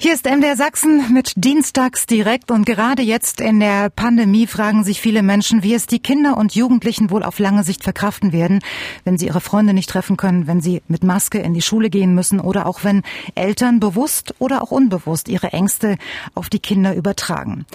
Hier 0.00 0.14
ist 0.14 0.26
MDR 0.26 0.56
Sachsen 0.56 1.12
mit 1.12 1.32
Dienstags 1.34 2.06
direkt 2.06 2.52
und 2.52 2.64
gerade 2.64 3.02
jetzt 3.02 3.40
in 3.40 3.58
der 3.58 3.90
Pandemie 3.90 4.46
fragen 4.46 4.84
sich 4.84 5.00
viele 5.00 5.24
Menschen, 5.24 5.64
wie 5.64 5.74
es 5.74 5.88
die 5.88 5.98
Kinder 5.98 6.36
und 6.36 6.54
Jugendlichen 6.54 7.10
wohl 7.10 7.24
auf 7.24 7.40
lange 7.40 7.64
Sicht 7.64 7.82
verkraften 7.82 8.32
werden, 8.32 8.60
wenn 9.02 9.18
sie 9.18 9.26
ihre 9.26 9.40
Freunde 9.40 9.74
nicht 9.74 9.90
treffen 9.90 10.16
können, 10.16 10.46
wenn 10.46 10.60
sie 10.60 10.82
mit 10.86 11.02
Maske 11.02 11.38
in 11.38 11.52
die 11.52 11.62
Schule 11.62 11.90
gehen 11.90 12.14
müssen 12.14 12.38
oder 12.38 12.66
auch 12.66 12.84
wenn 12.84 13.02
Eltern 13.34 13.80
bewusst 13.80 14.36
oder 14.38 14.62
auch 14.62 14.70
unbewusst 14.70 15.28
ihre 15.28 15.52
Ängste 15.52 15.96
auf 16.36 16.48
die 16.48 16.60
Kinder 16.60 16.94
übertragen. 16.94 17.66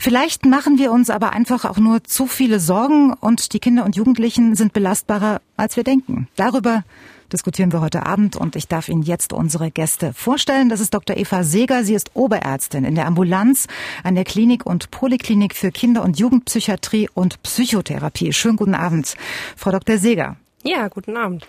Vielleicht 0.00 0.46
machen 0.46 0.78
wir 0.78 0.90
uns 0.90 1.10
aber 1.10 1.32
einfach 1.32 1.64
auch 1.64 1.78
nur 1.78 2.02
zu 2.02 2.26
viele 2.26 2.58
Sorgen 2.58 3.12
und 3.12 3.52
die 3.52 3.60
Kinder 3.60 3.84
und 3.84 3.94
Jugendlichen 3.94 4.56
sind 4.56 4.72
belastbarer, 4.72 5.40
als 5.56 5.76
wir 5.76 5.84
denken. 5.84 6.26
Darüber 6.34 6.82
diskutieren 7.32 7.72
wir 7.72 7.80
heute 7.80 8.06
Abend 8.06 8.36
und 8.36 8.56
ich 8.56 8.68
darf 8.68 8.88
Ihnen 8.88 9.02
jetzt 9.02 9.32
unsere 9.32 9.70
Gäste 9.70 10.12
vorstellen. 10.12 10.68
Das 10.68 10.80
ist 10.80 10.94
Dr. 10.94 11.16
Eva 11.16 11.44
Seeger. 11.44 11.84
Sie 11.84 11.94
ist 11.94 12.10
Oberärztin 12.14 12.84
in 12.84 12.94
der 12.94 13.06
Ambulanz 13.06 13.66
an 14.02 14.14
der 14.14 14.24
Klinik 14.24 14.66
und 14.66 14.90
Poliklinik 14.90 15.54
für 15.54 15.70
Kinder- 15.70 16.02
und 16.02 16.18
Jugendpsychiatrie 16.18 17.08
und 17.12 17.42
Psychotherapie. 17.42 18.32
Schönen 18.32 18.56
guten 18.56 18.74
Abend, 18.74 19.14
Frau 19.56 19.70
Dr. 19.70 19.98
Seeger. 19.98 20.36
Ja, 20.64 20.88
guten 20.88 21.16
Abend. 21.16 21.46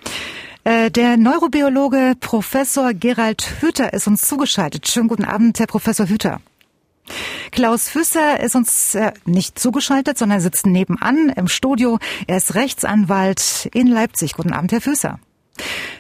Äh, 0.64 0.92
der 0.92 1.18
Neurobiologe 1.18 2.14
Professor 2.20 2.94
Gerald 2.94 3.62
Hüther 3.62 3.94
ist 3.94 4.08
uns 4.08 4.28
zugeschaltet. 4.28 4.88
Schönen 4.88 5.08
guten 5.08 5.26
Abend, 5.26 5.60
Herr 5.60 5.68
Professor 5.68 6.08
Hüther. 6.08 6.42
Klaus 7.52 7.90
Füsser 7.90 8.40
ist 8.40 8.56
uns 8.56 8.94
äh, 8.96 9.14
nicht 9.26 9.58
zugeschaltet, 9.58 10.18
sondern 10.18 10.42
sitzt 10.42 10.66
nebenan 10.66 11.30
im 11.30 11.48
Studio. 11.48 11.98
Er 12.28 12.38
ist 12.38 12.56
Rechtsanwalt 12.56 13.70
in 13.74 13.88
Leipzig. 13.88 14.34
Guten 14.34 14.54
Abend, 14.54 14.72
Herr 14.72 14.82
Füsser. 14.82 15.20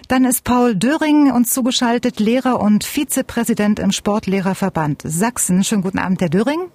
Dann 0.08 0.26
ist 0.26 0.44
Paul 0.44 0.76
Döring 0.76 1.31
uns 1.31 1.54
zugeschaltet, 1.54 2.20
Lehrer 2.20 2.59
und 2.59 2.84
Vizepräsident 2.84 3.80
im 3.80 3.91
Sportlehrerverband 3.91 5.02
Sachsen. 5.05 5.63
Schönen 5.63 5.84
guten 5.84 6.00
Abend, 6.00 6.22
Herr 6.22 6.30
Döring. 6.30 6.72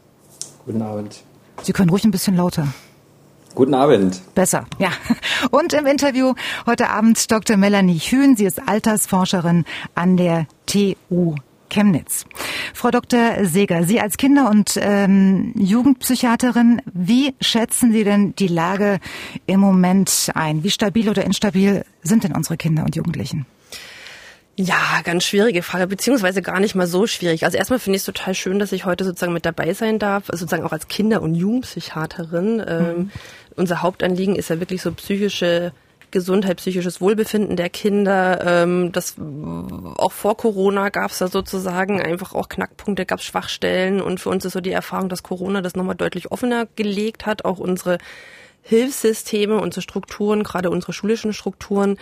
Guten 0.64 0.82
Abend. 0.82 1.22
Sie 1.62 1.72
können 1.72 1.90
ruhig 1.90 2.04
ein 2.04 2.10
bisschen 2.10 2.36
lauter. 2.36 2.68
Guten 3.54 3.74
Abend. 3.74 4.20
Besser, 4.34 4.66
ja. 4.78 4.90
Und 5.50 5.72
im 5.72 5.86
Interview 5.86 6.34
heute 6.66 6.88
Abend 6.88 7.30
Dr. 7.30 7.56
Melanie 7.56 7.98
Hühn. 7.98 8.36
Sie 8.36 8.44
ist 8.44 8.68
Altersforscherin 8.68 9.64
an 9.94 10.16
der 10.16 10.46
TU 10.66 11.36
Chemnitz. 11.74 12.24
Frau 12.72 12.90
Dr. 12.90 13.44
Seger, 13.44 13.82
Sie 13.82 14.00
als 14.00 14.16
Kinder- 14.16 14.48
und 14.48 14.78
ähm, 14.80 15.52
Jugendpsychiaterin, 15.56 16.80
wie 16.92 17.34
schätzen 17.40 17.92
Sie 17.92 18.04
denn 18.04 18.34
die 18.36 18.46
Lage 18.46 19.00
im 19.46 19.58
Moment 19.60 20.30
ein? 20.34 20.62
Wie 20.62 20.70
stabil 20.70 21.08
oder 21.08 21.24
instabil 21.24 21.84
sind 22.02 22.22
denn 22.22 22.32
unsere 22.32 22.56
Kinder 22.56 22.84
und 22.84 22.94
Jugendlichen? 22.94 23.44
Ja, 24.56 25.00
ganz 25.02 25.24
schwierige 25.24 25.62
Frage, 25.62 25.88
beziehungsweise 25.88 26.40
gar 26.40 26.60
nicht 26.60 26.76
mal 26.76 26.86
so 26.86 27.08
schwierig. 27.08 27.44
Also 27.44 27.58
erstmal 27.58 27.80
finde 27.80 27.96
ich 27.96 28.02
es 28.02 28.06
total 28.06 28.34
schön, 28.34 28.60
dass 28.60 28.70
ich 28.70 28.84
heute 28.84 29.04
sozusagen 29.04 29.32
mit 29.32 29.44
dabei 29.44 29.74
sein 29.74 29.98
darf, 29.98 30.26
sozusagen 30.26 30.62
auch 30.62 30.72
als 30.72 30.86
Kinder- 30.86 31.22
und 31.22 31.34
Jugendpsychiaterin. 31.34 32.62
Ähm, 32.64 32.78
mhm. 32.78 32.88
Ähm, 32.88 33.10
unser 33.56 33.82
Hauptanliegen 33.82 34.36
ist 34.36 34.50
ja 34.50 34.60
wirklich 34.60 34.80
so 34.80 34.92
psychische 34.92 35.72
Gesundheit, 36.14 36.58
psychisches 36.58 37.00
Wohlbefinden 37.00 37.56
der 37.56 37.68
Kinder. 37.68 38.40
Ähm, 38.46 38.92
das 38.92 39.16
auch 39.18 40.12
vor 40.12 40.36
Corona 40.36 40.88
gab 40.88 41.10
es 41.10 41.18
da 41.18 41.26
sozusagen 41.26 42.00
einfach 42.00 42.34
auch 42.34 42.48
Knackpunkte, 42.48 43.04
gab 43.04 43.18
es 43.18 43.24
Schwachstellen 43.24 44.00
und 44.00 44.20
für 44.20 44.30
uns 44.30 44.44
ist 44.44 44.52
so 44.52 44.60
die 44.60 44.70
Erfahrung, 44.70 45.08
dass 45.08 45.24
Corona 45.24 45.60
das 45.60 45.74
nochmal 45.74 45.96
deutlich 45.96 46.30
offener 46.30 46.68
gelegt 46.76 47.26
hat, 47.26 47.44
auch 47.44 47.58
unsere 47.58 47.98
Hilfssysteme, 48.62 49.60
unsere 49.60 49.82
Strukturen, 49.82 50.42
gerade 50.44 50.70
unsere 50.70 50.94
schulischen 50.94 51.34
Strukturen, 51.34 51.98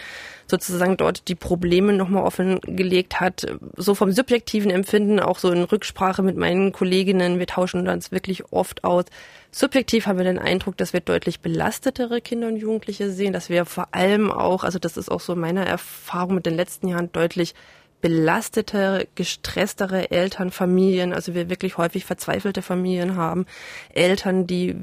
sozusagen 0.46 0.96
dort 0.96 1.26
die 1.26 1.34
Probleme 1.34 1.92
nochmal 1.92 2.22
offengelegt 2.22 3.18
hat. 3.18 3.46
So 3.76 3.94
vom 3.96 4.12
subjektiven 4.12 4.70
Empfinden, 4.70 5.18
auch 5.20 5.38
so 5.38 5.50
in 5.50 5.64
Rücksprache 5.64 6.22
mit 6.22 6.36
meinen 6.36 6.70
Kolleginnen, 6.70 7.40
wir 7.40 7.46
tauschen 7.46 7.88
uns 7.88 8.12
wirklich 8.12 8.52
oft 8.52 8.84
aus. 8.84 9.06
Subjektiv 9.54 10.06
haben 10.06 10.16
wir 10.16 10.24
den 10.24 10.38
Eindruck, 10.38 10.78
dass 10.78 10.94
wir 10.94 11.00
deutlich 11.00 11.40
belastetere 11.40 12.22
Kinder 12.22 12.48
und 12.48 12.56
Jugendliche 12.56 13.10
sehen, 13.10 13.34
dass 13.34 13.50
wir 13.50 13.66
vor 13.66 13.88
allem 13.92 14.30
auch, 14.30 14.64
also 14.64 14.78
das 14.78 14.96
ist 14.96 15.10
auch 15.10 15.20
so 15.20 15.36
meine 15.36 15.66
Erfahrung 15.66 16.36
mit 16.36 16.46
den 16.46 16.56
letzten 16.56 16.88
Jahren, 16.88 17.12
deutlich 17.12 17.54
belastete, 18.02 19.08
gestresstere 19.14 20.10
Eltern, 20.10 20.50
Familien, 20.50 21.14
also 21.14 21.34
wir 21.34 21.48
wirklich 21.48 21.78
häufig 21.78 22.04
verzweifelte 22.04 22.60
Familien 22.60 23.16
haben, 23.16 23.46
Eltern, 23.94 24.46
die 24.48 24.74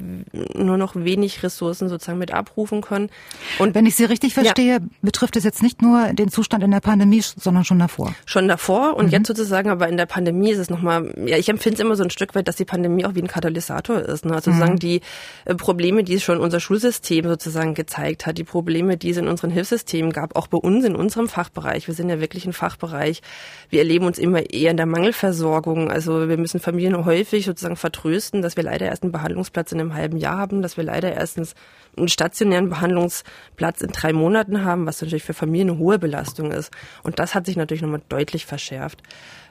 nur 0.54 0.78
noch 0.78 0.96
wenig 0.96 1.42
Ressourcen 1.42 1.90
sozusagen 1.90 2.18
mit 2.18 2.32
abrufen 2.32 2.80
können. 2.80 3.10
Und 3.58 3.74
wenn 3.74 3.84
ich 3.84 3.94
Sie 3.94 4.06
richtig 4.06 4.32
verstehe, 4.32 4.72
ja. 4.72 4.78
betrifft 5.02 5.36
es 5.36 5.44
jetzt 5.44 5.62
nicht 5.62 5.82
nur 5.82 6.14
den 6.14 6.30
Zustand 6.30 6.64
in 6.64 6.70
der 6.70 6.80
Pandemie, 6.80 7.20
sondern 7.20 7.64
schon 7.64 7.78
davor. 7.78 8.14
Schon 8.24 8.48
davor 8.48 8.96
und 8.96 9.06
mhm. 9.06 9.12
jetzt 9.12 9.26
sozusagen, 9.26 9.68
aber 9.68 9.88
in 9.88 9.98
der 9.98 10.06
Pandemie 10.06 10.50
ist 10.50 10.58
es 10.58 10.70
nochmal, 10.70 11.12
ja, 11.26 11.36
ich 11.36 11.50
empfinde 11.50 11.74
es 11.74 11.80
immer 11.80 11.96
so 11.96 12.02
ein 12.02 12.10
Stück 12.10 12.34
weit, 12.34 12.48
dass 12.48 12.56
die 12.56 12.64
Pandemie 12.64 13.04
auch 13.04 13.14
wie 13.14 13.20
ein 13.20 13.28
Katalysator 13.28 13.98
ist. 13.98 14.24
Ne? 14.24 14.32
Also 14.32 14.50
mhm. 14.50 14.54
sozusagen 14.54 14.78
die 14.78 15.02
äh, 15.44 15.54
Probleme, 15.54 16.04
die 16.04 16.20
schon 16.20 16.40
unser 16.40 16.58
Schulsystem 16.58 17.28
sozusagen 17.28 17.74
gezeigt 17.74 18.24
hat, 18.24 18.38
die 18.38 18.44
Probleme, 18.44 18.96
die 18.96 19.10
es 19.10 19.18
in 19.18 19.28
unseren 19.28 19.50
Hilfssystemen 19.50 20.10
gab, 20.10 20.36
auch 20.36 20.46
bei 20.46 20.56
uns 20.56 20.86
in 20.86 20.96
unserem 20.96 21.28
Fachbereich. 21.28 21.86
Wir 21.86 21.94
sind 21.94 22.08
ja 22.08 22.18
wirklich 22.18 22.46
ein 22.46 22.54
Fachbereich 22.54 23.09
Bereich. 23.10 23.22
Wir 23.68 23.80
erleben 23.80 24.06
uns 24.06 24.18
immer 24.18 24.50
eher 24.50 24.72
in 24.72 24.76
der 24.76 24.86
Mangelversorgung. 24.86 25.90
Also 25.90 26.28
wir 26.28 26.36
müssen 26.36 26.60
Familien 26.60 27.04
häufig 27.04 27.44
sozusagen 27.44 27.76
vertrösten, 27.76 28.42
dass 28.42 28.56
wir 28.56 28.64
leider 28.64 28.86
erst 28.86 29.02
einen 29.04 29.12
Behandlungsplatz 29.12 29.72
in 29.72 29.80
einem 29.80 29.94
halben 29.94 30.16
Jahr 30.16 30.38
haben, 30.38 30.62
dass 30.62 30.76
wir 30.76 30.84
leider 30.84 31.12
erstens 31.12 31.54
einen 31.96 32.08
stationären 32.08 32.68
Behandlungsplatz 32.68 33.80
in 33.80 33.92
drei 33.92 34.12
Monaten 34.12 34.64
haben, 34.64 34.86
was 34.86 35.00
natürlich 35.00 35.22
für 35.22 35.34
Familien 35.34 35.70
eine 35.70 35.78
hohe 35.78 35.98
Belastung 35.98 36.50
ist. 36.50 36.72
Und 37.02 37.18
das 37.18 37.34
hat 37.34 37.46
sich 37.46 37.56
natürlich 37.56 37.82
nochmal 37.82 38.02
deutlich 38.08 38.46
verschärft. 38.46 39.02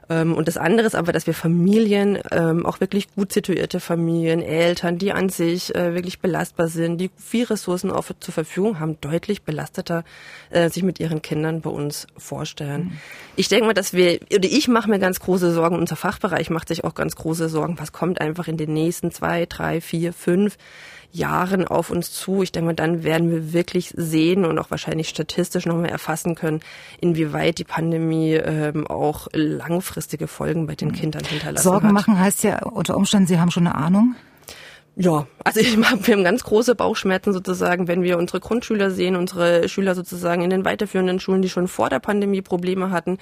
Ähm, 0.10 0.34
und 0.34 0.48
das 0.48 0.58
andere 0.58 0.88
ist 0.88 0.96
aber, 0.96 1.12
dass 1.12 1.28
wir 1.28 1.34
Familien, 1.34 2.20
ähm, 2.32 2.66
auch 2.66 2.80
wirklich 2.80 3.14
gut 3.16 3.32
situierte 3.32 3.80
Familien, 3.80 4.42
Eltern, 4.42 4.98
die 4.98 5.12
an 5.12 5.30
sich 5.30 5.74
äh, 5.76 5.94
wirklich 5.94 6.20
belastbar 6.20 6.68
sind, 6.68 6.98
die 6.98 7.12
viel 7.18 7.46
Ressourcen 7.46 7.92
auch 7.92 8.06
zur 8.20 8.34
Verfügung 8.34 8.80
haben, 8.80 8.98
deutlich 9.02 9.44
belasteter 9.44 10.04
äh, 10.50 10.70
sich 10.70 10.84
mit 10.84 11.00
ihren 11.00 11.22
Kindern 11.22 11.62
bei 11.62 11.70
uns 11.70 12.08
vorstellen. 12.18 12.82
Mhm. 12.82 12.98
Ich 13.36 13.48
denke 13.48 13.68
mal, 13.68 13.74
dass 13.74 13.94
wir, 13.94 14.20
oder 14.34 14.50
ich 14.50 14.68
mache 14.68 14.90
mir 14.90 15.00
ganz 15.00 15.20
große 15.20 15.54
Sorgen, 15.54 15.78
unser 15.78 15.96
Fachbereich 15.96 16.50
macht 16.50 16.68
sich 16.68 16.84
auch 16.84 16.96
ganz 16.96 17.16
große 17.16 17.50
Sorgen, 17.50 17.78
was 17.80 17.92
kommt 17.92 18.20
einfach 18.20 18.48
in 18.48 18.58
den 18.58 18.74
nächsten 18.74 19.12
zwei, 19.12 19.46
drei, 19.46 19.82
vier, 19.82 20.14
fünf 20.14 20.58
Jahren 21.12 21.68
auf 21.68 21.90
uns 21.90 22.12
zu. 22.12 22.44
Ich 22.44 22.52
denke 22.52 22.68
mal, 22.68 22.74
dann 22.74 23.04
werden 23.04 23.32
wir 23.32 23.54
wirklich 23.54 23.94
sehen 23.96 24.46
und 24.46 24.60
auch 24.60 24.72
wahrscheinlich 24.72 25.10
statistisch 25.10 25.66
nochmal 25.66 25.90
erfassen 25.90 26.36
können, 26.36 26.62
inwieweit 27.02 27.58
die 27.58 27.64
Pandemie 27.64 28.34
ähm, 28.34 28.86
auch 28.88 29.28
langfristige 29.34 30.28
Folgen 30.28 30.68
bei 30.68 30.76
den 30.76 30.92
Kindern 30.92 31.24
hinterlassen 31.24 31.64
Sorgen 31.64 31.88
hat. 31.88 31.94
machen 31.94 32.20
heißt 32.20 32.44
ja 32.44 32.64
unter 32.64 32.96
Umständen, 32.96 33.28
Sie 33.28 33.40
haben 33.40 33.52
schon 33.52 33.68
eine 33.68 33.76
Ahnung? 33.76 34.16
Ja, 34.96 35.28
also 35.46 35.62
ich, 35.62 35.78
wir 35.78 36.14
haben 36.14 36.24
ganz 36.26 36.44
große 36.44 36.76
Bauchschmerzen 36.76 37.32
sozusagen, 37.32 37.88
wenn 37.88 38.04
wir 38.04 38.18
unsere 38.18 38.42
Grundschüler 38.42 38.92
sehen, 38.92 39.16
unsere 39.16 39.70
Schüler 39.70 39.96
sozusagen 39.96 40.42
in 40.42 40.50
den 40.50 40.66
weiterführenden 40.66 41.22
Schulen, 41.22 41.42
die 41.42 41.50
schon 41.50 41.70
vor 41.70 41.90
der 41.90 42.00
Pandemie 42.00 42.42
Probleme 42.42 42.92
hatten, 42.92 43.18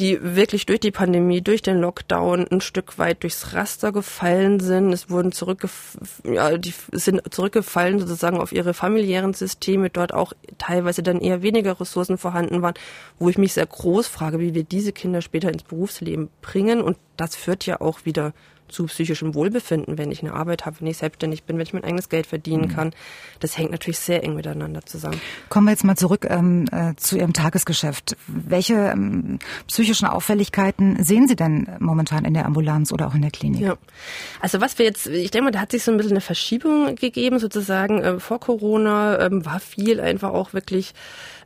die 0.00 0.18
wirklich 0.36 0.66
durch 0.66 0.80
die 0.80 0.90
Pandemie, 0.90 1.40
durch 1.40 1.62
den 1.62 1.78
Lockdown 1.78 2.46
ein 2.48 2.60
Stück 2.60 2.98
weit 2.98 3.22
durchs 3.22 3.52
Raster 3.54 3.92
gefallen 3.92 4.60
sind. 4.60 4.92
Es 4.92 5.10
wurden 5.10 5.32
zurückgef 5.32 5.96
ja, 6.24 6.56
die 6.58 6.74
sind 6.92 7.22
zurückgefallen 7.32 7.98
sozusagen 7.98 8.38
auf 8.38 8.52
ihre 8.52 8.74
familiären 8.74 9.34
Systeme, 9.34 9.90
dort 9.90 10.12
auch 10.12 10.32
teilweise 10.58 11.02
dann 11.02 11.20
eher 11.20 11.42
weniger 11.42 11.80
Ressourcen 11.80 12.18
vorhanden 12.18 12.62
waren, 12.62 12.74
wo 13.18 13.28
ich 13.28 13.38
mich 13.38 13.52
sehr 13.52 13.66
groß 13.66 14.06
frage, 14.06 14.40
wie 14.40 14.54
wir 14.54 14.64
diese 14.64 14.92
Kinder 14.92 15.22
später 15.22 15.52
ins 15.52 15.62
Berufsleben 15.62 16.28
bringen. 16.42 16.80
Und 16.80 16.96
das 17.16 17.36
führt 17.36 17.66
ja 17.66 17.80
auch 17.80 18.04
wieder 18.04 18.32
zu 18.68 18.86
psychischem 18.86 19.34
Wohlbefinden, 19.34 19.98
wenn 19.98 20.10
ich 20.10 20.22
eine 20.22 20.32
Arbeit 20.32 20.66
habe, 20.66 20.76
wenn 20.80 20.86
ich 20.88 20.98
selbstständig 20.98 21.44
bin, 21.44 21.56
wenn 21.56 21.62
ich 21.62 21.72
mein 21.72 21.84
eigenes 21.84 22.08
Geld 22.08 22.26
verdienen 22.26 22.68
mhm. 22.68 22.74
kann. 22.74 22.90
Das 23.40 23.56
hängt 23.58 23.70
natürlich 23.70 23.98
sehr 23.98 24.22
eng 24.24 24.34
miteinander 24.34 24.84
zusammen. 24.84 25.20
Kommen 25.48 25.66
wir 25.66 25.72
jetzt 25.72 25.84
mal 25.84 25.96
zurück 25.96 26.26
ähm, 26.28 26.66
äh, 26.72 26.94
zu 26.96 27.16
Ihrem 27.16 27.32
Tagesgeschäft. 27.32 28.16
Welche 28.26 28.74
ähm, 28.74 29.38
psychischen 29.68 30.06
Auffälligkeiten 30.06 31.02
sehen 31.02 31.28
Sie 31.28 31.36
denn 31.36 31.68
momentan 31.78 32.24
in 32.24 32.34
der 32.34 32.46
Ambulanz 32.46 32.92
oder 32.92 33.06
auch 33.06 33.14
in 33.14 33.22
der 33.22 33.30
Klinik? 33.30 33.60
Ja. 33.60 33.76
Also 34.40 34.60
was 34.60 34.78
wir 34.78 34.86
jetzt, 34.86 35.06
ich 35.06 35.30
denke 35.30 35.44
mal, 35.44 35.50
da 35.50 35.60
hat 35.60 35.72
sich 35.72 35.84
so 35.84 35.90
ein 35.90 35.96
bisschen 35.96 36.12
eine 36.12 36.20
Verschiebung 36.20 36.94
gegeben, 36.96 37.38
sozusagen 37.38 38.02
äh, 38.02 38.20
vor 38.20 38.40
Corona 38.40 39.20
ähm, 39.20 39.44
war 39.44 39.60
viel 39.60 40.00
einfach 40.00 40.30
auch 40.30 40.52
wirklich 40.52 40.94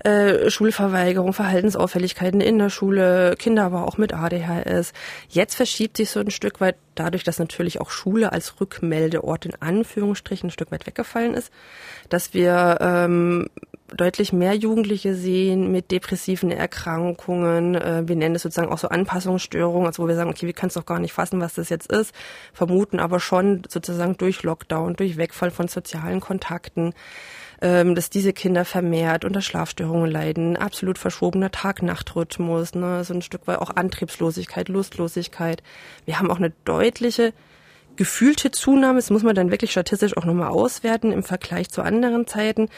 äh, 0.04 0.50
Schulverweigerung, 0.50 1.32
Verhaltensauffälligkeiten 1.32 2.40
in 2.40 2.58
der 2.58 2.70
Schule, 2.70 3.34
Kinder 3.36 3.64
aber 3.64 3.86
auch 3.86 3.98
mit 3.98 4.14
ADHS. 4.14 4.92
Jetzt 5.28 5.54
verschiebt 5.54 5.96
sich 5.96 6.10
so 6.10 6.20
ein 6.20 6.30
Stück 6.30 6.60
weit 6.60 6.76
dadurch, 6.94 7.24
dass 7.24 7.38
natürlich 7.38 7.80
auch 7.80 7.90
Schule 7.90 8.32
als 8.32 8.60
Rückmeldeort 8.60 9.46
in 9.46 9.54
Anführungsstrichen 9.60 10.48
ein 10.48 10.52
Stück 10.52 10.72
weit 10.72 10.86
weggefallen 10.86 11.34
ist, 11.34 11.52
dass 12.08 12.34
wir 12.34 12.78
ähm, 12.80 13.48
deutlich 13.96 14.32
mehr 14.32 14.54
Jugendliche 14.54 15.14
sehen 15.14 15.72
mit 15.72 15.90
depressiven 15.90 16.50
Erkrankungen. 16.50 17.74
Äh, 17.74 18.02
wir 18.06 18.16
nennen 18.16 18.34
es 18.34 18.42
sozusagen 18.42 18.70
auch 18.70 18.78
so 18.78 18.88
Anpassungsstörungen, 18.88 19.86
also 19.86 20.02
wo 20.02 20.08
wir 20.08 20.14
sagen, 20.14 20.30
okay, 20.30 20.46
wir 20.46 20.52
können 20.52 20.68
es 20.68 20.74
doch 20.74 20.86
gar 20.86 20.98
nicht 20.98 21.12
fassen, 21.12 21.40
was 21.40 21.54
das 21.54 21.68
jetzt 21.70 21.90
ist, 21.90 22.14
vermuten 22.52 23.00
aber 23.00 23.20
schon 23.20 23.62
sozusagen 23.68 24.16
durch 24.16 24.42
Lockdown, 24.42 24.94
durch 24.94 25.16
Wegfall 25.16 25.50
von 25.50 25.68
sozialen 25.68 26.20
Kontakten 26.20 26.92
ähm, 27.60 27.94
dass 27.94 28.10
diese 28.10 28.32
Kinder 28.32 28.64
vermehrt 28.64 29.24
unter 29.24 29.42
Schlafstörungen 29.42 30.10
leiden, 30.10 30.56
absolut 30.56 30.98
verschobener 30.98 31.50
Tag-Nacht-Rhythmus, 31.50 32.74
ne, 32.74 33.04
so 33.04 33.14
ein 33.14 33.22
Stück 33.22 33.46
weit 33.46 33.58
auch 33.58 33.70
Antriebslosigkeit, 33.70 34.68
Lustlosigkeit. 34.68 35.62
Wir 36.04 36.18
haben 36.18 36.30
auch 36.30 36.38
eine 36.38 36.52
deutliche 36.64 37.32
gefühlte 37.96 38.52
Zunahme, 38.52 38.98
das 38.98 39.10
muss 39.10 39.24
man 39.24 39.34
dann 39.34 39.50
wirklich 39.50 39.72
statistisch 39.72 40.16
auch 40.16 40.24
nochmal 40.24 40.50
auswerten 40.50 41.10
im 41.10 41.24
Vergleich 41.24 41.68
zu 41.68 41.82
anderen 41.82 42.28
Zeiten. 42.28 42.68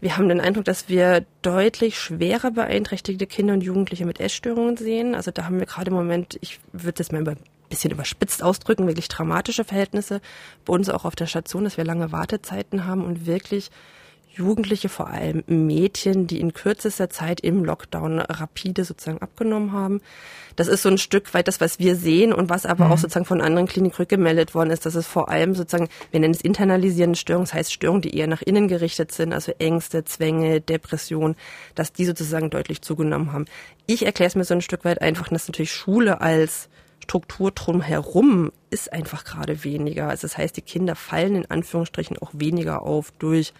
Wir 0.00 0.16
haben 0.16 0.28
den 0.28 0.40
Eindruck, 0.40 0.64
dass 0.64 0.88
wir 0.88 1.26
deutlich 1.42 1.98
schwerer 2.00 2.50
beeinträchtigte 2.50 3.26
Kinder 3.26 3.52
und 3.52 3.62
Jugendliche 3.62 4.06
mit 4.06 4.18
Essstörungen 4.18 4.78
sehen. 4.78 5.14
Also 5.14 5.30
da 5.30 5.44
haben 5.44 5.60
wir 5.60 5.66
gerade 5.66 5.90
im 5.90 5.96
Moment, 5.96 6.38
ich 6.40 6.58
würde 6.72 6.94
das 6.94 7.12
mal 7.12 7.28
ein 7.28 7.36
bisschen 7.68 7.90
überspitzt 7.90 8.42
ausdrücken, 8.42 8.86
wirklich 8.86 9.08
dramatische 9.08 9.62
Verhältnisse 9.62 10.22
bei 10.64 10.72
uns 10.72 10.88
auch 10.88 11.04
auf 11.04 11.14
der 11.14 11.26
Station, 11.26 11.64
dass 11.64 11.76
wir 11.76 11.84
lange 11.84 12.10
Wartezeiten 12.10 12.86
haben 12.86 13.04
und 13.04 13.26
wirklich 13.26 13.70
Jugendliche, 14.34 14.88
vor 14.88 15.08
allem 15.08 15.44
Mädchen, 15.46 16.26
die 16.26 16.40
in 16.40 16.54
kürzester 16.54 17.10
Zeit 17.10 17.40
im 17.40 17.64
Lockdown 17.64 18.18
rapide 18.20 18.84
sozusagen 18.84 19.20
abgenommen 19.20 19.72
haben. 19.72 20.00
Das 20.56 20.68
ist 20.68 20.82
so 20.82 20.88
ein 20.88 20.98
Stück 20.98 21.32
weit 21.34 21.48
das, 21.48 21.60
was 21.60 21.78
wir 21.78 21.96
sehen 21.96 22.32
und 22.32 22.48
was 22.48 22.66
aber 22.66 22.86
mhm. 22.86 22.92
auch 22.92 22.98
sozusagen 22.98 23.26
von 23.26 23.40
anderen 23.40 23.68
Kliniken 23.68 23.96
rückgemeldet 23.96 24.54
worden 24.54 24.70
ist, 24.70 24.86
dass 24.86 24.94
es 24.94 25.06
vor 25.06 25.28
allem 25.28 25.54
sozusagen, 25.54 25.88
wir 26.10 26.20
nennen 26.20 26.34
es 26.34 26.40
internalisierende 26.40 27.18
Störungen, 27.18 27.46
das 27.46 27.54
heißt 27.54 27.72
Störungen, 27.72 28.02
die 28.02 28.16
eher 28.16 28.26
nach 28.26 28.42
innen 28.42 28.68
gerichtet 28.68 29.12
sind, 29.12 29.32
also 29.32 29.52
Ängste, 29.58 30.04
Zwänge, 30.04 30.60
Depression, 30.60 31.36
dass 31.74 31.92
die 31.92 32.04
sozusagen 32.04 32.50
deutlich 32.50 32.82
zugenommen 32.82 33.32
haben. 33.32 33.44
Ich 33.86 34.04
erkläre 34.04 34.28
es 34.28 34.34
mir 34.34 34.44
so 34.44 34.54
ein 34.54 34.62
Stück 34.62 34.84
weit 34.84 35.00
einfach, 35.00 35.28
dass 35.28 35.48
natürlich 35.48 35.72
Schule 35.72 36.20
als 36.20 36.68
Struktur 37.02 37.50
drumherum 37.50 38.52
ist 38.70 38.92
einfach 38.92 39.24
gerade 39.24 39.64
weniger. 39.64 40.08
Also 40.08 40.22
das 40.22 40.38
heißt, 40.38 40.56
die 40.56 40.62
Kinder 40.62 40.94
fallen 40.94 41.34
in 41.34 41.50
Anführungsstrichen 41.50 42.16
auch 42.18 42.30
weniger 42.32 42.82
auf 42.82 43.12
durch 43.18 43.52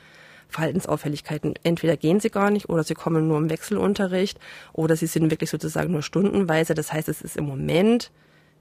Verhaltensauffälligkeiten. 0.52 1.54
Entweder 1.62 1.96
gehen 1.96 2.20
sie 2.20 2.30
gar 2.30 2.50
nicht 2.50 2.68
oder 2.68 2.84
sie 2.84 2.94
kommen 2.94 3.26
nur 3.28 3.38
im 3.38 3.50
Wechselunterricht 3.50 4.38
oder 4.72 4.96
sie 4.96 5.06
sind 5.06 5.30
wirklich 5.30 5.50
sozusagen 5.50 5.92
nur 5.92 6.02
stundenweise. 6.02 6.74
Das 6.74 6.92
heißt, 6.92 7.08
es 7.08 7.22
ist 7.22 7.36
im 7.36 7.44
Moment 7.44 8.10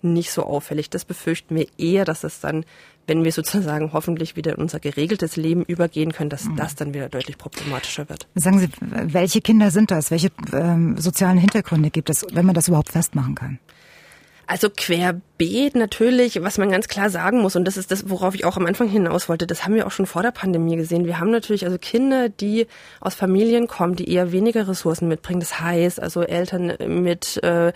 nicht 0.03 0.31
so 0.31 0.43
auffällig. 0.43 0.89
Das 0.89 1.05
befürchten 1.05 1.55
wir 1.55 1.67
eher, 1.77 2.05
dass 2.05 2.23
es 2.23 2.39
dann, 2.39 2.65
wenn 3.07 3.23
wir 3.23 3.31
sozusagen 3.31 3.93
hoffentlich 3.93 4.35
wieder 4.35 4.53
in 4.53 4.57
unser 4.61 4.79
geregeltes 4.79 5.35
Leben 5.35 5.63
übergehen 5.63 6.11
können, 6.11 6.29
dass 6.29 6.45
mhm. 6.45 6.55
das 6.55 6.75
dann 6.75 6.93
wieder 6.93 7.09
deutlich 7.09 7.37
problematischer 7.37 8.09
wird. 8.09 8.27
Sagen 8.35 8.59
Sie, 8.59 8.69
welche 8.79 9.41
Kinder 9.41 9.71
sind 9.71 9.91
das? 9.91 10.11
Welche 10.11 10.31
ähm, 10.53 10.97
sozialen 10.97 11.37
Hintergründe 11.37 11.89
gibt 11.89 12.09
es, 12.09 12.25
wenn 12.33 12.45
man 12.45 12.55
das 12.55 12.67
überhaupt 12.67 12.89
festmachen 12.89 13.35
kann? 13.35 13.59
Also 14.47 14.69
querbeet 15.41 15.75
natürlich, 15.75 16.41
was 16.43 16.57
man 16.57 16.69
ganz 16.69 16.87
klar 16.87 17.09
sagen 17.09 17.41
muss, 17.41 17.55
und 17.55 17.65
das 17.65 17.77
ist 17.77 17.91
das, 17.91 18.09
worauf 18.09 18.35
ich 18.35 18.45
auch 18.45 18.57
am 18.57 18.65
Anfang 18.65 18.87
hinaus 18.87 19.29
wollte, 19.29 19.47
das 19.47 19.63
haben 19.63 19.75
wir 19.75 19.87
auch 19.87 19.91
schon 19.91 20.05
vor 20.05 20.21
der 20.21 20.31
Pandemie 20.31 20.75
gesehen. 20.75 21.05
Wir 21.05 21.19
haben 21.19 21.31
natürlich 21.31 21.65
also 21.65 21.77
Kinder, 21.77 22.29
die 22.29 22.67
aus 22.99 23.15
Familien 23.15 23.67
kommen, 23.67 23.95
die 23.95 24.09
eher 24.11 24.31
weniger 24.31 24.67
Ressourcen 24.67 25.07
mitbringen. 25.07 25.39
Das 25.39 25.59
heißt 25.59 26.01
also 26.01 26.21
Eltern 26.21 26.73
mit 26.87 27.41
äh, 27.43 27.73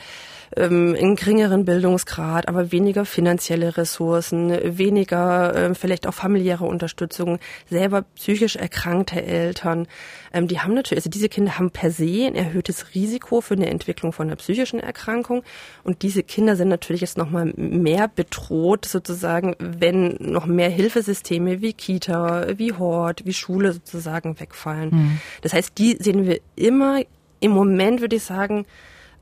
ähm, 0.56 0.96
einen 0.98 1.16
geringeren 1.16 1.66
Bildungsgrad, 1.66 2.48
aber 2.48 2.72
weniger 2.72 3.06
finanzielle 3.06 3.78
Ressourcen, 3.78 4.78
weniger 4.78 5.56
äh, 5.56 5.76
vielleicht 5.76 6.08
auch 6.08 6.14
familiäre 6.14 6.66
Unterstützung, 6.66 7.40
selber 7.70 8.04
psychisch 8.16 8.56
erkrankte 8.56 9.24
Eltern. 9.24 9.88
Ähm, 10.34 10.48
die 10.48 10.60
haben 10.60 10.74
natürlich, 10.74 11.00
also 11.00 11.10
diese 11.10 11.30
Kinder 11.30 11.58
haben 11.58 11.72
per 11.72 11.92
se 11.92 12.26
ein 12.28 12.36
erhöhtes 12.36 12.94
Risiko 12.96 13.42
für 13.42 13.56
eine 13.56 13.70
Entwicklung 13.70 14.12
von 14.14 14.28
einer 14.28 14.36
psychischen 14.36 14.80
Erkrankung. 14.80 15.44
Und 15.84 16.04
diese 16.04 16.24
Kinder 16.24 16.56
sind 16.56 16.70
natürlich 16.70 17.02
jetzt 17.02 17.18
nochmal 17.18 17.54
mehr 17.56 18.08
bedroht, 18.08 18.86
sozusagen, 18.86 19.56
wenn 19.60 20.18
noch 20.20 20.46
mehr 20.46 20.70
Hilfesysteme 20.70 21.62
wie 21.62 21.74
Kita, 21.74 22.58
wie 22.58 22.74
Hort, 22.74 23.26
wie 23.26 23.34
Schule 23.34 23.74
sozusagen 23.74 24.40
wegfallen. 24.40 24.90
Mhm. 24.92 25.20
Das 25.42 25.54
heißt, 25.54 25.78
die 25.78 25.98
sehen 26.00 26.26
wir 26.26 26.40
immer 26.56 27.02
im 27.40 27.52
Moment, 27.52 28.02
würde 28.02 28.18
ich 28.18 28.24
sagen, 28.24 28.66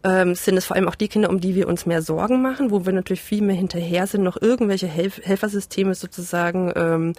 ähm, 0.03 0.35
sind 0.35 0.57
es 0.57 0.65
vor 0.65 0.75
allem 0.75 0.88
auch 0.88 0.95
die 0.95 1.07
Kinder, 1.07 1.30
um 1.30 1.39
die 1.39 1.56
wir 1.56 1.68
uns 1.68 1.85
mehr 1.85 2.01
Sorgen 2.01 2.41
machen, 2.41 2.71
wo 2.71 2.85
wir 2.85 2.94
natürlich 2.94 3.21
viel 3.21 3.41
mehr 3.41 3.56
hinterher 3.56 4.06
sind, 4.07 4.24
noch 4.24 4.41
irgendwelche 4.41 4.88
Helf 4.88 5.21
Helfersysteme 5.24 5.95
sozusagen 5.95 6.71
ähm, 6.75 7.13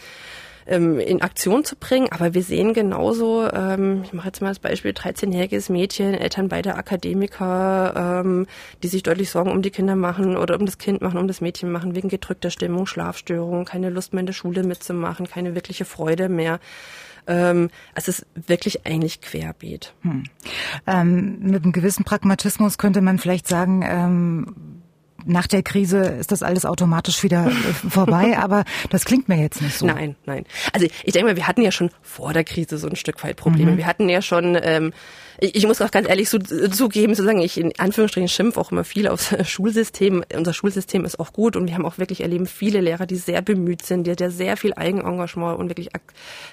ähm, 0.66 0.98
in 0.98 1.22
Aktion 1.22 1.64
zu 1.64 1.76
bringen. 1.76 2.08
Aber 2.10 2.34
wir 2.34 2.42
sehen 2.42 2.74
genauso, 2.74 3.48
ähm, 3.50 4.02
ich 4.04 4.12
mache 4.12 4.28
jetzt 4.28 4.40
mal 4.40 4.48
das 4.48 4.58
Beispiel, 4.58 4.92
13-jähriges 4.92 5.70
Mädchen, 5.70 6.14
Eltern 6.14 6.48
beider 6.48 6.76
Akademiker, 6.76 8.22
ähm, 8.24 8.46
die 8.82 8.88
sich 8.88 9.02
deutlich 9.02 9.30
Sorgen 9.30 9.50
um 9.50 9.62
die 9.62 9.70
Kinder 9.70 9.96
machen 9.96 10.36
oder 10.36 10.58
um 10.58 10.66
das 10.66 10.78
Kind 10.78 11.02
machen, 11.02 11.18
um 11.18 11.28
das 11.28 11.40
Mädchen 11.40 11.70
machen, 11.70 11.94
wegen 11.94 12.08
gedrückter 12.08 12.50
Stimmung, 12.50 12.86
Schlafstörungen, 12.86 13.64
keine 13.64 13.90
Lust 13.90 14.12
mehr 14.12 14.20
in 14.20 14.26
der 14.26 14.32
Schule 14.32 14.62
mitzumachen, 14.62 15.26
keine 15.26 15.54
wirkliche 15.54 15.84
Freude 15.84 16.28
mehr. 16.28 16.60
Ähm, 17.26 17.70
es 17.94 18.08
ist 18.08 18.26
wirklich 18.34 18.86
eigentlich 18.86 19.20
querbeet. 19.20 19.94
Hm. 20.02 20.24
Ähm, 20.86 21.38
mit 21.40 21.62
einem 21.62 21.72
gewissen 21.72 22.04
Pragmatismus 22.04 22.76
könnte 22.78 23.00
man 23.00 23.18
vielleicht 23.18 23.48
sagen, 23.48 23.82
ähm, 23.82 24.83
nach 25.24 25.46
der 25.46 25.62
Krise 25.62 25.98
ist 25.98 26.32
das 26.32 26.42
alles 26.42 26.64
automatisch 26.64 27.22
wieder 27.22 27.46
äh, 27.46 27.90
vorbei, 27.90 28.38
aber 28.42 28.64
das 28.90 29.04
klingt 29.04 29.28
mir 29.28 29.40
jetzt 29.40 29.62
nicht 29.62 29.78
so. 29.78 29.86
Nein, 29.86 30.16
nein. 30.26 30.44
Also 30.72 30.86
ich 30.86 31.12
denke 31.12 31.28
mal, 31.28 31.36
wir 31.36 31.46
hatten 31.46 31.62
ja 31.62 31.72
schon 31.72 31.90
vor 32.02 32.32
der 32.32 32.44
Krise 32.44 32.78
so 32.78 32.88
ein 32.88 32.96
Stück 32.96 33.22
weit 33.24 33.36
Probleme. 33.36 33.72
Mhm. 33.72 33.76
Wir 33.78 33.86
hatten 33.86 34.08
ja 34.08 34.22
schon 34.22 34.58
ähm, 34.60 34.92
ich, 35.40 35.54
ich 35.56 35.66
muss 35.66 35.80
auch 35.80 35.90
ganz 35.90 36.08
ehrlich 36.08 36.28
zugeben, 36.28 37.14
sozusagen, 37.14 37.40
ich 37.40 37.58
in 37.58 37.72
Anführungsstrichen 37.78 38.28
schimpfe 38.28 38.60
auch 38.60 38.72
immer 38.72 38.84
viel 38.84 39.08
aufs 39.08 39.34
Schulsystem. 39.48 40.24
Unser 40.34 40.52
Schulsystem 40.52 41.04
ist 41.04 41.18
auch 41.18 41.32
gut 41.32 41.56
und 41.56 41.66
wir 41.66 41.74
haben 41.74 41.86
auch 41.86 41.98
wirklich 41.98 42.20
erleben 42.20 42.46
viele 42.46 42.80
Lehrer, 42.80 43.06
die 43.06 43.16
sehr 43.16 43.42
bemüht 43.42 43.84
sind, 43.84 44.06
die, 44.06 44.16
die 44.16 44.30
sehr 44.30 44.56
viel 44.56 44.74
Eigenengagement 44.74 45.58
und 45.58 45.68
wirklich 45.68 45.90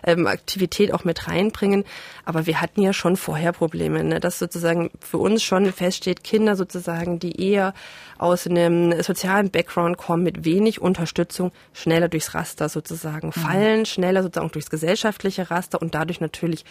ähm, 0.03 0.27
Aktivität 0.27 0.93
auch 0.93 1.03
mit 1.03 1.27
reinbringen. 1.27 1.83
Aber 2.25 2.45
wir 2.45 2.61
hatten 2.61 2.81
ja 2.81 2.93
schon 2.93 3.17
vorher 3.17 3.51
Probleme, 3.51 4.03
ne? 4.03 4.19
dass 4.19 4.39
sozusagen 4.39 4.91
für 4.99 5.17
uns 5.17 5.43
schon 5.43 5.71
feststeht, 5.71 6.23
Kinder 6.23 6.55
sozusagen, 6.55 7.19
die 7.19 7.41
eher 7.41 7.73
aus 8.17 8.45
einem 8.45 9.01
sozialen 9.01 9.49
Background 9.49 9.97
kommen, 9.97 10.23
mit 10.23 10.45
wenig 10.45 10.79
Unterstützung, 10.79 11.51
schneller 11.73 12.07
durchs 12.07 12.35
Raster 12.35 12.69
sozusagen 12.69 13.27
mhm. 13.27 13.31
fallen, 13.31 13.85
schneller 13.85 14.21
sozusagen 14.21 14.51
durchs 14.51 14.69
gesellschaftliche 14.69 15.49
Raster 15.49 15.81
und 15.81 15.95
dadurch 15.95 16.21
natürlich 16.21 16.63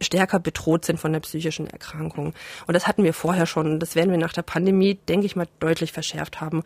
stärker 0.00 0.38
bedroht 0.38 0.84
sind 0.84 0.98
von 0.98 1.12
der 1.12 1.20
psychischen 1.20 1.66
Erkrankung. 1.66 2.34
Und 2.66 2.74
das 2.74 2.86
hatten 2.86 3.04
wir 3.04 3.14
vorher 3.14 3.46
schon. 3.46 3.80
Das 3.80 3.94
werden 3.94 4.10
wir 4.10 4.18
nach 4.18 4.32
der 4.32 4.42
Pandemie, 4.42 4.94
denke 5.08 5.26
ich 5.26 5.36
mal, 5.36 5.46
deutlich 5.58 5.92
verschärft 5.92 6.40
haben. 6.40 6.62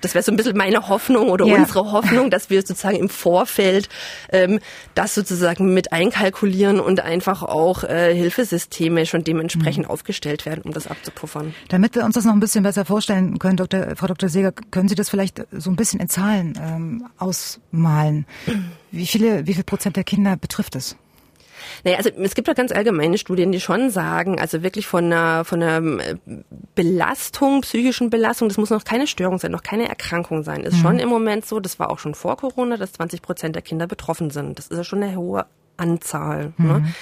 Das 0.00 0.14
wäre 0.14 0.22
so 0.22 0.30
ein 0.30 0.36
bisschen 0.36 0.56
meine 0.56 0.88
Hoffnung 0.88 1.30
oder 1.30 1.46
ja. 1.46 1.56
unsere 1.56 1.90
Hoffnung, 1.90 2.30
dass 2.30 2.50
wir 2.50 2.60
sozusagen 2.60 2.96
im 2.96 3.08
Vorfeld 3.08 3.88
ähm, 4.30 4.60
das 4.94 5.14
sozusagen 5.14 5.72
mit 5.72 5.92
einkalkulieren 5.92 6.80
und 6.80 7.00
einfach 7.00 7.42
auch 7.42 7.82
äh, 7.82 8.14
Hilfesysteme 8.14 9.06
schon 9.06 9.24
dementsprechend 9.24 9.86
mhm. 9.86 9.90
aufgestellt 9.90 10.46
werden, 10.46 10.62
um 10.62 10.72
das 10.72 10.86
abzupuffern. 10.86 11.54
Damit 11.68 11.94
wir 11.94 12.04
uns 12.04 12.14
das 12.14 12.24
noch 12.24 12.34
ein 12.34 12.40
bisschen 12.40 12.62
besser 12.62 12.84
vorstellen 12.84 13.38
können, 13.38 13.56
Dr., 13.56 13.96
Frau 13.96 14.06
Dr. 14.06 14.28
Seger, 14.28 14.52
können 14.52 14.88
Sie 14.88 14.94
das 14.94 15.08
vielleicht 15.08 15.44
so 15.50 15.70
ein 15.70 15.76
bisschen 15.76 15.98
in 15.98 16.08
Zahlen 16.08 16.58
ähm, 16.62 17.06
ausmalen? 17.18 18.26
Wie 18.92 19.06
viele, 19.06 19.46
wie 19.46 19.52
viel 19.52 19.64
Prozent 19.64 19.96
der 19.96 20.04
Kinder 20.04 20.36
betrifft 20.36 20.74
es? 20.74 20.96
Naja, 21.84 21.98
also 21.98 22.10
es 22.10 22.34
gibt 22.34 22.48
ja 22.48 22.54
ganz 22.54 22.72
allgemeine 22.72 23.18
Studien, 23.18 23.52
die 23.52 23.60
schon 23.60 23.90
sagen, 23.90 24.40
also 24.40 24.62
wirklich 24.62 24.86
von 24.86 25.06
einer, 25.06 25.44
von 25.44 25.62
einer 25.62 26.00
äh, 26.00 26.16
Belastung, 26.74 27.62
psychischen 27.62 28.10
Belastung, 28.10 28.48
das 28.48 28.58
muss 28.58 28.70
noch 28.70 28.84
keine 28.84 29.06
Störung 29.06 29.38
sein, 29.38 29.52
noch 29.52 29.62
keine 29.62 29.88
Erkrankung 29.88 30.42
sein, 30.42 30.62
ist 30.62 30.76
mhm. 30.76 30.82
schon 30.82 30.98
im 30.98 31.08
Moment 31.08 31.46
so, 31.46 31.60
das 31.60 31.78
war 31.78 31.90
auch 31.90 31.98
schon 31.98 32.14
vor 32.14 32.36
Corona, 32.36 32.76
dass 32.76 32.92
20 32.92 33.22
Prozent 33.22 33.54
der 33.54 33.62
Kinder 33.62 33.86
betroffen 33.86 34.30
sind. 34.30 34.58
Das 34.58 34.68
ist 34.68 34.76
ja 34.76 34.84
schon 34.84 35.02
eine 35.02 35.16
hohe 35.16 35.46
Anzahl. 35.76 36.52
Ne? 36.56 36.64
Mhm. 36.66 36.68
Ne? 36.68 36.94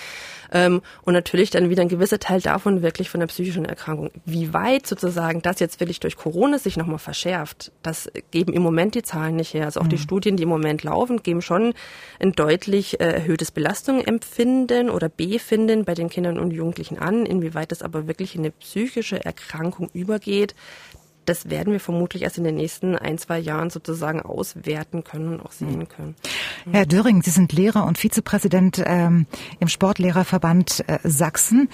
Ähm, 0.54 0.82
und 1.02 1.12
natürlich 1.14 1.50
dann 1.50 1.68
wieder 1.68 1.82
ein 1.82 1.88
gewisser 1.88 2.20
Teil 2.20 2.40
davon 2.40 2.80
wirklich 2.80 3.10
von 3.10 3.18
der 3.18 3.26
psychischen 3.26 3.64
Erkrankung. 3.64 4.10
Wie 4.24 4.54
weit 4.54 4.86
sozusagen 4.86 5.42
das 5.42 5.58
jetzt 5.58 5.80
wirklich 5.80 5.98
durch 5.98 6.16
Corona 6.16 6.58
sich 6.58 6.76
nochmal 6.76 7.00
verschärft, 7.00 7.72
das 7.82 8.10
geben 8.30 8.52
im 8.52 8.62
Moment 8.62 8.94
die 8.94 9.02
Zahlen 9.02 9.34
nicht 9.34 9.52
her. 9.52 9.64
Also 9.64 9.80
auch 9.80 9.84
mhm. 9.84 9.90
die 9.90 9.98
Studien, 9.98 10.36
die 10.36 10.44
im 10.44 10.48
Moment 10.48 10.84
laufen, 10.84 11.22
geben 11.22 11.42
schon 11.42 11.74
ein 12.20 12.32
deutlich 12.32 13.00
äh, 13.00 13.04
erhöhtes 13.04 13.50
Belastungsempfinden 13.50 14.90
oder 14.90 15.08
Befinden 15.08 15.84
bei 15.84 15.94
den 15.94 16.08
Kindern 16.08 16.38
und 16.38 16.52
Jugendlichen 16.52 16.98
an. 16.98 17.26
Inwieweit 17.26 17.72
das 17.72 17.82
aber 17.82 18.06
wirklich 18.06 18.36
in 18.36 18.42
eine 18.42 18.52
psychische 18.52 19.24
Erkrankung 19.24 19.90
übergeht, 19.92 20.54
das 21.24 21.50
werden 21.50 21.72
wir 21.72 21.80
vermutlich 21.80 22.22
erst 22.22 22.38
in 22.38 22.44
den 22.44 22.56
nächsten 22.56 22.96
ein, 22.96 23.18
zwei 23.18 23.38
Jahren 23.38 23.70
sozusagen 23.70 24.20
auswerten 24.20 25.04
können 25.04 25.34
und 25.34 25.40
auch 25.40 25.52
sehen 25.52 25.78
mhm. 25.78 25.88
können. 25.88 26.14
Herr 26.70 26.86
Döring, 26.86 27.22
Sie 27.22 27.30
sind 27.30 27.52
Lehrer 27.52 27.86
und 27.86 27.98
Vizepräsident 27.98 28.82
ähm, 28.84 29.26
im 29.60 29.68
Sportlehrerverband 29.68 30.84
äh, 30.86 30.98
Sachsen. 31.02 31.68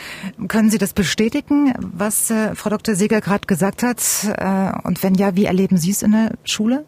Können 0.48 0.70
Sie 0.70 0.78
das 0.78 0.92
bestätigen, 0.92 1.74
was 1.80 2.30
äh, 2.30 2.54
Frau 2.54 2.70
Dr. 2.70 2.94
Seger 2.94 3.20
gerade 3.20 3.46
gesagt 3.46 3.82
hat? 3.82 4.00
Äh, 4.24 4.86
und 4.86 5.02
wenn 5.02 5.14
ja, 5.14 5.36
wie 5.36 5.44
erleben 5.44 5.76
Sie 5.76 5.90
es 5.90 6.02
in 6.02 6.12
der 6.12 6.32
Schule? 6.44 6.84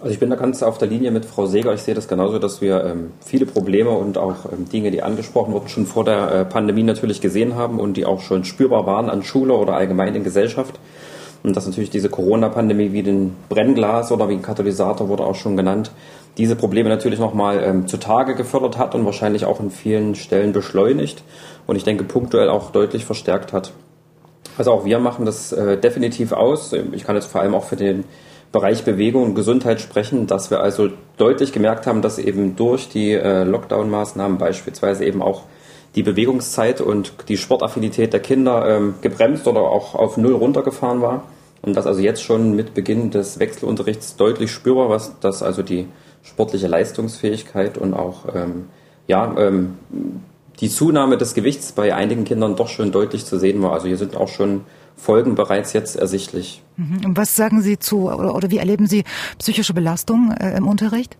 Also 0.00 0.12
ich 0.12 0.20
bin 0.20 0.30
da 0.30 0.36
ganz 0.36 0.62
auf 0.62 0.78
der 0.78 0.86
Linie 0.86 1.10
mit 1.10 1.24
Frau 1.24 1.46
Seger. 1.46 1.74
Ich 1.74 1.80
sehe 1.80 1.94
das 1.94 2.06
genauso, 2.06 2.38
dass 2.38 2.60
wir 2.60 2.84
ähm, 2.84 3.10
viele 3.24 3.46
Probleme 3.46 3.90
und 3.90 4.16
auch 4.16 4.52
ähm, 4.52 4.68
Dinge, 4.68 4.92
die 4.92 5.02
angesprochen 5.02 5.52
wurden, 5.52 5.68
schon 5.68 5.86
vor 5.86 6.04
der 6.04 6.30
äh, 6.30 6.44
Pandemie 6.44 6.84
natürlich 6.84 7.20
gesehen 7.20 7.56
haben 7.56 7.80
und 7.80 7.96
die 7.96 8.06
auch 8.06 8.20
schon 8.20 8.44
spürbar 8.44 8.86
waren 8.86 9.10
an 9.10 9.24
Schule 9.24 9.54
oder 9.54 9.74
allgemein 9.74 10.14
in 10.14 10.22
Gesellschaft. 10.22 10.78
Und 11.42 11.56
dass 11.56 11.66
natürlich 11.66 11.90
diese 11.90 12.08
Corona-Pandemie 12.08 12.92
wie 12.92 13.02
den 13.02 13.36
Brennglas 13.48 14.10
oder 14.10 14.28
wie 14.28 14.34
ein 14.34 14.42
Katalysator 14.42 15.08
wurde 15.08 15.24
auch 15.24 15.36
schon 15.36 15.56
genannt, 15.56 15.92
diese 16.36 16.56
Probleme 16.56 16.88
natürlich 16.88 17.18
nochmal 17.18 17.62
ähm, 17.64 17.86
zutage 17.88 18.34
gefördert 18.34 18.78
hat 18.78 18.94
und 18.94 19.04
wahrscheinlich 19.04 19.44
auch 19.44 19.60
in 19.60 19.70
vielen 19.70 20.14
Stellen 20.14 20.52
beschleunigt 20.52 21.22
und 21.66 21.76
ich 21.76 21.84
denke 21.84 22.04
punktuell 22.04 22.48
auch 22.48 22.70
deutlich 22.70 23.04
verstärkt 23.04 23.52
hat. 23.52 23.72
Also 24.56 24.72
auch 24.72 24.84
wir 24.84 24.98
machen 24.98 25.24
das 25.24 25.52
äh, 25.52 25.76
definitiv 25.76 26.32
aus. 26.32 26.72
Ich 26.92 27.04
kann 27.04 27.16
jetzt 27.16 27.26
vor 27.26 27.40
allem 27.40 27.54
auch 27.54 27.64
für 27.64 27.76
den 27.76 28.04
Bereich 28.50 28.84
Bewegung 28.84 29.24
und 29.24 29.34
Gesundheit 29.34 29.80
sprechen, 29.80 30.26
dass 30.26 30.50
wir 30.50 30.60
also 30.60 30.88
deutlich 31.18 31.52
gemerkt 31.52 31.86
haben, 31.86 32.02
dass 32.02 32.18
eben 32.18 32.56
durch 32.56 32.88
die 32.88 33.12
äh, 33.12 33.44
Lockdown-Maßnahmen 33.44 34.38
beispielsweise 34.38 35.04
eben 35.04 35.22
auch 35.22 35.42
die 35.98 36.04
Bewegungszeit 36.04 36.80
und 36.80 37.12
die 37.28 37.36
Sportaffinität 37.36 38.12
der 38.12 38.20
Kinder 38.20 38.68
ähm, 38.68 38.94
gebremst 39.00 39.48
oder 39.48 39.62
auch 39.62 39.96
auf 39.96 40.16
Null 40.16 40.34
runtergefahren 40.34 41.02
war. 41.02 41.24
Und 41.60 41.76
das 41.76 41.88
also 41.88 42.00
jetzt 42.00 42.22
schon 42.22 42.54
mit 42.54 42.72
Beginn 42.72 43.10
des 43.10 43.40
Wechselunterrichts 43.40 44.14
deutlich 44.14 44.52
spürbar, 44.52 44.90
was 44.90 45.18
das 45.18 45.42
also 45.42 45.62
die 45.62 45.88
sportliche 46.22 46.68
Leistungsfähigkeit 46.68 47.76
und 47.78 47.94
auch 47.94 48.32
ähm, 48.32 48.66
ja, 49.08 49.34
ähm, 49.38 49.74
die 50.60 50.68
Zunahme 50.68 51.18
des 51.18 51.34
Gewichts 51.34 51.72
bei 51.72 51.92
einigen 51.92 52.22
Kindern 52.22 52.54
doch 52.54 52.68
schon 52.68 52.92
deutlich 52.92 53.26
zu 53.26 53.36
sehen 53.36 53.60
war. 53.60 53.72
Also 53.72 53.88
hier 53.88 53.96
sind 53.96 54.16
auch 54.16 54.28
schon 54.28 54.60
Folgen 54.94 55.34
bereits 55.34 55.72
jetzt 55.72 55.96
ersichtlich. 55.96 56.62
Mhm. 56.76 57.06
Und 57.06 57.16
was 57.16 57.34
sagen 57.34 57.60
Sie 57.60 57.80
zu 57.80 58.08
oder, 58.08 58.36
oder 58.36 58.52
wie 58.52 58.58
erleben 58.58 58.86
Sie 58.86 59.02
psychische 59.40 59.74
Belastung 59.74 60.30
äh, 60.30 60.56
im 60.56 60.68
Unterricht? 60.68 61.16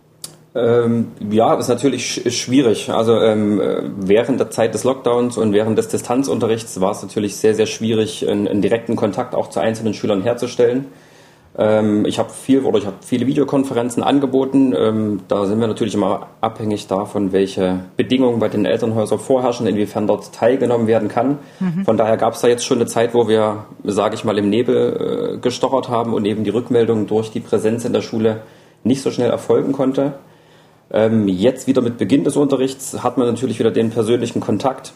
Ähm, 0.54 1.08
ja, 1.30 1.54
ist 1.54 1.68
natürlich 1.68 2.04
sch 2.06 2.32
schwierig. 2.32 2.90
Also 2.90 3.20
ähm, 3.20 3.60
während 3.98 4.40
der 4.40 4.50
Zeit 4.50 4.74
des 4.74 4.84
Lockdowns 4.84 5.36
und 5.36 5.52
während 5.52 5.76
des 5.78 5.88
Distanzunterrichts 5.88 6.80
war 6.80 6.92
es 6.92 7.02
natürlich 7.02 7.36
sehr, 7.36 7.54
sehr 7.54 7.66
schwierig, 7.66 8.28
einen, 8.28 8.48
einen 8.48 8.62
direkten 8.62 8.96
Kontakt 8.96 9.34
auch 9.34 9.50
zu 9.50 9.60
einzelnen 9.60 9.94
Schülern 9.94 10.22
herzustellen. 10.22 10.86
Ähm, 11.58 12.06
ich 12.06 12.18
habe 12.18 12.30
viel 12.30 12.60
oder 12.60 12.78
ich 12.78 12.86
habe 12.86 12.96
viele 13.00 13.26
Videokonferenzen 13.26 14.02
angeboten. 14.02 14.74
Ähm, 14.78 15.20
da 15.28 15.44
sind 15.44 15.60
wir 15.60 15.66
natürlich 15.66 15.94
immer 15.94 16.28
abhängig 16.40 16.86
davon, 16.86 17.32
welche 17.32 17.80
Bedingungen 17.96 18.38
bei 18.38 18.48
den 18.48 18.64
Elternhäusern 18.64 19.18
vorherrschen, 19.18 19.66
inwiefern 19.66 20.06
dort 20.06 20.32
teilgenommen 20.32 20.86
werden 20.86 21.08
kann. 21.08 21.38
Mhm. 21.58 21.84
Von 21.84 21.96
daher 21.96 22.16
gab 22.16 22.34
es 22.34 22.40
da 22.40 22.48
jetzt 22.48 22.64
schon 22.64 22.78
eine 22.78 22.86
Zeit, 22.86 23.12
wo 23.12 23.28
wir, 23.28 23.64
sage 23.84 24.14
ich 24.14 24.24
mal, 24.24 24.38
im 24.38 24.48
Nebel 24.48 25.34
äh, 25.34 25.38
gestochert 25.38 25.88
haben 25.88 26.14
und 26.14 26.24
eben 26.24 26.44
die 26.44 26.50
Rückmeldung 26.50 27.06
durch 27.08 27.32
die 27.32 27.40
Präsenz 27.40 27.84
in 27.84 27.92
der 27.92 28.02
Schule 28.02 28.42
nicht 28.84 29.02
so 29.02 29.10
schnell 29.10 29.30
erfolgen 29.30 29.72
konnte. 29.72 30.14
Ähm, 30.90 31.28
jetzt 31.28 31.66
wieder 31.66 31.82
mit 31.82 31.98
Beginn 31.98 32.24
des 32.24 32.36
Unterrichts 32.36 33.02
hat 33.02 33.18
man 33.18 33.26
natürlich 33.26 33.58
wieder 33.58 33.70
den 33.70 33.90
persönlichen 33.90 34.40
Kontakt. 34.40 34.92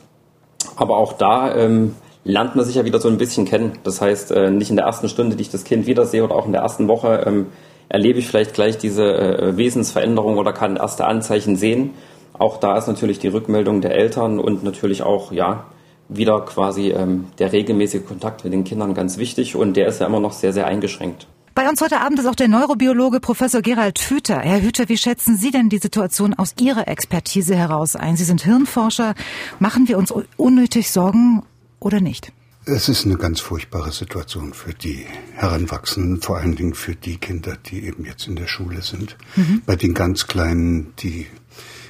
Aber 0.77 0.97
auch 0.97 1.13
da 1.13 1.55
ähm, 1.55 1.95
lernt 2.25 2.57
man 2.57 2.65
sich 2.65 2.77
ja 2.77 2.85
wieder 2.85 3.01
so 3.01 3.09
ein 3.09 3.19
bisschen 3.19 3.45
kennen. 3.45 3.73
Das 3.85 4.01
heißt, 4.01 4.33
äh, 4.33 4.51
nicht 4.51 4.71
in 4.71 4.77
der 4.77 4.87
ersten 4.87 5.09
Stunde, 5.09 5.37
die 5.37 5.43
ich 5.43 5.51
das 5.51 5.65
Kind 5.65 5.87
wiedersehe 5.87 6.25
oder 6.25 6.35
auch 6.35 6.47
in 6.47 6.53
der 6.53 6.63
ersten 6.63 6.89
Woche, 6.89 7.25
ähm, 7.27 7.47
erlebe 7.89 8.19
ich 8.19 8.27
vielleicht 8.27 8.55
gleich 8.55 8.79
diese 8.79 9.05
äh, 9.05 9.57
Wesensveränderung 9.57 10.39
oder 10.39 10.53
kann 10.53 10.77
erste 10.77 11.05
Anzeichen 11.05 11.57
sehen. 11.57 11.91
Auch 12.33 12.57
da 12.57 12.79
ist 12.79 12.87
natürlich 12.87 13.19
die 13.19 13.29
Rückmeldung 13.29 13.83
der 13.83 13.95
Eltern 13.95 14.39
und 14.39 14.65
natürlich 14.65 15.03
auch, 15.03 15.31
ja, 15.33 15.67
wieder 16.09 16.41
quasi 16.41 16.91
ähm, 16.91 17.27
der 17.39 17.53
regelmäßige 17.53 18.05
Kontakt 18.05 18.45
mit 18.45 18.53
den 18.53 18.65
Kindern 18.65 18.95
ganz 18.95 19.19
wichtig 19.19 19.57
und 19.57 19.77
der 19.77 19.89
ist 19.89 20.01
ja 20.01 20.07
immer 20.07 20.21
noch 20.21 20.33
sehr, 20.33 20.53
sehr 20.53 20.67
eingeschränkt. 20.67 21.27
Bei 21.55 21.69
uns 21.69 21.83
heute 21.83 22.01
Abend 22.01 22.19
ist 22.19 22.25
auch 22.25 22.35
der 22.35 22.49
Neurobiologe 22.49 23.21
Professor 23.21 23.61
Gerald 23.61 23.99
Hüther. 23.99 24.39
Herr 24.39 24.63
Hüther, 24.63 24.89
wie 24.89 24.97
schätzen 24.97 25.37
Sie 25.37 25.51
denn 25.51 25.69
die 25.69 25.79
Situation 25.79 26.33
aus 26.33 26.55
Ihrer 26.59 26.89
Expertise 26.89 27.55
heraus 27.55 27.95
ein? 27.95 28.17
Sie 28.17 28.25
sind 28.25 28.43
Hirnforscher. 28.43 29.15
Machen 29.59 29.87
wir 29.87 29.99
uns 29.99 30.15
unnötig 30.39 30.91
Sorgen 30.91 31.43
oder 31.79 32.01
nicht? 32.01 32.33
Es 32.65 32.89
ist 32.89 33.05
eine 33.05 33.19
ganz 33.19 33.41
furchtbare 33.41 33.93
Situation 33.93 34.55
für 34.55 34.73
die 34.73 35.05
Heranwachsenden, 35.35 36.23
vor 36.23 36.39
allen 36.39 36.57
Dingen 36.57 36.73
für 36.73 36.95
die 36.95 37.19
Kinder, 37.19 37.59
die 37.67 37.85
eben 37.85 38.07
jetzt 38.07 38.27
in 38.29 38.37
der 38.37 38.47
Schule 38.47 38.81
sind. 38.81 39.19
Mhm. 39.37 39.61
Bei 39.67 39.77
den 39.77 39.93
ganz 39.93 40.27
Kleinen, 40.27 40.95
die, 41.01 41.27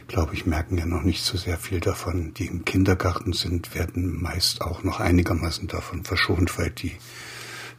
glaube 0.08 0.34
ich, 0.34 0.44
merken 0.44 0.76
ja 0.76 0.86
noch 0.86 1.02
nicht 1.02 1.22
so 1.22 1.38
sehr 1.38 1.58
viel 1.58 1.78
davon. 1.78 2.34
Die 2.34 2.46
im 2.46 2.64
Kindergarten 2.64 3.32
sind, 3.32 3.76
werden 3.76 4.20
meist 4.20 4.60
auch 4.60 4.82
noch 4.82 4.98
einigermaßen 4.98 5.68
davon 5.68 6.02
verschont, 6.02 6.58
weil 6.58 6.70
die 6.70 6.96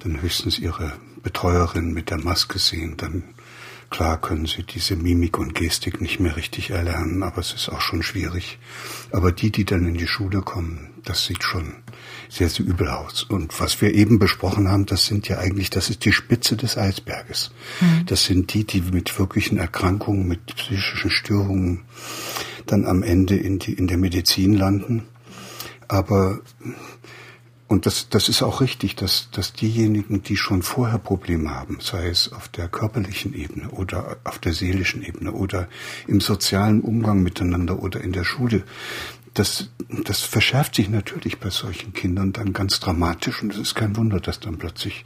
dann 0.04 0.22
höchstens 0.22 0.60
ihre 0.60 0.94
Betreuerin 1.22 1.94
mit 1.94 2.10
der 2.10 2.18
Maske 2.20 2.60
sehen. 2.60 2.98
Dann 2.98 3.24
Klar 3.94 4.20
können 4.20 4.48
sie 4.48 4.64
diese 4.64 4.96
Mimik 4.96 5.38
und 5.38 5.54
Gestik 5.54 6.02
nicht 6.02 6.20
mehr 6.20 6.36
richtig 6.36 6.72
erlernen, 6.72 7.22
aber 7.22 7.38
es 7.38 7.54
ist 7.54 7.70
auch 7.70 7.80
schon 7.80 8.02
schwierig. 8.02 8.58
Aber 9.12 9.32
die, 9.32 9.52
die 9.52 9.66
dann 9.66 9.86
in 9.86 9.94
die 9.94 10.08
Schule 10.08 10.42
kommen, 10.42 10.90
das 11.04 11.28
sieht 11.28 11.44
schon 11.44 11.76
sehr, 12.28 12.50
sehr 12.50 12.66
übel 12.66 12.88
aus. 12.88 13.22
Und 13.22 13.60
was 13.60 13.82
wir 13.82 13.94
eben 13.94 14.18
besprochen 14.18 14.68
haben, 14.68 14.88
das 14.88 15.06
sind 15.06 15.28
ja 15.28 15.38
eigentlich, 15.38 15.70
das 15.70 15.92
ist 15.92 16.06
die 16.06 16.12
Spitze 16.12 16.58
des 16.58 16.76
Eisberges. 16.76 17.52
Mhm. 17.82 18.08
Das 18.08 18.26
sind 18.26 18.52
die, 18.56 18.66
die 18.66 18.82
mit 18.82 19.20
wirklichen 19.20 19.60
Erkrankungen, 19.60 20.28
mit 20.28 20.44
psychischen 20.56 21.12
Störungen 21.12 21.84
dann 22.66 22.88
am 22.88 23.04
Ende 23.04 23.36
in, 23.36 23.60
die, 23.60 23.74
in 23.74 23.86
der 23.86 23.98
Medizin 23.98 24.56
landen. 24.56 25.04
Aber 25.88 26.40
und 27.74 27.88
das, 27.88 28.08
das 28.08 28.30
ist 28.30 28.44
auch 28.44 28.62
richtig, 28.62 28.96
dass, 28.96 29.30
dass 29.32 29.51
diejenigen, 29.51 30.22
die 30.22 30.38
schon 30.38 30.62
vorher 30.62 31.00
Probleme 31.00 31.50
haben, 31.50 31.80
sei 31.82 32.08
es 32.08 32.32
auf 32.32 32.48
der 32.48 32.68
körperlichen 32.68 33.34
Ebene 33.34 33.70
oder 33.70 34.18
auf 34.24 34.38
der 34.38 34.53
seelischen 34.53 35.01
Ebene 35.01 35.32
oder 35.32 35.68
im 36.06 36.22
sozialen 36.22 36.82
Umgang 36.82 37.24
miteinander 37.24 37.82
oder 37.82 38.01
in 38.01 38.12
der 38.12 38.25
Schule, 38.25 38.63
das, 39.34 39.72
das 40.03 40.22
verschärft 40.22 40.75
sich 40.75 40.88
natürlich 40.88 41.39
bei 41.39 41.50
solchen 41.50 41.94
Kindern 41.94 42.32
dann 42.32 42.53
ganz 42.53 42.80
dramatisch 42.80 43.42
und 43.42 43.51
es 43.53 43.60
ist 43.60 43.74
kein 43.74 43.98
Wunder, 43.98 44.20
dass 44.20 44.39
dann 44.39 44.60
plötzlich 44.60 45.03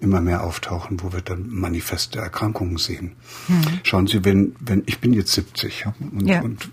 immer 0.00 0.20
mehr 0.20 0.44
auftauchen, 0.44 1.02
wo 1.02 1.12
wir 1.12 1.20
dann 1.20 1.48
manifeste 1.48 2.20
Erkrankungen 2.20 2.76
sehen. 2.76 3.16
Mhm. 3.48 3.80
Schauen 3.82 4.06
Sie, 4.06 4.24
wenn, 4.24 4.54
wenn, 4.60 4.84
ich 4.86 5.00
bin 5.00 5.12
jetzt 5.12 5.32
70 5.32 5.86
und, 6.12 6.28
ja. 6.28 6.42
und 6.42 6.70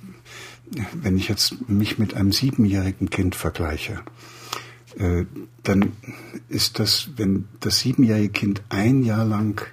wenn 0.94 1.18
ich 1.18 1.28
jetzt 1.28 1.68
mich 1.68 1.98
mit 1.98 2.14
einem 2.14 2.32
siebenjährigen 2.32 3.10
Kind 3.10 3.34
vergleiche, 3.34 4.02
äh, 4.98 5.26
dann 5.64 5.94
ist 6.50 6.80
das, 6.80 7.10
wenn 7.18 7.48
das 7.60 7.80
siebenjährige 7.80 8.30
Kind 8.30 8.62
ein 8.70 9.04
Jahr 9.04 9.26
lang 9.26 9.66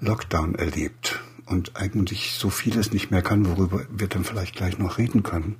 Lockdown 0.00 0.54
erlebt 0.54 1.20
und 1.46 1.76
eigentlich 1.76 2.32
so 2.32 2.50
vieles 2.50 2.92
nicht 2.92 3.10
mehr 3.10 3.22
kann, 3.22 3.46
worüber 3.46 3.84
wir 3.90 4.08
dann 4.08 4.24
vielleicht 4.24 4.56
gleich 4.56 4.78
noch 4.78 4.98
reden 4.98 5.22
können, 5.22 5.56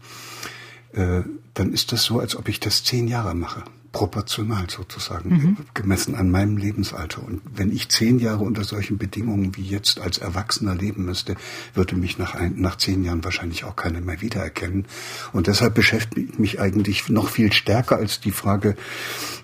äh, 0.93 1.23
dann 1.55 1.73
ist 1.73 1.93
das 1.93 2.05
so, 2.05 2.21
als 2.21 2.37
ob 2.37 2.49
ich 2.49 2.61
das 2.61 2.85
zehn 2.85 3.09
Jahre 3.09 3.35
mache 3.35 3.65
proportional 3.93 4.71
sozusagen, 4.71 5.31
mhm. 5.31 5.57
gemessen 5.75 6.15
an 6.15 6.31
meinem 6.31 6.57
Lebensalter. 6.57 7.25
Und 7.25 7.41
wenn 7.55 7.73
ich 7.73 7.89
zehn 7.89 8.21
Jahre 8.21 8.45
unter 8.45 8.63
solchen 8.63 8.99
Bedingungen 8.99 9.57
wie 9.57 9.63
jetzt 9.63 10.01
als 10.01 10.19
Erwachsener 10.19 10.77
leben 10.77 11.05
müsste, 11.05 11.35
würde 11.75 11.97
mich 11.97 12.17
nach, 12.17 12.35
ein, 12.35 12.61
nach 12.61 12.77
zehn 12.77 13.03
Jahren 13.03 13.25
wahrscheinlich 13.25 13.65
auch 13.65 13.75
keiner 13.75 14.01
mehr 14.01 14.21
wiedererkennen. 14.21 14.87
Und 15.33 15.49
deshalb 15.49 15.75
beschäftigt 15.75 16.39
mich 16.39 16.61
eigentlich 16.61 17.09
noch 17.09 17.29
viel 17.29 17.53
stärker 17.53 17.97
als 17.97 18.21
die 18.21 18.31
Frage, 18.31 18.77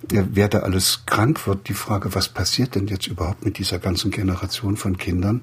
wer 0.08 0.48
da 0.48 0.60
alles 0.60 1.02
krank 1.06 1.46
wird, 1.46 1.68
die 1.68 1.74
Frage, 1.74 2.14
was 2.14 2.28
passiert 2.28 2.76
denn 2.76 2.86
jetzt 2.86 3.08
überhaupt 3.08 3.44
mit 3.44 3.58
dieser 3.58 3.80
ganzen 3.80 4.12
Generation 4.12 4.76
von 4.76 4.96
Kindern? 4.96 5.42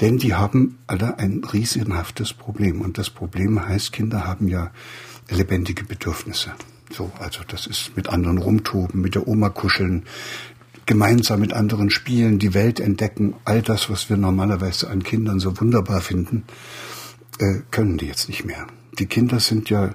Denn 0.00 0.18
die 0.18 0.34
haben 0.34 0.78
alle 0.88 1.20
ein 1.20 1.44
riesenhaftes 1.44 2.32
Problem. 2.32 2.80
Und 2.80 2.98
das 2.98 3.10
Problem 3.10 3.64
heißt, 3.64 3.92
Kinder 3.92 4.26
haben 4.26 4.48
ja 4.48 4.72
lebendige 5.30 5.84
Bedürfnisse. 5.84 6.52
So, 6.90 7.10
also 7.18 7.40
das 7.46 7.66
ist 7.66 7.96
mit 7.96 8.08
anderen 8.08 8.38
rumtoben, 8.38 9.00
mit 9.00 9.14
der 9.14 9.26
Oma 9.26 9.48
kuscheln, 9.48 10.04
gemeinsam 10.86 11.40
mit 11.40 11.52
anderen 11.52 11.90
spielen, 11.90 12.38
die 12.38 12.54
Welt 12.54 12.78
entdecken, 12.78 13.34
all 13.44 13.62
das, 13.62 13.88
was 13.88 14.10
wir 14.10 14.16
normalerweise 14.16 14.90
an 14.90 15.02
Kindern 15.02 15.40
so 15.40 15.58
wunderbar 15.60 16.00
finden, 16.00 16.44
äh, 17.38 17.60
können 17.70 17.98
die 17.98 18.06
jetzt 18.06 18.28
nicht 18.28 18.44
mehr. 18.44 18.66
Die 18.98 19.06
Kinder 19.06 19.40
sind 19.40 19.70
ja, 19.70 19.94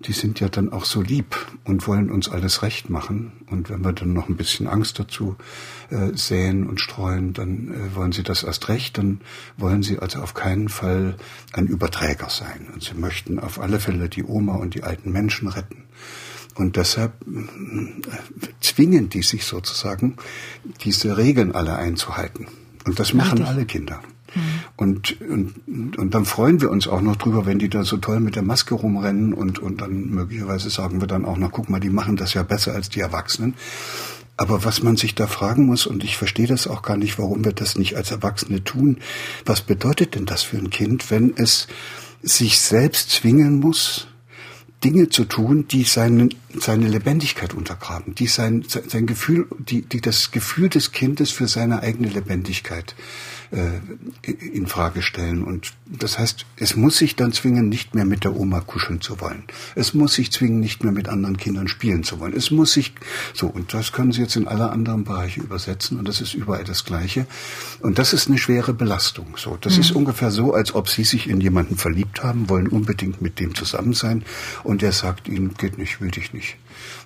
die 0.00 0.12
sind 0.12 0.40
ja 0.40 0.48
dann 0.48 0.72
auch 0.72 0.84
so 0.84 1.00
lieb 1.00 1.36
und 1.64 1.86
wollen 1.86 2.10
uns 2.10 2.28
alles 2.28 2.62
recht 2.62 2.90
machen. 2.90 3.32
Und 3.48 3.70
wenn 3.70 3.84
wir 3.84 3.92
dann 3.92 4.12
noch 4.12 4.28
ein 4.28 4.36
bisschen 4.36 4.66
Angst 4.66 4.98
dazu 4.98 5.36
äh, 5.90 6.10
säen 6.14 6.66
und 6.66 6.80
streuen, 6.80 7.34
dann 7.34 7.68
äh, 7.68 7.94
wollen 7.94 8.10
sie 8.10 8.24
das 8.24 8.42
erst 8.42 8.68
recht. 8.68 8.98
Dann 8.98 9.20
wollen 9.56 9.84
sie 9.84 10.00
also 10.00 10.20
auf 10.20 10.34
keinen 10.34 10.68
Fall 10.68 11.16
ein 11.52 11.66
Überträger 11.66 12.30
sein. 12.30 12.66
Und 12.74 12.82
sie 12.82 12.94
möchten 12.94 13.38
auf 13.38 13.60
alle 13.60 13.78
Fälle 13.78 14.08
die 14.08 14.24
Oma 14.24 14.56
und 14.56 14.74
die 14.74 14.82
alten 14.82 15.12
Menschen 15.12 15.46
retten. 15.46 15.84
Und 16.56 16.76
deshalb 16.76 17.12
äh, 17.22 18.46
zwingen 18.60 19.08
die 19.08 19.22
sich 19.22 19.44
sozusagen, 19.44 20.16
diese 20.82 21.16
Regeln 21.16 21.52
alle 21.52 21.76
einzuhalten. 21.76 22.48
Und 22.84 22.98
das 22.98 23.14
machen 23.14 23.38
Richtig. 23.38 23.46
alle 23.46 23.66
Kinder. 23.66 24.02
Mhm. 24.34 24.40
Und, 24.76 25.20
und, 25.20 25.98
und 25.98 26.14
dann 26.14 26.24
freuen 26.24 26.60
wir 26.60 26.70
uns 26.70 26.88
auch 26.88 27.00
noch 27.00 27.16
drüber, 27.16 27.46
wenn 27.46 27.58
die 27.58 27.68
da 27.68 27.84
so 27.84 27.96
toll 27.96 28.20
mit 28.20 28.36
der 28.36 28.42
Maske 28.42 28.74
rumrennen 28.74 29.32
und, 29.34 29.58
und 29.58 29.80
dann 29.80 30.10
möglicherweise 30.10 30.70
sagen 30.70 31.00
wir 31.00 31.08
dann 31.08 31.24
auch 31.24 31.36
noch, 31.36 31.52
guck 31.52 31.68
mal, 31.68 31.80
die 31.80 31.90
machen 31.90 32.16
das 32.16 32.34
ja 32.34 32.42
besser 32.42 32.72
als 32.72 32.88
die 32.88 33.00
Erwachsenen. 33.00 33.54
Aber 34.36 34.64
was 34.64 34.82
man 34.82 34.96
sich 34.96 35.14
da 35.14 35.26
fragen 35.26 35.66
muss, 35.66 35.86
und 35.86 36.04
ich 36.04 36.16
verstehe 36.16 36.46
das 36.46 36.66
auch 36.66 36.82
gar 36.82 36.96
nicht, 36.96 37.18
warum 37.18 37.44
wir 37.44 37.52
das 37.52 37.76
nicht 37.76 37.96
als 37.96 38.10
Erwachsene 38.10 38.64
tun, 38.64 38.98
was 39.44 39.60
bedeutet 39.60 40.14
denn 40.14 40.26
das 40.26 40.42
für 40.42 40.56
ein 40.56 40.70
Kind, 40.70 41.10
wenn 41.10 41.34
es 41.36 41.68
sich 42.22 42.58
selbst 42.60 43.10
zwingen 43.10 43.60
muss, 43.60 44.08
Dinge 44.82 45.10
zu 45.10 45.26
tun, 45.26 45.68
die 45.68 45.84
seine, 45.84 46.30
seine 46.58 46.88
Lebendigkeit 46.88 47.54
untergraben, 47.54 48.16
die 48.16 48.26
sein, 48.26 48.64
sein 48.66 49.06
Gefühl, 49.06 49.46
die, 49.58 49.82
die 49.82 50.00
das 50.00 50.32
Gefühl 50.32 50.70
des 50.70 50.90
Kindes 50.90 51.30
für 51.30 51.46
seine 51.46 51.82
eigene 51.82 52.08
Lebendigkeit 52.08 52.96
äh, 52.98 53.31
in 53.52 54.66
Frage 54.66 55.02
stellen. 55.02 55.44
Und 55.44 55.74
das 55.86 56.18
heißt, 56.18 56.46
es 56.56 56.74
muss 56.74 56.96
sich 56.96 57.16
dann 57.16 57.32
zwingen, 57.32 57.68
nicht 57.68 57.94
mehr 57.94 58.06
mit 58.06 58.24
der 58.24 58.34
Oma 58.34 58.60
kuscheln 58.60 59.02
zu 59.02 59.20
wollen. 59.20 59.44
Es 59.74 59.92
muss 59.92 60.14
sich 60.14 60.32
zwingen, 60.32 60.58
nicht 60.58 60.82
mehr 60.84 60.92
mit 60.92 61.08
anderen 61.08 61.36
Kindern 61.36 61.68
spielen 61.68 62.02
zu 62.02 62.18
wollen. 62.18 62.34
Es 62.34 62.50
muss 62.50 62.72
sich 62.72 62.94
so 63.34 63.48
und 63.48 63.74
das 63.74 63.92
können 63.92 64.12
Sie 64.12 64.22
jetzt 64.22 64.36
in 64.36 64.48
alle 64.48 64.70
anderen 64.70 65.04
Bereiche 65.04 65.40
übersetzen 65.40 65.98
und 65.98 66.08
das 66.08 66.22
ist 66.22 66.32
überall 66.32 66.64
das 66.64 66.86
Gleiche. 66.86 67.26
Und 67.80 67.98
das 67.98 68.14
ist 68.14 68.28
eine 68.28 68.38
schwere 68.38 68.72
Belastung. 68.72 69.36
So, 69.36 69.58
das 69.60 69.74
mhm. 69.74 69.80
ist 69.80 69.90
ungefähr 69.92 70.30
so, 70.30 70.54
als 70.54 70.74
ob 70.74 70.88
Sie 70.88 71.04
sich 71.04 71.28
in 71.28 71.40
jemanden 71.42 71.76
verliebt 71.76 72.22
haben, 72.22 72.48
wollen 72.48 72.68
unbedingt 72.68 73.20
mit 73.20 73.38
dem 73.38 73.54
zusammen 73.54 73.92
sein 73.92 74.24
und 74.64 74.80
der 74.80 74.92
sagt 74.92 75.28
Ihnen 75.28 75.54
geht 75.58 75.76
nicht, 75.76 76.00
will 76.00 76.10
dich 76.10 76.32
nicht. 76.32 76.56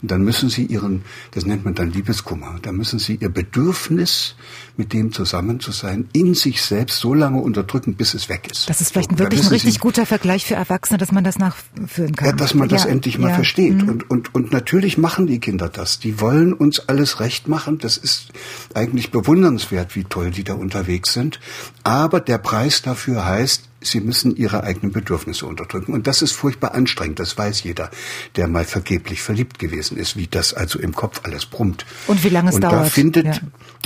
Und 0.01 0.11
dann 0.11 0.23
müssen 0.23 0.49
Sie 0.49 0.65
Ihren, 0.65 1.03
das 1.33 1.45
nennt 1.45 1.65
man 1.65 1.75
dann 1.75 1.91
Liebeskummer, 1.91 2.59
dann 2.63 2.77
müssen 2.77 2.99
Sie 2.99 3.17
Ihr 3.17 3.31
Bedürfnis 3.31 4.37
mit 4.79 4.93
dem 4.93 5.13
zusammen 5.13 5.61
zu 5.61 5.73
sein, 5.73 6.09
in 6.13 6.35
sich 6.35 6.63
selbst 6.63 6.99
so 6.99 7.15
lange 7.15 7.41
unterdrücken, 7.41 7.95
bis 7.95 8.15
es 8.15 8.29
weg 8.29 8.49
ist. 8.51 8.69
Das 8.69 8.81
ist 8.81 8.93
vielleicht 8.93 9.13
so, 9.13 9.19
wirklich 9.19 9.43
ein 9.43 9.49
richtig 9.49 9.75
Sie, 9.75 9.79
guter 9.79 10.07
Vergleich 10.07 10.47
für 10.47 10.55
Erwachsene, 10.55 10.99
dass 10.99 11.13
man 11.13 11.25
das 11.25 11.39
nachführen 11.39 12.15
kann. 12.15 12.29
Ja, 12.29 12.33
dass 12.35 12.55
man 12.55 12.69
das 12.69 12.85
endlich 12.85 13.19
mal 13.19 13.29
ja. 13.29 13.35
versteht. 13.35 13.83
Mhm. 13.83 13.89
Und, 13.89 14.11
und, 14.11 14.35
und 14.35 14.53
natürlich 14.53 14.99
machen 14.99 15.27
die 15.27 15.41
Kinder 15.41 15.69
das. 15.69 15.99
Die 15.99 16.21
wollen 16.21 16.53
uns 16.53 16.89
alles 16.89 17.21
recht 17.21 17.49
machen. 17.49 17.79
Das 17.79 17.97
ist 17.97 18.33
eigentlich 18.75 19.11
bewundernswert, 19.11 19.97
wie 19.97 20.05
toll 20.05 20.31
die 20.31 20.45
da 20.45 20.55
unterwegs 20.55 21.13
sind. 21.13 21.41
Aber 21.83 22.21
der 22.21 22.39
Preis 22.39 22.83
dafür 22.83 23.25
heißt, 23.25 23.63
sie 23.81 24.01
müssen 24.01 24.37
ihre 24.37 24.63
eigenen 24.63 24.93
Bedürfnisse 24.93 25.47
unterdrücken. 25.47 25.93
Und 25.93 26.07
das 26.07 26.23
ist 26.23 26.33
furchtbar 26.33 26.75
anstrengend, 26.75 27.19
das 27.19 27.37
weiß 27.37 27.63
jeder, 27.63 27.91
der 28.37 28.49
mal 28.49 28.65
vergeblich 28.65 29.23
verliebt 29.23 29.59
gewesen 29.59 29.97
ist, 29.97 30.17
wie 30.17 30.27
das 30.27 30.55
also 30.55 30.79
im 30.79 30.95
Kopf 30.95 31.23
alles 31.25 31.47
brummt. 31.47 31.87
Und 32.07 32.25
wie 32.25 32.29
lange 32.29 32.51
es 32.51 32.57
und 32.57 32.63
dauert. 32.63 32.75
Da 32.75 32.85
findet, 32.85 33.27
ja. 33.27 33.41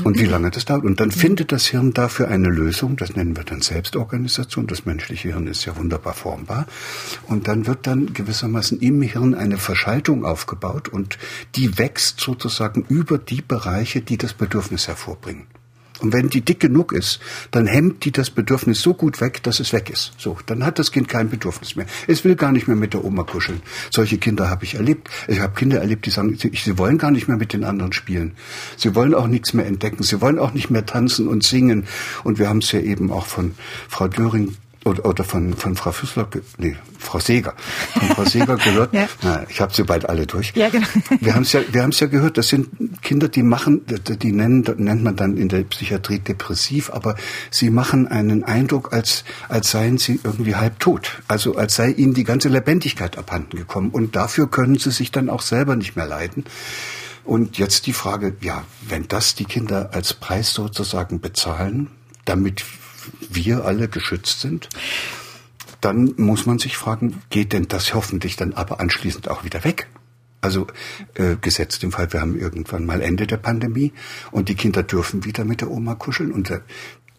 Und 0.05 0.19
wie 0.19 0.25
lange 0.25 0.51
das 0.51 0.65
dauert. 0.65 0.80
Und 0.85 1.01
dann 1.01 1.11
findet 1.11 1.53
das 1.53 1.67
Hirn 1.67 1.93
dafür 1.93 2.29
eine 2.29 2.49
Lösung, 2.49 2.97
das 2.97 3.15
nennen 3.15 3.37
wir 3.37 3.45
dann 3.45 3.61
Selbstorganisation. 3.61 4.67
Das 4.67 4.87
menschliche 4.87 5.29
Hirn 5.29 5.47
ist 5.47 5.65
ja 5.65 5.77
wunderbar 5.77 6.15
formbar. 6.15 6.67
Und 7.27 7.49
dann 7.49 7.67
wird 7.67 7.87
dann 7.87 8.13
gewissermaßen 8.13 8.81
im 8.81 9.03
Hirn 9.03 9.35
eine 9.35 9.59
Verschaltung 9.59 10.25
aufgebaut 10.25 10.89
und 10.89 11.19
die 11.57 11.79
wächst 11.79 12.21
sozusagen 12.21 12.85
über 12.89 13.19
die 13.19 13.43
Bereiche, 13.43 14.01
die 14.01 14.19
das 14.19 14.35
Bedürfnis 14.35 14.89
hervorbringen. 14.89 15.47
Und 16.01 16.13
wenn 16.13 16.29
die 16.29 16.41
dick 16.41 16.61
genug 16.61 16.93
ist, 16.93 17.21
dann 17.51 17.67
hemmt 17.67 18.05
die 18.05 18.13
das 18.13 18.31
Bedürfnis 18.31 18.81
so 18.81 18.95
gut 18.95 19.21
weg, 19.21 19.43
dass 19.43 19.61
es 19.61 19.73
weg 19.73 19.91
ist. 19.91 20.13
So, 20.19 20.39
dann 20.47 20.65
hat 20.65 20.79
das 20.79 20.93
Kind 20.93 21.09
kein 21.09 21.29
Bedürfnis 21.29 21.77
mehr. 21.77 21.87
Es 22.07 22.25
will 22.25 22.37
gar 22.37 22.53
nicht 22.53 22.69
mehr 22.69 22.77
mit 22.77 22.95
der 22.95 23.05
Oma 23.05 23.25
kuscheln. 23.25 23.61
Solche 23.91 24.19
Kinder 24.19 24.49
habe 24.49 24.65
ich 24.65 24.75
erlebt. 24.75 25.09
Ich 25.29 25.41
habe 25.41 25.55
Kinder 25.55 25.81
erlebt, 25.81 26.07
die 26.07 26.11
sagen, 26.11 26.37
sie, 26.37 26.79
wollen 26.79 26.99
gar 26.99 27.11
nicht 27.11 27.29
mehr 27.29 27.37
mit 27.37 27.53
den 27.53 27.65
anderen 27.65 27.93
spielen. 27.93 28.33
Sie 28.77 28.95
wollen 28.95 29.15
auch 29.15 29.27
nichts 29.27 29.53
mehr 29.53 29.67
entdecken. 29.67 30.03
Sie 30.03 30.21
wollen 30.21 30.39
auch 30.39 30.53
nicht 30.53 30.71
mehr 30.71 30.87
tanzen 30.87 31.29
und 31.29 31.43
singen. 31.43 31.87
Und 32.25 32.39
wir 32.39 32.49
haben 32.49 32.59
es 32.59 32.73
ja 32.73 32.81
eben 32.81 33.11
auch 33.11 33.27
von 33.27 33.55
Frau 33.89 34.09
Döring 34.09 34.57
oder, 34.85 35.05
oder 35.05 35.25
von, 35.25 35.55
von 35.55 35.77
Frau 35.77 35.93
Füssler, 35.93 36.27
nee, 36.57 36.75
Frau 36.99 37.19
Seger, 37.19 37.55
von 37.93 38.09
Frau 38.09 38.25
Seger 38.25 38.57
gehört. 38.57 38.95
ja. 38.95 39.09
Na, 39.23 39.45
ich 39.49 39.61
habe 39.61 39.75
sie 39.75 39.85
bald 39.85 40.09
alle 40.09 40.27
durch. 40.27 40.53
Ja, 40.55 40.71
genau. 40.71 40.87
Wir 41.21 41.35
haben 41.35 41.43
es 41.43 41.53
ja, 41.53 41.61
wir 41.71 41.83
haben 41.83 41.91
es 41.91 42.01
ja 42.01 42.07
gehört. 42.07 42.39
Das 42.39 42.49
sind 42.49 43.03
Kinder, 43.03 43.29
die 43.29 43.43
machen, 43.43 43.83
die 43.87 44.33
nennen, 44.33 44.65
nennt 44.79 45.03
man 45.03 45.17
dann 45.17 45.37
in 45.37 45.49
der 45.49 45.63
Psychiatrie 45.65 46.19
depressiv, 46.19 46.91
aber 46.91 47.17
sie 47.51 47.71
machen 47.71 48.09
einen 48.09 48.43
Eindruck, 48.45 48.93
als 48.93 49.25
als 49.49 49.71
seien 49.71 49.99
sie 49.99 50.21
irgendwie 50.23 50.55
halb 50.55 50.79
tot. 50.81 51.21
Also 51.29 51.57
als 51.57 51.75
sei 51.75 51.91
ihnen 51.91 52.15
die 52.15 52.25
ganze 52.25 52.49
Lebendigkeit 52.49 53.19
abhanden 53.19 53.59
gekommen. 53.59 53.91
Und 53.91 54.17
dafür 54.17 54.49
können 54.51 54.79
sie 54.79 54.91
sich 54.91 55.11
dann 55.11 55.29
auch 55.29 55.43
selber 55.43 55.77
nicht 55.77 55.97
mehr 55.97 56.07
leiden. 56.07 56.45
Und 57.25 57.59
jetzt 57.59 57.87
die 57.87 57.93
Frage, 57.93 58.35
ja, 58.41 58.65
wenn 58.89 59.07
das 59.09 59.35
die 59.35 59.45
Kinder 59.45 59.91
als 59.93 60.15
Preis 60.15 60.53
sozusagen 60.55 61.21
bezahlen, 61.21 61.91
damit 62.25 62.65
wir 63.31 63.65
alle 63.65 63.89
geschützt 63.89 64.41
sind, 64.41 64.69
dann 65.81 66.15
muss 66.17 66.47
man 66.47 66.59
sich 66.59 66.77
fragen, 66.77 67.23
geht 67.31 67.53
denn 67.53 67.69
das 67.69 67.95
hoffentlich 67.95 68.37
dann 68.37 68.53
aber 68.53 68.81
anschließend 68.81 69.29
auch 69.29 69.45
wieder 69.45 69.65
weg? 69.65 69.89
Also 70.43 70.67
äh, 71.15 71.37
gesetzt 71.37 71.83
im 71.85 71.93
Fall, 71.93 72.13
wir 72.13 72.21
haben 72.21 72.39
irgendwann 72.39 72.87
mal 72.87 73.03
Ende 73.03 73.27
der 73.27 73.37
Pandemie 73.37 73.93
und 74.31 74.49
die 74.49 74.55
Kinder 74.55 74.83
dürfen 74.83 75.25
wieder 75.25 75.45
mit 75.45 75.61
der 75.61 75.71
Oma 75.71 75.95
kuscheln 75.95 76.33
und 76.33 76.51
äh, 76.51 76.61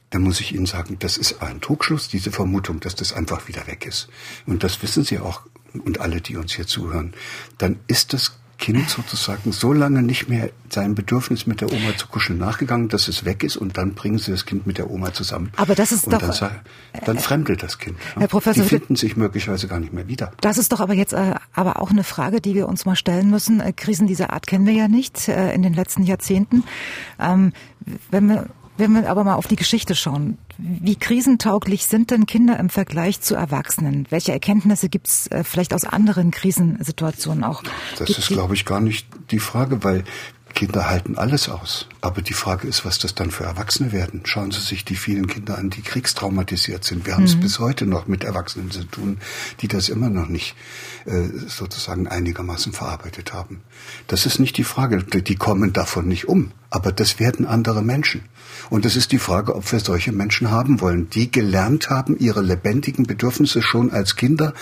da 0.09 0.19
muss 0.19 0.41
ich 0.41 0.53
Ihnen 0.53 0.65
sagen, 0.65 0.97
das 0.99 1.17
ist 1.17 1.41
ein 1.41 1.61
Trugschluss, 1.61 2.09
diese 2.09 2.31
Vermutung, 2.31 2.81
dass 2.81 2.95
das 2.95 3.13
einfach 3.13 3.47
wieder 3.47 3.65
weg 3.67 3.85
ist. 3.85 4.09
Und 4.45 4.61
das 4.63 4.81
wissen 4.83 5.05
Sie 5.05 5.19
auch 5.19 5.43
und 5.85 6.01
alle, 6.01 6.19
die 6.19 6.35
uns 6.35 6.53
hier 6.53 6.67
zuhören. 6.67 7.13
Dann 7.57 7.79
ist 7.87 8.11
das 8.11 8.37
Kind 8.61 8.89
sozusagen 8.89 9.51
so 9.51 9.73
lange 9.73 10.03
nicht 10.03 10.29
mehr 10.29 10.51
seinem 10.69 10.93
Bedürfnis 10.93 11.47
mit 11.47 11.61
der 11.61 11.73
Oma 11.73 11.97
zu 11.97 12.07
kuscheln 12.07 12.37
nachgegangen, 12.37 12.89
dass 12.89 13.07
es 13.07 13.25
weg 13.25 13.43
ist 13.43 13.57
und 13.57 13.75
dann 13.77 13.95
bringen 13.95 14.19
sie 14.19 14.31
das 14.31 14.45
Kind 14.45 14.67
mit 14.67 14.77
der 14.77 14.89
Oma 14.89 15.13
zusammen. 15.13 15.51
Aber 15.57 15.73
das 15.73 15.91
ist 15.91 16.05
und 16.05 16.13
doch 16.13 16.21
dann, 16.21 16.59
dann 17.05 17.17
fremdelt 17.17 17.63
das 17.63 17.79
Kind. 17.79 17.97
Herr 18.15 18.27
Professor, 18.27 18.63
die 18.63 18.69
finden 18.69 18.95
sich 18.95 19.17
möglicherweise 19.17 19.67
gar 19.67 19.79
nicht 19.79 19.93
mehr 19.93 20.07
wieder. 20.07 20.31
Das 20.41 20.59
ist 20.59 20.71
doch 20.71 20.79
aber 20.79 20.93
jetzt 20.93 21.13
äh, 21.13 21.33
aber 21.53 21.81
auch 21.81 21.89
eine 21.89 22.03
Frage, 22.03 22.39
die 22.39 22.53
wir 22.53 22.69
uns 22.69 22.85
mal 22.85 22.95
stellen 22.95 23.31
müssen. 23.31 23.59
Äh, 23.59 23.73
Krisen 23.73 24.05
dieser 24.05 24.31
Art 24.31 24.45
kennen 24.45 24.67
wir 24.67 24.73
ja 24.73 24.87
nicht 24.87 25.27
äh, 25.27 25.53
in 25.53 25.63
den 25.63 25.73
letzten 25.73 26.03
Jahrzehnten. 26.03 26.63
Ähm, 27.19 27.53
wenn 28.11 28.29
wir 28.29 28.45
wenn 28.77 28.93
wir 28.93 29.09
aber 29.09 29.23
mal 29.23 29.35
auf 29.35 29.47
die 29.47 29.55
Geschichte 29.55 29.95
schauen, 29.95 30.37
wie 30.57 30.95
krisentauglich 30.95 31.85
sind 31.85 32.11
denn 32.11 32.25
Kinder 32.25 32.59
im 32.59 32.69
Vergleich 32.69 33.21
zu 33.21 33.35
Erwachsenen? 33.35 34.07
Welche 34.09 34.31
Erkenntnisse 34.31 34.89
gibt 34.89 35.07
es 35.07 35.27
äh, 35.27 35.43
vielleicht 35.43 35.73
aus 35.73 35.85
anderen 35.85 36.31
Krisensituationen 36.31 37.43
auch? 37.43 37.63
Das 37.97 38.09
ist, 38.09 38.27
glaube 38.27 38.53
ich, 38.53 38.65
gar 38.65 38.79
nicht 38.79 39.07
die 39.31 39.39
Frage, 39.39 39.83
weil 39.83 40.03
Kinder 40.53 40.89
halten 40.89 41.17
alles 41.17 41.49
aus. 41.49 41.87
Aber 42.01 42.21
die 42.21 42.33
Frage 42.33 42.67
ist, 42.67 42.85
was 42.85 42.99
das 42.99 43.15
dann 43.15 43.31
für 43.31 43.43
Erwachsene 43.43 43.91
werden. 43.91 44.21
Schauen 44.25 44.51
Sie 44.51 44.59
sich 44.59 44.85
die 44.85 44.95
vielen 44.95 45.27
Kinder 45.27 45.57
an, 45.57 45.69
die 45.69 45.81
kriegstraumatisiert 45.81 46.83
sind. 46.83 47.05
Wir 47.05 47.15
haben 47.15 47.23
es 47.23 47.35
mhm. 47.35 47.41
bis 47.41 47.59
heute 47.59 47.85
noch 47.85 48.07
mit 48.07 48.23
Erwachsenen 48.23 48.71
zu 48.71 48.83
tun, 48.83 49.17
die 49.61 49.67
das 49.67 49.89
immer 49.89 50.09
noch 50.09 50.27
nicht 50.27 50.55
äh, 51.05 51.23
sozusagen 51.47 52.07
einigermaßen 52.07 52.73
verarbeitet 52.73 53.33
haben. 53.33 53.61
Das 54.07 54.25
ist 54.25 54.39
nicht 54.39 54.57
die 54.57 54.63
Frage. 54.63 55.03
Die 55.03 55.35
kommen 55.35 55.73
davon 55.73 56.07
nicht 56.07 56.27
um. 56.27 56.51
Aber 56.69 56.91
das 56.91 57.19
werden 57.19 57.45
andere 57.45 57.81
Menschen. 57.81 58.23
Und 58.71 58.85
es 58.85 58.95
ist 58.95 59.11
die 59.11 59.17
Frage, 59.17 59.53
ob 59.53 59.69
wir 59.73 59.81
solche 59.81 60.13
Menschen 60.13 60.49
haben 60.49 60.79
wollen, 60.79 61.09
die 61.09 61.29
gelernt 61.29 61.89
haben, 61.89 62.17
ihre 62.17 62.41
lebendigen 62.41 63.05
Bedürfnisse 63.05 63.61
schon 63.61 63.91
als 63.91 64.15
Kinder 64.15 64.53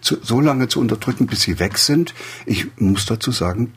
zu, 0.00 0.16
so 0.22 0.40
lange 0.40 0.68
zu 0.68 0.78
unterdrücken, 0.78 1.26
bis 1.26 1.42
sie 1.42 1.58
weg 1.58 1.76
sind. 1.76 2.14
Ich 2.46 2.68
muss 2.78 3.06
dazu 3.06 3.32
sagen, 3.32 3.72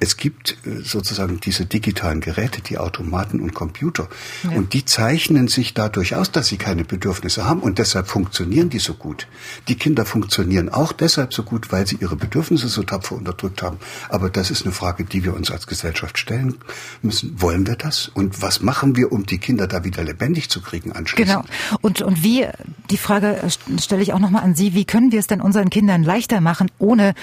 es 0.00 0.16
gibt 0.16 0.58
äh, 0.64 0.80
sozusagen 0.82 1.40
diese 1.40 1.66
digitalen 1.66 2.20
Geräte, 2.20 2.62
die 2.62 2.78
Automaten 2.78 3.40
und 3.40 3.52
Computer. 3.54 4.08
Ja. 4.44 4.50
Und 4.50 4.74
die 4.74 4.84
zeichnen 4.84 5.48
sich 5.48 5.74
dadurch 5.74 6.14
aus, 6.14 6.30
dass 6.30 6.48
sie 6.48 6.56
keine 6.56 6.84
Bedürfnisse 6.84 7.44
haben. 7.44 7.60
Und 7.60 7.78
deshalb 7.78 8.06
funktionieren 8.06 8.70
die 8.70 8.78
so 8.78 8.94
gut. 8.94 9.26
Die 9.68 9.74
Kinder 9.74 10.04
funktionieren 10.04 10.68
auch 10.68 10.92
deshalb 10.92 11.34
so 11.34 11.42
gut, 11.42 11.72
weil 11.72 11.86
sie 11.86 11.96
ihre 11.96 12.16
Bedürfnisse 12.16 12.68
so 12.68 12.82
tapfer 12.82 13.16
unterdrückt 13.16 13.62
haben. 13.62 13.78
Aber 14.08 14.30
das 14.30 14.50
ist 14.50 14.64
eine 14.64 14.72
Frage, 14.72 15.04
die 15.04 15.24
wir 15.24 15.34
uns 15.34 15.50
als 15.50 15.66
Gesellschaft 15.66 16.16
stellen 16.16 16.56
müssen. 17.02 17.40
Wollen 17.40 17.66
wir 17.66 17.76
das? 17.76 18.08
Und 18.14 18.40
was 18.40 18.62
machen 18.62 18.96
wir, 18.96 19.10
um 19.10 19.26
die 19.26 19.38
Kinder 19.38 19.66
da 19.66 19.84
wieder 19.84 20.04
lebendig 20.04 20.48
zu 20.48 20.60
kriegen 20.60 20.92
anschließend? 20.92 21.28
Genau. 21.28 21.78
Und, 21.80 22.02
und 22.02 22.22
wie, 22.22 22.46
die 22.90 22.96
Frage 22.96 23.42
stelle 23.80 24.02
ich 24.02 24.12
auch 24.12 24.20
nochmal 24.20 24.44
an 24.44 24.54
Sie, 24.54 24.74
wie 24.74 24.84
können 24.84 25.10
wir 25.10 25.18
es 25.18 25.26
denn 25.26 25.40
unseren 25.40 25.70
Kindern 25.70 26.04
leichter 26.04 26.40
machen, 26.40 26.70
ohne 26.78 27.14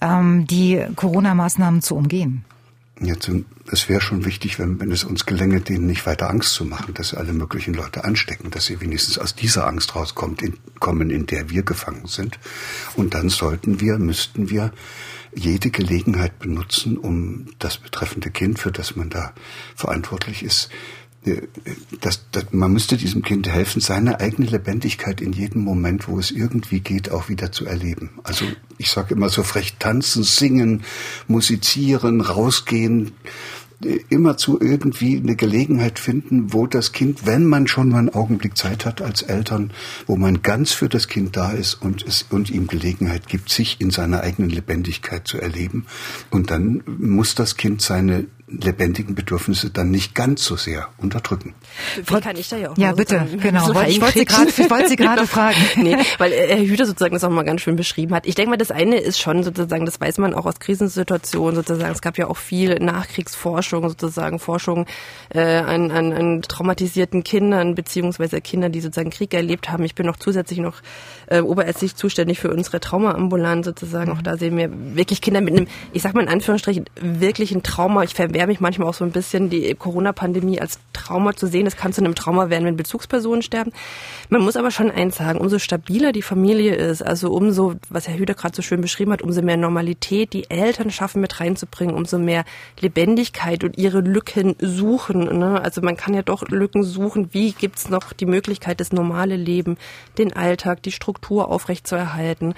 ähm, 0.00 0.46
die 0.46 0.82
Corona-Maßnahmen 0.96 1.82
zu 1.82 1.94
umgehen? 1.94 2.05
Jetzt, 2.98 3.30
es 3.70 3.90
wäre 3.90 4.00
schon 4.00 4.24
wichtig, 4.24 4.58
wenn, 4.58 4.80
wenn 4.80 4.90
es 4.90 5.04
uns 5.04 5.26
gelänge, 5.26 5.60
denen 5.60 5.86
nicht 5.86 6.06
weiter 6.06 6.30
Angst 6.30 6.54
zu 6.54 6.64
machen, 6.64 6.94
dass 6.94 7.10
sie 7.10 7.18
alle 7.18 7.34
möglichen 7.34 7.74
Leute 7.74 8.04
anstecken, 8.04 8.50
dass 8.50 8.66
sie 8.66 8.80
wenigstens 8.80 9.18
aus 9.18 9.34
dieser 9.34 9.66
Angst 9.66 9.94
rauskommen, 9.94 10.38
in, 10.38 10.56
kommen, 10.80 11.10
in 11.10 11.26
der 11.26 11.50
wir 11.50 11.62
gefangen 11.62 12.06
sind. 12.06 12.38
Und 12.94 13.12
dann 13.12 13.28
sollten 13.28 13.80
wir, 13.80 13.98
müssten 13.98 14.48
wir 14.48 14.72
jede 15.34 15.70
Gelegenheit 15.70 16.38
benutzen, 16.38 16.96
um 16.96 17.48
das 17.58 17.76
betreffende 17.76 18.30
Kind, 18.30 18.58
für 18.58 18.72
das 18.72 18.96
man 18.96 19.10
da 19.10 19.34
verantwortlich 19.74 20.42
ist, 20.42 20.70
das, 22.00 22.24
das, 22.30 22.46
man 22.52 22.72
müsste 22.72 22.96
diesem 22.96 23.22
Kind 23.22 23.48
helfen, 23.48 23.80
seine 23.80 24.20
eigene 24.20 24.48
Lebendigkeit 24.48 25.20
in 25.20 25.32
jedem 25.32 25.62
Moment, 25.62 26.08
wo 26.08 26.18
es 26.18 26.30
irgendwie 26.30 26.80
geht, 26.80 27.10
auch 27.10 27.28
wieder 27.28 27.50
zu 27.52 27.66
erleben. 27.66 28.10
Also 28.22 28.44
ich 28.78 28.90
sage 28.90 29.14
immer 29.14 29.28
so 29.28 29.42
frech, 29.42 29.76
tanzen, 29.78 30.22
singen, 30.22 30.82
musizieren, 31.26 32.20
rausgehen, 32.20 33.12
immer 34.08 34.36
zu 34.36 34.60
irgendwie 34.60 35.18
eine 35.18 35.36
Gelegenheit 35.36 35.98
finden, 35.98 36.52
wo 36.52 36.66
das 36.66 36.92
Kind, 36.92 37.26
wenn 37.26 37.44
man 37.44 37.66
schon 37.66 37.90
mal 37.90 37.98
einen 37.98 38.14
Augenblick 38.14 38.56
Zeit 38.56 38.86
hat 38.86 39.02
als 39.02 39.22
Eltern, 39.22 39.70
wo 40.06 40.16
man 40.16 40.42
ganz 40.42 40.72
für 40.72 40.88
das 40.88 41.08
Kind 41.08 41.36
da 41.36 41.52
ist 41.52 41.74
und 41.74 42.02
es 42.06 42.24
und 42.30 42.50
ihm 42.50 42.68
Gelegenheit 42.68 43.28
gibt, 43.28 43.50
sich 43.50 43.80
in 43.80 43.90
seiner 43.90 44.22
eigenen 44.22 44.50
Lebendigkeit 44.50 45.28
zu 45.28 45.38
erleben. 45.38 45.86
Und 46.30 46.50
dann 46.50 46.82
muss 46.86 47.34
das 47.34 47.56
Kind 47.56 47.82
seine 47.82 48.26
lebendigen 48.48 49.16
Bedürfnisse 49.16 49.70
dann 49.70 49.90
nicht 49.90 50.14
ganz 50.14 50.44
so 50.44 50.54
sehr 50.54 50.88
unterdrücken. 50.98 51.54
Wie 51.96 52.20
kann 52.20 52.36
ich 52.36 52.48
da 52.48 52.56
ja 52.56 52.70
auch 52.70 52.78
Ja, 52.78 52.92
bitte, 52.92 53.26
genau. 53.42 53.68
Ich 53.86 54.00
wollte 54.00 54.18
Sie 54.18 54.24
gerade, 54.24 54.48
ich 54.48 54.70
wollte 54.70 54.88
Sie 54.88 54.96
gerade 54.96 55.26
fragen. 55.26 55.56
nee, 55.76 55.96
weil 56.18 56.30
Herr 56.32 56.58
Hüter 56.58 56.86
sozusagen 56.86 57.14
das 57.14 57.24
auch 57.24 57.30
mal 57.30 57.42
ganz 57.42 57.62
schön 57.62 57.74
beschrieben 57.74 58.14
hat. 58.14 58.24
Ich 58.24 58.36
denke 58.36 58.50
mal, 58.50 58.56
das 58.56 58.70
eine 58.70 58.98
ist 58.98 59.20
schon 59.20 59.42
sozusagen, 59.42 59.84
das 59.84 60.00
weiß 60.00 60.18
man 60.18 60.32
auch 60.32 60.46
aus 60.46 60.60
Krisensituationen 60.60 61.56
sozusagen. 61.56 61.92
Es 61.92 62.02
gab 62.02 62.18
ja 62.18 62.28
auch 62.28 62.36
viel 62.36 62.76
Nachkriegsforschung 62.76 63.88
sozusagen, 63.88 64.38
Forschung 64.38 64.86
äh, 65.30 65.40
an, 65.40 65.90
an, 65.90 66.12
an 66.12 66.42
traumatisierten 66.42 67.24
Kindern 67.24 67.74
beziehungsweise 67.74 68.40
Kindern, 68.40 68.70
die 68.70 68.80
sozusagen 68.80 69.10
Krieg 69.10 69.34
erlebt 69.34 69.70
haben. 69.70 69.82
Ich 69.82 69.96
bin 69.96 70.06
noch 70.06 70.18
zusätzlich 70.18 70.60
noch 70.60 70.82
äh, 71.26 71.40
oberärztlich 71.40 71.96
zuständig 71.96 72.38
für 72.38 72.52
unsere 72.52 72.78
Traumaambulanz 72.78 73.66
sozusagen. 73.66 74.12
Auch 74.12 74.22
da 74.22 74.36
sehen 74.36 74.56
wir 74.56 74.70
wirklich 74.94 75.20
Kinder 75.20 75.40
mit 75.40 75.56
einem, 75.56 75.66
ich 75.92 76.02
sag 76.02 76.14
mal 76.14 76.22
in 76.22 76.28
Anführungsstrichen, 76.28 76.84
wirklichen 77.00 77.64
Trauma. 77.64 78.04
Ich 78.04 78.14
verwehre 78.36 78.48
mich 78.48 78.60
manchmal 78.60 78.88
auch 78.88 78.94
so 78.94 79.02
ein 79.02 79.12
bisschen, 79.12 79.48
die 79.48 79.74
Corona-Pandemie 79.74 80.60
als 80.60 80.78
Trauma 80.92 81.34
zu 81.34 81.46
sehen. 81.46 81.64
Das 81.64 81.78
kann 81.78 81.94
zu 81.94 82.02
einem 82.02 82.14
Trauma 82.14 82.50
werden, 82.50 82.66
wenn 82.66 82.76
Bezugspersonen 82.76 83.40
sterben. 83.40 83.72
Man 84.28 84.42
muss 84.42 84.56
aber 84.56 84.70
schon 84.70 84.90
eins 84.90 85.16
sagen, 85.16 85.40
umso 85.40 85.58
stabiler 85.58 86.12
die 86.12 86.20
Familie 86.20 86.74
ist, 86.74 87.00
also 87.00 87.30
umso, 87.30 87.76
was 87.88 88.08
Herr 88.08 88.18
Hüder 88.18 88.34
gerade 88.34 88.54
so 88.54 88.60
schön 88.60 88.82
beschrieben 88.82 89.12
hat, 89.12 89.22
umso 89.22 89.40
mehr 89.40 89.56
Normalität 89.56 90.34
die 90.34 90.50
Eltern 90.50 90.90
schaffen 90.90 91.22
mit 91.22 91.40
reinzubringen, 91.40 91.94
umso 91.94 92.18
mehr 92.18 92.44
Lebendigkeit 92.78 93.64
und 93.64 93.78
ihre 93.78 94.00
Lücken 94.00 94.54
suchen. 94.60 95.38
Ne? 95.38 95.58
Also 95.62 95.80
man 95.80 95.96
kann 95.96 96.12
ja 96.12 96.20
doch 96.20 96.46
Lücken 96.46 96.82
suchen. 96.82 97.30
Wie 97.32 97.52
gibt's 97.52 97.88
noch 97.88 98.12
die 98.12 98.26
Möglichkeit, 98.26 98.80
das 98.80 98.92
normale 98.92 99.36
Leben, 99.36 99.78
den 100.18 100.34
Alltag, 100.34 100.82
die 100.82 100.92
Struktur 100.92 101.50
aufrechtzuerhalten? 101.50 102.52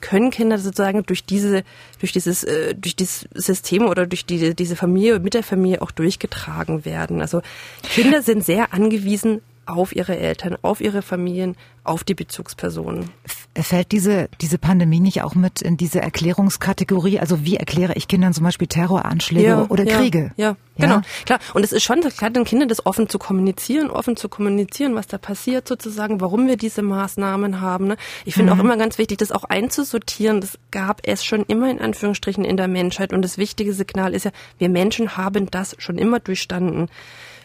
Können 0.00 0.30
Kinder 0.30 0.58
sozusagen 0.58 1.04
durch 1.04 1.24
diese, 1.24 1.62
durch 1.98 2.12
dieses, 2.12 2.44
äh, 2.44 2.74
durch 2.74 2.96
dieses 2.96 3.28
System 3.34 3.86
oder 3.86 4.06
durch 4.06 4.26
die, 4.26 4.54
diese 4.54 4.76
Familie, 4.76 5.18
mit 5.20 5.34
der 5.34 5.42
Familie 5.42 5.82
auch 5.82 5.90
durchgetragen 5.90 6.84
werden? 6.84 7.20
Also 7.20 7.42
Kinder 7.82 8.22
sind 8.22 8.44
sehr 8.44 8.72
angewiesen 8.72 9.40
auf 9.66 9.94
ihre 9.94 10.16
Eltern, 10.16 10.56
auf 10.62 10.80
ihre 10.80 11.02
Familien, 11.02 11.56
auf 11.84 12.04
die 12.04 12.14
Bezugspersonen. 12.14 13.10
Fällt 13.58 13.90
diese, 13.90 14.28
diese 14.40 14.58
Pandemie 14.58 15.00
nicht 15.00 15.22
auch 15.22 15.34
mit 15.34 15.60
in 15.60 15.76
diese 15.76 16.00
Erklärungskategorie? 16.00 17.18
Also 17.18 17.44
wie 17.44 17.56
erkläre 17.56 17.94
ich 17.94 18.06
Kindern 18.06 18.32
zum 18.32 18.44
Beispiel 18.44 18.68
Terroranschläge 18.68 19.48
Ja, 19.48 19.66
oder 19.68 19.84
ja, 19.84 19.96
Kriege? 19.96 20.32
Ja, 20.36 20.56
Ja? 20.76 20.86
genau. 20.86 21.00
Klar. 21.26 21.40
Und 21.52 21.64
es 21.64 21.72
ist 21.72 21.82
schon 21.82 22.00
klar, 22.00 22.30
den 22.30 22.44
Kindern 22.44 22.68
das 22.68 22.86
offen 22.86 23.08
zu 23.08 23.18
kommunizieren, 23.18 23.90
offen 23.90 24.16
zu 24.16 24.28
kommunizieren, 24.28 24.94
was 24.94 25.08
da 25.08 25.18
passiert 25.18 25.66
sozusagen, 25.66 26.20
warum 26.20 26.46
wir 26.46 26.56
diese 26.56 26.82
Maßnahmen 26.82 27.60
haben. 27.60 27.88
Ne? 27.88 27.96
Ich 28.24 28.34
finde 28.34 28.52
auch 28.52 28.58
immer 28.60 28.76
ganz 28.76 28.98
wichtig, 28.98 29.18
das 29.18 29.32
auch 29.32 29.44
einzusortieren. 29.44 30.40
Das 30.40 30.56
gab 30.70 31.00
es 31.02 31.24
schon 31.24 31.42
immer 31.42 31.68
in 31.70 31.80
Anführungsstrichen 31.80 32.44
in 32.44 32.56
der 32.56 32.68
Menschheit. 32.68 33.12
Und 33.12 33.22
das 33.22 33.36
wichtige 33.36 33.72
Signal 33.72 34.14
ist 34.14 34.26
ja, 34.26 34.30
wir 34.58 34.68
Menschen 34.68 35.16
haben 35.16 35.50
das 35.50 35.74
schon 35.78 35.98
immer 35.98 36.20
durchstanden. 36.20 36.88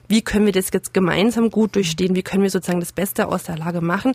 Wie 0.07 0.21
können 0.21 0.45
wir 0.45 0.53
das 0.53 0.69
jetzt 0.71 0.93
gemeinsam 0.93 1.49
gut 1.49 1.75
durchstehen? 1.75 2.15
Wie 2.15 2.21
können 2.21 2.43
wir 2.43 2.49
sozusagen 2.49 2.79
das 2.79 2.93
Beste 2.93 3.27
aus 3.27 3.43
der 3.43 3.57
Lage 3.57 3.81
machen? 3.81 4.13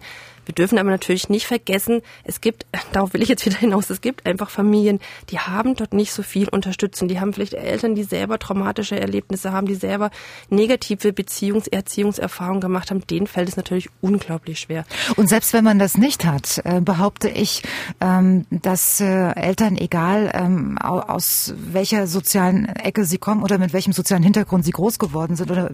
Wir 0.50 0.54
dürfen 0.56 0.78
aber 0.78 0.90
natürlich 0.90 1.28
nicht 1.28 1.46
vergessen, 1.46 2.02
es 2.24 2.40
gibt, 2.40 2.66
darauf 2.92 3.14
will 3.14 3.22
ich 3.22 3.28
jetzt 3.28 3.46
wieder 3.46 3.58
hinaus, 3.58 3.88
es 3.88 4.00
gibt 4.00 4.26
einfach 4.26 4.50
Familien, 4.50 4.98
die 5.30 5.38
haben 5.38 5.76
dort 5.76 5.94
nicht 5.94 6.12
so 6.12 6.24
viel 6.24 6.48
Unterstützung. 6.48 7.06
Die 7.06 7.20
haben 7.20 7.32
vielleicht 7.32 7.54
Eltern, 7.54 7.94
die 7.94 8.02
selber 8.02 8.36
traumatische 8.40 8.98
Erlebnisse 8.98 9.52
haben, 9.52 9.68
die 9.68 9.76
selber 9.76 10.10
negative 10.48 11.10
Beziehungs-, 11.10 11.70
Erziehungserfahrungen 11.70 12.60
gemacht 12.60 12.90
haben. 12.90 13.06
Denen 13.06 13.28
fällt 13.28 13.48
es 13.48 13.56
natürlich 13.56 13.90
unglaublich 14.00 14.58
schwer. 14.58 14.84
Und 15.14 15.28
selbst 15.28 15.52
wenn 15.52 15.62
man 15.62 15.78
das 15.78 15.96
nicht 15.96 16.24
hat, 16.24 16.60
äh, 16.64 16.80
behaupte 16.80 17.28
ich, 17.28 17.62
ähm, 18.00 18.44
dass 18.50 19.00
äh, 19.00 19.30
Eltern, 19.36 19.76
egal 19.76 20.32
ähm, 20.34 20.78
au- 20.82 20.98
aus 20.98 21.54
welcher 21.56 22.08
sozialen 22.08 22.66
Ecke 22.70 23.04
sie 23.04 23.18
kommen 23.18 23.44
oder 23.44 23.58
mit 23.58 23.72
welchem 23.72 23.92
sozialen 23.92 24.24
Hintergrund 24.24 24.64
sie 24.64 24.72
groß 24.72 24.98
geworden 24.98 25.36
sind, 25.36 25.52
oder 25.52 25.70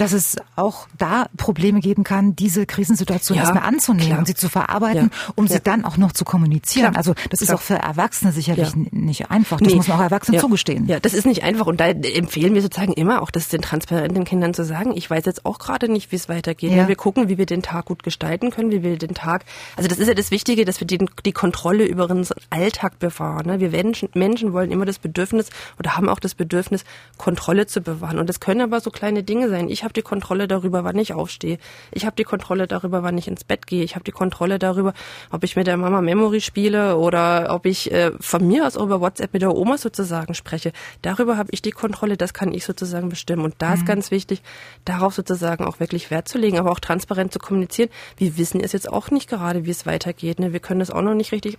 dass 0.00 0.12
es 0.12 0.36
auch 0.56 0.86
da 0.98 1.26
Probleme 1.36 1.80
geben 1.80 2.04
kann, 2.04 2.34
diese 2.36 2.66
Krisensituation 2.66 3.36
Ja, 3.36 3.42
erstmal 3.44 3.64
anzunehmen 3.64 4.06
klar. 4.08 4.18
und 4.20 4.26
sie 4.26 4.34
zu 4.34 4.48
verarbeiten, 4.48 5.10
Ja, 5.12 5.32
um 5.36 5.46
sie 5.46 5.54
ja. 5.54 5.60
dann 5.62 5.84
auch 5.84 5.96
noch 5.96 6.12
zu 6.12 6.24
kommunizieren. 6.24 6.92
Klar, 6.92 6.96
Also 6.96 7.14
das 7.30 7.40
ist 7.40 7.48
klar. 7.48 7.58
auch 7.58 7.62
für 7.62 7.74
Erwachsene 7.74 8.32
sicherlich 8.32 8.74
nicht 8.74 9.30
einfach. 9.30 9.58
Das 9.58 9.68
Nee. 9.68 9.74
muss 9.76 9.88
man 9.88 9.98
auch 9.98 10.02
Erwachsenen 10.02 10.40
zugestehen. 10.40 10.86
Ja, 10.86 11.00
das 11.00 11.14
ist 11.14 11.26
nicht 11.26 11.42
einfach. 11.42 11.66
Und 11.66 11.80
da 11.80 11.86
empfehlen 11.88 12.54
wir 12.54 12.62
sozusagen 12.62 12.92
immer 12.94 13.22
auch, 13.22 13.30
das 13.30 13.48
den 13.48 13.62
transparenten 13.62 14.24
Kindern 14.24 14.54
zu 14.54 14.64
sagen, 14.64 14.92
ich 14.96 15.08
weiß 15.10 15.24
jetzt 15.26 15.44
auch 15.46 15.58
gerade 15.58 15.90
nicht, 15.90 16.12
wie 16.12 16.16
es 16.16 16.28
weitergeht. 16.28 16.70
Wir 16.88 16.96
gucken, 16.96 17.28
wie 17.28 17.38
wir 17.38 17.46
den 17.46 17.62
Tag 17.62 17.84
gut 17.86 18.02
gestalten 18.02 18.50
können, 18.50 18.70
wie 18.70 18.82
wir 18.82 18.96
den 18.98 19.14
Tag, 19.14 19.44
also 19.76 19.88
das 19.88 19.98
ist 19.98 20.08
ja 20.08 20.14
das 20.14 20.30
Wichtige, 20.30 20.64
dass 20.64 20.80
wir 20.80 20.86
die, 20.86 20.98
die 21.24 21.32
Kontrolle 21.32 21.84
über 21.84 22.08
unseren 22.10 22.38
Alltag 22.50 22.98
bewahren. 22.98 23.46
Ne? 23.46 23.60
Wir 23.60 23.70
Menschen, 23.70 24.08
Menschen 24.14 24.52
wollen 24.52 24.70
immer 24.70 24.86
das 24.86 24.98
Bedürfnis 24.98 25.48
oder 25.78 25.96
haben 25.96 26.08
auch 26.08 26.20
das 26.20 26.34
Bedürfnis, 26.34 26.84
Kontrolle 27.18 27.66
zu 27.66 27.80
bewahren. 27.80 28.18
Und 28.18 28.28
das 28.28 28.40
können 28.40 28.60
aber 28.62 28.80
so 28.80 28.90
kleine 28.90 29.22
Dinge 29.22 29.48
sein. 29.48 29.68
Ich 29.68 29.84
habe 29.84 29.89
die 29.92 30.02
Kontrolle 30.02 30.48
darüber, 30.48 30.84
wann 30.84 30.98
ich 30.98 31.12
aufstehe. 31.12 31.58
Ich 31.92 32.06
habe 32.06 32.16
die 32.16 32.24
Kontrolle 32.24 32.66
darüber, 32.66 33.02
wann 33.02 33.18
ich 33.18 33.28
ins 33.28 33.44
Bett 33.44 33.66
gehe. 33.66 33.84
Ich 33.84 33.94
habe 33.94 34.04
die 34.04 34.12
Kontrolle 34.12 34.58
darüber, 34.58 34.92
ob 35.30 35.44
ich 35.44 35.56
mit 35.56 35.66
der 35.66 35.76
Mama 35.76 36.00
Memory 36.00 36.40
spiele 36.40 36.96
oder 36.96 37.48
ob 37.50 37.66
ich 37.66 37.90
äh, 37.92 38.12
von 38.20 38.46
mir 38.46 38.66
aus 38.66 38.76
über 38.76 39.00
WhatsApp 39.00 39.32
mit 39.32 39.42
der 39.42 39.54
Oma 39.54 39.78
sozusagen 39.78 40.34
spreche. 40.34 40.72
Darüber 41.02 41.36
habe 41.36 41.50
ich 41.52 41.62
die 41.62 41.70
Kontrolle, 41.70 42.16
das 42.16 42.34
kann 42.34 42.52
ich 42.52 42.64
sozusagen 42.64 43.08
bestimmen. 43.08 43.44
Und 43.44 43.54
da 43.58 43.74
ist 43.74 43.86
ganz 43.86 44.10
wichtig, 44.10 44.42
darauf 44.84 45.14
sozusagen 45.14 45.64
auch 45.64 45.80
wirklich 45.80 46.10
Wert 46.10 46.28
zu 46.28 46.38
legen, 46.38 46.58
aber 46.58 46.70
auch 46.70 46.80
transparent 46.80 47.32
zu 47.32 47.38
kommunizieren. 47.38 47.90
Wir 48.16 48.36
wissen 48.36 48.60
es 48.60 48.72
jetzt 48.72 48.90
auch 48.90 49.10
nicht 49.10 49.28
gerade, 49.28 49.64
wie 49.66 49.70
es 49.70 49.86
weitergeht. 49.86 50.38
Ne? 50.40 50.52
Wir 50.52 50.60
können 50.60 50.80
das 50.80 50.90
auch 50.90 51.02
noch 51.02 51.14
nicht 51.14 51.32
richtig 51.32 51.58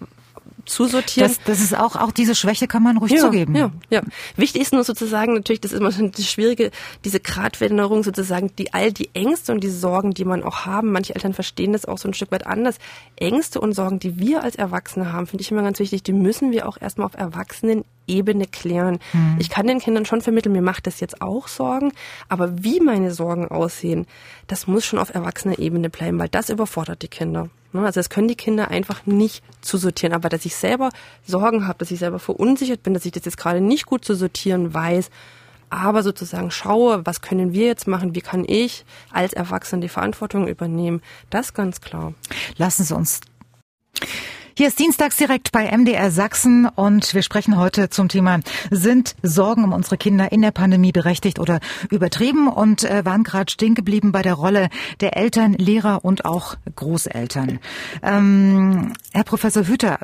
zusortieren. 0.65 1.29
Das, 1.29 1.39
das 1.45 1.59
ist 1.61 1.77
auch, 1.77 1.95
auch 1.95 2.11
diese 2.11 2.35
Schwäche 2.35 2.67
kann 2.67 2.83
man 2.83 2.97
ruhig 2.97 3.11
Ja, 3.11 3.19
zugeben. 3.19 3.55
ja, 3.55 3.71
ja. 3.89 4.01
Wichtig 4.35 4.61
ist 4.63 4.73
nur 4.73 4.83
sozusagen 4.83 5.33
natürlich, 5.33 5.61
das 5.61 5.71
ist 5.71 5.79
immer 5.79 5.91
schon 5.91 6.11
das 6.11 6.27
Schwierige, 6.29 6.71
diese 7.05 7.19
Gratwanderung 7.19 8.03
sozusagen, 8.03 8.51
die 8.57 8.73
all 8.73 8.91
die 8.91 9.09
Ängste 9.13 9.51
und 9.51 9.63
die 9.63 9.69
Sorgen, 9.69 10.13
die 10.13 10.25
man 10.25 10.43
auch 10.43 10.65
haben. 10.65 10.91
Manche 10.91 11.15
Eltern 11.15 11.33
verstehen 11.33 11.73
das 11.73 11.85
auch 11.85 11.97
so 11.97 12.07
ein 12.07 12.13
Stück 12.13 12.31
weit 12.31 12.45
anders. 12.47 12.77
Ängste 13.15 13.59
und 13.59 13.73
Sorgen, 13.73 13.99
die 13.99 14.19
wir 14.19 14.43
als 14.43 14.55
Erwachsene 14.55 15.11
haben, 15.11 15.27
finde 15.27 15.41
ich 15.43 15.51
immer 15.51 15.63
ganz 15.63 15.79
wichtig. 15.79 16.03
Die 16.03 16.13
müssen 16.13 16.51
wir 16.51 16.67
auch 16.67 16.77
erstmal 16.79 17.05
auf 17.07 17.15
Erwachsenenebene 17.15 18.45
klären. 18.47 18.99
Ich 19.39 19.49
kann 19.49 19.67
den 19.67 19.79
Kindern 19.79 20.05
schon 20.05 20.21
vermitteln, 20.21 20.51
mir 20.53 20.61
macht 20.61 20.87
das 20.87 20.99
jetzt 20.99 21.21
auch 21.21 21.47
Sorgen, 21.47 21.91
aber 22.29 22.63
wie 22.63 22.79
meine 22.79 23.11
Sorgen 23.13 23.47
aussehen, 23.47 24.05
das 24.47 24.67
muss 24.67 24.85
schon 24.85 24.99
auf 24.99 25.13
Erwachsener-Ebene 25.13 25.89
bleiben, 25.89 26.19
weil 26.19 26.29
das 26.29 26.49
überfordert 26.49 27.01
die 27.01 27.07
Kinder. 27.07 27.49
Ne, 27.73 27.85
Also 27.85 27.99
das 27.99 28.09
können 28.09 28.27
die 28.27 28.35
Kinder 28.35 28.69
einfach 28.69 29.05
nicht 29.05 29.43
zu 29.61 29.77
sortieren. 29.77 30.13
Aber 30.13 30.29
dass 30.29 30.45
ich 30.45 30.55
selber 30.55 30.89
Sorgen 31.25 31.67
habe, 31.67 31.79
dass 31.79 31.91
ich 31.91 31.99
selber 31.99 32.19
verunsichert 32.19 32.83
bin, 32.83 32.93
dass 32.93 33.05
ich 33.05 33.11
das 33.11 33.25
jetzt 33.25 33.37
gerade 33.37 33.61
nicht 33.61 33.85
gut 33.85 34.05
zu 34.05 34.15
sortieren 34.15 34.73
weiß, 34.73 35.09
aber 35.69 36.03
sozusagen 36.03 36.51
schaue, 36.51 37.05
was 37.05 37.21
können 37.21 37.53
wir 37.53 37.65
jetzt 37.65 37.87
machen, 37.87 38.13
wie 38.13 38.21
kann 38.21 38.43
ich 38.45 38.83
als 39.09 39.31
Erwachsener 39.31 39.81
die 39.81 39.89
Verantwortung 39.89 40.47
übernehmen, 40.47 41.01
das 41.29 41.53
ganz 41.53 41.79
klar. 41.79 42.13
Lassen 42.57 42.83
Sie 42.83 42.93
uns. 42.93 43.21
Hier 44.53 44.67
ist 44.67 44.79
Dienstags 44.79 45.15
direkt 45.15 45.53
bei 45.53 45.65
MDR 45.65 46.11
Sachsen 46.11 46.65
und 46.67 47.13
wir 47.13 47.21
sprechen 47.21 47.57
heute 47.57 47.89
zum 47.89 48.09
Thema, 48.09 48.41
sind 48.69 49.15
Sorgen 49.23 49.63
um 49.63 49.71
unsere 49.71 49.95
Kinder 49.95 50.33
in 50.33 50.41
der 50.41 50.51
Pandemie 50.51 50.91
berechtigt 50.91 51.39
oder 51.39 51.61
übertrieben? 51.89 52.49
Und 52.49 52.83
äh, 52.83 53.05
waren 53.05 53.23
gerade 53.23 53.49
stehen 53.49 53.75
geblieben 53.75 54.11
bei 54.11 54.21
der 54.21 54.33
Rolle 54.33 54.67
der 54.99 55.15
Eltern, 55.15 55.53
Lehrer 55.53 56.03
und 56.03 56.25
auch 56.25 56.55
Großeltern. 56.75 57.59
Ähm, 58.03 58.91
Herr 59.13 59.23
Professor 59.23 59.65
Hüter, 59.65 59.99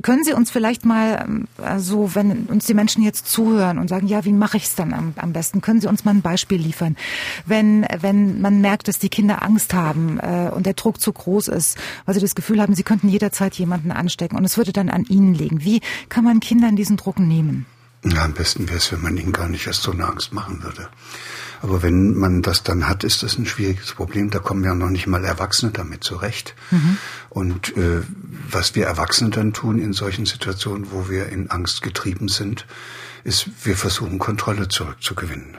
können 0.00 0.22
Sie 0.22 0.32
uns 0.32 0.52
vielleicht 0.52 0.84
mal 0.84 1.26
ähm, 1.26 1.48
so, 1.78 2.14
wenn 2.14 2.44
uns 2.44 2.66
die 2.66 2.74
Menschen 2.74 3.02
jetzt 3.02 3.26
zuhören 3.26 3.78
und 3.78 3.88
sagen, 3.88 4.06
ja, 4.06 4.24
wie 4.24 4.32
mache 4.32 4.58
ich 4.58 4.64
es 4.64 4.76
dann 4.76 4.94
am, 4.94 5.14
am 5.16 5.32
besten, 5.32 5.60
können 5.60 5.80
Sie 5.80 5.88
uns 5.88 6.04
mal 6.04 6.12
ein 6.12 6.22
Beispiel 6.22 6.60
liefern, 6.60 6.96
wenn 7.46 7.84
wenn 8.00 8.40
man 8.40 8.60
merkt, 8.60 8.86
dass 8.86 9.00
die 9.00 9.08
Kinder 9.08 9.42
Angst 9.42 9.74
haben 9.74 10.20
äh, 10.20 10.50
und 10.54 10.66
der 10.66 10.74
Druck 10.74 11.00
zu 11.00 11.12
groß 11.12 11.48
ist, 11.48 11.76
weil 12.06 12.14
sie 12.14 12.20
das 12.20 12.36
Gefühl 12.36 12.60
haben, 12.60 12.74
sie 12.74 12.84
könnten 12.84 13.08
jederzeit 13.08 13.54
jemanden 13.54 13.71
anstecken 13.72 14.36
und 14.36 14.44
es 14.44 14.56
würde 14.56 14.72
dann 14.72 14.88
an 14.88 15.04
ihnen 15.04 15.34
liegen. 15.34 15.64
Wie 15.64 15.80
kann 16.08 16.24
man 16.24 16.40
Kindern 16.40 16.76
diesen 16.76 16.96
Druck 16.96 17.18
nehmen? 17.18 17.66
Ja, 18.04 18.24
am 18.24 18.32
besten 18.32 18.68
wäre 18.68 18.78
es, 18.78 18.90
wenn 18.90 19.00
man 19.00 19.16
ihnen 19.16 19.32
gar 19.32 19.48
nicht 19.48 19.66
erst 19.66 19.82
so 19.82 19.92
eine 19.92 20.06
Angst 20.06 20.32
machen 20.32 20.62
würde. 20.62 20.88
Aber 21.62 21.82
wenn 21.82 22.14
man 22.14 22.42
das 22.42 22.64
dann 22.64 22.88
hat, 22.88 23.04
ist 23.04 23.22
das 23.22 23.38
ein 23.38 23.46
schwieriges 23.46 23.92
Problem. 23.92 24.30
Da 24.30 24.40
kommen 24.40 24.64
ja 24.64 24.74
noch 24.74 24.90
nicht 24.90 25.06
mal 25.06 25.24
Erwachsene 25.24 25.70
damit 25.70 26.02
zurecht. 26.02 26.56
Und 27.28 27.76
äh, 27.76 28.02
was 28.50 28.74
wir 28.74 28.86
Erwachsene 28.86 29.30
dann 29.30 29.52
tun 29.52 29.78
in 29.78 29.92
solchen 29.92 30.26
Situationen, 30.26 30.90
wo 30.90 31.08
wir 31.08 31.28
in 31.28 31.50
Angst 31.50 31.82
getrieben 31.82 32.26
sind, 32.26 32.66
ist, 33.22 33.48
wir 33.64 33.76
versuchen 33.76 34.18
Kontrolle 34.18 34.66
zurückzugewinnen. 34.66 35.56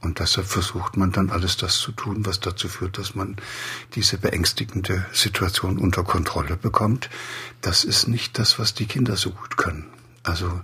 Und 0.00 0.18
deshalb 0.18 0.46
versucht 0.46 0.96
man 0.96 1.12
dann 1.12 1.30
alles 1.30 1.58
das 1.58 1.76
zu 1.76 1.92
tun, 1.92 2.24
was 2.24 2.40
dazu 2.40 2.68
führt, 2.68 2.96
dass 2.96 3.14
man 3.14 3.36
diese 3.94 4.16
beängstigende 4.16 5.04
Situation 5.12 5.78
unter 5.78 6.04
Kontrolle 6.04 6.56
bekommt. 6.56 7.10
Das 7.60 7.84
ist 7.84 8.08
nicht 8.08 8.38
das, 8.38 8.58
was 8.58 8.72
die 8.72 8.86
Kinder 8.86 9.16
so 9.16 9.30
gut 9.30 9.58
können. 9.58 9.86
Also 10.22 10.60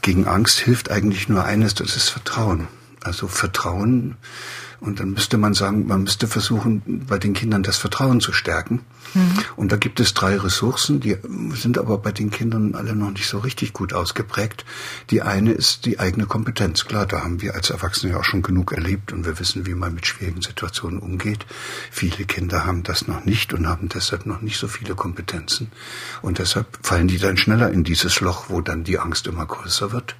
gegen 0.00 0.26
Angst 0.26 0.58
hilft 0.58 0.90
eigentlich 0.90 1.28
nur 1.28 1.44
eines, 1.44 1.74
das 1.74 1.96
ist 1.96 2.08
Vertrauen. 2.08 2.68
Also 3.02 3.28
Vertrauen 3.28 4.16
Und 4.80 5.00
dann 5.00 5.10
müsste 5.10 5.38
man 5.38 5.54
sagen, 5.54 5.86
man 5.86 6.02
müsste 6.02 6.26
versuchen, 6.26 7.04
bei 7.08 7.18
den 7.18 7.32
Kindern 7.32 7.62
das 7.62 7.76
Vertrauen 7.76 8.20
zu 8.20 8.32
stärken. 8.32 8.80
Mhm. 9.14 9.38
Und 9.56 9.72
da 9.72 9.76
gibt 9.76 10.00
es 10.00 10.14
drei 10.14 10.36
Ressourcen, 10.36 11.00
die 11.00 11.16
sind 11.54 11.78
aber 11.78 11.98
bei 11.98 12.12
den 12.12 12.30
Kindern 12.30 12.74
alle 12.74 12.94
noch 12.94 13.10
nicht 13.10 13.26
so 13.26 13.38
richtig 13.38 13.72
gut 13.72 13.92
ausgeprägt. 13.92 14.64
Die 15.10 15.22
eine 15.22 15.52
ist 15.52 15.86
die 15.86 15.98
eigene 15.98 16.26
Kompetenz. 16.26 16.84
Klar, 16.84 17.06
da 17.06 17.22
haben 17.22 17.40
wir 17.40 17.54
als 17.54 17.70
Erwachsene 17.70 18.12
ja 18.12 18.18
auch 18.18 18.24
schon 18.24 18.42
genug 18.42 18.72
erlebt 18.72 19.12
und 19.12 19.24
wir 19.24 19.38
wissen, 19.38 19.66
wie 19.66 19.74
man 19.74 19.94
mit 19.94 20.06
schwierigen 20.06 20.42
Situationen 20.42 20.98
umgeht. 20.98 21.46
Viele 21.90 22.24
Kinder 22.24 22.66
haben 22.66 22.82
das 22.82 23.08
noch 23.08 23.24
nicht 23.24 23.54
und 23.54 23.66
haben 23.66 23.88
deshalb 23.88 24.26
noch 24.26 24.42
nicht 24.42 24.58
so 24.58 24.68
viele 24.68 24.94
Kompetenzen. 24.94 25.70
Und 26.22 26.38
deshalb 26.38 26.66
fallen 26.82 27.08
die 27.08 27.18
dann 27.18 27.36
schneller 27.36 27.70
in 27.70 27.84
dieses 27.84 28.20
Loch, 28.20 28.46
wo 28.48 28.60
dann 28.60 28.84
die 28.84 28.98
Angst 28.98 29.26
immer 29.26 29.46
größer 29.46 29.92
wird. 29.92 30.16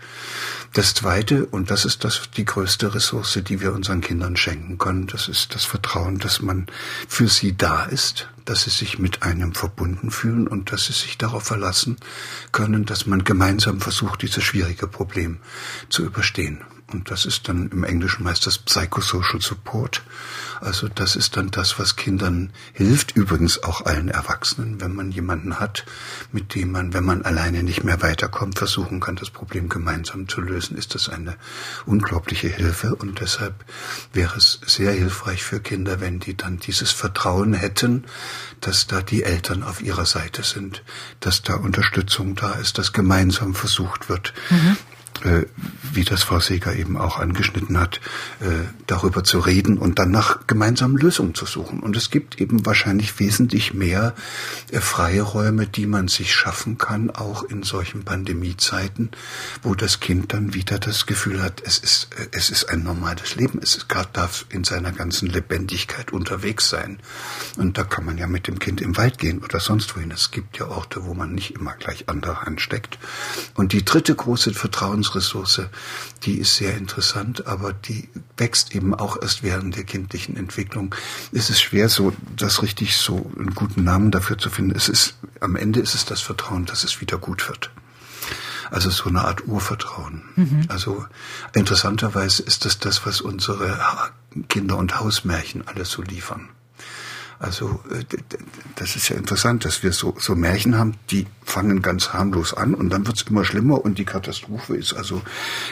Das 0.76 0.92
Zweite, 0.92 1.46
und 1.46 1.70
das 1.70 1.86
ist 1.86 2.04
das, 2.04 2.28
die 2.36 2.44
größte 2.44 2.94
Ressource, 2.94 3.40
die 3.42 3.62
wir 3.62 3.72
unseren 3.72 4.02
Kindern 4.02 4.36
schenken 4.36 4.76
können, 4.76 5.06
das 5.06 5.26
ist 5.26 5.54
das 5.54 5.64
Vertrauen, 5.64 6.18
dass 6.18 6.42
man 6.42 6.66
für 7.08 7.28
sie 7.28 7.56
da 7.56 7.84
ist, 7.84 8.28
dass 8.44 8.64
sie 8.64 8.70
sich 8.70 8.98
mit 8.98 9.22
einem 9.22 9.54
verbunden 9.54 10.10
fühlen 10.10 10.46
und 10.46 10.70
dass 10.70 10.84
sie 10.84 10.92
sich 10.92 11.16
darauf 11.16 11.44
verlassen 11.44 11.96
können, 12.52 12.84
dass 12.84 13.06
man 13.06 13.24
gemeinsam 13.24 13.80
versucht, 13.80 14.20
dieses 14.20 14.44
schwierige 14.44 14.86
Problem 14.86 15.38
zu 15.88 16.04
überstehen. 16.04 16.62
Und 16.92 17.10
das 17.10 17.24
ist 17.24 17.48
dann 17.48 17.70
im 17.70 17.82
Englischen 17.82 18.24
meist 18.24 18.46
das 18.46 18.58
Psychosocial 18.58 19.40
Support. 19.40 20.02
Also 20.60 20.88
das 20.88 21.16
ist 21.16 21.36
dann 21.36 21.50
das, 21.50 21.78
was 21.78 21.96
Kindern 21.96 22.50
hilft, 22.72 23.16
übrigens 23.16 23.62
auch 23.62 23.84
allen 23.84 24.08
Erwachsenen, 24.08 24.80
wenn 24.80 24.94
man 24.94 25.10
jemanden 25.10 25.60
hat, 25.60 25.84
mit 26.32 26.54
dem 26.54 26.72
man, 26.72 26.92
wenn 26.92 27.04
man 27.04 27.22
alleine 27.22 27.62
nicht 27.62 27.84
mehr 27.84 28.02
weiterkommt, 28.02 28.58
versuchen 28.58 29.00
kann, 29.00 29.16
das 29.16 29.30
Problem 29.30 29.68
gemeinsam 29.68 30.28
zu 30.28 30.40
lösen, 30.40 30.76
ist 30.76 30.94
das 30.94 31.08
eine 31.08 31.36
unglaubliche 31.84 32.48
Hilfe. 32.48 32.94
Und 32.94 33.20
deshalb 33.20 33.64
wäre 34.12 34.36
es 34.36 34.60
sehr 34.66 34.92
hilfreich 34.92 35.42
für 35.42 35.60
Kinder, 35.60 36.00
wenn 36.00 36.20
die 36.20 36.36
dann 36.36 36.58
dieses 36.58 36.92
Vertrauen 36.92 37.54
hätten, 37.54 38.04
dass 38.60 38.86
da 38.86 39.02
die 39.02 39.22
Eltern 39.22 39.62
auf 39.62 39.82
ihrer 39.82 40.06
Seite 40.06 40.42
sind, 40.42 40.82
dass 41.20 41.42
da 41.42 41.54
Unterstützung 41.54 42.34
da 42.34 42.52
ist, 42.52 42.78
dass 42.78 42.92
gemeinsam 42.92 43.54
versucht 43.54 44.08
wird, 44.08 44.32
mhm 44.50 44.76
wie 45.24 46.04
das 46.04 46.22
Frau 46.22 46.40
Seger 46.40 46.74
eben 46.74 46.96
auch 46.96 47.18
angeschnitten 47.18 47.78
hat, 47.78 48.00
äh, 48.40 48.46
darüber 48.86 49.24
zu 49.24 49.38
reden 49.38 49.78
und 49.78 49.98
dann 49.98 50.10
nach 50.10 50.46
gemeinsamen 50.46 50.96
Lösungen 50.96 51.34
zu 51.34 51.46
suchen. 51.46 51.80
Und 51.80 51.96
es 51.96 52.10
gibt 52.10 52.40
eben 52.40 52.66
wahrscheinlich 52.66 53.18
wesentlich 53.18 53.74
mehr 53.74 54.14
äh, 54.70 54.80
freie 54.80 55.22
Räume, 55.22 55.66
die 55.66 55.86
man 55.86 56.08
sich 56.08 56.34
schaffen 56.34 56.78
kann, 56.78 57.10
auch 57.10 57.42
in 57.44 57.62
solchen 57.62 58.04
Pandemiezeiten, 58.04 59.10
wo 59.62 59.74
das 59.74 60.00
Kind 60.00 60.32
dann 60.32 60.54
wieder 60.54 60.78
das 60.78 61.06
Gefühl 61.06 61.42
hat, 61.42 61.62
es 61.64 61.78
ist, 61.78 62.08
äh, 62.18 62.28
es 62.32 62.50
ist 62.50 62.68
ein 62.68 62.82
normales 62.82 63.36
Leben, 63.36 63.60
es 63.62 63.86
darf 64.12 64.46
in 64.50 64.64
seiner 64.64 64.92
ganzen 64.92 65.28
Lebendigkeit 65.28 66.12
unterwegs 66.12 66.68
sein. 66.68 66.98
Und 67.56 67.78
da 67.78 67.84
kann 67.84 68.04
man 68.04 68.18
ja 68.18 68.26
mit 68.26 68.46
dem 68.46 68.58
Kind 68.58 68.80
im 68.80 68.96
Wald 68.96 69.18
gehen 69.18 69.42
oder 69.42 69.60
sonst 69.60 69.96
wohin. 69.96 70.10
Es 70.10 70.30
gibt 70.30 70.58
ja 70.58 70.68
Orte, 70.68 71.04
wo 71.04 71.14
man 71.14 71.32
nicht 71.32 71.52
immer 71.52 71.74
gleich 71.74 72.08
andere 72.08 72.46
ansteckt. 72.46 72.98
Und 73.54 73.72
die 73.72 73.84
dritte 73.84 74.14
große 74.14 74.52
Vertrauens 74.54 75.05
Vertrauensressource, 75.06 75.68
die 76.24 76.38
ist 76.38 76.56
sehr 76.56 76.76
interessant, 76.76 77.46
aber 77.46 77.72
die 77.72 78.08
wächst 78.36 78.74
eben 78.74 78.94
auch 78.94 79.20
erst 79.20 79.42
während 79.42 79.76
der 79.76 79.84
kindlichen 79.84 80.36
Entwicklung. 80.36 80.94
Es 81.32 81.50
ist 81.50 81.60
schwer, 81.60 81.88
so 81.88 82.12
das 82.36 82.62
richtig 82.62 82.96
so 82.96 83.30
einen 83.36 83.54
guten 83.54 83.84
Namen 83.84 84.10
dafür 84.10 84.38
zu 84.38 84.50
finden. 84.50 84.74
Es 84.74 84.88
ist 84.88 85.16
am 85.40 85.56
Ende 85.56 85.80
ist 85.80 85.94
es 85.94 86.04
das 86.04 86.20
Vertrauen, 86.20 86.66
dass 86.66 86.84
es 86.84 87.00
wieder 87.00 87.18
gut 87.18 87.48
wird. 87.48 87.70
Also 88.70 88.90
so 88.90 89.08
eine 89.08 89.22
Art 89.22 89.46
Urvertrauen. 89.46 90.22
Mhm. 90.34 90.64
Also 90.68 91.06
interessanterweise 91.54 92.42
ist 92.42 92.64
das 92.64 92.80
das, 92.80 93.06
was 93.06 93.20
unsere 93.20 93.78
Kinder- 94.48 94.76
und 94.76 94.98
Hausmärchen 94.98 95.66
alles 95.68 95.90
so 95.90 96.02
liefern. 96.02 96.48
Also 97.38 97.80
äh, 97.90 98.04
das 98.76 98.96
ist 98.96 99.08
ja 99.08 99.16
interessant, 99.16 99.64
dass 99.64 99.82
wir 99.82 99.92
so, 99.92 100.14
so 100.18 100.34
Märchen 100.34 100.78
haben, 100.78 100.94
die 101.10 101.26
fangen 101.44 101.82
ganz 101.82 102.12
harmlos 102.12 102.54
an 102.54 102.74
und 102.74 102.90
dann 102.90 103.06
wird's 103.06 103.22
immer 103.22 103.44
schlimmer 103.44 103.84
und 103.84 103.98
die 103.98 104.04
Katastrophe 104.04 104.76
ist 104.76 104.94
also 104.94 105.22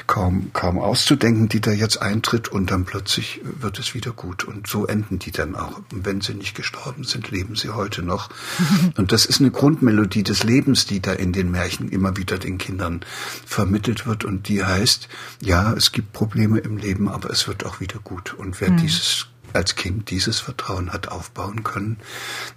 kaum, 0.06 0.50
kaum 0.52 0.78
auszudenken, 0.78 1.48
die 1.48 1.60
da 1.60 1.72
jetzt 1.72 2.00
eintritt 2.00 2.48
und 2.48 2.70
dann 2.70 2.84
plötzlich 2.84 3.40
wird 3.60 3.78
es 3.78 3.94
wieder 3.94 4.12
gut. 4.12 4.44
Und 4.44 4.66
so 4.66 4.86
enden 4.86 5.18
die 5.18 5.32
dann 5.32 5.56
auch. 5.56 5.80
Und 5.92 6.04
wenn 6.04 6.20
sie 6.20 6.34
nicht 6.34 6.54
gestorben 6.54 7.04
sind, 7.04 7.30
leben 7.30 7.56
sie 7.56 7.70
heute 7.70 8.02
noch. 8.02 8.30
Und 8.96 9.12
das 9.12 9.26
ist 9.26 9.40
eine 9.40 9.50
Grundmelodie 9.50 10.22
des 10.22 10.44
Lebens, 10.44 10.86
die 10.86 11.00
da 11.00 11.12
in 11.12 11.32
den 11.32 11.50
Märchen 11.50 11.88
immer 11.88 12.16
wieder 12.16 12.38
den 12.38 12.58
Kindern 12.58 13.00
vermittelt 13.46 14.06
wird 14.06 14.24
und 14.24 14.48
die 14.48 14.64
heißt, 14.64 15.08
ja, 15.40 15.72
es 15.72 15.92
gibt 15.92 16.12
Probleme 16.12 16.58
im 16.58 16.76
Leben, 16.76 17.08
aber 17.08 17.30
es 17.30 17.48
wird 17.48 17.64
auch 17.66 17.80
wieder 17.80 17.98
gut. 17.98 18.34
Und 18.34 18.60
wer 18.60 18.70
mhm. 18.70 18.76
dieses 18.78 19.26
als 19.54 19.76
Kind 19.76 20.10
dieses 20.10 20.40
Vertrauen 20.40 20.92
hat 20.92 21.08
aufbauen 21.08 21.62
können, 21.62 21.98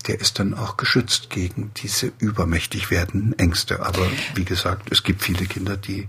der 0.07 0.19
ist 0.19 0.39
dann 0.39 0.53
auch 0.53 0.77
geschützt 0.77 1.29
gegen 1.29 1.71
diese 1.77 2.11
übermächtig 2.19 2.91
werdenden 2.91 3.37
Ängste. 3.37 3.85
Aber 3.85 4.05
wie 4.35 4.45
gesagt, 4.45 4.91
es 4.91 5.03
gibt 5.03 5.23
viele 5.23 5.45
Kinder, 5.45 5.77
die 5.77 6.07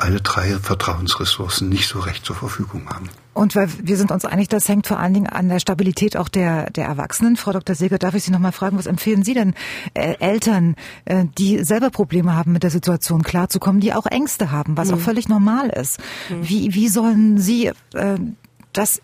alle 0.00 0.20
drei 0.20 0.58
Vertrauensressourcen 0.58 1.68
nicht 1.68 1.86
so 1.86 2.00
recht 2.00 2.24
zur 2.24 2.34
Verfügung 2.34 2.88
haben. 2.88 3.10
Und 3.34 3.54
weil 3.54 3.68
wir 3.82 3.96
sind 3.96 4.10
uns 4.10 4.24
einig, 4.24 4.48
das 4.48 4.68
hängt 4.68 4.86
vor 4.86 4.98
allen 4.98 5.14
Dingen 5.14 5.26
an 5.26 5.48
der 5.48 5.60
Stabilität 5.60 6.16
auch 6.16 6.28
der, 6.28 6.70
der 6.70 6.86
Erwachsenen. 6.86 7.36
Frau 7.36 7.52
Dr. 7.52 7.76
Seger, 7.76 7.98
darf 7.98 8.14
ich 8.14 8.24
Sie 8.24 8.32
noch 8.32 8.38
mal 8.38 8.52
fragen, 8.52 8.76
was 8.76 8.86
empfehlen 8.86 9.22
Sie 9.22 9.34
denn 9.34 9.54
äh, 9.94 10.16
Eltern, 10.18 10.74
äh, 11.04 11.26
die 11.38 11.62
selber 11.64 11.90
Probleme 11.90 12.34
haben, 12.34 12.52
mit 12.52 12.62
der 12.62 12.70
Situation 12.70 13.22
klarzukommen, 13.22 13.80
die 13.80 13.94
auch 13.94 14.06
Ängste 14.06 14.50
haben, 14.50 14.76
was 14.76 14.88
mhm. 14.88 14.94
auch 14.94 15.00
völlig 15.00 15.28
normal 15.28 15.68
ist? 15.68 16.00
Mhm. 16.28 16.48
Wie, 16.48 16.74
wie 16.74 16.88
sollen 16.88 17.38
Sie 17.38 17.66
äh, 17.66 17.74
das 18.72 19.00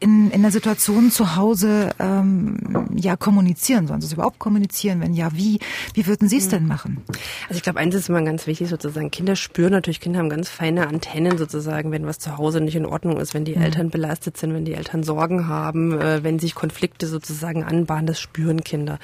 in, 0.00 0.30
in 0.30 0.42
der 0.42 0.50
Situation 0.50 1.10
zu 1.10 1.36
Hause 1.36 1.90
ähm, 1.98 2.88
ja 2.94 3.16
kommunizieren? 3.16 3.86
Sollen 3.86 4.00
Sie 4.00 4.06
es 4.06 4.14
überhaupt 4.14 4.38
kommunizieren? 4.38 5.00
Wenn 5.00 5.14
ja, 5.14 5.30
wie? 5.34 5.60
Wie 5.94 6.06
würden 6.06 6.28
Sie 6.28 6.38
es 6.38 6.48
denn 6.48 6.66
machen? 6.66 7.02
Also 7.48 7.58
ich 7.58 7.62
glaube, 7.62 7.78
eins 7.78 7.94
ist 7.94 8.08
immer 8.08 8.22
ganz 8.22 8.46
wichtig 8.46 8.68
sozusagen. 8.68 9.10
Kinder 9.10 9.36
spüren 9.36 9.72
natürlich, 9.72 10.00
Kinder 10.00 10.18
haben 10.18 10.30
ganz 10.30 10.48
feine 10.48 10.88
Antennen 10.88 11.38
sozusagen, 11.38 11.92
wenn 11.92 12.06
was 12.06 12.18
zu 12.18 12.38
Hause 12.38 12.60
nicht 12.60 12.76
in 12.76 12.86
Ordnung 12.86 13.18
ist, 13.18 13.34
wenn 13.34 13.44
die 13.44 13.54
mhm. 13.54 13.62
Eltern 13.62 13.90
belastet 13.90 14.36
sind, 14.36 14.54
wenn 14.54 14.64
die 14.64 14.74
Eltern 14.74 15.02
Sorgen 15.02 15.46
haben, 15.46 16.00
äh, 16.00 16.24
wenn 16.24 16.38
sich 16.38 16.54
Konflikte 16.54 17.06
sozusagen 17.06 17.62
anbahnen, 17.62 18.06
das 18.06 18.20
spüren 18.20 18.64
Kinder. 18.64 18.98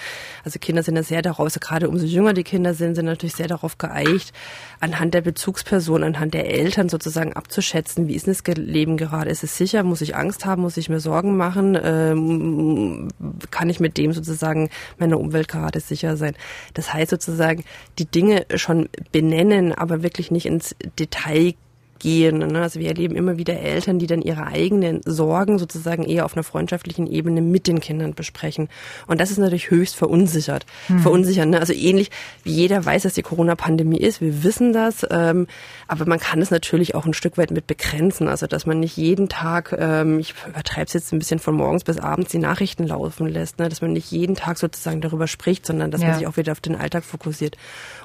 Also 0.44 0.58
Kinder 0.58 0.82
sind 0.82 0.94
da 0.94 1.02
sehr 1.02 1.22
darauf, 1.22 1.44
also 1.44 1.60
gerade 1.60 1.88
umso 1.88 2.06
jünger 2.06 2.32
die 2.32 2.44
Kinder 2.44 2.74
sind, 2.74 2.94
sind 2.94 3.04
natürlich 3.04 3.36
sehr 3.36 3.48
darauf 3.48 3.78
geeicht, 3.78 4.32
anhand 4.80 5.14
der 5.14 5.20
Bezugsperson, 5.20 6.02
anhand 6.02 6.34
der 6.34 6.50
Eltern 6.50 6.88
sozusagen 6.88 7.34
abzuschätzen, 7.34 8.08
wie 8.08 8.14
ist 8.14 8.26
das 8.28 8.42
Leben 8.46 8.96
gerade? 8.96 9.30
Ist 9.30 9.44
es 9.44 9.56
sicher? 9.56 9.82
Muss 9.82 10.00
ich 10.00 10.16
Angst 10.16 10.46
haben? 10.46 10.62
Muss 10.62 10.76
ich 10.76 10.85
mir 10.88 11.00
Sorgen 11.00 11.36
machen? 11.36 11.78
Ähm, 11.82 13.08
kann 13.50 13.70
ich 13.70 13.80
mit 13.80 13.98
dem 13.98 14.12
sozusagen 14.12 14.70
meiner 14.98 15.18
Umwelt 15.18 15.48
gerade 15.48 15.80
sicher 15.80 16.16
sein? 16.16 16.34
Das 16.74 16.92
heißt 16.92 17.10
sozusagen, 17.10 17.64
die 17.98 18.06
Dinge 18.06 18.46
schon 18.54 18.88
benennen, 19.12 19.72
aber 19.72 20.02
wirklich 20.02 20.30
nicht 20.30 20.46
ins 20.46 20.74
Detail 20.98 21.54
gehen. 21.98 22.38
Ne? 22.38 22.60
Also 22.60 22.80
wir 22.80 22.88
erleben 22.88 23.16
immer 23.16 23.38
wieder 23.38 23.58
Eltern, 23.58 23.98
die 23.98 24.06
dann 24.06 24.22
ihre 24.22 24.46
eigenen 24.46 25.00
Sorgen 25.04 25.58
sozusagen 25.58 26.04
eher 26.04 26.24
auf 26.24 26.34
einer 26.34 26.44
freundschaftlichen 26.44 27.06
Ebene 27.06 27.40
mit 27.42 27.66
den 27.66 27.80
Kindern 27.80 28.14
besprechen. 28.14 28.68
Und 29.06 29.20
das 29.20 29.30
ist 29.30 29.38
natürlich 29.38 29.70
höchst 29.70 29.96
verunsichert. 29.96 30.66
Hm. 30.88 31.00
Verunsichern. 31.00 31.50
Ne? 31.50 31.60
Also 31.60 31.72
ähnlich 31.72 32.10
wie 32.44 32.52
jeder 32.52 32.84
weiß, 32.84 33.02
dass 33.02 33.14
die 33.14 33.22
Corona-Pandemie 33.22 33.98
ist. 33.98 34.20
Wir 34.20 34.42
wissen 34.42 34.72
das. 34.72 35.06
Ähm, 35.10 35.46
aber 35.88 36.06
man 36.06 36.18
kann 36.18 36.40
es 36.40 36.50
natürlich 36.50 36.94
auch 36.94 37.06
ein 37.06 37.14
Stück 37.14 37.38
weit 37.38 37.50
mit 37.50 37.66
begrenzen. 37.66 38.28
Also 38.28 38.46
dass 38.46 38.66
man 38.66 38.80
nicht 38.80 38.96
jeden 38.96 39.28
Tag, 39.28 39.74
ähm, 39.78 40.18
ich 40.18 40.34
übertreibe 40.46 40.86
es 40.86 40.92
jetzt 40.92 41.12
ein 41.12 41.18
bisschen 41.18 41.38
von 41.38 41.54
morgens 41.54 41.84
bis 41.84 41.98
abends, 41.98 42.30
die 42.30 42.38
Nachrichten 42.38 42.86
laufen 42.86 43.28
lässt. 43.28 43.58
Ne? 43.58 43.68
Dass 43.68 43.80
man 43.80 43.92
nicht 43.92 44.10
jeden 44.10 44.34
Tag 44.34 44.58
sozusagen 44.58 45.00
darüber 45.00 45.26
spricht, 45.26 45.66
sondern 45.66 45.90
dass 45.90 46.02
ja. 46.02 46.08
man 46.08 46.18
sich 46.18 46.26
auch 46.26 46.36
wieder 46.36 46.52
auf 46.52 46.60
den 46.60 46.76
Alltag 46.76 47.04
fokussiert. 47.04 47.56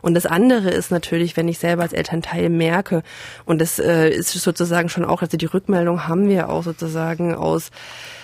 Und 0.02 0.14
das 0.14 0.26
andere 0.26 0.70
ist 0.70 0.92
natürlich, 0.92 1.38
wenn 1.38 1.48
ich 1.48 1.60
selber 1.60 1.84
als 1.84 1.94
Elternteil 1.94 2.50
merke, 2.50 3.04
und 3.46 3.60
das 3.60 3.81
äh, 3.82 4.10
ist 4.10 4.32
sozusagen 4.32 4.90
schon 4.90 5.06
auch, 5.06 5.22
also 5.22 5.38
die 5.38 5.46
Rückmeldung 5.46 6.08
haben 6.08 6.28
wir 6.30 6.50
auch 6.50 6.64
sozusagen 6.64 7.36
aus 7.36 7.72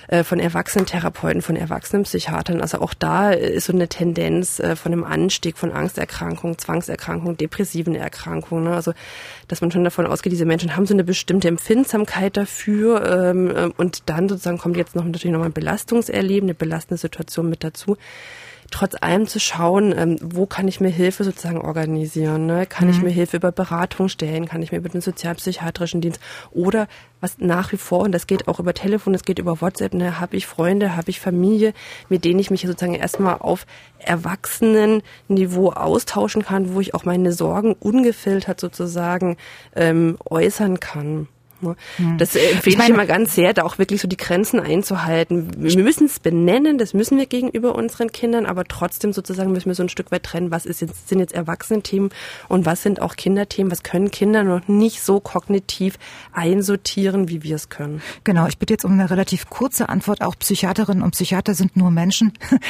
äh, 0.08 0.24
von 0.24 0.39
Erwachsenentherapeuten, 0.39 1.41
von 1.41 1.58
Erwachsenenpsychiatern. 1.58 2.62
Also 2.62 2.80
auch 2.80 2.93
da 2.93 3.32
ist 3.32 3.65
so 3.65 3.74
eine 3.74 3.89
Tendenz 3.89 4.60
äh, 4.60 4.78
von 4.78 4.93
einem 4.93 5.04
Anstieg 5.04 5.58
von 5.58 5.74
Angsterkrankungen, 5.74 6.58
Zwangserkrankungen, 6.58 7.36
depressiven 7.36 7.93
Erkrankungen. 7.93 8.65
Ne? 8.65 8.74
Also 8.74 8.93
dass 9.50 9.60
man 9.60 9.70
schon 9.70 9.84
davon 9.84 10.08
ausgeht, 10.08 10.32
diese 10.32 10.46
Menschen 10.46 10.76
haben 10.78 10.86
so 10.86 10.93
eine 10.93 11.04
bestimmte 11.04 11.50
Empfindsamkeit 11.50 12.38
dafür 12.38 13.06
ähm, 13.06 13.50
äh, 13.50 13.70
und 13.78 14.04
dann 14.06 14.30
sozusagen 14.30 14.58
kommt 14.58 14.78
jetzt 14.78 14.96
noch 14.96 15.04
natürlich 15.04 15.32
nochmal 15.32 15.50
ein 15.50 15.54
Belastungserleben, 15.54 16.48
eine 16.50 16.56
belastende 16.56 16.98
Situation 16.98 17.50
mit 17.50 17.65
dazu 17.65 17.98
trotz 18.71 18.95
allem 18.99 19.27
zu 19.27 19.39
schauen, 19.39 19.93
ähm, 19.97 20.17
wo 20.21 20.45
kann 20.45 20.67
ich 20.67 20.80
mir 20.80 20.89
Hilfe 20.89 21.23
sozusagen 21.23 21.62
organisieren? 21.62 22.45
Ne? 22.45 22.65
Kann 22.65 22.88
mhm. 22.88 22.93
ich 22.93 23.01
mir 23.01 23.10
Hilfe 23.10 23.38
über 23.38 23.51
Beratung 23.51 24.10
stellen? 24.10 24.47
Kann 24.47 24.62
ich 24.62 24.71
mir 24.71 24.80
über 24.80 24.89
den 24.89 25.01
sozialpsychiatrischen 25.01 26.01
Dienst 26.01 26.19
oder 26.51 26.88
was 27.19 27.39
nach 27.39 27.71
wie 27.71 27.77
vor, 27.77 28.01
und 28.01 28.12
das 28.12 28.27
geht 28.27 28.47
auch 28.47 28.60
über 28.60 28.73
Telefon, 28.73 29.13
das 29.13 29.23
geht 29.23 29.39
über 29.39 29.60
WhatsApp, 29.60 29.93
ne, 29.93 30.19
habe 30.19 30.38
ich 30.38 30.45
Freunde, 30.45 30.95
habe 30.95 31.10
ich 31.10 31.19
Familie, 31.19 31.73
mit 32.10 32.25
denen 32.25 32.39
ich 32.39 32.51
mich 32.51 32.62
sozusagen 32.62 32.93
erstmal 32.93 33.38
auf 33.39 33.65
Erwachsenenniveau 33.99 35.71
austauschen 35.71 36.43
kann, 36.43 36.73
wo 36.73 36.82
ich 36.82 36.93
auch 36.93 37.06
meine 37.06 37.34
Sorgen 37.34 37.73
ungefiltert 37.73 38.60
sozusagen 38.60 39.38
ähm, 39.75 40.17
äußern 40.30 40.80
kann. 40.80 41.27
Ne? 41.62 41.76
Hm. 41.98 42.17
Das 42.17 42.36
empfehle 42.36 42.76
ich, 42.76 42.84
ich 42.84 42.89
immer 42.89 43.06
ganz 43.06 43.36
sehr, 43.36 43.54
da 43.54 43.63
auch 43.63 43.78
wirklich 43.78 44.02
so 44.02 44.08
die 44.08 44.17
Grenzen 44.17 44.60
einzuhalten. 44.60 45.52
Wir 45.58 45.84
müssen 45.84 46.06
es 46.06 46.20
benennen, 46.20 46.78
das 46.78 46.93
müssen 46.93 47.17
wir 47.17 47.26
gegenüber 47.26 47.76
unseren 47.76 48.12
Kindern, 48.12 48.46
aber 48.46 48.65
trotzdem 48.65 49.13
sozusagen 49.13 49.52
müssen 49.52 49.67
wir 49.67 49.76
so 49.76 49.84
ein 49.84 49.89
Stück 49.89 50.12
weit 50.12 50.24
trennen, 50.24 50.52
was 50.52 50.65
ist 50.65 50.82
jetzt, 50.82 51.10
sind 51.10 51.20
jetzt 51.20 51.34
Erwachsenenthemen 51.34 52.12
und 52.48 52.65
was 52.65 52.84
sind 52.84 53.02
auch 53.02 53.15
Kinderthemen, 53.15 53.72
was 53.72 53.84
können 53.84 54.12
Kinder 54.12 54.43
noch 54.43 54.67
nicht 54.67 55.02
so 55.02 55.20
kognitiv 55.20 55.98
einsortieren, 56.32 57.30
wie 57.30 57.43
wir 57.43 57.56
es 57.56 57.70
können. 57.70 58.02
Genau, 58.24 58.48
ich 58.48 58.58
bitte 58.58 58.74
jetzt 58.74 58.86
um 58.86 58.93
eine 58.93 59.10
relativ 59.10 59.50
kurze 59.50 59.89
Antwort. 59.89 60.22
Auch 60.22 60.36
Psychiaterinnen 60.38 61.04
und 61.04 61.12
Psychiater 61.12 61.54
sind 61.54 61.76
nur 61.76 61.91
Menschen. 61.91 62.34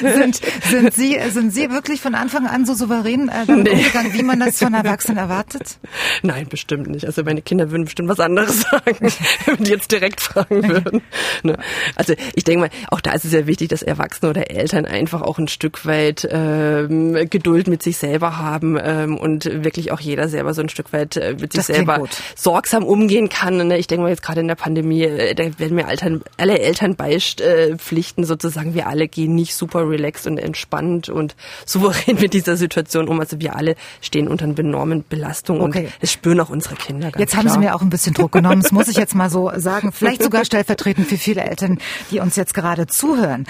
sind, 0.00 0.40
sind, 0.64 0.94
Sie, 0.94 1.18
sind 1.30 1.52
Sie 1.52 1.70
wirklich 1.70 2.00
von 2.00 2.14
Anfang 2.14 2.46
an 2.46 2.66
so 2.66 2.74
souverän 2.74 3.28
äh, 3.28 3.46
damit 3.46 3.64
nee. 3.64 3.72
umgegangen, 3.72 4.12
wie 4.12 4.22
man 4.22 4.40
das 4.40 4.58
von 4.58 4.74
Erwachsenen 4.74 5.18
erwartet? 5.18 5.78
Nein, 6.22 6.46
bestimmt 6.48 6.65
bestimmt 6.66 6.88
nicht. 6.88 7.06
Also 7.06 7.22
meine 7.22 7.42
Kinder 7.42 7.70
würden 7.70 7.84
bestimmt 7.84 8.08
was 8.08 8.18
anderes 8.18 8.60
sagen, 8.70 9.12
wenn 9.46 9.64
die 9.64 9.70
jetzt 9.70 9.92
direkt 9.92 10.20
fragen 10.20 10.68
würden. 10.68 11.02
Ne? 11.42 11.56
Also 11.94 12.14
ich 12.34 12.44
denke 12.44 12.62
mal, 12.62 12.70
auch 12.90 13.00
da 13.00 13.12
ist 13.12 13.24
es 13.24 13.32
ja 13.32 13.46
wichtig, 13.46 13.68
dass 13.68 13.82
Erwachsene 13.82 14.30
oder 14.30 14.50
Eltern 14.50 14.84
einfach 14.84 15.22
auch 15.22 15.38
ein 15.38 15.48
Stück 15.48 15.86
weit 15.86 16.26
ähm, 16.30 17.28
Geduld 17.30 17.68
mit 17.68 17.82
sich 17.82 17.98
selber 17.98 18.38
haben 18.38 18.78
ähm, 18.82 19.16
und 19.16 19.44
wirklich 19.44 19.92
auch 19.92 20.00
jeder 20.00 20.28
selber 20.28 20.54
so 20.54 20.62
ein 20.62 20.68
Stück 20.68 20.92
weit 20.92 21.16
äh, 21.16 21.32
mit 21.32 21.52
sich 21.52 21.66
das 21.66 21.66
selber 21.66 22.02
sorgsam 22.34 22.84
umgehen 22.84 23.28
kann. 23.28 23.68
Ne? 23.68 23.78
Ich 23.78 23.86
denke 23.86 24.02
mal 24.02 24.08
jetzt 24.08 24.22
gerade 24.22 24.40
in 24.40 24.48
der 24.48 24.56
Pandemie, 24.56 25.02
äh, 25.02 25.34
da 25.34 25.58
werden 25.58 25.76
mir 25.76 25.86
Eltern, 25.88 26.22
alle 26.36 26.58
Eltern 26.58 26.96
beipflichten 26.96 28.24
sozusagen. 28.24 28.74
Wir 28.74 28.88
alle 28.88 29.06
gehen 29.06 29.34
nicht 29.34 29.54
super 29.54 29.88
relaxed 29.88 30.26
und 30.26 30.38
entspannt 30.38 31.08
und 31.08 31.36
souverän 31.64 32.18
mit 32.20 32.34
dieser 32.34 32.56
Situation 32.56 33.08
um. 33.08 33.20
Also 33.20 33.38
wir 33.40 33.54
alle 33.54 33.76
stehen 34.00 34.26
unter 34.26 34.46
einer 34.46 34.58
enormen 34.58 35.04
Belastung 35.08 35.60
okay. 35.60 35.84
und 35.84 35.92
es 36.00 36.12
spüren 36.12 36.40
auch 36.40 36.50
unsere 36.56 36.74
Kinder. 36.74 37.12
jetzt 37.18 37.36
haben 37.36 37.42
klar. 37.42 37.54
Sie 37.54 37.60
mir 37.60 37.74
auch 37.74 37.82
ein 37.82 37.90
bisschen 37.90 38.14
Druck 38.14 38.32
genommen. 38.32 38.62
Das 38.62 38.72
muss 38.72 38.88
ich 38.88 38.96
jetzt 38.96 39.14
mal 39.14 39.30
so 39.30 39.52
sagen. 39.56 39.92
Vielleicht 39.92 40.22
sogar 40.22 40.44
stellvertretend 40.44 41.06
für 41.06 41.18
viele 41.18 41.42
Eltern, 41.42 41.78
die 42.10 42.20
uns 42.20 42.36
jetzt 42.36 42.54
gerade 42.54 42.86
zuhören. 42.86 43.46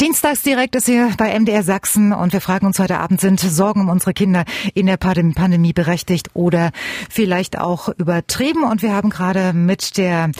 Dienstags 0.00 0.42
direkt 0.42 0.74
ist 0.74 0.86
hier 0.86 1.12
bei 1.16 1.38
MDR 1.38 1.62
Sachsen 1.62 2.12
und 2.12 2.32
wir 2.32 2.40
fragen 2.40 2.66
uns 2.66 2.80
heute 2.80 2.98
Abend, 2.98 3.20
sind 3.20 3.38
Sorgen 3.38 3.82
um 3.82 3.88
unsere 3.88 4.12
Kinder 4.12 4.44
in 4.74 4.86
der 4.86 4.96
Pandemie 4.96 5.72
berechtigt 5.72 6.30
oder 6.34 6.72
vielleicht 7.08 7.58
auch 7.58 7.88
übertrieben? 7.88 8.64
Und 8.64 8.82
wir 8.82 8.92
haben 8.92 9.10
gerade 9.10 9.52
mit 9.52 9.96
der 9.96 10.32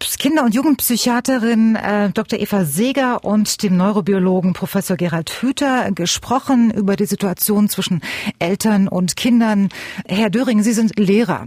Kinder- 0.00 0.44
und 0.44 0.54
Jugendpsychiaterin 0.54 1.74
äh, 1.74 2.10
Dr. 2.10 2.38
Eva 2.38 2.64
Seger 2.64 3.24
und 3.24 3.62
dem 3.62 3.76
Neurobiologen 3.76 4.52
Professor 4.52 4.96
Gerald 4.96 5.30
Hüther 5.42 5.90
gesprochen 5.92 6.70
über 6.70 6.94
die 6.94 7.04
Situation 7.04 7.68
zwischen 7.68 8.00
Eltern 8.38 8.86
und 8.86 9.16
Kindern. 9.16 9.70
Herr 10.06 10.30
Döring, 10.30 10.62
Sie 10.62 10.72
sind 10.72 10.98
Lehrer 10.98 11.46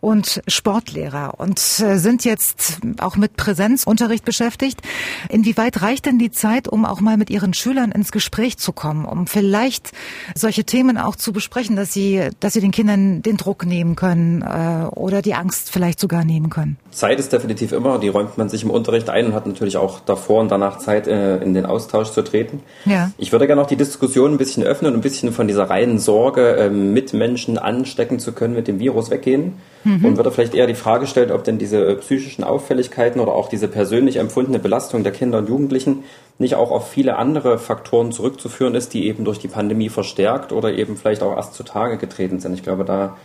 und 0.00 0.42
Sportlehrer 0.48 1.34
und 1.38 1.58
äh, 1.58 1.98
sind 1.98 2.24
jetzt 2.24 2.78
auch 3.00 3.16
mit 3.16 3.36
Präsenzunterricht 3.36 4.24
beschäftigt. 4.24 4.80
Inwieweit 5.28 5.82
reicht 5.82 6.06
denn 6.06 6.18
die 6.18 6.30
Zeit, 6.30 6.68
um 6.68 6.86
auch 6.86 7.00
mal 7.00 7.18
mit 7.18 7.28
Ihren 7.28 7.52
Schülern 7.52 7.92
ins 7.92 8.12
Gespräch 8.12 8.56
zu 8.56 8.72
kommen, 8.72 9.04
um 9.04 9.26
vielleicht 9.26 9.92
solche 10.34 10.64
Themen 10.64 10.96
auch 10.96 11.16
zu 11.16 11.32
besprechen, 11.32 11.76
dass 11.76 11.92
Sie, 11.92 12.28
dass 12.40 12.54
Sie 12.54 12.60
den 12.60 12.70
Kindern 12.70 13.20
den 13.20 13.36
Druck 13.36 13.66
nehmen 13.66 13.94
können 13.94 14.40
äh, 14.40 14.86
oder 14.94 15.20
die 15.20 15.34
Angst 15.34 15.70
vielleicht 15.70 16.00
sogar 16.00 16.24
nehmen 16.24 16.48
können? 16.48 16.78
Zeit 16.90 17.18
ist 17.20 17.32
definitiv 17.32 17.72
immer 17.72 17.89
die 17.98 18.08
räumt 18.08 18.38
man 18.38 18.48
sich 18.48 18.62
im 18.62 18.70
Unterricht 18.70 19.10
ein 19.10 19.26
und 19.26 19.34
hat 19.34 19.46
natürlich 19.46 19.76
auch 19.76 20.00
davor 20.00 20.40
und 20.40 20.50
danach 20.50 20.78
Zeit, 20.78 21.06
äh, 21.06 21.38
in 21.38 21.54
den 21.54 21.66
Austausch 21.66 22.10
zu 22.10 22.22
treten. 22.22 22.62
Ja. 22.84 23.10
Ich 23.18 23.32
würde 23.32 23.46
gerne 23.46 23.60
noch 23.60 23.68
die 23.68 23.76
Diskussion 23.76 24.32
ein 24.32 24.38
bisschen 24.38 24.62
öffnen 24.62 24.92
und 24.92 24.98
ein 24.98 25.02
bisschen 25.02 25.32
von 25.32 25.48
dieser 25.48 25.70
reinen 25.70 25.98
Sorge, 25.98 26.56
ähm, 26.58 26.92
mit 26.92 27.12
Menschen 27.12 27.58
anstecken 27.58 28.18
zu 28.18 28.32
können, 28.32 28.54
mit 28.54 28.68
dem 28.68 28.78
Virus 28.78 29.10
weggehen. 29.10 29.54
Mhm. 29.84 30.04
Und 30.04 30.16
würde 30.16 30.30
vielleicht 30.30 30.54
eher 30.54 30.66
die 30.66 30.74
Frage 30.74 31.06
stellen, 31.06 31.30
ob 31.30 31.44
denn 31.44 31.58
diese 31.58 31.84
äh, 31.84 31.96
psychischen 31.96 32.44
Auffälligkeiten 32.44 33.20
oder 33.20 33.32
auch 33.32 33.48
diese 33.48 33.68
persönlich 33.68 34.16
empfundene 34.16 34.58
Belastung 34.58 35.02
der 35.02 35.12
Kinder 35.12 35.38
und 35.38 35.48
Jugendlichen 35.48 36.04
nicht 36.38 36.54
auch 36.54 36.70
auf 36.70 36.90
viele 36.90 37.16
andere 37.16 37.58
Faktoren 37.58 38.12
zurückzuführen 38.12 38.74
ist, 38.74 38.94
die 38.94 39.06
eben 39.06 39.24
durch 39.24 39.38
die 39.38 39.48
Pandemie 39.48 39.88
verstärkt 39.88 40.52
oder 40.52 40.72
eben 40.72 40.96
vielleicht 40.96 41.22
auch 41.22 41.36
erst 41.36 41.54
zutage 41.54 41.98
getreten 41.98 42.40
sind. 42.40 42.54
Ich 42.54 42.62
glaube, 42.62 42.84
da 42.84 43.16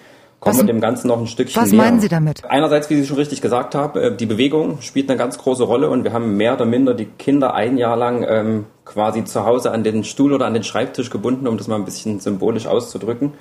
kommen 0.45 0.67
wir 0.67 0.73
dem 0.73 0.81
Ganzen 0.81 1.07
noch 1.07 1.19
ein 1.19 1.27
Stückchen 1.27 1.61
Was 1.61 1.71
näher. 1.71 1.81
meinen 1.81 1.99
Sie 1.99 2.07
damit? 2.07 2.45
Einerseits, 2.45 2.89
wie 2.89 2.95
Sie 2.95 3.05
schon 3.05 3.17
richtig 3.17 3.41
gesagt 3.41 3.75
haben, 3.75 3.99
äh, 3.99 4.15
die 4.15 4.25
Bewegung 4.25 4.81
spielt 4.81 5.09
eine 5.09 5.17
ganz 5.17 5.37
große 5.37 5.63
Rolle 5.63 5.89
und 5.89 6.03
wir 6.03 6.13
haben 6.13 6.37
mehr 6.37 6.53
oder 6.53 6.65
minder 6.65 6.93
die 6.93 7.05
Kinder 7.05 7.53
ein 7.53 7.77
Jahr 7.77 7.97
lang 7.97 8.25
ähm, 8.27 8.65
quasi 8.85 9.23
zu 9.25 9.45
Hause 9.45 9.71
an 9.71 9.83
den 9.83 10.03
Stuhl 10.03 10.33
oder 10.33 10.45
an 10.45 10.53
den 10.53 10.63
Schreibtisch 10.63 11.09
gebunden, 11.09 11.47
um 11.47 11.57
das 11.57 11.67
mal 11.67 11.75
ein 11.75 11.85
bisschen 11.85 12.19
symbolisch 12.19 12.67
auszudrücken. 12.67 13.33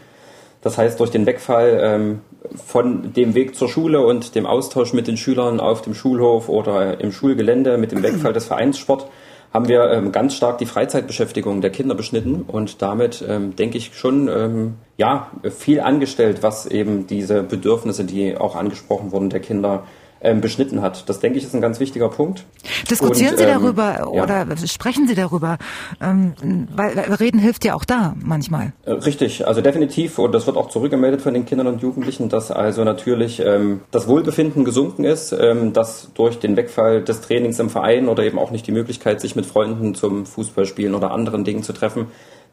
Das 0.62 0.78
heißt, 0.78 0.98
durch 0.98 1.10
den 1.10 1.26
Wegfall 1.26 1.78
ähm, 1.82 2.20
von 2.64 3.12
dem 3.12 3.34
Weg 3.34 3.54
zur 3.54 3.68
Schule 3.68 4.00
und 4.04 4.34
dem 4.34 4.46
Austausch 4.46 4.94
mit 4.94 5.06
den 5.06 5.18
Schülern 5.18 5.60
auf 5.60 5.82
dem 5.82 5.94
Schulhof 5.94 6.48
oder 6.48 7.00
im 7.00 7.12
Schulgelände, 7.12 7.76
mit 7.76 7.92
dem 7.92 8.02
Wegfall 8.02 8.32
des 8.32 8.46
Vereinssport, 8.46 9.06
haben 9.54 9.68
wir 9.68 9.88
ähm, 9.92 10.10
ganz 10.10 10.34
stark 10.34 10.58
die 10.58 10.66
Freizeitbeschäftigung 10.66 11.60
der 11.60 11.70
Kinder 11.70 11.94
beschnitten 11.94 12.42
und 12.42 12.82
damit, 12.82 13.24
ähm, 13.26 13.54
denke 13.54 13.78
ich, 13.78 13.94
schon 13.94 14.26
ähm, 14.26 14.74
ja, 14.96 15.30
viel 15.56 15.80
angestellt, 15.80 16.42
was 16.42 16.66
eben 16.66 17.06
diese 17.06 17.44
Bedürfnisse, 17.44 18.04
die 18.04 18.36
auch 18.36 18.56
angesprochen 18.56 19.12
wurden, 19.12 19.30
der 19.30 19.38
Kinder 19.38 19.84
ähm, 20.24 20.40
beschnitten 20.40 20.82
hat. 20.82 21.08
Das 21.08 21.20
denke 21.20 21.38
ich 21.38 21.44
ist 21.44 21.54
ein 21.54 21.60
ganz 21.60 21.78
wichtiger 21.78 22.08
Punkt. 22.08 22.44
Diskutieren 22.90 23.32
Und, 23.32 23.38
Sie 23.38 23.44
ähm, 23.44 23.62
darüber 23.62 24.08
oder 24.10 24.46
ja. 24.48 24.66
sprechen 24.66 25.06
Sie 25.06 25.14
darüber? 25.14 25.58
Ähm, 26.00 26.32
weil 26.74 26.98
Reden 26.98 27.38
hilft 27.38 27.64
ja 27.64 27.74
auch 27.74 27.84
da 27.84 28.14
manchmal. 28.20 28.72
Äh, 28.84 28.92
richtig, 28.92 29.46
also 29.46 29.60
definitiv. 29.60 30.18
Und 30.18 30.32
das 30.32 30.46
wird 30.46 30.56
auch 30.56 30.70
zurückgemeldet 30.70 31.20
von 31.20 31.34
den 31.34 31.44
Kindern 31.44 31.66
und 31.66 31.82
Jugendlichen, 31.82 32.28
dass 32.28 32.50
also 32.50 32.84
natürlich 32.84 33.40
ähm, 33.40 33.82
das 33.90 34.08
Wohlbefinden 34.08 34.64
gesunken 34.64 35.04
ist, 35.04 35.32
ähm, 35.32 35.72
dass 35.72 36.10
durch 36.14 36.38
den 36.38 36.56
Wegfall 36.56 37.04
des 37.04 37.20
Trainings 37.20 37.58
im 37.58 37.70
Verein 37.70 38.08
oder 38.08 38.24
eben 38.24 38.38
auch 38.38 38.50
nicht 38.50 38.66
die 38.66 38.72
Möglichkeit, 38.72 39.20
sich 39.20 39.36
mit 39.36 39.46
Freunden 39.46 39.94
zum 39.94 40.26
Fußballspielen 40.26 40.94
oder 40.94 41.10
anderen 41.10 41.44
Dingen 41.44 41.62
zu 41.62 41.74
treffen, 41.74 42.06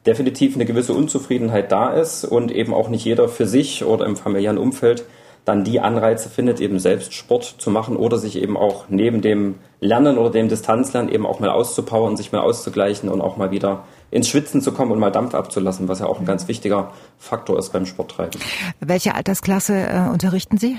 definitiv 0.05 0.55
eine 0.55 0.65
gewisse 0.65 0.93
Unzufriedenheit 0.93 1.71
da 1.71 1.93
ist 1.93 2.25
und 2.25 2.51
eben 2.51 2.73
auch 2.73 2.89
nicht 2.89 3.05
jeder 3.05 3.29
für 3.29 3.47
sich 3.47 3.86
oder 3.86 4.05
im 4.05 4.15
familiären 4.15 4.57
Umfeld 4.57 5.05
dann 5.45 5.63
die 5.63 5.80
Anreize 5.80 6.30
findet, 6.30 6.60
eben 6.60 6.80
selbst 6.80 7.13
Sport 7.13 7.56
zu 7.58 7.71
machen 7.71 7.95
oder 7.95 8.17
sich 8.17 8.38
eben 8.38 8.58
auch 8.58 8.86
neben 8.89 9.21
dem 9.21 9.56
Lernen 9.80 10.17
oder 10.17 10.30
dem 10.30 10.49
Distanzlernen 10.49 11.12
eben 11.12 11.25
auch 11.25 11.39
mal 11.39 11.49
auszupowern, 11.49 12.15
sich 12.15 12.32
mal 12.32 12.41
auszugleichen 12.41 13.10
und 13.10 13.21
auch 13.21 13.38
mal 13.38 13.49
wieder 13.49 13.84
ins 14.12 14.27
Schwitzen 14.30 14.62
zu 14.62 14.71
kommen 14.71 14.91
und 14.91 14.99
mal 14.99 15.12
Dampf 15.12 15.34
abzulassen, 15.34 15.88
was 15.88 15.99
ja 15.99 16.06
auch 16.06 16.19
ein 16.19 16.25
ganz 16.25 16.47
wichtiger 16.47 16.91
Faktor 17.17 17.58
ist 17.58 17.71
beim 17.71 17.86
Sporttreiben. 17.86 18.39
Welche 18.80 19.15
Altersklasse 19.15 19.88
äh, 19.88 20.10
unterrichten 20.12 20.58
Sie? 20.58 20.77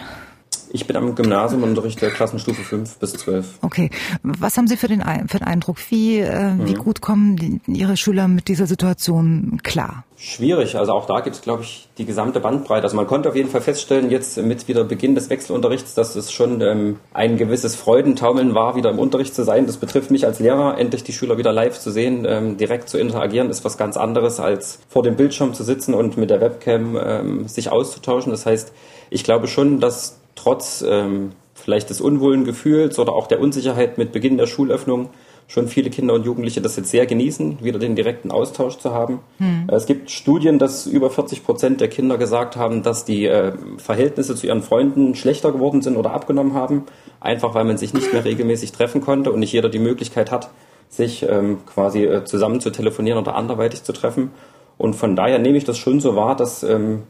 Ich 0.75 0.87
bin 0.87 0.97
am 0.97 1.15
Gymnasium 1.15 1.63
und 1.65 1.71
unterrichte 1.71 2.09
Klassenstufe 2.09 2.63
5 2.63 2.97
bis 2.97 3.13
12. 3.13 3.47
Okay. 3.61 3.91
Was 4.23 4.57
haben 4.57 4.67
Sie 4.67 4.79
für 4.79 4.89
den, 4.89 5.03
für 5.29 5.39
den 5.39 5.47
Eindruck? 5.47 5.77
Wie, 5.91 6.19
äh, 6.19 6.53
mhm. 6.53 6.67
wie 6.67 6.73
gut 6.73 7.03
kommen 7.03 7.37
die, 7.37 7.61
Ihre 7.67 7.99
Schüler 7.99 8.27
mit 8.27 8.49
dieser 8.49 8.67
Situation 8.67 9.61
klar? 9.63 10.05
Schwierig. 10.17 10.77
Also 10.77 10.93
auch 10.93 11.05
da 11.05 11.21
gibt 11.21 11.37
es, 11.37 11.43
glaube 11.43 11.63
ich, 11.65 11.89
die 11.99 12.07
gesamte 12.07 12.41
Bandbreite. 12.41 12.85
Also 12.85 12.97
man 12.97 13.07
konnte 13.07 13.29
auf 13.29 13.37
jeden 13.37 13.51
Fall 13.51 13.61
feststellen, 13.61 14.11
jetzt 14.11 14.39
mit 14.39 14.67
wieder 14.67 14.85
Beginn 14.85 15.15
des 15.15 15.29
Wechselunterrichts, 15.29 15.95
dass 15.95 16.17
es 16.17 16.33
schon 16.33 16.63
ähm, 16.63 17.01
ein 17.13 17.37
gewisses 17.37 17.75
Freudentaumeln 17.75 18.55
war, 18.55 18.75
wieder 18.75 18.89
im 18.91 18.99
Unterricht 18.99 19.35
zu 19.35 19.45
sein. 19.45 19.67
Das 19.67 19.77
betrifft 19.77 20.11
mich 20.11 20.25
als 20.25 20.41
Lehrer, 20.41 20.79
endlich 20.79 21.05
die 21.05 21.13
Schüler 21.13 21.37
wieder 21.37 21.53
live 21.53 21.79
zu 21.79 21.91
sehen, 21.91 22.25
ähm, 22.27 22.57
direkt 22.57 22.89
zu 22.89 22.97
interagieren, 22.97 23.51
ist 23.51 23.65
was 23.67 23.77
ganz 23.77 23.99
anderes, 23.99 24.41
als 24.41 24.79
vor 24.89 25.03
dem 25.03 25.17
Bildschirm 25.17 25.53
zu 25.53 25.65
sitzen 25.65 25.93
und 25.93 26.17
mit 26.17 26.31
der 26.31 26.41
Webcam 26.41 26.97
ähm, 26.97 27.49
sich 27.49 27.71
auszutauschen. 27.71 28.31
Das 28.31 28.47
heißt, 28.47 28.73
ich 29.11 29.25
glaube 29.25 29.49
schon, 29.49 29.79
dass 29.81 30.22
trotz 30.35 30.85
ähm, 30.87 31.33
vielleicht 31.55 31.91
des 31.91 32.01
unwohlen 32.01 32.45
Gefühls 32.45 32.99
oder 32.99 33.13
auch 33.13 33.27
der 33.27 33.41
Unsicherheit 33.41 33.99
mit 33.99 34.13
Beginn 34.13 34.39
der 34.39 34.47
Schulöffnung 34.47 35.11
schon 35.49 35.69
viele 35.69 35.91
Kinder 35.91 36.15
und 36.15 36.25
Jugendliche 36.25 36.63
das 36.63 36.77
jetzt 36.77 36.91
sehr 36.91 37.05
genießen, 37.05 37.63
wieder 37.63 37.79
den 37.79 37.95
direkten 37.95 38.31
Austausch 38.31 38.79
zu 38.79 38.95
haben. 38.95 39.21
Hm. 39.39 39.69
Es 39.69 39.85
gibt 39.85 40.11
Studien, 40.11 40.59
dass 40.59 40.87
über 40.87 41.11
40 41.11 41.45
Prozent 41.45 41.81
der 41.81 41.89
Kinder 41.89 42.17
gesagt 42.17 42.57
haben, 42.57 42.83
dass 42.83 43.05
die 43.05 43.27
äh, 43.27 43.53
Verhältnisse 43.77 44.35
zu 44.35 44.47
ihren 44.47 44.63
Freunden 44.63 45.15
schlechter 45.15 45.53
geworden 45.53 45.83
sind 45.83 45.97
oder 45.97 46.13
abgenommen 46.13 46.55
haben, 46.55 46.85
einfach 47.21 47.55
weil 47.55 47.65
man 47.65 47.77
sich 47.77 47.93
nicht 47.93 48.13
mehr 48.13 48.25
regelmäßig 48.25 48.73
treffen 48.73 49.03
konnte 49.03 49.31
und 49.31 49.41
nicht 49.41 49.53
jeder 49.53 49.69
die 49.69 49.79
Möglichkeit 49.79 50.31
hat, 50.31 50.51
sich 50.89 51.23
ähm, 51.29 51.59
quasi 51.67 52.05
äh, 52.05 52.25
zusammen 52.25 52.61
zu 52.61 52.71
telefonieren 52.71 53.19
oder 53.19 53.35
anderweitig 53.35 53.83
zu 53.83 53.93
treffen. 53.93 54.31
Und 54.79 54.95
von 54.95 55.17
daher 55.17 55.39
nehme 55.39 55.59
ich 55.59 55.65
das 55.65 55.77
schon 55.77 56.01
so 56.01 56.17
wahr, 56.17 56.35
dass 56.35 56.63
ähm, 56.63 57.03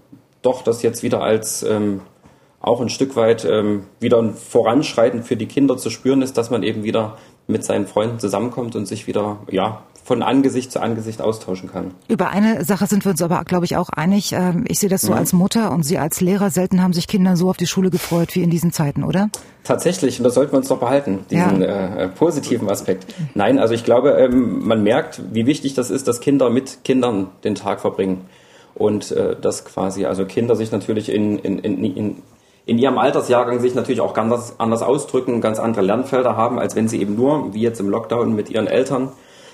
doch 0.43 0.63
das 0.63 0.83
jetzt 0.83 1.05
wieder 1.05 1.23
als 1.23 1.63
ähm, 1.63 2.01
auch 2.63 2.81
ein 2.81 2.89
Stück 2.89 3.17
weit 3.17 3.45
ähm, 3.45 3.85
wieder 4.01 4.19
ein 4.19 4.35
Voranschreiten 4.35 5.25
für 5.25 5.37
die 5.37 5.47
Kinder 5.47 5.77
zu 5.77 5.91
spüren 5.91 6.23
ist, 6.23 6.39
dass 6.39 6.51
man 6.51 6.63
eben 6.63 6.85
wieder 6.85 7.19
mit 7.49 7.65
seinen 7.65 7.89
Freunden 7.89 8.21
zusammenkommt 8.21 8.77
und 8.77 8.87
sich 8.87 9.09
wieder, 9.09 9.39
ja, 9.51 9.83
von 10.05 10.23
Angesicht 10.23 10.73
zu 10.73 10.81
Angesicht 10.81 11.21
austauschen 11.21 11.71
kann. 11.71 11.93
Über 12.09 12.31
eine 12.31 12.65
Sache 12.65 12.87
sind 12.87 13.05
wir 13.05 13.11
uns 13.11 13.23
aber, 13.23 13.43
glaube 13.45 13.65
ich, 13.65 13.77
auch 13.77 13.89
einig. 13.89 14.33
Ähm, 14.33 14.65
ich 14.67 14.79
sehe 14.79 14.89
das 14.89 15.03
so 15.03 15.13
mhm. 15.13 15.19
als 15.19 15.33
Mutter 15.33 15.71
und 15.71 15.85
Sie 15.85 15.99
als 15.99 16.21
Lehrer. 16.21 16.51
Selten 16.51 16.83
haben 16.83 16.93
sich 16.93 17.07
Kinder 17.07 17.37
so 17.37 17.51
auf 17.51 17.57
die 17.57 17.67
Schule 17.67 17.91
gefreut 17.91 18.35
wie 18.35 18.43
in 18.43 18.51
diesen 18.51 18.73
Zeiten, 18.73 19.05
oder? 19.05 19.29
Tatsächlich, 19.65 20.19
und 20.19 20.25
das 20.25 20.35
sollten 20.35 20.53
wir 20.53 20.59
uns 20.59 20.69
doch 20.69 20.81
behalten, 20.81 21.21
diesen 21.31 21.63
ja. 21.63 21.97
äh, 21.97 22.09
positiven 22.09 22.69
Aspekt. 22.69 23.15
Nein, 23.35 23.59
also 23.59 23.75
ich 23.75 23.85
glaube, 23.85 24.11
ähm, 24.11 24.67
man 24.67 24.83
merkt, 24.83 25.21
wie 25.33 25.47
wichtig 25.47 25.75
das 25.75 25.91
ist, 25.91 26.09
dass 26.09 26.21
Kinder 26.21 26.51
mit 26.51 26.83
Kindern 26.85 27.29
den 27.45 27.55
Tag 27.55 27.81
verbringen. 27.81 28.23
und 28.75 29.13
äh, 29.13 29.37
dass 29.41 29.65
quasi 29.65 30.07
also 30.07 30.25
Kinder 30.25 30.57
sich 30.57 30.73
natürlich 30.73 31.11
in, 31.11 31.39
in, 31.39 31.59
in, 31.59 31.85
in 31.85 32.17
in 32.65 32.79
ihrem 32.79 32.99
Altersjahrgang 32.99 33.61
sich 33.61 33.75
natürlich 33.75 34.01
auch 34.01 34.15
ganz 34.15 34.55
anders 34.59 34.83
ausdrücken, 34.83 35.41
ganz 35.41 35.59
andere 35.59 35.83
Lernfelder 35.83 36.37
haben, 36.37 36.59
als 36.59 36.77
wenn 36.77 36.89
sie 36.89 37.01
eben 37.01 37.17
nur, 37.17 37.53
wie 37.55 37.61
jetzt 37.61 37.81
im 37.81 37.89
Lockdown, 37.89 38.35
mit 38.35 38.51
ihren 38.51 38.67
Eltern 38.67 39.11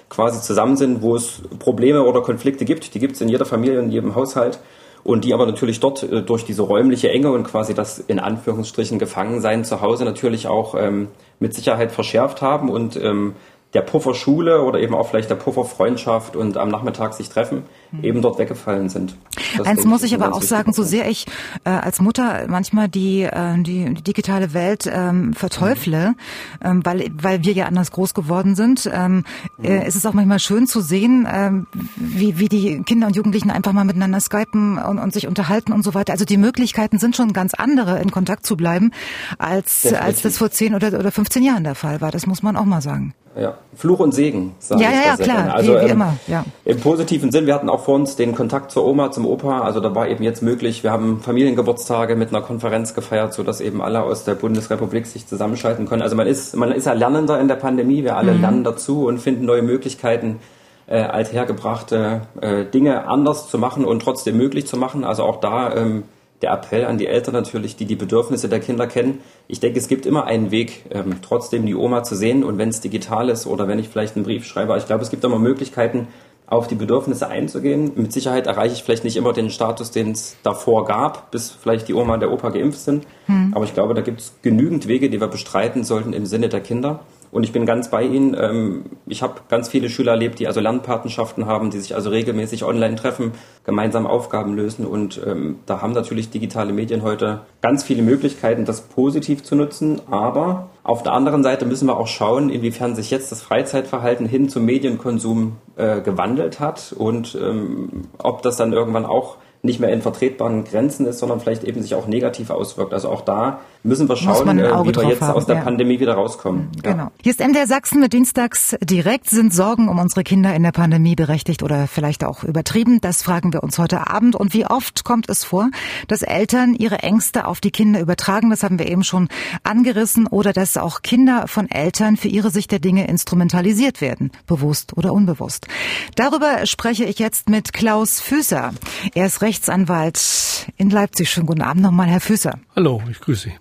quasi 0.08 0.40
zusammen 0.40 0.76
sind, 0.76 1.02
wo 1.02 1.16
es 1.16 1.42
Probleme 1.58 2.02
oder 2.04 2.22
Konflikte 2.22 2.64
gibt. 2.64 2.94
Die 2.94 2.98
gibt 2.98 3.14
es 3.14 3.20
in 3.20 3.28
jeder 3.28 3.44
Familie, 3.44 3.78
in 3.78 3.90
jedem 3.90 4.14
Haushalt. 4.14 4.60
Und 5.04 5.24
die 5.24 5.32
aber 5.32 5.46
natürlich 5.46 5.80
dort 5.80 6.02
äh, 6.02 6.22
durch 6.22 6.44
diese 6.44 6.62
räumliche 6.62 7.08
Enge 7.10 7.30
und 7.30 7.44
quasi 7.44 7.72
das 7.72 7.98
in 7.98 8.18
Anführungsstrichen 8.18 8.98
Gefangensein 8.98 9.64
zu 9.64 9.80
Hause 9.80 10.04
natürlich 10.04 10.48
auch 10.48 10.74
ähm, 10.74 11.08
mit 11.38 11.54
Sicherheit 11.54 11.92
verschärft 11.92 12.42
haben 12.42 12.68
und 12.68 12.96
ähm, 12.96 13.34
der 13.74 13.82
Puffer 13.82 14.14
Schule 14.14 14.62
oder 14.62 14.80
eben 14.80 14.94
auch 14.94 15.08
vielleicht 15.08 15.30
der 15.30 15.36
Puffer 15.36 15.64
Freundschaft 15.64 16.36
und 16.36 16.56
am 16.56 16.68
Nachmittag 16.68 17.14
sich 17.14 17.28
treffen. 17.28 17.64
Eben 18.02 18.22
dort 18.22 18.38
weggefallen 18.38 18.88
sind. 18.88 19.16
Das 19.56 19.66
Eins 19.66 19.84
muss 19.84 20.02
ich 20.02 20.14
aber 20.14 20.32
auch 20.34 20.42
sagen, 20.42 20.72
so 20.72 20.82
sehr 20.82 21.08
ich 21.08 21.26
äh, 21.64 21.70
als 21.70 22.00
Mutter 22.00 22.46
manchmal 22.48 22.88
die, 22.88 23.22
äh, 23.22 23.62
die, 23.62 23.94
die 23.94 24.02
digitale 24.02 24.54
Welt 24.54 24.90
ähm, 24.92 25.32
verteufle, 25.34 26.10
mhm. 26.10 26.66
ähm, 26.66 26.80
weil, 26.84 27.10
weil 27.12 27.44
wir 27.44 27.52
ja 27.52 27.66
anders 27.66 27.90
groß 27.90 28.14
geworden 28.14 28.54
sind, 28.54 28.90
ähm, 28.92 29.24
äh, 29.62 29.80
mhm. 29.80 29.86
ist 29.86 29.96
es 29.96 30.06
auch 30.06 30.12
manchmal 30.12 30.38
schön 30.38 30.66
zu 30.66 30.80
sehen, 30.80 31.26
ähm, 31.30 31.66
wie, 31.96 32.38
wie 32.38 32.48
die 32.48 32.82
Kinder 32.82 33.06
und 33.06 33.16
Jugendlichen 33.16 33.50
einfach 33.50 33.72
mal 33.72 33.84
miteinander 33.84 34.20
skypen 34.20 34.78
und, 34.78 34.98
und 34.98 35.12
sich 35.12 35.26
unterhalten 35.26 35.72
und 35.72 35.82
so 35.82 35.94
weiter. 35.94 36.12
Also 36.12 36.24
die 36.24 36.36
Möglichkeiten 36.36 36.98
sind 36.98 37.16
schon 37.16 37.32
ganz 37.32 37.54
andere, 37.54 38.00
in 38.00 38.10
Kontakt 38.10 38.46
zu 38.46 38.56
bleiben, 38.56 38.92
als, 39.38 39.92
als 39.92 40.22
das 40.22 40.38
vor 40.38 40.50
10 40.50 40.74
oder, 40.74 40.88
oder 40.98 41.10
15 41.10 41.42
Jahren 41.42 41.64
der 41.64 41.74
Fall 41.74 42.00
war. 42.00 42.10
Das 42.10 42.26
muss 42.26 42.42
man 42.42 42.56
auch 42.56 42.64
mal 42.64 42.82
sagen. 42.82 43.14
Ja, 43.38 43.54
Fluch 43.76 44.00
und 44.00 44.12
Segen, 44.12 44.54
sage 44.58 44.82
ja, 44.82 44.90
ich 44.90 44.96
ja, 44.96 45.02
ja, 45.04 45.16
klar, 45.16 45.54
Also 45.54 45.72
wie, 45.72 45.76
wie 45.76 45.84
ähm, 45.84 45.90
immer, 45.90 46.16
ja. 46.26 46.44
im 46.64 46.80
positiven 46.80 47.30
Sinn, 47.30 47.46
wir 47.46 47.54
hatten 47.54 47.68
auch 47.68 47.77
vor 47.78 47.94
uns 47.94 48.16
den 48.16 48.34
Kontakt 48.34 48.70
zur 48.70 48.86
Oma, 48.86 49.10
zum 49.10 49.26
Opa, 49.26 49.60
also 49.60 49.80
da 49.80 49.94
war 49.94 50.08
eben 50.08 50.22
jetzt 50.22 50.42
möglich, 50.42 50.82
wir 50.82 50.92
haben 50.92 51.20
Familiengeburtstage 51.20 52.16
mit 52.16 52.30
einer 52.30 52.42
Konferenz 52.42 52.94
gefeiert, 52.94 53.34
so 53.34 53.42
dass 53.42 53.60
eben 53.60 53.82
alle 53.82 54.02
aus 54.02 54.24
der 54.24 54.34
Bundesrepublik 54.34 55.06
sich 55.06 55.26
zusammenschalten 55.26 55.86
können. 55.86 56.02
Also 56.02 56.16
man 56.16 56.26
ist, 56.26 56.56
man 56.56 56.72
ist 56.72 56.86
ja 56.86 56.92
Lernender 56.92 57.40
in 57.40 57.48
der 57.48 57.56
Pandemie, 57.56 58.04
wir 58.04 58.16
alle 58.16 58.32
mhm. 58.32 58.40
lernen 58.40 58.64
dazu 58.64 59.06
und 59.06 59.18
finden 59.18 59.44
neue 59.44 59.62
Möglichkeiten, 59.62 60.40
äh, 60.86 61.00
althergebrachte 61.00 62.22
äh, 62.40 62.64
Dinge 62.64 63.06
anders 63.06 63.48
zu 63.50 63.58
machen 63.58 63.84
und 63.84 64.02
trotzdem 64.02 64.36
möglich 64.36 64.66
zu 64.66 64.76
machen. 64.76 65.04
Also 65.04 65.22
auch 65.22 65.40
da 65.40 65.74
ähm, 65.74 66.04
der 66.42 66.52
Appell 66.52 66.84
an 66.84 66.98
die 66.98 67.06
Eltern 67.06 67.34
natürlich, 67.34 67.76
die 67.76 67.84
die 67.84 67.96
Bedürfnisse 67.96 68.48
der 68.48 68.60
Kinder 68.60 68.86
kennen. 68.86 69.20
Ich 69.48 69.60
denke, 69.60 69.78
es 69.78 69.88
gibt 69.88 70.06
immer 70.06 70.24
einen 70.24 70.50
Weg, 70.50 70.84
ähm, 70.90 71.16
trotzdem 71.22 71.66
die 71.66 71.74
Oma 71.74 72.04
zu 72.04 72.14
sehen 72.14 72.44
und 72.44 72.58
wenn 72.58 72.68
es 72.68 72.80
digital 72.80 73.28
ist 73.28 73.46
oder 73.46 73.66
wenn 73.66 73.78
ich 73.78 73.88
vielleicht 73.88 74.16
einen 74.16 74.24
Brief 74.24 74.46
schreibe. 74.46 74.76
Ich 74.78 74.86
glaube, 74.86 75.02
es 75.02 75.10
gibt 75.10 75.24
immer 75.24 75.38
Möglichkeiten, 75.38 76.08
auf 76.50 76.66
die 76.66 76.74
Bedürfnisse 76.74 77.28
einzugehen. 77.28 77.92
Mit 77.96 78.12
Sicherheit 78.12 78.46
erreiche 78.46 78.74
ich 78.74 78.82
vielleicht 78.82 79.04
nicht 79.04 79.16
immer 79.16 79.32
den 79.32 79.50
Status, 79.50 79.90
den 79.90 80.12
es 80.12 80.36
davor 80.42 80.84
gab, 80.86 81.30
bis 81.30 81.50
vielleicht 81.50 81.88
die 81.88 81.94
Oma 81.94 82.14
und 82.14 82.20
der 82.20 82.32
Opa 82.32 82.48
geimpft 82.50 82.80
sind. 82.80 83.06
Hm. 83.26 83.52
Aber 83.54 83.64
ich 83.64 83.74
glaube, 83.74 83.94
da 83.94 84.00
gibt 84.00 84.20
es 84.20 84.32
genügend 84.42 84.88
Wege, 84.88 85.10
die 85.10 85.20
wir 85.20 85.28
bestreiten 85.28 85.84
sollten 85.84 86.12
im 86.12 86.24
Sinne 86.24 86.48
der 86.48 86.60
Kinder. 86.60 87.00
Und 87.30 87.44
ich 87.44 87.52
bin 87.52 87.66
ganz 87.66 87.90
bei 87.90 88.02
Ihnen. 88.02 88.36
Ähm, 88.38 88.84
ich 89.06 89.22
habe 89.22 89.34
ganz 89.48 89.68
viele 89.68 89.88
Schüler 89.88 90.12
erlebt, 90.12 90.38
die 90.38 90.46
also 90.46 90.60
Lernpatenschaften 90.60 91.46
haben, 91.46 91.70
die 91.70 91.78
sich 91.78 91.94
also 91.94 92.10
regelmäßig 92.10 92.64
online 92.64 92.96
treffen, 92.96 93.32
gemeinsam 93.64 94.06
Aufgaben 94.06 94.54
lösen. 94.54 94.86
Und 94.86 95.20
ähm, 95.26 95.60
da 95.66 95.82
haben 95.82 95.92
natürlich 95.92 96.30
digitale 96.30 96.72
Medien 96.72 97.02
heute 97.02 97.40
ganz 97.60 97.84
viele 97.84 98.02
Möglichkeiten, 98.02 98.64
das 98.64 98.82
positiv 98.82 99.42
zu 99.42 99.56
nutzen. 99.56 100.00
Aber 100.10 100.70
auf 100.82 101.02
der 101.02 101.12
anderen 101.12 101.42
Seite 101.42 101.66
müssen 101.66 101.86
wir 101.86 101.98
auch 101.98 102.06
schauen, 102.06 102.48
inwiefern 102.48 102.94
sich 102.94 103.10
jetzt 103.10 103.30
das 103.30 103.42
Freizeitverhalten 103.42 104.26
hin 104.26 104.48
zum 104.48 104.64
Medienkonsum 104.64 105.56
äh, 105.76 106.00
gewandelt 106.00 106.60
hat 106.60 106.94
und 106.96 107.36
ähm, 107.40 108.08
ob 108.18 108.42
das 108.42 108.56
dann 108.56 108.72
irgendwann 108.72 109.04
auch 109.04 109.36
nicht 109.62 109.80
mehr 109.80 109.92
in 109.92 110.02
vertretbaren 110.02 110.64
Grenzen 110.64 111.06
ist, 111.06 111.18
sondern 111.18 111.40
vielleicht 111.40 111.64
eben 111.64 111.82
sich 111.82 111.94
auch 111.94 112.06
negativ 112.06 112.50
auswirkt. 112.50 112.92
Also 112.92 113.08
auch 113.08 113.22
da 113.22 113.60
müssen 113.82 114.08
wir 114.08 114.16
schauen, 114.16 114.58
äh, 114.58 114.70
wie 114.84 114.94
wir 114.94 115.08
jetzt 115.08 115.22
haben, 115.22 115.36
aus 115.36 115.46
der 115.46 115.56
ja. 115.56 115.62
Pandemie 115.62 116.00
wieder 116.00 116.14
rauskommen. 116.14 116.68
Genau. 116.82 117.04
Ja. 117.04 117.12
Hier 117.22 117.32
ist 117.32 117.40
MDR 117.40 117.66
Sachsen 117.66 118.00
mit 118.00 118.12
Dienstags 118.12 118.76
direkt. 118.82 119.28
Sind 119.30 119.52
Sorgen 119.52 119.88
um 119.88 119.98
unsere 119.98 120.22
Kinder 120.22 120.54
in 120.54 120.62
der 120.62 120.72
Pandemie 120.72 121.14
berechtigt 121.14 121.62
oder 121.62 121.88
vielleicht 121.88 122.24
auch 122.24 122.44
übertrieben? 122.44 123.00
Das 123.00 123.22
fragen 123.22 123.52
wir 123.52 123.62
uns 123.62 123.78
heute 123.78 124.08
Abend. 124.08 124.36
Und 124.36 124.54
wie 124.54 124.66
oft 124.66 125.04
kommt 125.04 125.28
es 125.28 125.44
vor, 125.44 125.70
dass 126.06 126.22
Eltern 126.22 126.74
ihre 126.74 127.00
Ängste 127.00 127.46
auf 127.46 127.60
die 127.60 127.70
Kinder 127.70 128.00
übertragen? 128.00 128.50
Das 128.50 128.62
haben 128.62 128.78
wir 128.78 128.88
eben 128.88 129.04
schon 129.04 129.28
angerissen. 129.64 130.26
Oder 130.26 130.52
dass 130.52 130.76
auch 130.76 131.02
Kinder 131.02 131.48
von 131.48 131.68
Eltern 131.68 132.16
für 132.16 132.28
ihre 132.28 132.50
Sicht 132.50 132.70
der 132.70 132.78
Dinge 132.78 133.08
instrumentalisiert 133.08 134.00
werden, 134.00 134.30
bewusst 134.46 134.96
oder 134.96 135.12
unbewusst. 135.12 135.66
Darüber 136.14 136.66
spreche 136.66 137.04
ich 137.04 137.18
jetzt 137.18 137.48
mit 137.48 137.72
Klaus 137.72 138.20
Füßer. 138.20 138.72
Er 139.14 139.26
ist 139.26 139.42
Rechtsanwalt 139.48 140.66
in 140.76 140.90
Leipzig. 140.90 141.30
Schönen 141.30 141.46
guten 141.46 141.62
Abend 141.62 141.82
nochmal, 141.82 142.06
Herr 142.06 142.20
Füßer. 142.20 142.58
Hallo, 142.76 143.02
ich 143.10 143.18
grüße 143.18 143.44
Sie. 143.44 143.54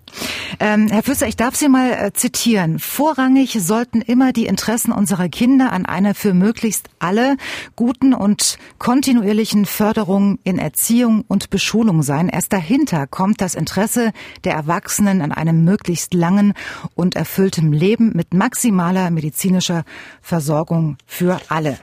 Ähm, 0.60 0.90
Herr 0.90 1.02
Füßer, 1.02 1.28
ich 1.28 1.38
darf 1.38 1.56
Sie 1.56 1.70
mal 1.70 1.94
äh, 1.94 2.12
zitieren. 2.12 2.78
Vorrangig 2.78 3.58
sollten 3.62 4.02
immer 4.02 4.34
die 4.34 4.48
Interessen 4.48 4.92
unserer 4.92 5.30
Kinder 5.30 5.72
an 5.72 5.86
einer 5.86 6.14
für 6.14 6.34
möglichst 6.34 6.90
alle 7.00 7.38
guten 7.78 8.14
und 8.14 8.58
kontinuierlichen 8.80 9.66
Förderung 9.66 10.40
in 10.44 10.60
Erziehung 10.60 11.24
und 11.26 11.50
Beschulung 11.52 12.04
sein. 12.04 12.28
Erst 12.28 12.52
dahinter 12.52 13.08
kommt 13.08 13.40
das 13.40 13.56
Interesse 13.56 14.12
der 14.44 14.56
Erwachsenen 14.56 15.22
an 15.22 15.32
einem 15.32 15.64
möglichst 15.64 16.14
langen 16.14 16.54
und 16.96 17.16
erfülltem 17.16 17.72
Leben 17.72 18.12
mit 18.14 18.34
maximaler 18.34 19.10
medizinischer 19.10 19.86
Versorgung 20.22 20.98
für 21.06 21.40
alle. 21.48 21.80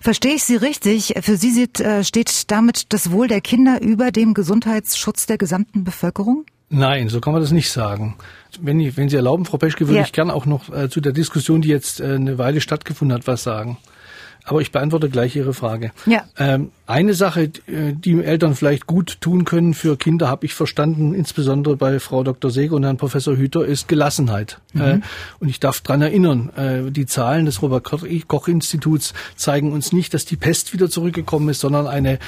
Verstehe 0.00 0.34
ich 0.34 0.44
Sie 0.44 0.56
richtig? 0.56 1.14
Für 1.20 1.36
Sie 1.36 1.68
äh, 1.80 2.04
steht 2.04 2.50
damit 2.50 2.92
das 2.92 3.10
Wohl 3.10 3.28
der 3.28 3.40
Kinder 3.40 3.80
über 3.80 4.10
dem 4.10 4.34
Gesundheitsschutz 4.34 5.26
der 5.26 5.38
gesamten 5.38 5.84
Bevölkerung? 5.84 6.44
Nein, 6.70 7.08
so 7.08 7.20
kann 7.20 7.32
man 7.32 7.42
das 7.42 7.52
nicht 7.52 7.70
sagen. 7.70 8.16
Wenn, 8.60 8.80
ich, 8.80 8.96
wenn 8.96 9.08
Sie 9.08 9.16
erlauben, 9.16 9.44
Frau 9.44 9.58
Peschke, 9.58 9.86
würde 9.86 9.98
ja. 9.98 10.04
ich 10.04 10.12
gern 10.12 10.30
auch 10.30 10.46
noch 10.46 10.72
äh, 10.74 10.88
zu 10.88 11.00
der 11.00 11.12
Diskussion, 11.12 11.62
die 11.62 11.68
jetzt 11.68 12.00
äh, 12.00 12.14
eine 12.14 12.38
Weile 12.38 12.60
stattgefunden 12.60 13.16
hat, 13.16 13.26
was 13.26 13.42
sagen. 13.42 13.78
Aber 14.44 14.60
ich 14.60 14.72
beantworte 14.72 15.08
gleich 15.08 15.36
Ihre 15.36 15.54
Frage. 15.54 15.92
Ja. 16.06 16.24
Ähm, 16.36 16.70
eine 16.86 17.14
Sache, 17.14 17.44
äh, 17.66 17.92
die 17.94 18.22
Eltern 18.22 18.54
vielleicht 18.54 18.86
gut 18.86 19.20
tun 19.20 19.44
können 19.44 19.72
für 19.72 19.96
Kinder, 19.96 20.28
habe 20.28 20.44
ich 20.44 20.54
verstanden, 20.54 21.14
insbesondere 21.14 21.76
bei 21.76 21.98
Frau 21.98 22.22
Dr. 22.22 22.50
Seger 22.50 22.76
und 22.76 22.84
Herrn 22.84 22.98
Professor 22.98 23.36
Hüter, 23.36 23.64
ist 23.64 23.88
Gelassenheit. 23.88 24.60
Mhm. 24.74 24.80
Äh, 24.80 25.00
und 25.40 25.48
ich 25.48 25.60
darf 25.60 25.80
dran 25.80 26.02
erinnern, 26.02 26.50
äh, 26.56 26.90
die 26.90 27.06
Zahlen 27.06 27.46
des 27.46 27.62
Robert 27.62 27.84
Koch 27.84 28.48
Instituts 28.48 29.14
zeigen 29.34 29.72
uns 29.72 29.92
nicht, 29.92 30.12
dass 30.12 30.26
die 30.26 30.36
Pest 30.36 30.74
wieder 30.74 30.90
zurückgekommen 30.90 31.48
ist, 31.48 31.60
sondern 31.60 31.86
eine 31.86 32.18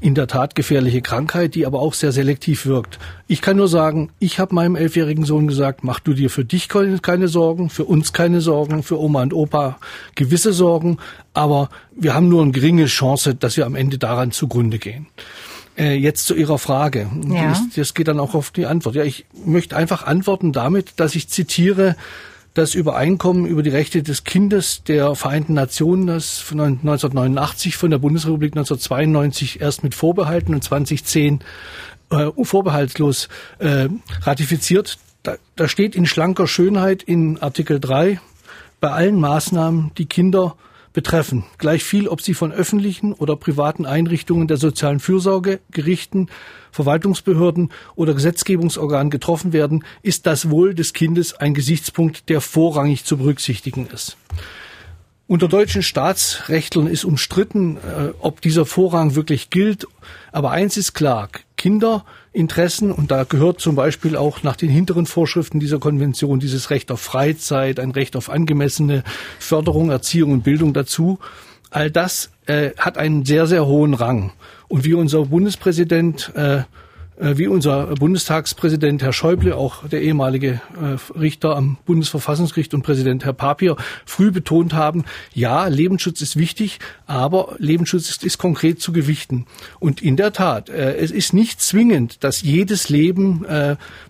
in 0.00 0.14
der 0.14 0.28
Tat 0.28 0.54
gefährliche 0.54 1.02
Krankheit, 1.02 1.54
die 1.54 1.66
aber 1.66 1.80
auch 1.80 1.92
sehr 1.92 2.12
selektiv 2.12 2.64
wirkt. 2.64 2.98
Ich 3.28 3.42
kann 3.42 3.56
nur 3.56 3.68
sagen, 3.68 4.10
ich 4.18 4.38
habe 4.38 4.54
meinem 4.54 4.76
elfjährigen 4.76 5.24
Sohn 5.24 5.46
gesagt, 5.46 5.84
mach 5.84 6.00
du 6.00 6.14
dir 6.14 6.30
für 6.30 6.44
dich 6.44 6.68
keine 6.68 7.28
Sorgen, 7.28 7.68
für 7.68 7.84
uns 7.84 8.12
keine 8.12 8.40
Sorgen, 8.40 8.82
für 8.82 9.00
Oma 9.00 9.22
und 9.22 9.34
Opa 9.34 9.78
gewisse 10.14 10.52
Sorgen, 10.52 10.98
aber 11.36 11.68
wir 11.94 12.14
haben 12.14 12.28
nur 12.28 12.42
eine 12.42 12.52
geringe 12.52 12.86
Chance, 12.86 13.34
dass 13.34 13.58
wir 13.58 13.66
am 13.66 13.74
Ende 13.74 13.98
daran 14.06 14.30
zugrunde 14.30 14.78
gehen. 14.78 15.06
Äh, 15.76 15.96
jetzt 15.96 16.26
zu 16.26 16.34
Ihrer 16.34 16.58
Frage. 16.58 17.10
Ja. 17.28 17.48
Das, 17.48 17.62
das 17.74 17.94
geht 17.94 18.08
dann 18.08 18.20
auch 18.20 18.34
auf 18.34 18.50
die 18.50 18.66
Antwort. 18.66 18.94
Ja, 18.94 19.02
ich 19.02 19.26
möchte 19.44 19.76
einfach 19.76 20.06
antworten 20.06 20.52
damit, 20.52 20.94
dass 20.96 21.14
ich 21.14 21.28
zitiere 21.28 21.96
das 22.54 22.74
Übereinkommen 22.74 23.44
über 23.44 23.62
die 23.62 23.70
Rechte 23.70 24.02
des 24.02 24.24
Kindes 24.24 24.82
der 24.84 25.14
Vereinten 25.14 25.52
Nationen, 25.52 26.06
das 26.06 26.38
von 26.38 26.58
1989 26.60 27.76
von 27.76 27.90
der 27.90 27.98
Bundesrepublik 27.98 28.52
1992 28.52 29.60
erst 29.60 29.82
mit 29.82 29.94
Vorbehalten 29.94 30.54
und 30.54 30.64
2010 30.64 31.40
äh, 32.10 32.30
vorbehaltlos 32.42 33.28
äh, 33.58 33.88
ratifiziert. 34.22 34.98
Da, 35.24 35.34
da 35.56 35.68
steht 35.68 35.94
in 35.94 36.06
schlanker 36.06 36.46
Schönheit 36.46 37.02
in 37.02 37.42
Artikel 37.42 37.80
3, 37.80 38.20
bei 38.80 38.90
allen 38.90 39.20
Maßnahmen, 39.20 39.90
die 39.98 40.06
Kinder 40.06 40.56
betreffen. 40.96 41.44
Gleich 41.58 41.84
viel, 41.84 42.08
ob 42.08 42.22
sie 42.22 42.32
von 42.32 42.52
öffentlichen 42.52 43.12
oder 43.12 43.36
privaten 43.36 43.84
Einrichtungen 43.84 44.48
der 44.48 44.56
sozialen 44.56 44.98
Fürsorge, 44.98 45.60
Gerichten, 45.70 46.28
Verwaltungsbehörden 46.72 47.70
oder 47.96 48.14
Gesetzgebungsorganen 48.14 49.10
getroffen 49.10 49.52
werden, 49.52 49.84
ist 50.00 50.26
das 50.26 50.48
Wohl 50.48 50.74
des 50.74 50.94
Kindes 50.94 51.34
ein 51.34 51.52
Gesichtspunkt, 51.52 52.30
der 52.30 52.40
vorrangig 52.40 53.04
zu 53.04 53.18
berücksichtigen 53.18 53.86
ist. 53.92 54.16
Unter 55.26 55.48
deutschen 55.48 55.82
Staatsrechtlern 55.82 56.86
ist 56.86 57.04
umstritten, 57.04 57.76
äh, 57.76 58.14
ob 58.20 58.40
dieser 58.40 58.64
Vorrang 58.64 59.16
wirklich 59.16 59.50
gilt. 59.50 59.86
Aber 60.32 60.50
eins 60.52 60.78
ist 60.78 60.94
klar, 60.94 61.28
Kinderinteressen, 62.36 62.92
und 62.92 63.10
da 63.10 63.24
gehört 63.24 63.60
zum 63.60 63.76
Beispiel 63.76 64.14
auch 64.14 64.42
nach 64.42 64.56
den 64.56 64.68
hinteren 64.68 65.06
Vorschriften 65.06 65.58
dieser 65.58 65.78
Konvention 65.78 66.38
dieses 66.38 66.68
Recht 66.68 66.92
auf 66.92 67.00
Freizeit, 67.00 67.80
ein 67.80 67.92
Recht 67.92 68.14
auf 68.14 68.28
angemessene 68.28 69.04
Förderung, 69.38 69.90
Erziehung 69.90 70.32
und 70.32 70.44
Bildung 70.44 70.74
dazu. 70.74 71.18
All 71.70 71.90
das 71.90 72.30
äh, 72.44 72.72
hat 72.76 72.98
einen 72.98 73.24
sehr, 73.24 73.46
sehr 73.46 73.64
hohen 73.64 73.94
Rang. 73.94 74.32
Und 74.68 74.84
wie 74.84 74.92
unser 74.92 75.24
Bundespräsident 75.26 76.32
äh, 76.34 76.64
wie 77.18 77.46
unser 77.46 77.86
Bundestagspräsident 77.94 79.02
Herr 79.02 79.12
Schäuble, 79.12 79.56
auch 79.56 79.88
der 79.88 80.02
ehemalige 80.02 80.60
äh, 80.80 81.18
Richter 81.18 81.56
am 81.56 81.78
Bundesverfassungsgericht 81.86 82.74
und 82.74 82.82
Präsident 82.82 83.24
Herr 83.24 83.32
Papier 83.32 83.76
früh 84.04 84.30
betont 84.30 84.74
haben, 84.74 85.04
ja, 85.32 85.66
Lebensschutz 85.66 86.20
ist 86.20 86.36
wichtig, 86.36 86.78
aber 87.06 87.56
Lebensschutz 87.58 88.10
ist, 88.10 88.24
ist 88.24 88.38
konkret 88.38 88.80
zu 88.80 88.92
gewichten. 88.92 89.46
Und 89.78 90.02
in 90.02 90.16
der 90.16 90.32
Tat, 90.32 90.68
äh, 90.68 90.96
es 90.96 91.10
ist 91.10 91.32
nicht 91.32 91.60
zwingend, 91.60 92.22
dass 92.24 92.42
jedes 92.42 92.88
Leben 92.88 93.46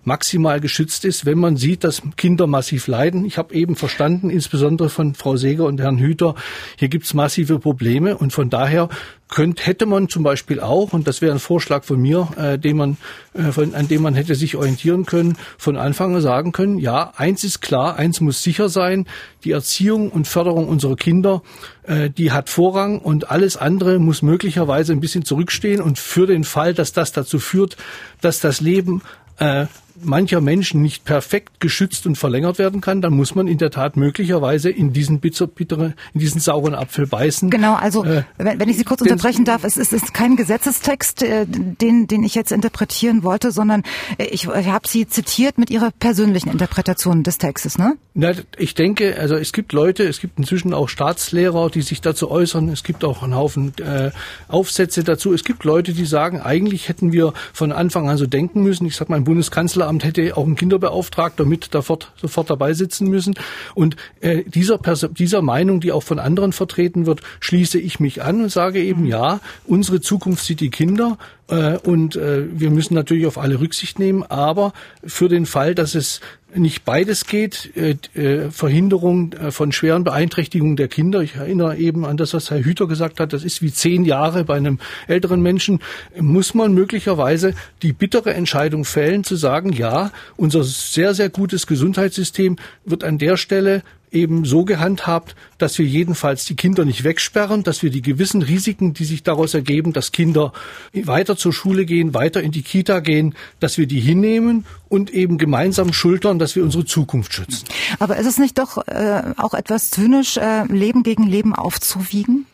maximal 0.03 0.59
geschützt 0.59 1.05
ist, 1.05 1.25
wenn 1.25 1.37
man 1.37 1.57
sieht, 1.57 1.83
dass 1.83 2.01
Kinder 2.15 2.47
massiv 2.47 2.87
leiden. 2.87 3.25
Ich 3.25 3.37
habe 3.37 3.53
eben 3.53 3.75
verstanden, 3.75 4.29
insbesondere 4.29 4.89
von 4.89 5.13
Frau 5.13 5.37
Seger 5.37 5.65
und 5.65 5.79
Herrn 5.79 5.97
Hüter, 5.97 6.35
hier 6.77 6.87
gibt 6.87 7.05
es 7.05 7.13
massive 7.13 7.59
Probleme 7.59 8.17
und 8.17 8.33
von 8.33 8.49
daher 8.49 8.89
könnte, 9.27 9.65
hätte 9.65 9.85
man 9.85 10.09
zum 10.09 10.23
Beispiel 10.23 10.59
auch, 10.59 10.93
und 10.93 11.07
das 11.07 11.21
wäre 11.21 11.33
ein 11.33 11.39
Vorschlag 11.39 11.83
von 11.83 12.01
mir, 12.01 12.29
äh, 12.37 12.57
den 12.57 12.77
man, 12.77 12.96
äh, 13.33 13.51
von, 13.51 13.73
an 13.73 13.87
dem 13.87 14.01
man 14.01 14.15
hätte 14.15 14.35
sich 14.35 14.55
orientieren 14.55 15.05
können, 15.05 15.37
von 15.57 15.77
Anfang 15.77 16.15
an 16.15 16.21
sagen 16.21 16.51
können, 16.51 16.77
ja, 16.77 17.13
eins 17.15 17.43
ist 17.43 17.61
klar, 17.61 17.95
eins 17.97 18.21
muss 18.21 18.43
sicher 18.43 18.69
sein, 18.69 19.05
die 19.43 19.51
Erziehung 19.51 20.09
und 20.09 20.27
Förderung 20.27 20.67
unserer 20.67 20.95
Kinder, 20.95 21.41
äh, 21.83 22.09
die 22.09 22.31
hat 22.31 22.49
Vorrang 22.49 22.99
und 22.99 23.31
alles 23.31 23.57
andere 23.57 23.99
muss 23.99 24.21
möglicherweise 24.21 24.93
ein 24.93 24.99
bisschen 24.99 25.25
zurückstehen 25.25 25.81
und 25.81 25.99
für 25.99 26.27
den 26.27 26.43
Fall, 26.43 26.73
dass 26.73 26.93
das 26.93 27.11
dazu 27.11 27.39
führt, 27.39 27.77
dass 28.21 28.39
das 28.39 28.61
Leben 28.61 29.01
äh, 29.39 29.67
mancher 30.01 30.41
Menschen 30.41 30.81
nicht 30.81 31.05
perfekt 31.05 31.59
geschützt 31.59 32.05
und 32.05 32.17
verlängert 32.17 32.59
werden 32.59 32.81
kann, 32.81 33.01
dann 33.01 33.13
muss 33.13 33.35
man 33.35 33.47
in 33.47 33.57
der 33.57 33.71
Tat 33.71 33.97
möglicherweise 33.97 34.69
in 34.69 34.93
diesen 34.93 35.19
bitter, 35.19 35.47
bittere, 35.47 35.93
in 36.13 36.19
diesen 36.19 36.39
sauren 36.39 36.75
Apfel 36.75 37.07
beißen. 37.07 37.49
Genau, 37.49 37.75
also 37.75 38.03
äh, 38.03 38.23
wenn, 38.37 38.59
wenn, 38.59 38.69
ich 38.69 38.77
Sie 38.77 38.83
kurz 38.83 39.01
unterbrechen 39.01 39.45
darf, 39.45 39.63
es 39.63 39.77
ist, 39.77 39.93
ist 39.93 40.13
kein 40.13 40.35
Gesetzestext, 40.35 41.23
äh, 41.23 41.45
den, 41.47 42.07
den 42.07 42.23
ich 42.23 42.35
jetzt 42.35 42.51
interpretieren 42.51 43.23
wollte, 43.23 43.51
sondern 43.51 43.83
äh, 44.17 44.25
ich, 44.25 44.47
ich 44.47 44.67
habe 44.67 44.87
Sie 44.87 45.07
zitiert 45.07 45.57
mit 45.57 45.69
Ihrer 45.69 45.91
persönlichen 45.91 46.49
Interpretation 46.49 47.23
des 47.23 47.37
Textes, 47.37 47.77
ne? 47.77 47.95
Na, 48.19 48.31
ich 48.57 48.73
denke, 48.73 49.15
also 49.19 49.35
es 49.35 49.53
gibt 49.53 49.73
Leute, 49.73 50.03
es 50.03 50.19
gibt 50.19 50.39
inzwischen 50.39 50.73
auch 50.73 50.89
Staatslehrer, 50.89 51.69
die 51.69 51.83
sich 51.83 52.01
dazu 52.01 52.31
äußern. 52.31 52.69
Es 52.69 52.83
gibt 52.83 53.03
auch 53.03 53.21
einen 53.21 53.35
Haufen 53.35 53.73
äh, 53.77 54.09
Aufsätze 54.47 55.03
dazu. 55.03 55.33
Es 55.33 55.43
gibt 55.43 55.63
Leute, 55.63 55.93
die 55.93 56.05
sagen, 56.05 56.41
eigentlich 56.41 56.89
hätten 56.89 57.11
wir 57.11 57.33
von 57.53 57.71
Anfang 57.71 58.09
an 58.09 58.17
so 58.17 58.25
denken 58.25 58.63
müssen. 58.63 58.87
Ich 58.87 58.95
sag 58.95 59.09
mal, 59.09 59.17
ein 59.17 59.23
Bundeskanzler 59.23 59.86
Kanzleramt 59.87 60.03
hätte 60.03 60.37
auch 60.37 60.45
ein 60.45 60.55
Kinderbeauftragter 60.55 61.45
mit 61.45 61.69
sofort, 61.71 62.11
sofort 62.19 62.49
dabei 62.49 62.73
sitzen 62.73 63.07
müssen. 63.07 63.35
Und 63.73 63.95
äh, 64.19 64.43
dieser, 64.43 64.77
dieser 64.77 65.41
Meinung, 65.41 65.79
die 65.79 65.91
auch 65.91 66.03
von 66.03 66.19
anderen 66.19 66.51
vertreten 66.51 67.05
wird, 67.05 67.21
schließe 67.39 67.79
ich 67.79 67.99
mich 67.99 68.21
an 68.21 68.41
und 68.41 68.51
sage 68.51 68.83
eben, 68.83 69.05
ja, 69.05 69.39
unsere 69.65 70.01
Zukunft 70.01 70.45
sieht 70.45 70.59
die 70.59 70.69
Kinder 70.69 71.17
und 71.49 72.17
äh, 72.17 72.45
wir 72.59 72.69
müssen 72.71 72.93
natürlich 72.93 73.25
auf 73.25 73.37
alle 73.37 73.59
Rücksicht 73.59 73.99
nehmen, 73.99 74.23
aber 74.23 74.73
für 75.05 75.29
den 75.29 75.45
Fall, 75.45 75.75
dass 75.75 75.95
es 75.95 76.19
nicht 76.55 76.85
beides 76.85 77.25
geht, 77.25 77.71
äh, 77.75 77.97
äh, 78.19 78.51
Verhinderung 78.51 79.33
äh, 79.33 79.51
von 79.51 79.71
schweren 79.71 80.03
Beeinträchtigungen 80.03 80.77
der 80.77 80.87
Kinder. 80.87 81.21
Ich 81.21 81.35
erinnere 81.35 81.77
eben 81.77 82.05
an 82.05 82.17
das, 82.17 82.33
was 82.33 82.49
Herr 82.49 82.63
Hüter 82.63 82.87
gesagt 82.87 83.19
hat. 83.19 83.33
Das 83.33 83.43
ist 83.43 83.61
wie 83.61 83.71
zehn 83.71 84.05
Jahre 84.05 84.43
bei 84.45 84.55
einem 84.55 84.79
älteren 85.07 85.41
Menschen. 85.41 85.79
Muss 86.19 86.53
man 86.53 86.73
möglicherweise 86.73 87.53
die 87.81 87.93
bittere 87.93 88.33
Entscheidung 88.33 88.85
fällen, 88.85 89.23
zu 89.23 89.35
sagen, 89.35 89.73
ja, 89.73 90.11
unser 90.37 90.63
sehr, 90.63 91.13
sehr 91.13 91.29
gutes 91.29 91.67
Gesundheitssystem 91.67 92.57
wird 92.85 93.03
an 93.03 93.17
der 93.17 93.37
Stelle 93.37 93.83
eben 94.11 94.45
so 94.45 94.63
gehandhabt, 94.63 95.35
dass 95.57 95.77
wir 95.77 95.85
jedenfalls 95.85 96.45
die 96.45 96.55
Kinder 96.55 96.85
nicht 96.85 97.03
wegsperren, 97.03 97.63
dass 97.63 97.83
wir 97.83 97.89
die 97.89 98.01
gewissen 98.01 98.41
Risiken, 98.41 98.93
die 98.93 99.05
sich 99.05 99.23
daraus 99.23 99.53
ergeben, 99.53 99.93
dass 99.93 100.11
Kinder 100.11 100.53
weiter 100.93 101.35
zur 101.35 101.53
Schule 101.53 101.85
gehen, 101.85 102.13
weiter 102.13 102.41
in 102.41 102.51
die 102.51 102.61
Kita 102.61 102.99
gehen, 102.99 103.35
dass 103.59 103.77
wir 103.77 103.87
die 103.87 103.99
hinnehmen 103.99 104.65
und 104.87 105.09
eben 105.09 105.37
gemeinsam 105.37 105.93
schultern, 105.93 106.39
dass 106.39 106.55
wir 106.55 106.63
unsere 106.63 106.85
Zukunft 106.85 107.33
schützen. 107.33 107.65
Aber 107.99 108.17
ist 108.17 108.27
es 108.27 108.37
nicht 108.37 108.57
doch 108.57 108.87
äh, 108.87 109.23
auch 109.37 109.53
etwas 109.53 109.89
zynisch, 109.89 110.37
äh, 110.37 110.63
Leben 110.65 111.03
gegen 111.03 111.23
Leben 111.23 111.53
aufzuwiegen? 111.53 112.45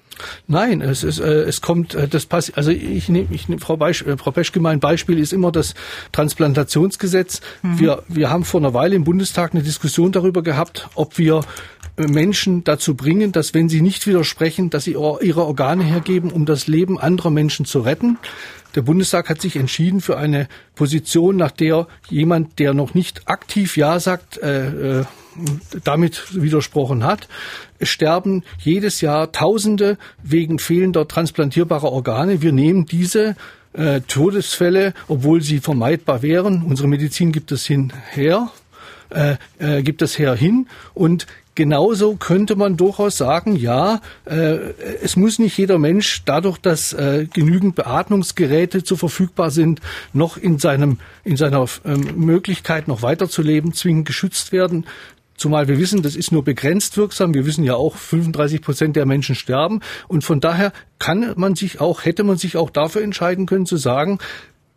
Nein, 0.48 0.82
es 0.82 1.04
ist, 1.04 1.20
äh, 1.20 1.44
es 1.44 1.62
kommt, 1.62 1.96
äh, 1.96 2.08
das 2.08 2.26
passt, 2.26 2.58
also 2.58 2.72
ich 2.72 3.10
nehme, 3.10 3.28
ich 3.32 3.50
nehm, 3.50 3.60
Frau, 3.60 3.78
Beisch, 3.78 4.02
äh, 4.04 4.18
Frau 4.18 4.32
Peschke, 4.32 4.60
mein 4.60 4.80
Beispiel 4.80 5.20
ist 5.20 5.34
immer 5.34 5.52
das 5.52 5.74
Transplantationsgesetz. 6.12 7.42
Mhm. 7.62 7.80
Wir, 7.80 8.04
wir 8.08 8.30
haben 8.30 8.44
vor 8.44 8.62
einer 8.62 8.74
Weile 8.74 8.96
im 8.96 9.04
Bundestag 9.04 9.54
eine 9.54 9.64
Diskussion 9.64 10.12
darüber 10.12 10.44
gehabt, 10.44 10.90
ob 10.96 11.18
wir 11.18 11.42
äh, 11.98 12.08
Menschen 12.08 12.64
dazu 12.64 12.96
bringen, 12.96 13.32
dass 13.32 13.54
wenn 13.54 13.70
sie 13.70 13.82
nicht 13.82 14.08
widersprechen, 14.08 14.70
dass 14.70 14.86
sie 14.86 14.92
ihre 14.92 15.46
Organe 15.46 15.84
hergeben, 15.84 16.32
um 16.32 16.46
das 16.46 16.68
Leben 16.68 17.00
anderer 17.00 17.30
Menschen 17.30 17.66
zu 17.66 17.82
retten. 17.82 18.18
Der 18.76 18.82
Bundestag 18.82 19.30
hat 19.30 19.40
sich 19.40 19.56
entschieden 19.56 20.02
für 20.02 20.18
eine 20.18 20.48
Position, 20.74 21.38
nach 21.38 21.52
der 21.52 21.88
jemand, 22.10 22.58
der 22.58 22.74
noch 22.74 22.96
nicht 22.96 23.28
aktiv 23.28 23.78
Ja 23.78 24.00
sagt, 24.00 24.38
äh, 24.38 25.00
äh, 25.02 25.06
damit 25.84 26.42
widersprochen 26.42 27.04
hat. 27.04 27.28
Es 27.80 27.90
sterben 27.90 28.44
jedes 28.60 29.02
Jahr 29.02 29.32
Tausende 29.32 29.98
wegen 30.22 30.60
fehlender 30.60 31.08
transplantierbarer 31.08 31.92
Organe. 31.92 32.42
Wir 32.42 32.52
nehmen 32.52 32.86
diese 32.86 33.36
äh, 33.74 34.02
Todesfälle, 34.02 34.94
obwohl 35.08 35.42
sie 35.42 35.60
vermeidbar 35.60 36.22
wären. 36.22 36.64
Unsere 36.64 36.88
Medizin 36.88 37.32
gibt 37.32 37.52
es 37.52 37.66
hinher, 37.66 38.50
äh, 39.10 39.36
äh, 39.60 39.84
gibt 39.84 40.02
es 40.02 40.18
her 40.18 40.36
hin 40.36 40.68
und 40.94 41.28
Genauso 41.56 42.16
könnte 42.16 42.56
man 42.56 42.78
durchaus 42.78 43.18
sagen, 43.18 43.56
ja, 43.56 44.02
äh, 44.26 44.58
es 45.04 45.16
muss 45.16 45.38
nicht 45.38 45.56
jeder 45.56 45.78
Mensch 45.78 46.24
dadurch, 46.26 46.58
dass 46.58 46.94
äh, 46.94 47.28
genügend 47.32 47.76
Beatmungsgeräte 47.76 48.84
zur 48.84 48.98
verfügbar 48.98 49.52
sind, 49.52 49.80
noch 50.14 50.38
in 50.38 50.58
seinem 50.58 50.98
in 51.24 51.38
seiner 51.38 51.66
ähm, 51.86 52.16
Möglichkeit 52.16 52.88
noch 52.88 53.04
weiterzuleben 53.04 53.74
zwingend 53.74 54.08
geschützt 54.08 54.52
werden. 54.52 54.88
Zumal 55.44 55.68
wir 55.68 55.78
wissen, 55.78 56.02
das 56.02 56.16
ist 56.16 56.32
nur 56.32 56.46
begrenzt 56.46 56.96
wirksam. 56.96 57.34
Wir 57.34 57.46
wissen 57.46 57.66
ja 57.66 57.76
auch, 57.76 57.98
35 57.98 58.62
Prozent 58.62 58.96
der 58.96 59.06
Menschen 59.06 59.36
sterben. 59.36 59.82
Und 60.08 60.24
von 60.24 60.40
daher 60.40 60.72
kann 61.00 61.34
man 61.36 61.56
sich 61.56 61.82
auch, 61.82 62.06
hätte 62.06 62.24
man 62.24 62.38
sich 62.38 62.56
auch 62.56 62.70
dafür 62.70 63.02
entscheiden 63.02 63.46
können 63.46 63.66
zu 63.66 63.76
sagen, 63.76 64.20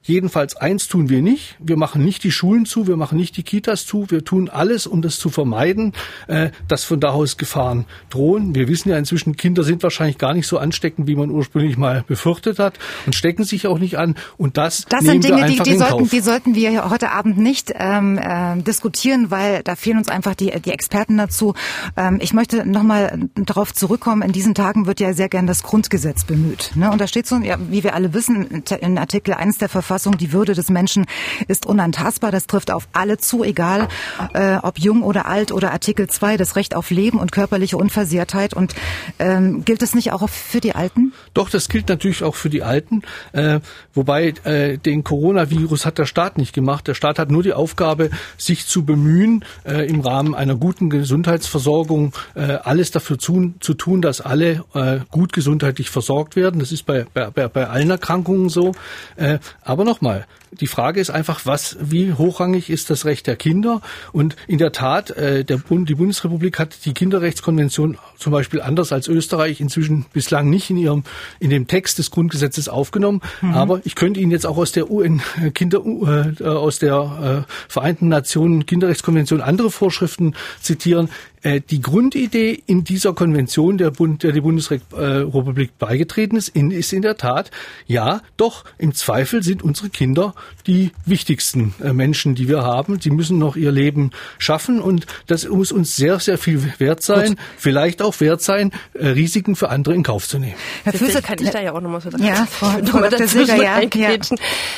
Jedenfalls 0.07 0.55
eins 0.55 0.87
tun 0.87 1.09
wir 1.09 1.21
nicht. 1.21 1.57
Wir 1.59 1.77
machen 1.77 2.05
nicht 2.05 2.23
die 2.23 2.31
Schulen 2.31 2.65
zu, 2.65 2.87
wir 2.87 2.97
machen 2.97 3.19
nicht 3.19 3.37
die 3.37 3.43
Kitas 3.43 3.87
zu. 3.87 4.09
Wir 4.09 4.25
tun 4.25 4.49
alles, 4.49 4.87
um 4.87 5.03
das 5.03 5.19
zu 5.19 5.31
vermeiden, 5.31 5.95
äh, 6.29 6.51
dass 6.69 6.85
von 6.85 7.01
da 7.01 7.09
aus 7.09 7.37
Gefahren 7.37 7.87
drohen. 8.09 8.55
Wir 8.55 8.69
wissen 8.69 8.89
ja 8.89 8.99
inzwischen, 8.99 9.37
Kinder 9.37 9.65
sind 9.65 9.83
wahrscheinlich 9.83 10.17
gar 10.17 10.33
nicht 10.33 10.47
so 10.47 10.59
ansteckend, 10.59 11.09
wie 11.09 11.17
man 11.17 11.31
ursprünglich 11.31 11.77
mal 11.77 12.05
befürchtet 12.07 12.61
hat 12.61 12.79
und 13.05 13.17
stecken 13.17 13.43
sich 13.43 13.67
auch 13.67 13.81
nicht 13.81 13.99
an. 13.99 14.15
Und 14.37 14.57
das, 14.57 14.85
das 14.89 15.03
sind 15.03 15.25
Dinge, 15.25 15.45
die, 15.47 15.59
die, 15.59 15.77
sollten, 15.77 16.09
die 16.09 16.21
sollten 16.21 16.55
wir 16.55 16.89
heute 16.89 17.11
Abend 17.11 17.37
nicht 17.39 17.73
ähm, 17.75 18.17
äh, 18.17 18.63
diskutieren, 18.63 19.33
weil 19.33 19.65
da 19.65 19.75
fehlen 19.75 19.99
uns 19.99 20.09
einfach 20.09 20.37
die, 20.37 20.53
die 20.61 20.71
Experten 20.71 21.17
dazu. 21.17 21.55
Ähm, 21.97 22.21
ich 22.23 22.33
möchte 22.33 22.65
nochmal 22.65 23.29
darauf 23.35 23.75
zurückkommen. 23.75 24.23
In 24.23 24.31
diesen 24.31 24.55
Tagen 24.55 24.87
wird 24.87 25.01
ja 25.01 25.15
sehr 25.15 25.29
gern 25.29 25.49
das 25.49 25.65
Grundgesetz 25.65 26.25
bemüht. 26.25 26.71
Ne? 26.77 26.93
Und 26.93 27.01
da 27.01 27.09
steht 27.09 27.27
so, 27.27 27.39
ja, 27.39 27.57
wie 27.71 27.83
wir 27.83 27.95
alle 27.95 28.15
wissen, 28.15 28.63
in 28.81 28.99
Artikel 28.99 29.35
1 29.35 29.59
der 29.59 29.69
Verfassung 29.69 29.96
Verfassung, 29.97 30.19
die 30.19 30.35
Würde 30.35 30.53
des 30.53 30.69
Menschen 30.69 31.07
ist 31.49 31.65
unantastbar. 31.65 32.31
Das 32.31 32.47
trifft 32.47 32.71
auf 32.71 32.87
alle 32.93 33.17
zu, 33.17 33.43
egal 33.43 33.89
äh, 34.35 34.57
ob 34.57 34.79
jung 34.79 35.03
oder 35.03 35.25
alt 35.25 35.53
oder 35.53 35.73
Artikel 35.73 36.07
2, 36.07 36.37
das 36.37 36.55
Recht 36.55 36.77
auf 36.77 36.91
Leben 36.91 37.19
und 37.19 37.33
körperliche 37.33 37.79
Unversehrtheit. 37.79 38.53
Und 38.53 38.75
ähm, 39.19 39.65
gilt 39.65 39.81
das 39.81 39.95
nicht 39.95 40.13
auch 40.13 40.29
für 40.29 40.61
die 40.61 40.75
Alten? 40.75 41.15
Doch, 41.33 41.49
das 41.49 41.71
gilt 41.71 41.89
natürlich 41.89 42.23
auch 42.23 42.35
für 42.35 42.51
die 42.51 42.63
Alten. 42.63 43.05
Äh, 43.33 43.61
wobei 43.95 44.35
äh, 44.45 44.77
den 44.77 45.03
Coronavirus 45.03 45.87
hat 45.87 45.97
der 45.97 46.05
Staat 46.05 46.37
nicht 46.37 46.53
gemacht. 46.53 46.87
Der 46.89 46.95
Staat 46.95 47.19
hat 47.19 47.31
nur 47.31 47.43
die 47.43 47.55
Aufgabe, 47.55 48.11
sich 48.37 48.67
zu 48.67 48.85
bemühen, 48.85 49.47
äh, 49.65 49.89
im 49.89 50.01
Rahmen 50.01 50.35
einer 50.35 50.57
guten 50.57 50.91
Gesundheitsversorgung 50.91 52.13
äh, 52.35 52.43
alles 52.43 52.91
dafür 52.91 53.19
zu, 53.19 53.55
zu 53.61 53.73
tun, 53.73 54.03
dass 54.03 54.21
alle 54.21 54.63
äh, 54.75 54.99
gut 55.11 55.33
gesundheitlich 55.33 55.89
versorgt 55.89 56.37
werden. 56.37 56.61
Das 56.61 56.71
ist 56.71 56.85
bei, 56.85 57.07
bei, 57.15 57.31
bei 57.31 57.67
allen 57.67 57.89
Erkrankungen 57.89 58.51
so. 58.51 58.73
Äh, 59.17 59.39
aber 59.63 59.86
nochmal, 59.87 60.27
die 60.53 60.67
Frage 60.67 61.01
ist 61.01 61.11
einfach, 61.11 61.45
was, 61.45 61.77
wie 61.81 62.13
hochrangig 62.13 62.71
ist 62.71 62.91
das 62.91 63.05
Recht 63.05 63.27
der 63.27 63.37
Kinder? 63.37 63.81
Und 64.13 64.37
in 64.47 64.59
der 64.59 64.73
Tat, 64.73 65.11
äh, 65.11 65.45
der 65.45 65.57
Bund, 65.57 65.89
die 65.89 65.95
Bundesrepublik 65.95 66.59
hat 66.59 66.85
die 66.85 66.95
Kinderrechtskonvention 66.95 67.99
zum 68.17 68.33
Beispiel 68.33 68.61
anders 68.61 68.93
als 68.93 69.09
Österreich 69.09 69.61
inzwischen 69.61 70.07
bislang 70.13 70.49
nicht 70.49 70.71
in 70.71 70.77
ihrem, 70.77 71.05
in 71.41 71.51
dem 71.51 71.67
Text 71.67 71.99
des 71.99 72.11
Grundgesetzes 72.11 72.69
aufgenommen. 72.69 73.21
Mhm. 73.43 73.55
Aber 73.55 73.81
ich 73.85 73.95
könnte 73.95 74.21
Ihnen 74.21 74.31
jetzt 74.31 74.47
auch 74.47 74.57
aus 74.57 74.73
der 74.73 74.91
UN 74.91 75.21
Kinder, 75.55 75.81
äh, 75.85 76.45
aus 76.45 76.79
der 76.79 77.45
äh, 77.47 77.53
Vereinten 77.69 78.09
Nationen 78.09 78.67
Kinderrechtskonvention 78.67 79.41
andere 79.41 79.71
Vorschriften 79.71 80.35
zitieren. 80.61 81.11
Äh, 81.47 81.61
die 81.61 81.81
Grundidee 81.81 82.61
in 82.67 82.83
dieser 82.83 83.15
Konvention, 83.15 83.79
der, 83.79 83.93
Bund, 83.93 84.25
der 84.25 84.33
die 84.33 84.41
Bundesrepublik 84.41 85.79
beigetreten 85.79 86.35
ist, 86.35 86.49
ist 86.49 86.93
in 86.93 87.03
der 87.03 87.17
Tat, 87.17 87.53
ja, 87.87 88.21
doch, 88.37 88.65
im 88.79 88.95
Zweifel 88.95 89.45
sind 89.45 89.63
unsere 89.63 89.89
Kinder 89.89 90.35
die 90.67 90.93
wichtigsten 91.05 91.75
äh, 91.83 91.93
Menschen, 91.93 92.35
die 92.35 92.49
wir 92.49 92.63
haben. 92.63 93.01
Sie 93.01 93.11
müssen 93.11 93.39
noch 93.39 93.57
ihr 93.57 93.73
Leben 93.73 94.11
schaffen 94.39 94.81
und 94.81 95.07
das 95.27 95.49
muss 95.49 95.73
uns 95.73 95.97
sehr, 95.97 96.19
sehr 96.19 96.39
viel 96.39 96.73
wert 96.79 97.03
sein. 97.03 97.31
Gut. 97.31 97.39
Vielleicht 97.57 98.03
auch 98.03 98.19
wert 98.21 98.43
sein, 98.43 98.73
äh, 98.95 99.09
Risiken 99.09 99.57
für 99.57 99.69
andere 99.69 99.95
in 99.95 100.03
Kauf 100.03 100.29
zu 100.29 100.39
nehmen. 100.39 100.57
Herr 100.85 100.93
Füßer, 100.93 101.23
kann 101.23 101.39
ich 101.41 101.51
da 101.51 101.61
ja 101.61 101.73
auch 101.73 101.81
nochmal 101.81 102.01
so 102.01 102.11
ja, 102.19 102.47
Frau, 102.51 102.79
noch 102.79 103.09
dazu 103.09 103.41
ja, 103.43 103.81
ja. 103.81 104.11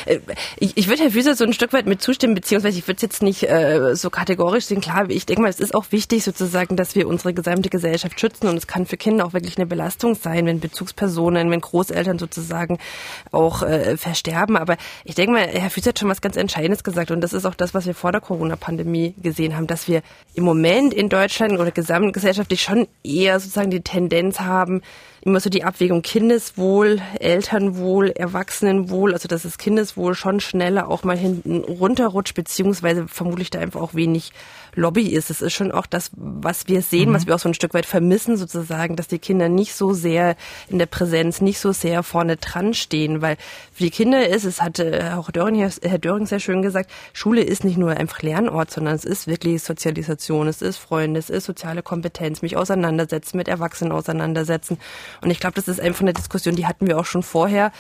Äh, 0.04 0.20
ich, 0.58 0.76
ich 0.76 0.88
würde 0.88 1.04
Herr 1.04 1.10
Füßer 1.10 1.34
so 1.34 1.44
ein 1.44 1.52
Stück 1.52 1.72
weit 1.72 1.86
mit 1.86 2.02
zustimmen, 2.02 2.34
beziehungsweise 2.34 2.78
ich 2.78 2.86
würde 2.86 2.96
es 2.96 3.02
jetzt 3.02 3.22
nicht 3.22 3.48
äh, 3.48 3.94
so 3.94 4.10
kategorisch 4.10 4.66
sehen. 4.66 4.80
Klar, 4.80 5.08
ich 5.08 5.26
denke 5.26 5.42
mal, 5.42 5.48
es 5.48 5.60
ist 5.60 5.74
auch 5.74 5.86
wichtig 5.90 6.24
sozusagen, 6.24 6.76
dass 6.76 6.94
wir 6.94 7.08
unsere 7.08 7.32
gesamte 7.32 7.68
Gesellschaft 7.68 8.20
schützen 8.20 8.48
und 8.48 8.56
es 8.56 8.66
kann 8.66 8.86
für 8.86 8.96
Kinder 8.96 9.26
auch 9.26 9.32
wirklich 9.32 9.56
eine 9.56 9.66
Belastung 9.66 10.14
sein, 10.14 10.46
wenn 10.46 10.60
Bezugspersonen, 10.60 11.50
wenn 11.50 11.60
Großeltern 11.60 12.18
sozusagen 12.18 12.78
auch 13.32 13.62
äh, 13.62 13.96
versterben. 13.96 14.56
Aber 14.56 14.76
ich 15.04 15.14
denke 15.14 15.32
mal, 15.32 15.46
Herr 15.46 15.70
Füßer 15.78 15.90
hat 15.90 15.98
schon 16.00 16.08
was 16.08 16.20
ganz 16.20 16.36
Entscheidendes 16.36 16.82
gesagt 16.82 17.12
und 17.12 17.20
das 17.20 17.32
ist 17.32 17.46
auch 17.46 17.54
das, 17.54 17.72
was 17.72 17.86
wir 17.86 17.94
vor 17.94 18.10
der 18.10 18.20
Corona-Pandemie 18.20 19.14
gesehen 19.22 19.56
haben, 19.56 19.68
dass 19.68 19.86
wir 19.86 20.02
im 20.34 20.42
Moment 20.42 20.92
in 20.92 21.08
Deutschland 21.08 21.52
oder 21.52 21.70
gesamtgesellschaftlich 21.70 22.62
schon 22.62 22.88
eher 23.04 23.38
sozusagen 23.38 23.70
die 23.70 23.82
Tendenz 23.82 24.40
haben, 24.40 24.82
immer 25.22 25.40
so 25.40 25.50
die 25.50 25.64
Abwägung 25.64 26.02
Kindeswohl, 26.02 27.00
Elternwohl, 27.20 28.10
Erwachsenenwohl, 28.10 29.12
also 29.12 29.28
dass 29.28 29.42
das 29.42 29.58
Kindeswohl 29.58 30.14
schon 30.14 30.40
schneller 30.40 30.88
auch 30.88 31.04
mal 31.04 31.16
hinten 31.16 31.64
runterrutscht, 31.64 32.34
beziehungsweise 32.34 33.08
vermutlich 33.08 33.50
da 33.50 33.58
einfach 33.58 33.80
auch 33.80 33.94
wenig 33.94 34.32
Lobby 34.74 35.08
ist. 35.08 35.30
Es 35.30 35.42
ist 35.42 35.52
schon 35.52 35.72
auch 35.72 35.86
das, 35.86 36.10
was 36.14 36.68
wir 36.68 36.82
sehen, 36.82 37.10
mhm. 37.10 37.14
was 37.14 37.26
wir 37.26 37.34
auch 37.34 37.38
so 37.40 37.48
ein 37.48 37.54
Stück 37.54 37.74
weit 37.74 37.86
vermissen, 37.86 38.36
sozusagen, 38.36 38.96
dass 38.96 39.08
die 39.08 39.18
Kinder 39.18 39.48
nicht 39.48 39.74
so 39.74 39.92
sehr 39.92 40.36
in 40.68 40.78
der 40.78 40.86
Präsenz, 40.86 41.40
nicht 41.40 41.58
so 41.58 41.72
sehr 41.72 42.02
vorne 42.02 42.36
dran 42.36 42.74
stehen, 42.74 43.20
weil 43.20 43.36
für 43.72 43.84
die 43.84 43.90
Kinder 43.90 44.28
ist, 44.28 44.44
es 44.44 44.62
hatte 44.62 45.16
auch 45.18 45.30
Döring, 45.30 45.56
Herr 45.56 45.98
Döring 45.98 46.26
sehr 46.26 46.40
schön 46.40 46.62
gesagt, 46.62 46.90
Schule 47.12 47.42
ist 47.42 47.64
nicht 47.64 47.76
nur 47.76 47.90
einfach 47.90 48.22
Lernort, 48.22 48.70
sondern 48.70 48.94
es 48.94 49.04
ist 49.04 49.26
wirklich 49.26 49.62
Sozialisation, 49.62 50.46
es 50.46 50.62
ist 50.62 50.78
Freunde, 50.78 51.18
es 51.18 51.30
ist 51.30 51.44
soziale 51.44 51.82
Kompetenz, 51.82 52.42
mich 52.42 52.56
auseinandersetzen, 52.56 53.36
mit 53.36 53.48
Erwachsenen 53.48 53.92
auseinandersetzen. 53.92 54.78
Und 55.20 55.30
ich 55.30 55.40
glaube, 55.40 55.54
das 55.54 55.68
ist 55.68 55.80
einfach 55.80 56.02
eine 56.02 56.12
Diskussion, 56.12 56.56
die 56.56 56.66
hatten 56.66 56.86
wir 56.86 56.98
auch 56.98 57.04
schon 57.04 57.22
vorher. 57.22 57.72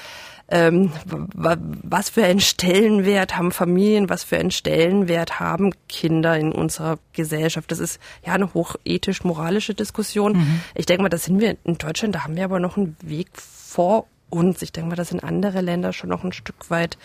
Ähm, 0.50 0.92
was 1.04 2.08
für 2.08 2.24
einen 2.24 2.40
Stellenwert 2.40 3.36
haben 3.36 3.52
Familien, 3.52 4.08
was 4.08 4.24
für 4.24 4.38
einen 4.38 4.50
Stellenwert 4.50 5.40
haben 5.40 5.74
Kinder 5.90 6.38
in 6.38 6.52
unserer 6.52 6.98
Gesellschaft? 7.12 7.70
Das 7.70 7.80
ist 7.80 8.00
ja 8.24 8.32
eine 8.32 8.54
hochethisch-moralische 8.54 9.74
Diskussion. 9.74 10.38
Mhm. 10.38 10.60
Ich 10.74 10.86
denke 10.86 11.02
mal, 11.02 11.10
da 11.10 11.18
sind 11.18 11.38
wir 11.40 11.58
in 11.64 11.76
Deutschland, 11.76 12.14
da 12.14 12.24
haben 12.24 12.34
wir 12.34 12.44
aber 12.44 12.60
noch 12.60 12.78
einen 12.78 12.96
Weg 13.02 13.28
vor 13.34 14.06
uns. 14.30 14.62
Ich 14.62 14.72
denke 14.72 14.88
mal, 14.90 14.96
da 14.96 15.04
sind 15.04 15.22
andere 15.22 15.60
Länder 15.60 15.92
schon 15.92 16.08
noch 16.08 16.24
ein 16.24 16.32
Stück 16.32 16.70
weit 16.70 16.96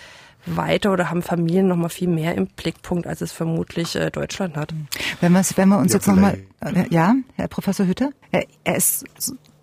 weiter 0.45 0.91
oder 0.91 1.09
haben 1.09 1.21
Familien 1.21 1.67
noch 1.67 1.77
mal 1.77 1.89
viel 1.89 2.09
mehr 2.09 2.35
im 2.35 2.47
Blickpunkt, 2.47 3.07
als 3.07 3.21
es 3.21 3.31
vermutlich 3.31 3.95
äh, 3.95 4.09
Deutschland 4.09 4.57
hat. 4.57 4.73
Wenn, 5.21 5.33
wenn 5.33 5.69
wir 5.69 5.77
uns 5.77 5.93
ja, 5.93 5.97
jetzt 5.97 6.07
noch 6.07 6.15
mal, 6.15 6.37
äh, 6.61 6.85
ja, 6.89 7.15
Herr 7.35 7.47
Professor 7.47 7.85
Hütter, 7.85 8.11
er, 8.31 8.45
er 8.63 8.75
ist 8.75 9.05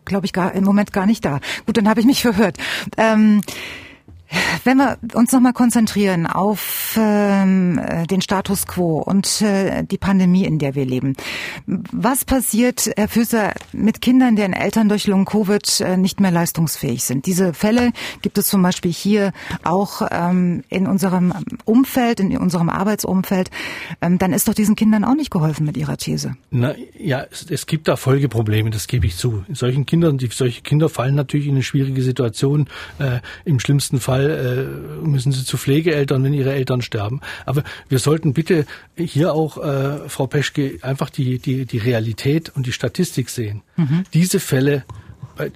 glaube 0.05 0.27
ich, 0.27 0.33
gar, 0.33 0.55
im 0.55 0.65
Moment 0.65 0.93
gar 0.93 1.07
nicht 1.07 1.25
da. 1.25 1.41
Gut, 1.67 1.77
dann 1.77 1.89
habe 1.89 2.01
ich 2.01 2.07
mich 2.07 2.23
verhört. 2.23 2.57
Ähm, 2.97 3.41
wenn 4.65 4.77
wir 4.79 4.99
uns 5.15 5.33
nochmal 5.33 5.53
konzentrieren 5.53 6.27
auf 6.27 6.97
ähm, 6.97 7.81
den 8.11 8.21
Status 8.21 8.67
quo 8.67 8.99
und 8.99 9.43
äh, 9.43 9.85
die 9.85 9.99
Pandemie, 9.99 10.45
in 10.45 10.59
der 10.59 10.75
wir 10.75 10.85
leben. 10.85 11.15
Was 11.67 12.25
passiert, 12.25 12.91
Herr 12.97 13.09
Füßer, 13.09 13.55
mit 13.73 14.01
Kindern, 14.01 14.37
deren 14.37 14.53
Eltern 14.53 14.89
durch 14.89 15.07
Long-Covid 15.07 15.81
äh, 15.81 15.97
nicht 15.97 16.21
mehr 16.21 16.31
leistungsfähig 16.31 17.05
sind? 17.05 17.27
Diese 17.27 17.55
Fälle 17.55 17.93
gibt 18.23 18.39
es 18.39 18.49
zum 18.49 18.63
Beispiel 18.63 18.93
hier 18.93 19.33
auch 19.63 20.03
ähm, 20.11 20.63
in 20.69 20.87
unserem 20.87 21.33
Umfeld, 21.65 22.21
in 22.21 22.37
unserem 22.37 22.69
Arbeitsumfeld. 22.69 23.51
Ähm, 24.01 24.19
dann 24.19 24.33
ist 24.33 24.49
doch 24.49 24.55
diesen 24.55 24.77
Kindern 24.77 25.05
auch 25.05 25.15
nicht 25.15 25.31
geholfen 25.31 25.67
mit 25.67 25.77
ihrer 25.77 25.97
These. 25.97 26.37
Na, 26.51 26.75
ja, 26.99 27.25
es, 27.31 27.47
es 27.51 27.67
gibt 27.67 27.89
da 27.89 27.97
Folgeprobleme, 27.97 28.71
das 28.71 28.87
gebe 28.87 29.07
ich 29.07 29.17
zu. 29.17 29.45
In 29.49 29.55
solchen 29.55 29.87
Kindern, 29.87 30.19
die, 30.19 30.29
solche 30.29 30.63
Kinder 30.63 30.89
fallen 30.89 31.15
natürlich 31.15 31.47
in 31.47 31.55
eine 31.55 31.63
schwierige 31.63 32.03
Situation. 32.03 32.69
Äh, 32.99 33.21
Im 33.45 33.61
schlimmsten 33.61 34.01
Fall 34.01 34.20
Fall 34.21 35.01
äh, 35.03 35.07
müssen 35.07 35.33
sie 35.33 35.45
zu 35.45 35.57
Pflegeeltern, 35.57 36.23
wenn 36.25 36.33
ihre 36.33 36.53
Eltern 36.53 36.83
sterben. 36.83 37.21
Aber 37.47 37.63
wir 37.89 37.99
sollten 37.99 38.33
bitte 38.33 38.67
hier 38.97 39.35
auch, 39.35 39.59
äh, 39.59 40.09
Frau 40.09 40.27
Peschke, 40.27 40.79
einfach 40.83 41.11
die, 41.11 41.39
die, 41.39 41.65
die 41.67 41.79
Realität 41.79 42.53
und 42.55 42.67
die 42.67 42.73
Statistik 42.73 43.31
sehen. 43.31 43.63
Mhm. 43.77 44.05
Diese 44.13 44.41
Fälle 44.41 44.85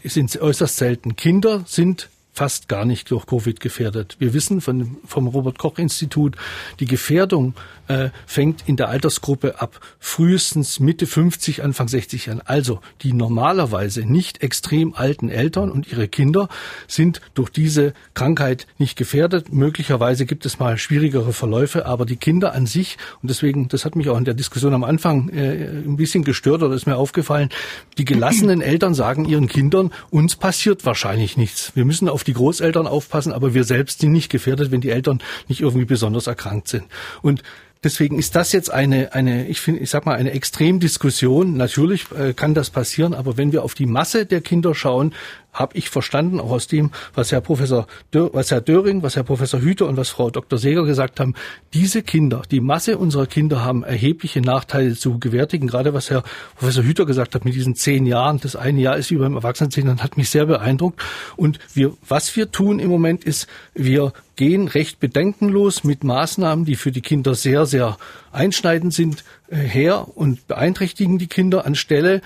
sind 0.02 0.40
äußerst 0.40 0.76
selten. 0.76 1.16
Kinder 1.16 1.64
sind 1.66 2.08
fast 2.34 2.68
gar 2.68 2.84
nicht 2.84 3.10
durch 3.10 3.26
Covid 3.26 3.60
gefährdet. 3.60 4.16
Wir 4.18 4.34
wissen 4.34 4.60
von, 4.60 4.98
vom 5.06 5.28
Robert 5.28 5.58
Koch 5.58 5.78
Institut, 5.78 6.36
die 6.80 6.86
Gefährdung 6.86 7.54
äh, 7.86 8.10
fängt 8.26 8.64
in 8.66 8.76
der 8.76 8.88
Altersgruppe 8.88 9.60
ab 9.60 9.80
frühestens 9.98 10.80
Mitte 10.80 11.06
50, 11.06 11.62
Anfang 11.62 11.88
60 11.88 12.30
an. 12.30 12.40
Also 12.44 12.80
die 13.02 13.12
normalerweise 13.12 14.04
nicht 14.04 14.42
extrem 14.42 14.94
alten 14.94 15.28
Eltern 15.28 15.70
und 15.70 15.90
ihre 15.90 16.08
Kinder 16.08 16.48
sind 16.88 17.20
durch 17.34 17.50
diese 17.50 17.94
Krankheit 18.14 18.66
nicht 18.78 18.96
gefährdet. 18.96 19.52
Möglicherweise 19.52 20.26
gibt 20.26 20.44
es 20.46 20.58
mal 20.58 20.76
schwierigere 20.76 21.32
Verläufe, 21.32 21.86
aber 21.86 22.04
die 22.06 22.16
Kinder 22.16 22.54
an 22.54 22.66
sich, 22.66 22.96
und 23.22 23.30
deswegen, 23.30 23.68
das 23.68 23.84
hat 23.84 23.96
mich 23.96 24.08
auch 24.08 24.18
in 24.18 24.24
der 24.24 24.34
Diskussion 24.34 24.74
am 24.74 24.84
Anfang 24.84 25.28
äh, 25.28 25.68
ein 25.84 25.96
bisschen 25.96 26.24
gestört 26.24 26.62
oder 26.62 26.74
ist 26.74 26.86
mir 26.86 26.96
aufgefallen, 26.96 27.50
die 27.98 28.04
gelassenen 28.04 28.60
Eltern 28.60 28.94
sagen 28.94 29.24
ihren 29.24 29.46
Kindern, 29.46 29.92
uns 30.10 30.36
passiert 30.36 30.84
wahrscheinlich 30.84 31.36
nichts. 31.36 31.72
Wir 31.74 31.84
müssen 31.84 32.08
auf 32.08 32.23
die 32.24 32.34
Großeltern 32.34 32.86
aufpassen, 32.86 33.32
aber 33.32 33.54
wir 33.54 33.64
selbst 33.64 34.00
sind 34.00 34.12
nicht 34.12 34.30
gefährdet, 34.30 34.70
wenn 34.70 34.80
die 34.80 34.90
Eltern 34.90 35.22
nicht 35.48 35.60
irgendwie 35.60 35.84
besonders 35.84 36.26
erkrankt 36.26 36.68
sind. 36.68 36.84
Und 37.22 37.42
Deswegen 37.84 38.18
ist 38.18 38.34
das 38.34 38.52
jetzt 38.52 38.72
eine, 38.72 39.12
eine 39.12 39.46
ich 39.46 39.60
finde, 39.60 39.82
ich 39.82 39.90
sag 39.90 40.06
mal, 40.06 40.16
eine 40.16 40.30
Extremdiskussion. 40.30 41.54
Natürlich 41.54 42.06
äh, 42.12 42.32
kann 42.32 42.54
das 42.54 42.70
passieren, 42.70 43.12
aber 43.12 43.36
wenn 43.36 43.52
wir 43.52 43.62
auf 43.62 43.74
die 43.74 43.84
Masse 43.84 44.24
der 44.24 44.40
Kinder 44.40 44.74
schauen, 44.74 45.12
habe 45.54 45.76
ich 45.76 45.88
verstanden, 45.88 46.40
auch 46.40 46.50
aus 46.50 46.66
dem, 46.66 46.90
was 47.14 47.32
Herr 47.32 47.40
Professor, 47.40 47.86
Dör, 48.12 48.30
was 48.32 48.50
Herr 48.50 48.60
Döring, 48.60 49.02
was 49.02 49.16
Herr 49.16 49.22
Professor 49.22 49.60
Hüter 49.60 49.86
und 49.86 49.96
was 49.96 50.10
Frau 50.10 50.30
Dr. 50.30 50.58
Seger 50.58 50.84
gesagt 50.84 51.20
haben. 51.20 51.34
Diese 51.72 52.02
Kinder, 52.02 52.42
die 52.50 52.60
Masse 52.60 52.98
unserer 52.98 53.26
Kinder 53.26 53.64
haben 53.64 53.84
erhebliche 53.84 54.40
Nachteile 54.40 54.94
zu 54.94 55.18
gewärtigen. 55.18 55.68
Gerade 55.68 55.94
was 55.94 56.10
Herr 56.10 56.24
Professor 56.56 56.84
Hüter 56.84 57.06
gesagt 57.06 57.34
hat 57.34 57.44
mit 57.44 57.54
diesen 57.54 57.74
zehn 57.74 58.04
Jahren. 58.04 58.40
Das 58.40 58.56
eine 58.56 58.80
Jahr 58.80 58.96
ist 58.96 59.10
wie 59.10 59.16
beim 59.16 59.34
Erwachsenenzehn, 59.34 60.02
hat 60.02 60.16
mich 60.16 60.28
sehr 60.28 60.46
beeindruckt. 60.46 61.00
Und 61.36 61.58
wir, 61.72 61.92
was 62.06 62.34
wir 62.36 62.50
tun 62.50 62.78
im 62.78 62.90
Moment 62.90 63.24
ist, 63.24 63.46
wir 63.74 64.12
gehen 64.36 64.68
recht 64.68 64.98
bedenkenlos 65.00 65.84
mit 65.84 66.02
Maßnahmen, 66.02 66.64
die 66.64 66.74
für 66.74 66.90
die 66.90 67.00
Kinder 67.00 67.34
sehr, 67.34 67.66
sehr 67.66 67.96
einschneidend 68.32 68.92
sind, 68.92 69.24
äh, 69.48 69.56
her 69.56 70.08
und 70.16 70.46
beeinträchtigen 70.48 71.18
die 71.18 71.28
Kinder 71.28 71.64
anstelle 71.64 72.20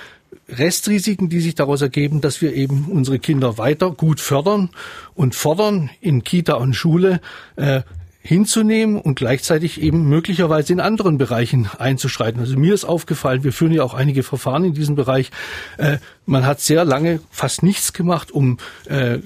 Restrisiken, 0.48 1.28
die 1.28 1.40
sich 1.40 1.54
daraus 1.54 1.82
ergeben, 1.82 2.20
dass 2.20 2.40
wir 2.40 2.54
eben 2.54 2.86
unsere 2.90 3.18
Kinder 3.18 3.58
weiter 3.58 3.90
gut 3.90 4.20
fördern 4.20 4.70
und 5.14 5.34
fordern 5.34 5.90
in 6.00 6.24
Kita 6.24 6.54
und 6.54 6.74
Schule 6.74 7.20
äh, 7.56 7.82
hinzunehmen 8.20 9.00
und 9.00 9.14
gleichzeitig 9.14 9.80
eben 9.80 10.08
möglicherweise 10.08 10.72
in 10.72 10.80
anderen 10.80 11.16
Bereichen 11.18 11.68
einzuschreiten. 11.78 12.40
Also 12.40 12.58
mir 12.58 12.74
ist 12.74 12.84
aufgefallen, 12.84 13.44
wir 13.44 13.52
führen 13.52 13.72
ja 13.72 13.82
auch 13.82 13.94
einige 13.94 14.22
Verfahren 14.22 14.64
in 14.64 14.74
diesem 14.74 14.96
Bereich. 14.96 15.30
Äh, 15.78 15.98
man 16.26 16.44
hat 16.44 16.60
sehr 16.60 16.84
lange 16.84 17.20
fast 17.30 17.62
nichts 17.62 17.92
gemacht, 17.92 18.30
um 18.30 18.58
äh, 18.88 19.14
äh, 19.14 19.20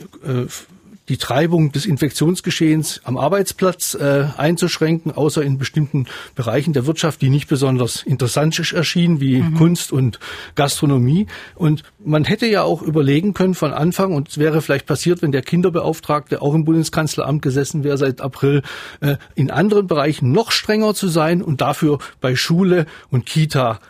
die 1.13 1.19
Treibung 1.19 1.73
des 1.73 1.85
Infektionsgeschehens 1.85 3.03
am 3.05 3.19
Arbeitsplatz 3.19 3.93
äh, 3.93 4.29
einzuschränken, 4.39 5.13
außer 5.13 5.43
in 5.43 5.59
bestimmten 5.59 6.07
Bereichen 6.35 6.73
der 6.73 6.87
Wirtschaft, 6.87 7.21
die 7.21 7.29
nicht 7.29 7.51
besonders 7.51 8.03
interessant 8.03 8.59
erschienen, 8.73 9.21
wie 9.21 9.43
mhm. 9.43 9.55
Kunst 9.55 9.93
und 9.93 10.19
Gastronomie. 10.55 11.27
Und 11.55 11.83
man 12.03 12.25
hätte 12.25 12.47
ja 12.47 12.63
auch 12.63 12.81
überlegen 12.81 13.35
können 13.35 13.55
von 13.55 13.75
Anfang, 13.75 14.15
und 14.15 14.31
es 14.31 14.39
wäre 14.39 14.63
vielleicht 14.63 14.87
passiert, 14.87 15.21
wenn 15.21 15.33
der 15.33 15.43
Kinderbeauftragte 15.43 16.41
auch 16.41 16.55
im 16.55 16.65
Bundeskanzleramt 16.65 17.43
gesessen 17.43 17.85
wäre 17.85 17.99
seit 17.99 18.23
April, 18.23 18.63
äh, 19.01 19.17
in 19.35 19.51
anderen 19.51 19.87
Bereichen 19.89 20.33
noch 20.33 20.51
strenger 20.51 20.95
zu 20.95 21.09
sein 21.09 21.43
und 21.43 21.61
dafür 21.61 21.99
bei 22.23 22.37
Schule 22.37 22.87
und 23.11 23.27
Kita 23.27 23.81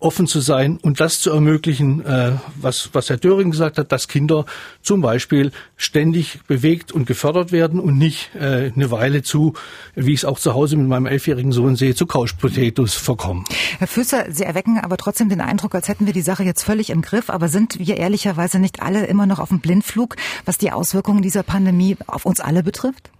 offen 0.00 0.26
zu 0.28 0.40
sein 0.40 0.78
und 0.80 1.00
das 1.00 1.20
zu 1.20 1.30
ermöglichen, 1.30 2.04
äh, 2.04 2.32
was, 2.56 2.90
was 2.92 3.10
Herr 3.10 3.16
Döring 3.16 3.50
gesagt 3.50 3.78
hat, 3.78 3.90
dass 3.90 4.06
Kinder 4.06 4.44
zum 4.80 5.00
Beispiel 5.00 5.50
ständig 5.76 6.40
bewegt 6.46 6.92
und 6.92 7.06
gefördert 7.06 7.50
werden 7.50 7.80
und 7.80 7.98
nicht 7.98 8.30
äh, 8.36 8.70
eine 8.74 8.90
Weile 8.92 9.22
zu, 9.22 9.54
wie 9.96 10.12
ich 10.12 10.20
es 10.20 10.24
auch 10.24 10.38
zu 10.38 10.54
Hause 10.54 10.76
mit 10.76 10.86
meinem 10.86 11.06
elfjährigen 11.06 11.50
Sohn 11.50 11.74
sehe, 11.74 11.94
zu 11.94 12.06
Couch 12.06 12.34
verkommen. 12.38 13.44
Herr 13.78 13.86
Füßer, 13.86 14.26
Sie 14.30 14.44
erwecken 14.44 14.78
aber 14.78 14.96
trotzdem 14.96 15.28
den 15.28 15.40
Eindruck, 15.40 15.74
als 15.74 15.88
hätten 15.88 16.06
wir 16.06 16.12
die 16.12 16.22
Sache 16.22 16.44
jetzt 16.44 16.62
völlig 16.62 16.90
im 16.90 17.02
Griff, 17.02 17.28
aber 17.28 17.48
sind 17.48 17.78
wir 17.78 17.96
ehrlicherweise 17.96 18.60
nicht 18.60 18.82
alle 18.82 19.06
immer 19.06 19.26
noch 19.26 19.40
auf 19.40 19.48
dem 19.48 19.60
Blindflug, 19.60 20.16
was 20.44 20.58
die 20.58 20.70
Auswirkungen 20.70 21.22
dieser 21.22 21.42
Pandemie 21.42 21.96
auf 22.06 22.24
uns 22.24 22.40
alle 22.40 22.62
betrifft? 22.62 23.10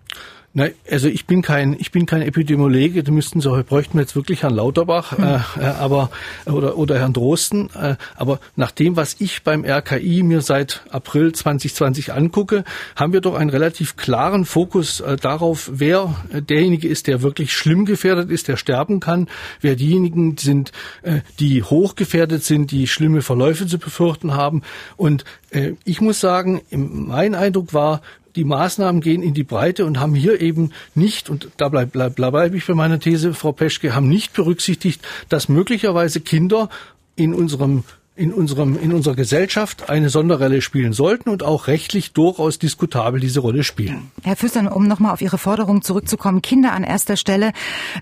Nein, 0.55 0.73
also 0.91 1.09
ich 1.09 1.27
bin 1.27 1.43
kein, 1.43 1.77
ich 1.79 1.93
bin 1.93 2.07
kein 2.07 2.23
Epidemiologe. 2.23 3.05
Da 3.05 3.13
müssten 3.13 3.41
Sie, 3.41 3.63
bräuchten 3.63 3.99
wir 3.99 4.01
jetzt 4.01 4.17
wirklich 4.17 4.43
Herrn 4.43 4.55
Lauterbach, 4.55 5.17
hm. 5.17 5.25
äh, 5.25 5.37
äh, 5.61 5.65
aber 5.67 6.11
oder 6.47 6.79
oder 6.79 6.99
Herrn 6.99 7.13
Drosten. 7.13 7.69
Äh, 7.81 7.97
aber 8.17 8.41
nach 8.57 8.71
dem, 8.71 8.97
was 8.97 9.17
ich 9.21 9.45
beim 9.45 9.65
RKI 9.65 10.23
mir 10.23 10.41
seit 10.41 10.83
April 10.91 11.33
2020 11.33 12.13
angucke, 12.13 12.65
haben 12.97 13.13
wir 13.13 13.21
doch 13.21 13.35
einen 13.35 13.51
relativ 13.51 13.97
klaren 13.97 14.47
Fokus 14.47 15.01
äh, 15.01 15.17
darauf, 15.17 15.71
wer 15.73 16.17
derjenige 16.33 16.89
ist, 16.89 17.09
der 17.09 17.21
wirklich 17.23 17.53
schlimm 17.53 17.85
gefährdet 17.85 18.31
ist, 18.31 18.49
der 18.49 18.57
sterben 18.57 19.01
kann, 19.01 19.29
wer 19.61 19.77
diejenigen 19.77 20.39
sind, 20.39 20.73
äh, 21.03 21.21
die 21.39 21.63
hochgefährdet 21.63 22.43
sind, 22.43 22.71
die 22.71 22.89
schlimme 22.89 23.21
Verläufe 23.21 23.67
zu 23.67 23.79
befürchten 23.79 24.35
haben. 24.35 24.63
Und 24.97 25.25
äh, 25.51 25.73
ich 25.85 26.01
muss 26.01 26.21
sagen, 26.21 26.63
mein 26.71 27.35
Eindruck 27.35 27.75
war, 27.75 28.01
die 28.37 28.45
Maßnahmen 28.45 29.01
gehen 29.01 29.23
in 29.23 29.35
die 29.35 29.45
Breite 29.45 29.85
und 29.87 29.99
haben 29.99 30.15
hier 30.15 30.41
eben 30.41 30.73
nicht, 30.95 31.31
und 31.31 31.49
da 31.57 31.69
bleibe 31.69 31.91
bleib, 31.91 32.17
bleib 32.17 32.55
ich 32.55 32.67
bei 32.67 32.75
meiner 32.75 33.01
These, 33.01 33.35
Frau 33.35 33.53
Peschke, 33.53 33.95
haben 33.95 34.09
nicht 34.09 34.33
berücksichtigt, 34.33 35.01
dass 35.29 35.49
möglicherweise 35.49 36.21
Kinder 36.21 36.69
in 37.17 37.35
unserem 37.35 37.85
in 38.19 38.33
unserem, 38.33 38.79
in 38.79 38.93
unserer 38.93 39.15
Gesellschaft 39.15 39.89
eine 39.89 40.11
Sonderrolle 40.11 40.61
spielen 40.61 40.93
sollten 40.93 41.31
und 41.31 41.45
auch 41.45 41.69
rechtlich 41.69 42.13
durchaus 42.13 42.59
diskutabel 42.59 43.21
diese 43.21 43.39
Rolle 43.41 43.63
spielen. 43.63 44.11
Herr 44.25 44.35
Füstern, 44.35 44.67
um 44.67 44.89
nochmal 44.89 45.13
auf 45.13 45.21
Ihre 45.21 45.39
Forderung 45.39 45.83
zurückzukommen, 45.83 46.43
Kinder 46.43 46.73
an 46.73 46.83
erster 46.83 47.17
Stelle. 47.17 47.53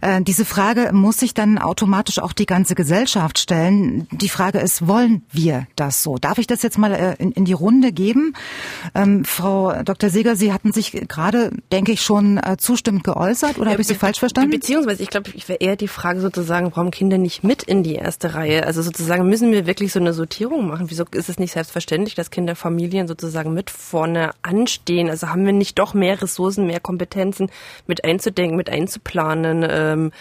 Äh, 0.01 0.23
diese 0.23 0.47
Frage 0.47 0.91
muss 0.93 1.19
sich 1.19 1.35
dann 1.35 1.59
automatisch 1.59 2.19
auch 2.19 2.33
die 2.33 2.47
ganze 2.47 2.75
Gesellschaft 2.75 3.39
stellen. 3.39 4.09
Die 4.11 4.31
Frage 4.31 4.59
ist, 4.59 4.89
wollen 4.89 5.23
wir 5.33 5.67
das 5.77 6.03
so? 6.03 6.17
Darf 6.17 6.39
ich 6.39 6.47
das 6.47 6.63
jetzt 6.63 6.79
mal 6.79 6.93
äh, 6.95 7.15
in, 7.19 7.33
in, 7.33 7.45
die 7.45 7.53
Runde 7.53 7.93
geben? 7.93 8.33
Ähm, 8.95 9.25
Frau 9.27 9.83
Dr. 9.83 10.09
Seger, 10.09 10.35
Sie 10.35 10.51
hatten 10.51 10.73
sich 10.73 10.93
gerade, 10.93 11.51
denke 11.73 11.93
ich, 11.93 12.01
schon 12.01 12.39
äh, 12.39 12.57
zustimmend 12.57 13.05
geäußert 13.05 13.59
oder 13.59 13.67
ja, 13.67 13.73
habe 13.73 13.83
ich 13.83 13.89
Sie 13.89 13.95
falsch 13.95 14.19
verstanden? 14.19 14.51
Beziehungsweise, 14.51 15.03
ich 15.03 15.11
glaube, 15.11 15.31
ich 15.35 15.47
wäre 15.47 15.59
eher 15.59 15.77
die 15.77 15.89
Frage 15.89 16.23
sozusagen, 16.23 16.73
warum 16.75 16.91
Kinder 16.91 17.19
nicht 17.19 17.45
mit 17.45 17.63
in 17.63 17.83
die 17.83 17.97
erste 17.97 18.35
Reihe? 18.35 18.67
Also 18.67 18.81
sozusagen 18.81 19.29
müssen 19.29 19.53
wir 19.53 19.67
wirklich 19.67 19.93
so 19.93 20.06
eine 20.07 20.15
Sortierung 20.15 20.69
machen? 20.69 20.91
Wieso 20.91 21.05
ist 21.11 21.29
es 21.29 21.39
nicht 21.39 21.53
selbstverständlich, 21.53 22.15
dass 22.15 22.31
Kinderfamilien 22.31 23.09
sozusagen 23.09 23.53
mit 23.53 23.71
vorne 23.71 24.31
anstehen? 24.43 25.11
Also 25.11 25.29
haben 25.29 25.45
wir 25.45 25.53
nicht 25.53 25.79
doch 25.79 25.95
mehr 25.95 26.21
Ressourcen, 26.21 26.67
mehr 26.67 26.81
Kompetenzen 26.81 27.51
mit 27.87 28.05
einzudenken, 28.05 28.57
mit 28.57 28.71
einzuplanen? 28.71 29.67
Ähm, 29.69 30.13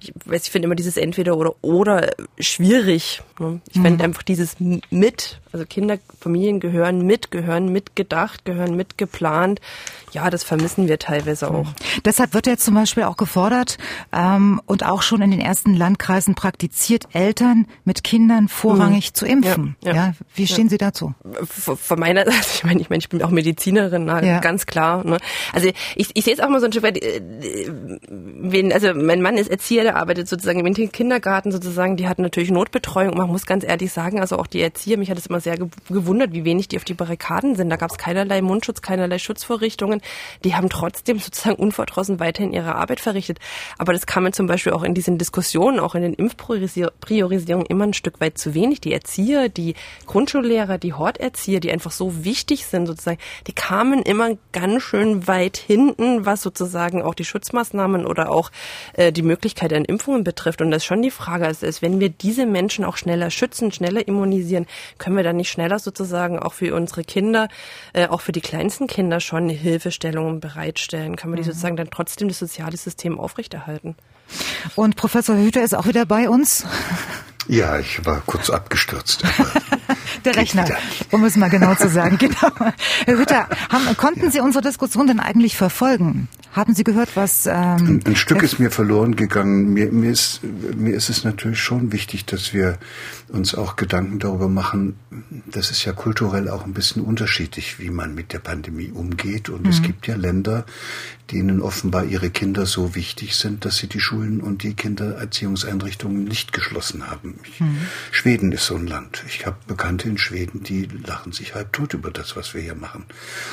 ich 0.00 0.12
weiß, 0.24 0.44
ich 0.44 0.50
finde 0.50 0.66
immer 0.66 0.74
dieses 0.74 0.96
entweder 0.96 1.36
oder 1.36 1.54
oder 1.62 2.10
schwierig. 2.38 3.22
Ne? 3.38 3.60
Ich 3.70 3.76
mhm. 3.76 3.82
fände 3.82 4.04
einfach 4.04 4.22
dieses 4.22 4.56
mit, 4.60 5.40
also 5.52 5.64
Kinder, 5.66 5.98
Familien 6.20 6.60
gehören 6.60 7.02
mit, 7.02 7.30
gehören 7.30 7.72
mitgedacht, 7.72 8.44
gehören 8.44 8.74
mitgeplant. 8.76 9.60
Ja, 10.12 10.30
das 10.30 10.42
vermissen 10.42 10.88
wir 10.88 10.98
teilweise 10.98 11.50
auch. 11.50 11.66
Deshalb 12.04 12.34
wird 12.34 12.46
ja 12.46 12.56
zum 12.56 12.74
Beispiel 12.74 13.04
auch 13.04 13.16
gefordert 13.16 13.78
ähm, 14.12 14.60
und 14.66 14.84
auch 14.84 15.02
schon 15.02 15.20
in 15.22 15.30
den 15.30 15.40
ersten 15.40 15.74
Landkreisen 15.74 16.34
praktiziert, 16.34 17.08
Eltern 17.12 17.66
mit 17.84 18.04
Kindern 18.04 18.48
vorrangig 18.48 19.10
mhm. 19.10 19.14
zu 19.14 19.26
impfen. 19.26 19.76
Ja, 19.82 19.90
ja, 19.90 19.96
ja. 19.96 20.12
Wie 20.34 20.46
stehen 20.46 20.66
ja. 20.66 20.70
Sie 20.70 20.78
dazu? 20.78 21.14
Von 21.44 22.00
meiner 22.00 22.24
Seite, 22.30 22.38
ich 22.54 22.64
meine, 22.64 22.80
ich, 22.80 22.90
meine, 22.90 23.00
ich 23.00 23.08
bin 23.08 23.22
auch 23.22 23.30
Medizinerin, 23.30 24.04
na, 24.04 24.40
ganz 24.40 24.66
klar. 24.66 25.04
Ne? 25.04 25.18
Also 25.52 25.68
ich, 25.94 26.10
ich 26.14 26.24
sehe 26.24 26.34
es 26.34 26.40
auch 26.40 26.48
mal 26.48 26.60
so 26.60 26.66
ein 26.66 26.72
Stück 26.72 26.84
weit, 26.84 27.02
äh, 27.02 28.72
also 28.72 28.94
mein 28.94 29.20
Mann 29.20 29.36
ist 29.36 29.50
Erzieher, 29.50 29.82
der 29.82 29.96
arbeitet 29.96 30.28
sozusagen 30.28 30.64
im 30.64 30.92
Kindergarten 30.92 31.52
sozusagen, 31.52 31.96
die 31.96 32.08
hat 32.08 32.18
natürlich 32.18 32.50
Notbetreuung. 32.50 33.16
Man 33.16 33.28
muss 33.28 33.46
ganz 33.46 33.64
ehrlich 33.64 33.92
sagen, 33.92 34.20
also 34.20 34.38
auch 34.38 34.46
die 34.46 34.60
Erzieher, 34.60 34.98
mich 34.98 35.10
hat 35.10 35.18
es 35.18 35.26
immer 35.26 35.37
sehr 35.40 35.56
gewundert, 35.88 36.32
wie 36.32 36.44
wenig 36.44 36.68
die 36.68 36.76
auf 36.76 36.84
die 36.84 36.94
Barrikaden 36.94 37.56
sind. 37.56 37.70
Da 37.70 37.76
gab 37.76 37.90
es 37.90 37.98
keinerlei 37.98 38.42
Mundschutz, 38.42 38.82
keinerlei 38.82 39.18
Schutzvorrichtungen. 39.18 40.00
Die 40.44 40.54
haben 40.54 40.68
trotzdem 40.68 41.18
sozusagen 41.18 41.56
unverdrossen 41.56 42.20
weiterhin 42.20 42.52
ihre 42.52 42.74
Arbeit 42.74 43.00
verrichtet. 43.00 43.38
Aber 43.78 43.92
das 43.92 44.06
kam 44.06 44.24
mir 44.24 44.32
zum 44.32 44.46
Beispiel 44.46 44.72
auch 44.72 44.82
in 44.82 44.94
diesen 44.94 45.18
Diskussionen, 45.18 45.78
auch 45.78 45.94
in 45.94 46.02
den 46.02 46.14
Impfpriorisierungen 46.14 47.66
immer 47.66 47.84
ein 47.84 47.94
Stück 47.94 48.20
weit 48.20 48.38
zu 48.38 48.54
wenig. 48.54 48.80
Die 48.80 48.92
Erzieher, 48.92 49.48
die 49.48 49.74
Grundschullehrer, 50.06 50.78
die 50.78 50.92
Horterzieher, 50.94 51.60
die 51.60 51.70
einfach 51.70 51.92
so 51.92 52.24
wichtig 52.24 52.66
sind 52.66 52.86
sozusagen, 52.86 53.18
die 53.46 53.52
kamen 53.52 54.02
immer 54.02 54.30
ganz 54.52 54.82
schön 54.82 55.26
weit 55.26 55.56
hinten, 55.56 56.26
was 56.26 56.42
sozusagen 56.42 57.02
auch 57.02 57.14
die 57.14 57.24
Schutzmaßnahmen 57.24 58.06
oder 58.06 58.30
auch 58.30 58.50
äh, 58.94 59.12
die 59.12 59.22
Möglichkeit 59.22 59.72
an 59.72 59.84
Impfungen 59.84 60.24
betrifft. 60.24 60.60
Und 60.60 60.70
das 60.70 60.82
ist 60.82 60.86
schon 60.86 61.02
die 61.02 61.10
Frage, 61.10 61.46
ist, 61.46 61.62
ist, 61.62 61.82
wenn 61.82 62.00
wir 62.00 62.08
diese 62.08 62.46
Menschen 62.46 62.84
auch 62.84 62.96
schneller 62.96 63.30
schützen, 63.30 63.72
schneller 63.72 64.06
immunisieren, 64.06 64.66
können 64.98 65.16
wir 65.16 65.22
dann 65.28 65.36
nicht 65.36 65.50
schneller 65.50 65.78
sozusagen 65.78 66.38
auch 66.38 66.54
für 66.54 66.74
unsere 66.74 67.04
Kinder, 67.04 67.48
äh, 67.92 68.06
auch 68.06 68.20
für 68.20 68.32
die 68.32 68.40
kleinsten 68.40 68.86
Kinder 68.86 69.20
schon 69.20 69.48
Hilfestellungen 69.48 70.40
bereitstellen? 70.40 71.16
Können 71.16 71.32
wir 71.32 71.36
die 71.36 71.42
mhm. 71.42 71.52
sozusagen 71.52 71.76
dann 71.76 71.90
trotzdem 71.90 72.28
das 72.28 72.38
soziale 72.38 72.76
System 72.76 73.18
aufrechterhalten? 73.18 73.96
Und 74.74 74.96
Professor 74.96 75.36
Hüter 75.36 75.62
ist 75.62 75.74
auch 75.74 75.86
wieder 75.86 76.06
bei 76.06 76.28
uns. 76.28 76.66
Ja, 77.46 77.78
ich 77.78 78.04
war 78.04 78.22
kurz 78.26 78.50
abgestürzt. 78.50 79.22
Der 80.24 80.36
Rechner, 80.36 80.64
um 81.10 81.24
es 81.24 81.36
mal 81.36 81.50
genau 81.50 81.74
zu 81.74 81.88
sagen. 81.88 82.18
Genau. 82.28 82.72
Herr 83.06 83.18
Hütter, 83.18 83.48
haben, 83.70 83.96
konnten 83.96 84.30
Sie 84.30 84.40
unsere 84.40 84.62
Diskussion 84.62 85.06
denn 85.06 85.20
eigentlich 85.20 85.56
verfolgen? 85.56 86.28
Haben 86.52 86.74
Sie 86.74 86.82
gehört, 86.82 87.10
was... 87.14 87.46
Ähm, 87.46 87.54
ein, 87.54 88.02
ein 88.04 88.16
Stück 88.16 88.42
ist 88.42 88.58
mir 88.58 88.70
verloren 88.70 89.14
gegangen. 89.16 89.72
Mir, 89.72 89.92
mir, 89.92 90.10
ist, 90.10 90.40
mir 90.42 90.94
ist 90.94 91.08
es 91.08 91.24
natürlich 91.24 91.60
schon 91.60 91.92
wichtig, 91.92 92.26
dass 92.26 92.52
wir 92.52 92.78
uns 93.28 93.54
auch 93.54 93.76
Gedanken 93.76 94.18
darüber 94.18 94.48
machen, 94.48 94.96
das 95.46 95.70
ist 95.70 95.84
ja 95.84 95.92
kulturell 95.92 96.48
auch 96.48 96.64
ein 96.64 96.72
bisschen 96.72 97.02
unterschiedlich, 97.02 97.78
wie 97.78 97.90
man 97.90 98.14
mit 98.14 98.32
der 98.32 98.38
Pandemie 98.38 98.90
umgeht. 98.90 99.48
Und 99.48 99.64
mhm. 99.64 99.70
es 99.70 99.82
gibt 99.82 100.06
ja 100.06 100.16
Länder, 100.16 100.64
denen 101.30 101.60
offenbar 101.60 102.04
ihre 102.04 102.30
Kinder 102.30 102.66
so 102.66 102.94
wichtig 102.94 103.36
sind, 103.36 103.64
dass 103.64 103.76
sie 103.76 103.86
die 103.86 104.00
Schulen 104.00 104.40
und 104.40 104.62
die 104.62 104.74
Kindererziehungseinrichtungen 104.74 106.24
nicht 106.24 106.52
geschlossen 106.52 107.08
haben. 107.08 107.38
Mhm. 107.58 107.78
Schweden 108.10 108.52
ist 108.52 108.66
so 108.66 108.76
ein 108.76 108.86
Land. 108.86 109.24
Ich 109.28 109.46
habe 109.46 109.56
Bekannte 109.66 110.07
in 110.08 110.18
Schweden, 110.18 110.62
die 110.62 110.86
lachen 110.86 111.32
sich 111.32 111.54
halb 111.54 111.72
tot 111.72 111.94
über 111.94 112.10
das, 112.10 112.36
was 112.36 112.54
wir 112.54 112.60
hier 112.60 112.74
machen. 112.74 113.04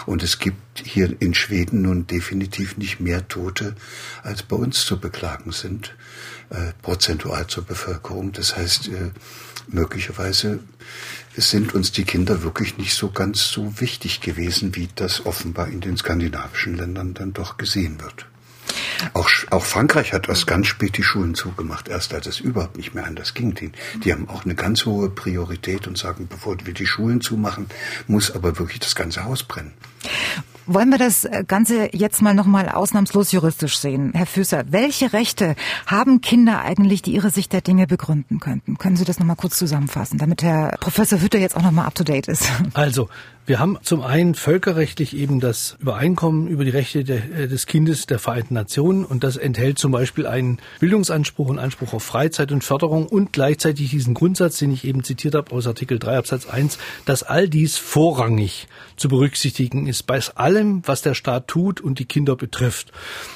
Und 0.05 0.23
es 0.23 0.39
gibt 0.39 0.79
hier 0.83 1.15
in 1.21 1.33
Schweden 1.33 1.81
nun 1.81 2.07
definitiv 2.07 2.77
nicht 2.77 2.99
mehr 2.99 3.27
Tote, 3.27 3.75
als 4.23 4.43
bei 4.43 4.55
uns 4.55 4.85
zu 4.85 4.99
beklagen 4.99 5.51
sind, 5.51 5.95
äh, 6.49 6.71
prozentual 6.81 7.47
zur 7.47 7.63
Bevölkerung. 7.63 8.31
Das 8.31 8.55
heißt, 8.57 8.87
äh, 8.89 9.11
möglicherweise 9.67 10.59
sind 11.35 11.73
uns 11.73 11.91
die 11.91 12.05
Kinder 12.05 12.43
wirklich 12.43 12.77
nicht 12.77 12.93
so 12.93 13.11
ganz 13.11 13.49
so 13.49 13.79
wichtig 13.79 14.21
gewesen, 14.21 14.75
wie 14.75 14.87
das 14.95 15.25
offenbar 15.25 15.67
in 15.67 15.81
den 15.81 15.97
skandinavischen 15.97 16.75
Ländern 16.77 17.13
dann 17.13 17.33
doch 17.33 17.57
gesehen 17.57 18.01
wird. 18.01 18.25
Auch, 19.13 19.29
auch 19.51 19.65
Frankreich 19.65 20.13
hat 20.13 20.27
erst 20.29 20.47
ganz 20.47 20.67
spät 20.67 20.97
die 20.97 21.03
Schulen 21.03 21.35
zugemacht, 21.35 21.87
erst 21.87 22.13
als 22.13 22.27
es 22.27 22.39
überhaupt 22.39 22.77
nicht 22.77 22.93
mehr 22.93 23.05
anders 23.05 23.33
ging. 23.33 23.53
Die, 23.53 23.71
die 24.03 24.11
haben 24.11 24.29
auch 24.29 24.45
eine 24.45 24.55
ganz 24.55 24.85
hohe 24.85 25.09
Priorität 25.09 25.87
und 25.87 25.97
sagen, 25.97 26.27
bevor 26.27 26.57
wir 26.63 26.73
die 26.73 26.85
Schulen 26.85 27.21
zumachen, 27.21 27.67
muss 28.07 28.33
aber 28.33 28.59
wirklich 28.59 28.79
das 28.79 28.95
ganze 28.95 29.23
Haus 29.23 29.43
brennen. 29.43 29.73
Wollen 30.67 30.89
wir 30.89 30.97
das 30.97 31.27
Ganze 31.47 31.89
jetzt 31.95 32.23
mal 32.23 32.33
nochmal 32.33 32.69
ausnahmslos 32.69 33.31
juristisch 33.31 33.77
sehen? 33.77 34.13
Herr 34.15 34.25
Füßer, 34.25 34.63
welche 34.69 35.13
Rechte 35.13 35.55
haben 35.85 36.21
Kinder 36.21 36.61
eigentlich, 36.61 37.03
die 37.03 37.13
ihre 37.13 37.29
Sicht 37.29 37.53
der 37.53 37.61
Dinge 37.61 37.85
begründen 37.85 38.39
könnten? 38.39 38.79
Können 38.79 38.95
Sie 38.95 39.05
das 39.05 39.19
nochmal 39.19 39.35
kurz 39.35 39.57
zusammenfassen, 39.57 40.17
damit 40.17 40.41
Herr 40.41 40.75
Professor 40.79 41.21
Hütter 41.21 41.37
jetzt 41.37 41.55
auch 41.55 41.61
nochmal 41.61 41.85
up 41.85 41.93
to 41.93 42.03
date 42.03 42.27
ist? 42.27 42.49
Also, 42.73 43.09
wir 43.47 43.59
haben 43.59 43.77
zum 43.83 44.01
einen 44.01 44.33
völkerrechtlich 44.33 45.15
eben 45.15 45.39
das 45.39 45.77
Übereinkommen 45.79 46.47
über 46.47 46.63
die 46.63 46.71
Rechte 46.71 47.01
äh, 47.01 47.47
des 47.47 47.67
Kindes 47.67 48.07
der 48.07 48.17
Vereinten 48.17 48.55
Nationen 48.55 49.05
und 49.05 49.23
das 49.23 49.37
enthält 49.37 49.77
zum 49.77 49.91
Beispiel 49.91 50.25
einen 50.25 50.57
Bildungsanspruch 50.79 51.49
und 51.49 51.59
Anspruch 51.59 51.93
auf 51.93 52.03
Freizeit 52.03 52.51
und 52.51 52.63
Förderung 52.63 53.05
und 53.05 53.33
gleichzeitig 53.33 53.91
diesen 53.91 54.15
Grundsatz, 54.15 54.57
den 54.57 54.71
ich 54.71 54.83
eben 54.83 55.03
zitiert 55.03 55.35
habe 55.35 55.51
aus 55.51 55.67
Artikel 55.67 55.99
3 55.99 56.17
Absatz 56.17 56.47
1, 56.47 56.79
dass 57.05 57.21
all 57.21 57.47
dies 57.47 57.77
vorrangig 57.77 58.67
zu 58.95 59.09
berücksichtigen 59.09 59.85
ist 59.85 60.03
bei 60.03 60.19
allem, 60.35 60.81
was 60.85 61.01
der 61.01 61.13
Staat 61.13 61.47
tut 61.47 61.81
und 61.81 61.99
die 61.99 62.05
Kinder 62.05 62.35
betrifft. 62.35 62.91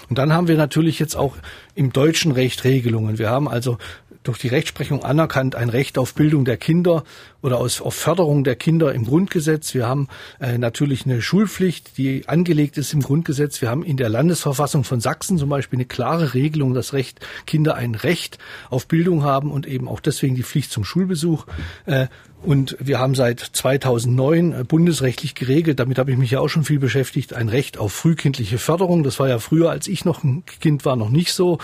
Und 0.09 0.17
dann 0.17 0.33
haben 0.33 0.47
wir 0.47 0.57
natürlich 0.57 0.97
jetzt 0.97 1.15
auch 1.15 1.35
im 1.75 1.93
deutschen 1.93 2.31
Recht 2.31 2.63
Regelungen. 2.63 3.19
Wir 3.19 3.29
haben 3.29 3.47
also 3.47 3.77
durch 4.23 4.37
die 4.37 4.47
Rechtsprechung 4.47 5.03
anerkannt 5.03 5.55
ein 5.55 5.69
Recht 5.69 5.97
auf 5.97 6.13
Bildung 6.13 6.45
der 6.45 6.57
Kinder 6.57 7.03
oder 7.41 7.57
aus, 7.57 7.81
auf 7.81 7.95
Förderung 7.95 8.43
der 8.43 8.55
Kinder 8.55 8.93
im 8.93 9.05
Grundgesetz. 9.05 9.73
Wir 9.73 9.87
haben 9.87 10.07
äh, 10.39 10.57
natürlich 10.57 11.05
eine 11.05 11.21
Schulpflicht, 11.21 11.97
die 11.97 12.27
angelegt 12.27 12.77
ist 12.77 12.93
im 12.93 13.01
Grundgesetz. 13.01 13.61
Wir 13.61 13.69
haben 13.69 13.83
in 13.83 13.97
der 13.97 14.09
Landesverfassung 14.09 14.83
von 14.83 14.99
Sachsen 14.99 15.37
zum 15.37 15.49
Beispiel 15.49 15.77
eine 15.77 15.85
klare 15.85 16.33
Regelung, 16.33 16.73
dass 16.73 16.93
Recht, 16.93 17.19
Kinder 17.45 17.75
ein 17.75 17.95
Recht 17.95 18.37
auf 18.69 18.87
Bildung 18.87 19.23
haben 19.23 19.51
und 19.51 19.67
eben 19.67 19.87
auch 19.87 19.99
deswegen 19.99 20.35
die 20.35 20.43
Pflicht 20.43 20.71
zum 20.71 20.83
Schulbesuch. 20.83 21.45
Äh, 21.85 22.07
und 22.41 22.77
wir 22.79 22.99
haben 22.99 23.15
seit 23.15 23.39
2009 23.39 24.53
äh, 24.53 24.63
bundesrechtlich 24.63 25.35
geregelt, 25.35 25.79
damit 25.79 25.97
habe 25.97 26.11
ich 26.11 26.17
mich 26.17 26.31
ja 26.31 26.39
auch 26.39 26.47
schon 26.47 26.63
viel 26.63 26.79
beschäftigt, 26.79 27.33
ein 27.33 27.49
Recht 27.49 27.77
auf 27.77 27.91
frühkindliche 27.91 28.57
Förderung. 28.57 29.03
Das 29.03 29.19
war 29.19 29.27
ja 29.27 29.39
früher, 29.39 29.69
als 29.69 29.87
ich 29.87 30.05
noch 30.05 30.23
ein 30.23 30.43
Kind 30.61 30.85
war, 30.85 30.95
noch 30.95 31.09
nicht 31.09 31.33
so. 31.33 31.59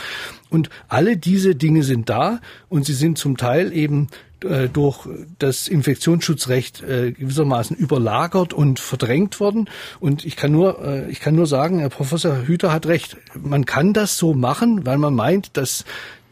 Und 0.49 0.69
alle 0.89 1.15
diese 1.15 1.55
Dinge 1.55 1.83
sind 1.83 2.09
da 2.09 2.41
und 2.67 2.85
sie 2.85 2.93
sind 2.93 3.17
zum 3.17 3.37
Teil 3.37 3.71
eben 3.71 4.09
durch 4.41 5.07
das 5.39 5.67
Infektionsschutzrecht 5.67 6.83
äh, 6.83 7.11
gewissermaßen 7.11 7.75
überlagert 7.75 8.53
und 8.53 8.79
verdrängt 8.79 9.39
worden. 9.39 9.69
Und 9.99 10.25
ich 10.25 10.35
kann 10.35 10.51
nur, 10.51 10.83
äh, 10.83 11.09
ich 11.09 11.19
kann 11.19 11.35
nur 11.35 11.47
sagen, 11.47 11.79
Herr 11.79 11.89
Professor 11.89 12.45
Hüter 12.45 12.71
hat 12.71 12.85
recht. 12.85 13.17
Man 13.33 13.65
kann 13.65 13.93
das 13.93 14.17
so 14.17 14.33
machen, 14.33 14.85
weil 14.85 14.97
man 14.97 15.15
meint, 15.15 15.57
dass 15.57 15.85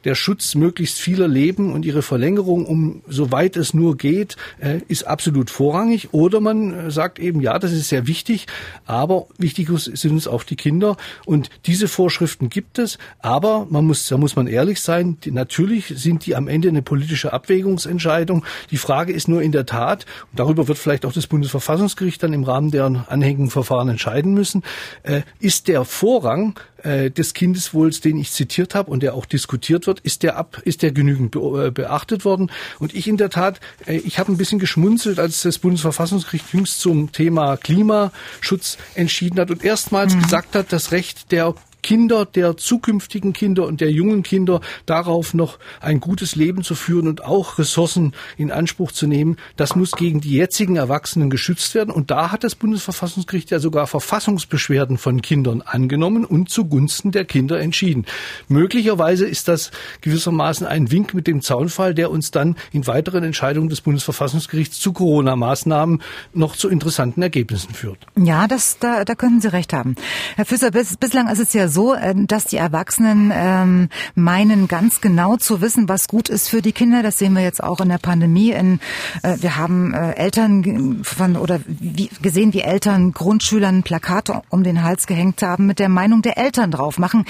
der 0.04 0.16
Schutz 0.16 0.56
möglichst 0.56 1.00
vieler 1.00 1.28
Leben 1.28 1.72
und 1.72 1.86
ihre 1.86 2.02
Verlängerung, 2.02 2.66
um 2.66 3.02
soweit 3.08 3.58
es 3.58 3.74
nur 3.74 3.98
geht, 3.98 4.36
äh, 4.60 4.80
ist 4.88 5.04
absolut 5.04 5.50
vorrangig. 5.50 6.14
Oder 6.14 6.40
man 6.40 6.74
äh, 6.74 6.92
sagt 6.92 7.20
eben, 7.20 7.42
ja, 7.42 7.60
das 7.60 7.72
ist 7.72 7.90
sehr 7.90 8.08
wichtig, 8.08 8.48
aber 8.86 9.28
wichtig 9.38 9.70
sind 9.76 10.12
uns 10.12 10.28
auch 10.28 10.44
die 10.44 10.56
Kinder. 10.56 10.98
Und 11.26 11.50
diese 11.66 11.88
Vorschriften 11.88 12.50
gibt 12.50 12.80
es, 12.80 12.98
aber 13.20 13.68
man 13.70 13.86
muss, 13.86 14.08
da 14.08 14.18
muss 14.18 14.36
man 14.36 14.48
ehrlich 14.48 14.82
sein, 14.82 15.18
die, 15.24 15.32
natürlich 15.32 15.94
sind 15.96 16.26
die 16.26 16.36
am 16.36 16.48
Ende 16.48 16.70
eine 16.70 16.82
politische 16.82 17.34
Abwägungsentscheidung. 17.34 18.46
Die 18.72 18.78
Frage 18.78 19.14
ist 19.14 19.28
nur 19.28 19.42
in 19.42 19.52
der 19.52 19.66
Tat, 19.66 20.06
und 20.32 20.40
darüber 20.40 20.68
wird 20.68 20.78
vielleicht 20.78 21.06
auch 21.06 21.14
das 21.14 21.28
Bundesverfassungsgericht 21.28 22.22
dann 22.22 22.34
im 22.34 22.44
Rahmen 22.44 22.72
der 22.72 23.06
anhängigen 23.08 23.50
Verfahren 23.50 23.90
entscheiden 23.90 24.34
müssen, 24.34 24.64
äh, 25.04 25.22
ist 25.40 25.68
der 25.68 25.86
Vorrang 25.86 26.60
äh, 26.84 27.12
des 27.12 27.34
Kindeswohls, 27.34 28.02
den 28.02 28.18
ich 28.18 28.32
zitiert 28.32 28.76
habe 28.76 28.92
und 28.92 29.04
der 29.04 29.14
auch 29.16 29.26
diskutiert 29.26 29.88
wird, 29.88 30.00
ist 30.02 30.24
der 30.24 30.38
ab, 30.38 30.62
ist 30.66 30.82
der 30.82 30.92
genügend 30.92 31.36
äh, 31.36 31.72
beachtet 31.72 32.26
worden? 32.26 32.52
Und 32.80 32.94
ich 32.94 33.08
in 33.08 33.18
der 33.18 33.30
Tat, 33.30 33.60
äh, 33.86 33.98
ich 33.98 34.20
habe 34.20 34.32
ein 34.32 34.38
bisschen 34.38 34.60
geschmunzelt, 34.60 35.20
als 35.20 35.42
das 35.42 35.60
Bundesverfassungsgericht 35.60 36.54
jüngst 36.54 36.80
zum 36.80 37.12
Thema 37.12 37.58
Klimaschutz 37.58 38.78
entschieden 38.96 39.40
hat 39.40 39.52
und 39.52 39.64
erstmals 39.64 40.16
mhm. 40.16 40.22
gesagt 40.22 40.56
hat, 40.56 40.72
das 40.72 40.92
Recht 40.92 41.32
der 41.32 41.56
Kinder, 41.84 42.26
der 42.26 42.58
zukünftigen 42.58 43.34
Kinder 43.34 43.68
und 43.68 43.82
der 43.82 43.92
jungen 43.92 44.24
Kinder 44.24 44.62
darauf 44.88 45.36
noch 45.36 45.60
ein 45.80 46.00
gutes 46.00 46.36
Leben 46.36 46.64
zu 46.64 46.74
führen 46.74 47.08
und 47.08 47.24
auch 47.24 47.60
Ressourcen 47.60 48.14
in 48.38 48.52
Anspruch 48.52 48.92
zu 48.92 49.06
nehmen, 49.06 49.38
das 49.56 49.76
muss 49.76 49.92
gegen 49.92 50.22
die 50.22 50.32
jetzigen 50.32 50.78
Erwachsenen 50.78 51.30
geschützt 51.30 51.76
werden. 51.76 51.92
Und 51.92 52.10
da 52.10 52.32
hat 52.32 52.44
das 52.44 52.56
Bundesverfassungsgericht 52.56 53.52
ja 53.52 53.60
sogar 53.60 53.86
Verfassungsbeschwerden 53.86 54.98
von 54.98 55.22
Kindern 55.22 55.62
angenommen 55.62 56.26
und 56.26 56.50
zugunsten 56.50 57.12
der 57.12 57.26
Kinder 57.26 57.60
entschieden. 57.60 58.06
Möglicherweise 58.48 59.28
ist 59.28 59.48
das 59.48 59.72
gewissermaßen 60.02 60.66
ein 60.66 60.92
Wink 60.92 61.14
mit 61.14 61.28
dem 61.28 61.42
Zaunfall, 61.42 61.94
der 61.94 62.10
uns 62.10 62.32
dann 62.32 62.56
in 62.72 62.88
weiteren 62.88 63.24
Entscheidungen 63.24 63.70
des 63.70 63.82
Bundesverfassungsgerichts 63.82 64.80
zu 64.80 64.94
Corona-Maßnahmen 64.94 66.02
noch 66.34 66.56
zu 66.56 66.70
interessanten 66.70 67.22
Ergebnissen 67.22 67.74
führt. 67.74 67.98
Ja, 68.16 68.48
das, 68.48 68.80
da, 68.80 69.04
da 69.04 69.16
können 69.16 69.42
Sie 69.42 69.52
recht 69.52 69.74
haben. 69.74 69.96
Herr 70.36 70.46
Füsser, 70.46 70.72
bis, 70.72 70.98
bislang 70.98 71.28
ist 71.28 71.40
es 71.40 71.54
ja 71.54 71.68
so, 71.74 71.94
äh, 71.94 72.14
dass 72.16 72.46
die 72.46 72.58
Erwachsenen 72.58 73.32
ähm, 73.34 73.90
meinen 74.16 74.68
ganz 74.68 75.02
genau 75.02 75.36
zu 75.38 75.62
wissen, 75.62 75.90
was 75.90 76.08
gut 76.08 76.30
ist 76.30 76.50
für 76.50 76.62
die 76.62 76.72
Kinder. 76.72 77.04
Das 77.04 77.18
sehen 77.18 77.34
wir 77.34 77.44
jetzt 77.44 77.64
auch 77.64 77.82
in 77.82 77.90
der 77.90 77.98
Pandemie. 77.98 78.52
In, 78.52 78.80
äh, 79.24 79.38
wir 79.40 79.58
haben 79.58 79.94
äh, 79.94 80.14
Eltern 80.14 81.04
von 81.04 81.36
oder 81.36 81.60
wie, 81.68 82.10
gesehen, 82.22 82.54
wie 82.54 82.62
Eltern 82.62 83.12
Grundschülern 83.12 83.84
Plakate 83.84 84.42
um 84.50 84.64
den 84.64 84.84
Hals 84.84 85.08
gehängt 85.08 85.42
haben 85.42 85.66
mit 85.66 85.80
der 85.80 85.90
Meinung 85.90 86.22
der 86.22 86.38
Eltern 86.38 86.72
drauf. 86.72 87.00
Machen 87.00 87.26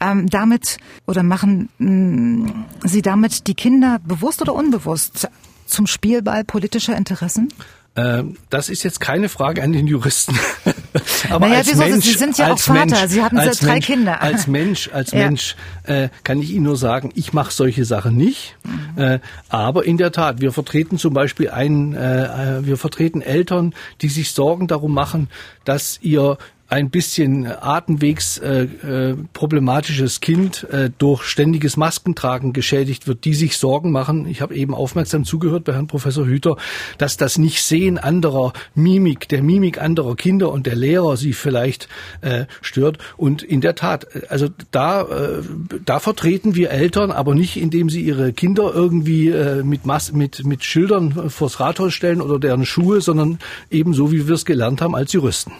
ähm, 0.00 0.28
damit 0.28 0.78
oder 1.06 1.22
machen 1.22 1.68
mh, 1.78 1.90
mm, 1.90 2.64
sie 2.84 3.02
damit 3.02 3.46
die 3.46 3.54
Kinder 3.54 4.00
bewusst 4.04 4.42
oder 4.42 4.54
unbewusst 4.54 5.28
zum 5.66 5.86
Spielball 5.86 6.44
politischer 6.44 6.96
Interessen? 6.96 7.48
Ähm, 7.96 8.36
das 8.50 8.70
ist 8.70 8.82
jetzt 8.82 8.98
keine 8.98 9.28
Frage 9.28 9.62
an 9.62 9.72
den 9.72 9.86
Juristen. 9.86 10.36
Aber 11.30 11.46
naja, 11.46 11.58
als 11.58 11.68
wieso? 11.68 11.78
Mensch, 11.78 12.04
Sie 12.04 12.14
sind 12.14 12.36
ja 12.38 12.52
auch 12.52 12.58
Vater. 12.58 12.86
Mensch, 12.86 12.98
Sie 13.06 13.22
haben 13.22 13.38
als 13.38 13.60
drei 13.60 13.74
Mensch, 13.74 13.86
Kinder. 13.86 14.20
Als 14.20 14.46
Mensch, 14.48 14.90
als 14.92 15.12
ja. 15.12 15.18
Mensch 15.18 15.54
äh, 15.84 16.08
kann 16.24 16.40
ich 16.40 16.50
Ihnen 16.50 16.64
nur 16.64 16.76
sagen, 16.76 17.12
ich 17.14 17.32
mache 17.32 17.52
solche 17.52 17.84
Sachen 17.84 18.16
nicht. 18.16 18.56
Mhm. 18.64 19.00
Äh, 19.00 19.18
aber 19.48 19.84
in 19.84 19.96
der 19.96 20.10
Tat, 20.10 20.40
wir 20.40 20.50
vertreten 20.50 20.98
zum 20.98 21.14
Beispiel 21.14 21.50
einen, 21.50 21.94
äh, 21.94 22.58
äh 22.58 22.66
wir 22.66 22.78
vertreten 22.78 23.22
Eltern, 23.22 23.74
die 24.00 24.08
sich 24.08 24.32
Sorgen 24.32 24.66
darum 24.66 24.92
machen, 24.92 25.28
dass 25.64 25.98
ihr 26.02 26.36
ein 26.68 26.90
bisschen 26.90 27.46
atemwegs 27.46 28.38
äh, 28.38 28.62
äh, 28.64 29.16
problematisches 29.32 30.20
Kind 30.20 30.64
äh, 30.70 30.90
durch 30.96 31.22
ständiges 31.24 31.76
Maskentragen 31.76 32.52
geschädigt 32.52 33.06
wird, 33.06 33.24
die 33.24 33.34
sich 33.34 33.58
Sorgen 33.58 33.92
machen. 33.92 34.26
Ich 34.26 34.40
habe 34.40 34.54
eben 34.56 34.74
aufmerksam 34.74 35.24
zugehört 35.24 35.64
bei 35.64 35.74
Herrn 35.74 35.86
Professor 35.86 36.26
Hüter, 36.26 36.56
dass 36.98 37.16
das 37.16 37.38
Nicht-Sehen 37.38 37.98
anderer 37.98 38.54
Mimik, 38.74 39.28
der 39.28 39.42
Mimik 39.42 39.80
anderer 39.80 40.16
Kinder 40.16 40.50
und 40.50 40.66
der 40.66 40.74
Lehrer 40.74 41.16
sie 41.16 41.34
vielleicht 41.34 41.88
äh, 42.22 42.46
stört. 42.62 42.98
Und 43.16 43.42
in 43.42 43.60
der 43.60 43.74
Tat, 43.74 44.06
also 44.30 44.48
da, 44.70 45.02
äh, 45.02 45.42
da 45.84 46.00
vertreten 46.00 46.54
wir 46.54 46.70
Eltern, 46.70 47.10
aber 47.10 47.34
nicht, 47.34 47.56
indem 47.56 47.90
sie 47.90 48.00
ihre 48.00 48.32
Kinder 48.32 48.72
irgendwie 48.74 49.28
äh, 49.28 49.62
mit, 49.62 49.84
Mas 49.84 50.12
mit, 50.12 50.44
mit 50.44 50.64
Schildern 50.64 51.30
vors 51.30 51.60
Rathaus 51.60 51.92
stellen 51.92 52.20
oder 52.20 52.38
deren 52.38 52.64
Schuhe, 52.64 53.00
sondern 53.00 53.38
eben 53.70 53.92
so, 53.92 54.10
wie 54.10 54.26
wir 54.26 54.34
es 54.34 54.44
gelernt 54.44 54.80
haben 54.80 54.94
als 54.96 55.12
Juristen. 55.12 55.52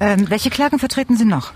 Ähm, 0.00 0.28
welche 0.28 0.45
Klagen 0.50 0.78
vertreten 0.78 1.16
Sie 1.16 1.24
noch? 1.24 1.52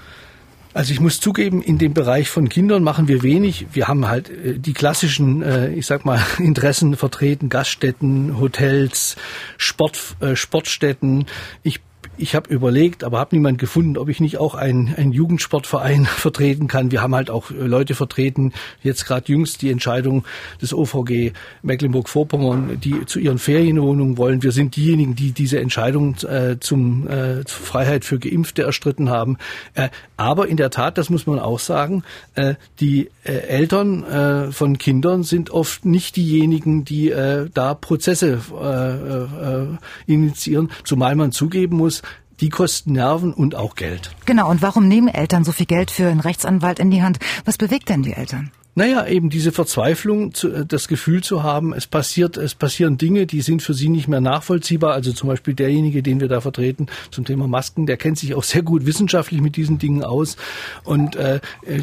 Also 0.72 0.92
ich 0.92 1.00
muss 1.00 1.18
zugeben, 1.18 1.62
in 1.62 1.78
dem 1.78 1.94
Bereich 1.94 2.30
von 2.30 2.48
Kindern 2.48 2.84
machen 2.84 3.08
wir 3.08 3.22
wenig. 3.22 3.66
Wir 3.72 3.88
haben 3.88 4.06
halt 4.06 4.30
äh, 4.30 4.58
die 4.58 4.72
klassischen, 4.72 5.42
äh, 5.42 5.72
ich 5.72 5.86
sag 5.86 6.04
mal, 6.04 6.20
Interessen 6.38 6.96
vertreten, 6.96 7.48
Gaststätten, 7.48 8.38
Hotels, 8.38 9.16
Sport, 9.56 10.16
äh, 10.20 10.36
Sportstätten. 10.36 11.26
Ich 11.64 11.80
ich 12.20 12.34
habe 12.34 12.52
überlegt, 12.52 13.04
aber 13.04 13.18
habe 13.18 13.34
niemand 13.34 13.58
gefunden, 13.58 13.96
ob 13.96 14.08
ich 14.08 14.20
nicht 14.20 14.38
auch 14.38 14.54
einen, 14.54 14.94
einen 14.94 15.12
Jugendsportverein 15.12 16.04
vertreten 16.06 16.68
kann. 16.68 16.90
Wir 16.90 17.02
haben 17.02 17.14
halt 17.14 17.30
auch 17.30 17.50
äh, 17.50 17.54
Leute 17.54 17.94
vertreten, 17.94 18.52
jetzt 18.82 19.06
gerade 19.06 19.30
jüngst 19.32 19.62
die 19.62 19.70
Entscheidung 19.70 20.24
des 20.60 20.74
OVG 20.74 21.32
Mecklenburg-Vorpommern, 21.62 22.80
die 22.80 23.06
zu 23.06 23.18
ihren 23.18 23.38
Ferienwohnungen 23.38 24.18
wollen. 24.18 24.42
Wir 24.42 24.52
sind 24.52 24.76
diejenigen, 24.76 25.14
die 25.14 25.32
diese 25.32 25.60
Entscheidung 25.60 26.16
äh, 26.18 26.58
zum 26.60 27.08
äh, 27.08 27.42
Freiheit 27.46 28.04
für 28.04 28.18
Geimpfte 28.18 28.62
erstritten 28.62 29.10
haben. 29.10 29.38
Äh, 29.74 29.88
aber 30.16 30.48
in 30.48 30.56
der 30.56 30.70
Tat, 30.70 30.98
das 30.98 31.10
muss 31.10 31.26
man 31.26 31.38
auch 31.38 31.58
sagen, 31.58 32.02
äh, 32.34 32.54
die 32.80 33.10
äh, 33.24 33.32
Eltern 33.32 34.04
äh, 34.04 34.52
von 34.52 34.78
Kindern 34.78 35.22
sind 35.22 35.50
oft 35.50 35.84
nicht 35.84 36.16
diejenigen, 36.16 36.84
die 36.84 37.10
äh, 37.10 37.48
da 37.52 37.74
Prozesse 37.74 38.40
äh, 38.52 39.62
äh, 39.62 39.66
initiieren, 40.06 40.70
zumal 40.84 41.14
man 41.16 41.32
zugeben 41.32 41.76
muss, 41.76 42.02
die 42.40 42.48
kosten 42.48 42.92
Nerven 42.92 43.32
und 43.32 43.54
auch 43.54 43.74
Geld. 43.74 44.10
Genau, 44.26 44.50
und 44.50 44.62
warum 44.62 44.88
nehmen 44.88 45.08
Eltern 45.08 45.44
so 45.44 45.52
viel 45.52 45.66
Geld 45.66 45.90
für 45.90 46.08
einen 46.08 46.20
Rechtsanwalt 46.20 46.78
in 46.78 46.90
die 46.90 47.02
Hand? 47.02 47.18
Was 47.44 47.58
bewegt 47.58 47.88
denn 47.88 48.02
die 48.02 48.12
Eltern? 48.12 48.50
Naja, 48.74 49.06
eben 49.06 49.30
diese 49.30 49.52
Verzweiflung, 49.52 50.32
äh, 50.44 50.64
das 50.66 50.88
Gefühl 50.88 51.22
zu 51.22 51.42
haben, 51.42 51.72
es 51.72 51.86
passiert, 51.86 52.36
es 52.36 52.54
passieren 52.54 52.98
Dinge, 52.98 53.26
die 53.26 53.40
sind 53.40 53.62
für 53.62 53.74
sie 53.74 53.88
nicht 53.88 54.08
mehr 54.08 54.20
nachvollziehbar. 54.20 54.92
Also 54.92 55.12
zum 55.12 55.28
Beispiel 55.28 55.54
derjenige, 55.54 56.02
den 56.02 56.20
wir 56.20 56.28
da 56.28 56.40
vertreten 56.40 56.86
zum 57.10 57.24
Thema 57.24 57.48
Masken, 57.48 57.86
der 57.86 57.96
kennt 57.96 58.18
sich 58.18 58.34
auch 58.34 58.44
sehr 58.44 58.62
gut 58.62 58.86
wissenschaftlich 58.86 59.40
mit 59.40 59.56
diesen 59.56 59.78
Dingen 59.78 60.04
aus 60.04 60.36
und 60.84 61.16
äh, 61.16 61.40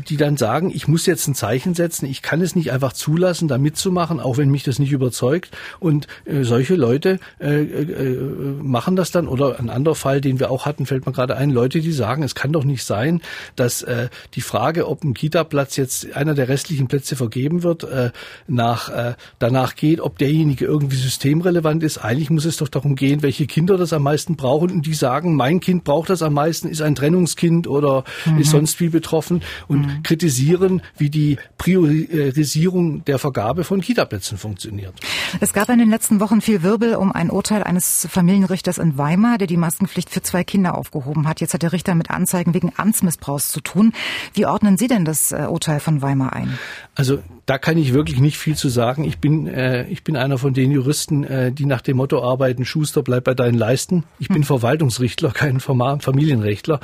die 0.07 0.17
dann 0.17 0.37
sagen, 0.37 0.71
ich 0.73 0.87
muss 0.87 1.05
jetzt 1.05 1.27
ein 1.27 1.35
Zeichen 1.35 1.73
setzen, 1.73 2.05
ich 2.05 2.21
kann 2.21 2.41
es 2.41 2.55
nicht 2.55 2.71
einfach 2.71 2.93
zulassen, 2.93 3.47
da 3.47 3.57
mitzumachen, 3.57 4.19
auch 4.19 4.37
wenn 4.37 4.49
mich 4.49 4.63
das 4.63 4.79
nicht 4.79 4.91
überzeugt. 4.91 5.51
Und 5.79 6.07
äh, 6.25 6.43
solche 6.43 6.75
Leute 6.75 7.19
äh, 7.39 7.61
äh, 7.61 8.17
machen 8.61 8.95
das 8.95 9.11
dann. 9.11 9.27
Oder 9.27 9.59
ein 9.59 9.69
anderer 9.69 9.95
Fall, 9.95 10.21
den 10.21 10.39
wir 10.39 10.51
auch 10.51 10.65
hatten, 10.65 10.85
fällt 10.85 11.05
mir 11.05 11.11
gerade 11.11 11.35
ein, 11.35 11.49
Leute, 11.49 11.79
die 11.79 11.91
sagen, 11.91 12.23
es 12.23 12.35
kann 12.35 12.51
doch 12.51 12.63
nicht 12.63 12.83
sein, 12.83 13.21
dass 13.55 13.81
äh, 13.81 14.09
die 14.33 14.41
Frage, 14.41 14.87
ob 14.87 15.03
ein 15.03 15.13
Kita-Platz 15.13 15.75
jetzt 15.75 16.13
einer 16.15 16.33
der 16.33 16.47
restlichen 16.47 16.86
restlichen 16.87 16.97
Plätze 16.97 17.15
vergeben 17.15 17.63
wird, 17.63 17.83
äh, 17.83 18.11
nach, 18.47 18.89
äh, 18.89 19.15
danach 19.39 19.75
geht, 19.75 20.01
ob 20.01 20.17
derjenige 20.17 20.65
irgendwie 20.65 20.95
systemrelevant 20.95 21.83
ist. 21.83 21.97
Eigentlich 21.99 22.29
muss 22.29 22.45
es 22.45 22.57
doch 22.57 22.67
darum 22.67 22.95
gehen, 22.95 23.21
welche 23.21 23.45
Kinder 23.45 23.77
das 23.77 23.93
am 23.93 24.03
meisten 24.03 24.35
brauchen 24.35 24.71
und 24.71 24.85
die 24.85 24.93
sagen, 24.93 25.35
mein 25.35 25.59
Kind 25.59 25.83
braucht 25.83 26.09
das 26.09 26.21
am 26.21 26.33
meisten, 26.33 26.69
ist 26.69 26.81
ein 26.81 26.95
Trennungskind 26.95 27.67
oder 27.67 28.03
mhm. 28.25 28.39
ist 28.39 28.51
sonst 28.51 28.79
wie 28.79 28.89
betroffen 28.89 29.41
und 29.67 29.81
mhm. 29.81 30.03
kritisieren, 30.03 30.81
wie 30.97 31.09
die 31.09 31.37
Priorisierung 31.57 33.03
der 33.05 33.19
Vergabe 33.19 33.63
von 33.63 33.81
Kitaplätzen 33.81 34.37
funktioniert. 34.37 34.93
Es 35.39 35.53
gab 35.53 35.69
in 35.69 35.79
den 35.79 35.89
letzten 35.89 36.19
Wochen 36.19 36.41
viel 36.41 36.63
Wirbel 36.63 36.95
um 36.95 37.11
ein 37.11 37.29
Urteil 37.29 37.63
eines 37.63 38.07
Familienrichters 38.09 38.77
in 38.77 38.97
Weimar, 38.97 39.37
der 39.37 39.47
die 39.47 39.57
Maskenpflicht 39.57 40.09
für 40.09 40.21
zwei 40.21 40.43
Kinder 40.43 40.77
aufgehoben 40.77 41.27
hat. 41.27 41.41
Jetzt 41.41 41.53
hat 41.53 41.63
der 41.63 41.73
Richter 41.73 41.95
mit 41.95 42.09
Anzeigen 42.09 42.53
wegen 42.53 42.71
Amtsmissbrauchs 42.77 43.49
zu 43.49 43.61
tun. 43.61 43.93
Wie 44.33 44.45
ordnen 44.45 44.77
Sie 44.77 44.87
denn 44.87 45.05
das 45.05 45.31
äh, 45.31 45.47
Urteil 45.49 45.79
von 45.79 46.01
Weimar 46.01 46.33
ein? 46.33 46.57
Also 46.95 47.23
da 47.47 47.57
kann 47.57 47.77
ich 47.77 47.93
wirklich 47.93 48.19
nicht 48.19 48.37
viel 48.37 48.57
zu 48.57 48.67
sagen. 48.67 49.05
Ich 49.05 49.19
bin, 49.19 49.47
äh, 49.47 49.87
ich 49.87 50.03
bin 50.03 50.17
einer 50.17 50.37
von 50.37 50.53
den 50.53 50.69
Juristen, 50.69 51.23
äh, 51.23 51.49
die 51.53 51.65
nach 51.65 51.81
dem 51.81 51.95
Motto 51.95 52.21
arbeiten, 52.21 52.65
Schuster, 52.65 53.03
bleib 53.03 53.23
bei 53.23 53.35
deinen 53.35 53.57
Leisten. 53.57 54.03
Ich 54.19 54.27
bin 54.27 54.39
hm. 54.39 54.43
Verwaltungsrichtler, 54.43 55.31
kein 55.31 55.61
Familienrechtler. 55.61 56.81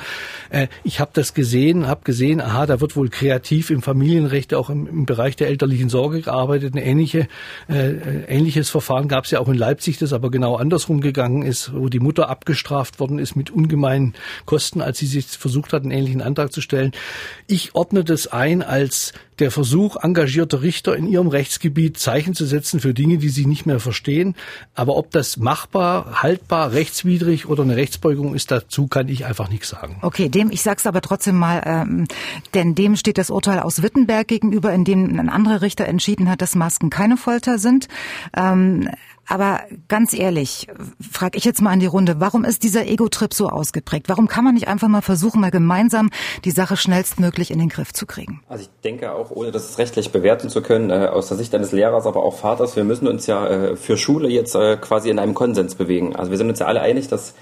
Äh, 0.48 0.68
ich 0.82 1.00
habe 1.00 1.10
das 1.12 1.34
gesehen, 1.34 1.86
habe 1.86 2.00
gesehen, 2.04 2.40
aha, 2.40 2.64
da 2.64 2.80
wird 2.80 2.96
wohl 2.96 3.10
kreativ 3.10 3.68
im 3.68 3.82
Familienrecht, 3.82 4.54
auch 4.54 4.70
im, 4.70 4.86
im 4.86 5.04
Bereich 5.04 5.36
der 5.36 5.48
elterlichen 5.48 5.90
Sorge 5.90 6.22
gearbeitet. 6.22 6.74
Ein 6.74 6.78
ähnliche, 6.78 7.28
äh, 7.68 7.90
äh, 7.90 8.24
ähnliches 8.28 8.70
Verfahren 8.70 9.06
gab 9.06 9.26
es 9.26 9.32
ja 9.32 9.40
auch 9.40 9.48
in 9.48 9.58
Leipzig, 9.58 9.98
das 9.98 10.14
aber 10.14 10.30
genau 10.30 10.56
andersrum 10.56 11.02
gegangen 11.02 11.42
ist, 11.42 11.74
wo 11.74 11.90
die 11.90 12.00
Mutter 12.00 12.30
abgestraft 12.30 13.00
worden 13.00 13.18
ist 13.18 13.36
mit 13.36 13.50
ungemeinen 13.50 14.14
Kosten, 14.46 14.80
als 14.80 14.96
sie 14.96 15.06
sich 15.06 15.26
versucht 15.26 15.74
hat, 15.74 15.82
einen 15.82 15.90
ähnlichen 15.90 16.22
Antrag 16.22 16.54
zu 16.54 16.62
stellen. 16.62 16.92
Ich 17.48 17.74
ordne 17.74 18.02
das 18.02 18.28
ein 18.28 18.62
als 18.62 19.12
der 19.38 19.50
Versuch 19.50 19.96
engagierter 19.96 20.53
Richter 20.62 20.96
in 20.96 21.06
ihrem 21.06 21.28
Rechtsgebiet 21.28 21.98
Zeichen 21.98 22.34
zu 22.34 22.44
setzen 22.44 22.80
für 22.80 22.94
Dinge, 22.94 23.18
die 23.18 23.28
sie 23.28 23.46
nicht 23.46 23.66
mehr 23.66 23.80
verstehen. 23.80 24.34
Aber 24.74 24.96
ob 24.96 25.10
das 25.10 25.36
machbar, 25.36 26.22
haltbar, 26.22 26.72
rechtswidrig 26.72 27.46
oder 27.46 27.62
eine 27.62 27.76
Rechtsbeugung 27.76 28.34
ist, 28.34 28.50
dazu 28.50 28.86
kann 28.86 29.08
ich 29.08 29.26
einfach 29.26 29.48
nichts 29.48 29.68
sagen. 29.68 29.98
Okay, 30.02 30.28
dem, 30.28 30.50
ich 30.50 30.62
sag's 30.62 30.86
aber 30.86 31.00
trotzdem 31.00 31.36
mal, 31.36 31.62
ähm, 31.64 32.06
denn 32.54 32.74
dem 32.74 32.96
steht 32.96 33.18
das 33.18 33.30
Urteil 33.30 33.60
aus 33.60 33.82
Wittenberg 33.82 34.28
gegenüber, 34.28 34.72
in 34.72 34.84
dem 34.84 35.18
ein 35.18 35.28
anderer 35.28 35.62
Richter 35.62 35.86
entschieden 35.86 36.30
hat, 36.30 36.42
dass 36.42 36.54
Masken 36.54 36.90
keine 36.90 37.16
Folter 37.16 37.58
sind. 37.58 37.88
Ähm, 38.36 38.88
aber 39.26 39.60
ganz 39.88 40.12
ehrlich, 40.12 40.68
frage 41.10 41.38
ich 41.38 41.44
jetzt 41.44 41.62
mal 41.62 41.70
an 41.70 41.80
die 41.80 41.86
Runde, 41.86 42.16
warum 42.18 42.44
ist 42.44 42.62
dieser 42.62 42.86
Ego-Trip 42.86 43.32
so 43.32 43.48
ausgeprägt? 43.48 44.08
Warum 44.08 44.28
kann 44.28 44.44
man 44.44 44.54
nicht 44.54 44.68
einfach 44.68 44.88
mal 44.88 45.02
versuchen, 45.02 45.40
mal 45.40 45.50
gemeinsam 45.50 46.10
die 46.44 46.50
Sache 46.50 46.76
schnellstmöglich 46.76 47.50
in 47.50 47.58
den 47.58 47.68
Griff 47.68 47.92
zu 47.92 48.06
kriegen? 48.06 48.42
Also 48.48 48.64
ich 48.64 48.70
denke 48.82 49.12
auch, 49.12 49.30
ohne 49.30 49.50
das 49.50 49.78
rechtlich 49.78 50.12
bewerten 50.12 50.48
zu 50.50 50.62
können, 50.62 50.90
äh, 50.90 51.06
aus 51.06 51.28
der 51.28 51.36
Sicht 51.36 51.54
eines 51.54 51.72
Lehrers, 51.72 52.06
aber 52.06 52.22
auch 52.22 52.36
Vaters, 52.36 52.76
wir 52.76 52.84
müssen 52.84 53.08
uns 53.08 53.26
ja 53.26 53.46
äh, 53.46 53.76
für 53.76 53.96
Schule 53.96 54.28
jetzt 54.28 54.54
äh, 54.54 54.76
quasi 54.76 55.10
in 55.10 55.18
einem 55.18 55.34
Konsens 55.34 55.74
bewegen. 55.74 56.14
Also 56.16 56.30
wir 56.30 56.38
sind 56.38 56.48
uns 56.48 56.58
ja 56.58 56.66
alle 56.66 56.80
einig, 56.80 57.08
dass 57.08 57.34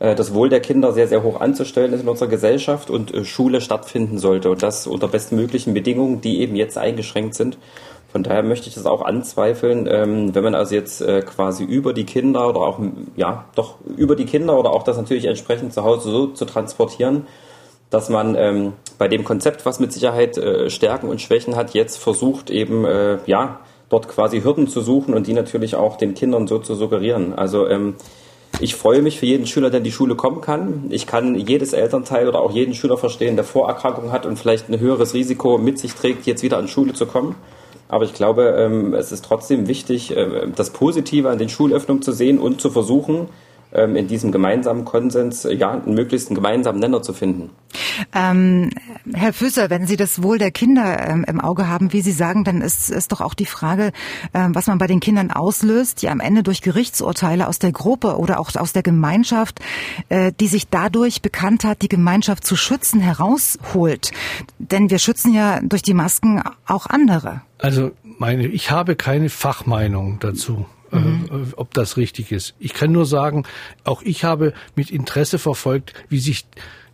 das 0.00 0.32
Wohl 0.32 0.48
der 0.48 0.60
Kinder 0.60 0.92
sehr, 0.92 1.08
sehr 1.08 1.24
hoch 1.24 1.40
anzustellen 1.40 1.92
ist 1.92 2.02
in 2.02 2.08
unserer 2.08 2.28
Gesellschaft 2.28 2.88
und 2.88 3.26
Schule 3.26 3.60
stattfinden 3.60 4.18
sollte 4.18 4.48
und 4.48 4.62
das 4.62 4.86
unter 4.86 5.08
bestmöglichen 5.08 5.74
Bedingungen, 5.74 6.20
die 6.20 6.38
eben 6.38 6.54
jetzt 6.54 6.78
eingeschränkt 6.78 7.34
sind. 7.34 7.58
Von 8.10 8.22
daher 8.22 8.42
möchte 8.42 8.68
ich 8.68 8.74
das 8.74 8.86
auch 8.86 9.02
anzweifeln, 9.02 9.86
ähm, 9.90 10.34
wenn 10.34 10.42
man 10.42 10.54
also 10.54 10.74
jetzt 10.74 11.02
äh, 11.02 11.20
quasi 11.20 11.64
über 11.64 11.92
die 11.92 12.04
Kinder 12.04 12.48
oder 12.48 12.60
auch, 12.60 12.80
ja, 13.16 13.44
doch 13.54 13.76
über 13.96 14.16
die 14.16 14.24
Kinder 14.24 14.58
oder 14.58 14.70
auch 14.70 14.82
das 14.82 14.96
natürlich 14.96 15.26
entsprechend 15.26 15.74
zu 15.74 15.84
Hause 15.84 16.10
so 16.10 16.26
zu 16.28 16.46
transportieren, 16.46 17.26
dass 17.90 18.08
man 18.08 18.34
ähm, 18.34 18.72
bei 18.96 19.08
dem 19.08 19.24
Konzept, 19.24 19.66
was 19.66 19.78
mit 19.78 19.92
Sicherheit 19.92 20.38
äh, 20.38 20.70
Stärken 20.70 21.08
und 21.08 21.20
Schwächen 21.20 21.54
hat, 21.54 21.74
jetzt 21.74 21.98
versucht 21.98 22.50
eben, 22.50 22.86
äh, 22.86 23.18
ja, 23.26 23.60
dort 23.90 24.08
quasi 24.08 24.40
Hürden 24.42 24.68
zu 24.68 24.80
suchen 24.80 25.14
und 25.14 25.26
die 25.26 25.32
natürlich 25.32 25.74
auch 25.74 25.96
den 25.96 26.14
Kindern 26.14 26.46
so 26.46 26.58
zu 26.58 26.74
suggerieren. 26.74 27.34
Also 27.34 27.68
ähm, 27.68 27.94
ich 28.60 28.74
freue 28.74 29.02
mich 29.02 29.18
für 29.18 29.26
jeden 29.26 29.46
Schüler, 29.46 29.70
der 29.70 29.78
in 29.78 29.84
die 29.84 29.92
Schule 29.92 30.14
kommen 30.16 30.40
kann. 30.40 30.86
Ich 30.90 31.06
kann 31.06 31.34
jedes 31.34 31.72
Elternteil 31.72 32.28
oder 32.28 32.40
auch 32.40 32.50
jeden 32.50 32.74
Schüler 32.74 32.96
verstehen, 32.96 33.36
der 33.36 33.44
Vorerkrankungen 33.44 34.12
hat 34.12 34.26
und 34.26 34.38
vielleicht 34.38 34.68
ein 34.68 34.80
höheres 34.80 35.14
Risiko 35.14 35.58
mit 35.58 35.78
sich 35.78 35.94
trägt, 35.94 36.26
jetzt 36.26 36.42
wieder 36.42 36.58
an 36.58 36.68
Schule 36.68 36.92
zu 36.92 37.06
kommen. 37.06 37.36
Aber 37.88 38.04
ich 38.04 38.12
glaube, 38.12 38.54
ähm, 38.58 38.94
es 38.94 39.12
ist 39.12 39.24
trotzdem 39.24 39.66
wichtig, 39.66 40.14
äh, 40.16 40.46
das 40.54 40.70
Positive 40.70 41.30
an 41.30 41.38
den 41.38 41.48
Schulöffnungen 41.48 42.02
zu 42.02 42.12
sehen 42.12 42.38
und 42.38 42.60
zu 42.60 42.70
versuchen, 42.70 43.28
in 43.72 44.08
diesem 44.08 44.32
gemeinsamen 44.32 44.84
Konsens 44.84 45.46
ja 45.50 45.72
einen 45.72 45.94
möglichst 45.94 46.28
gemeinsamen 46.30 46.80
Nenner 46.80 47.02
zu 47.02 47.12
finden. 47.12 47.50
Ähm, 48.14 48.70
Herr 49.12 49.32
Füßer, 49.32 49.70
wenn 49.70 49.86
Sie 49.86 49.96
das 49.96 50.22
Wohl 50.22 50.38
der 50.38 50.50
Kinder 50.50 51.06
ähm, 51.06 51.24
im 51.28 51.40
Auge 51.40 51.68
haben, 51.68 51.92
wie 51.92 52.00
Sie 52.00 52.12
sagen, 52.12 52.44
dann 52.44 52.62
ist, 52.62 52.90
ist 52.90 53.12
doch 53.12 53.20
auch 53.20 53.34
die 53.34 53.46
Frage, 53.46 53.92
ähm, 54.32 54.54
was 54.54 54.66
man 54.66 54.78
bei 54.78 54.86
den 54.86 55.00
Kindern 55.00 55.30
auslöst, 55.30 56.02
die 56.02 56.08
am 56.08 56.20
Ende 56.20 56.42
durch 56.42 56.62
Gerichtsurteile 56.62 57.46
aus 57.46 57.58
der 57.58 57.72
Gruppe 57.72 58.18
oder 58.18 58.40
auch 58.40 58.54
aus 58.54 58.72
der 58.72 58.82
Gemeinschaft, 58.82 59.60
äh, 60.08 60.32
die 60.38 60.48
sich 60.48 60.68
dadurch 60.68 61.22
bekannt 61.22 61.64
hat, 61.64 61.82
die 61.82 61.88
Gemeinschaft 61.88 62.44
zu 62.44 62.56
schützen, 62.56 63.00
herausholt. 63.00 64.12
Denn 64.58 64.90
wir 64.90 64.98
schützen 64.98 65.34
ja 65.34 65.60
durch 65.62 65.82
die 65.82 65.94
Masken 65.94 66.42
auch 66.66 66.86
andere. 66.86 67.42
Also 67.58 67.90
meine, 68.02 68.46
ich 68.46 68.70
habe 68.70 68.96
keine 68.96 69.28
Fachmeinung 69.28 70.18
dazu. 70.20 70.66
Äh, 70.90 70.96
mhm. 70.96 71.52
ob 71.56 71.74
das 71.74 71.96
richtig 71.96 72.32
ist. 72.32 72.54
Ich 72.58 72.72
kann 72.72 72.92
nur 72.92 73.04
sagen, 73.04 73.44
auch 73.84 74.00
ich 74.02 74.24
habe 74.24 74.54
mit 74.74 74.90
Interesse 74.90 75.38
verfolgt, 75.38 75.92
wie 76.08 76.18
sich 76.18 76.46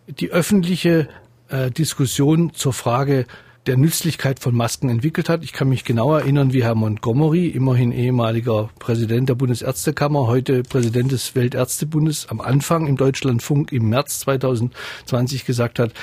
die 0.07 0.31
öffentliche 0.31 1.07
äh, 1.47 1.71
Diskussion 1.71 2.53
zur 2.53 2.73
Frage 2.73 3.25
der 3.67 3.77
Nützlichkeit 3.77 4.39
von 4.39 4.53
Masken 4.53 4.89
entwickelt 4.89 5.27
hat. 5.27 5.43
Ich 5.43 5.51
kann 5.51 5.69
mich 5.69 5.85
genau 5.85 6.13
erinnern, 6.13 6.53
wie 6.53 6.63
Herr 6.63 6.75
Montgomery, 6.75 7.47
immerhin 7.47 7.91
ehemaliger 7.91 8.69
Präsident 8.77 9.29
der 9.29 9.35
Bundesärztekammer, 9.35 10.27
heute 10.27 10.61
Präsident 10.61 11.11
des 11.11 11.33
Weltärztebundes, 11.33 12.27
am 12.29 12.41
Anfang 12.41 12.85
im 12.85 12.95
Deutschlandfunk 12.95 13.71
im 13.71 13.89
März 13.89 14.19
2020 14.19 15.45
gesagt 15.45 15.79
hat, 15.79 15.93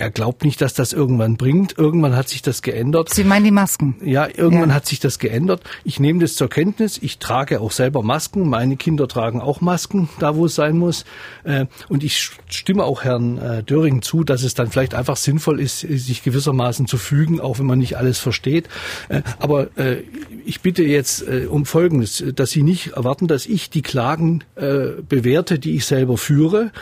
er 0.00 0.10
glaubt 0.10 0.44
nicht, 0.44 0.62
dass 0.62 0.72
das 0.72 0.94
irgendwann 0.94 1.36
bringt. 1.36 1.76
Irgendwann 1.76 2.16
hat 2.16 2.30
sich 2.30 2.40
das 2.40 2.62
geändert. 2.62 3.10
Sie 3.10 3.22
meinen 3.22 3.44
die 3.44 3.50
Masken? 3.50 3.96
Ja, 4.02 4.26
irgendwann 4.26 4.70
ja. 4.70 4.74
hat 4.74 4.86
sich 4.86 4.98
das 4.98 5.18
geändert. 5.18 5.62
Ich 5.84 6.00
nehme 6.00 6.20
das 6.20 6.36
zur 6.36 6.48
Kenntnis. 6.48 6.98
Ich 7.02 7.18
trage 7.18 7.60
auch 7.60 7.70
selber 7.70 8.02
Masken. 8.02 8.48
Meine 8.48 8.78
Kinder 8.78 9.08
tragen 9.08 9.42
auch 9.42 9.60
Masken, 9.60 10.08
da 10.18 10.36
wo 10.36 10.46
es 10.46 10.54
sein 10.54 10.78
muss. 10.78 11.04
Äh, 11.44 11.66
und 11.90 12.02
ich 12.02 12.30
stimme 12.48 12.84
auch 12.84 13.04
Herrn 13.04 13.36
äh, 13.36 13.62
Döring 13.62 14.00
zu, 14.00 14.24
dass 14.24 14.42
es 14.42 14.54
dann 14.54 14.70
vielleicht 14.70 14.94
einfach 14.94 15.18
sinnvoll 15.18 15.60
ist, 15.60 15.80
sich 15.80 16.22
gewissermaßen 16.22 16.86
zu 16.86 16.96
fügen, 16.96 17.38
auch 17.38 17.58
wenn 17.58 17.66
man 17.66 17.78
nicht 17.78 17.98
alles 17.98 18.18
versteht. 18.18 18.68
Äh, 19.10 19.20
aber 19.38 19.68
ich 20.44 20.62
bitte 20.62 20.82
jetzt 20.82 21.22
um 21.50 21.66
Folgendes, 21.66 22.24
dass 22.34 22.50
Sie 22.50 22.62
nicht 22.62 22.92
erwarten, 22.92 23.28
dass 23.28 23.46
ich 23.46 23.68
die 23.68 23.82
Klagen 23.82 24.44
bewerte, 24.54 25.58
die 25.58 25.76
ich 25.76 25.84
selber 25.84 26.16
führe. 26.16 26.72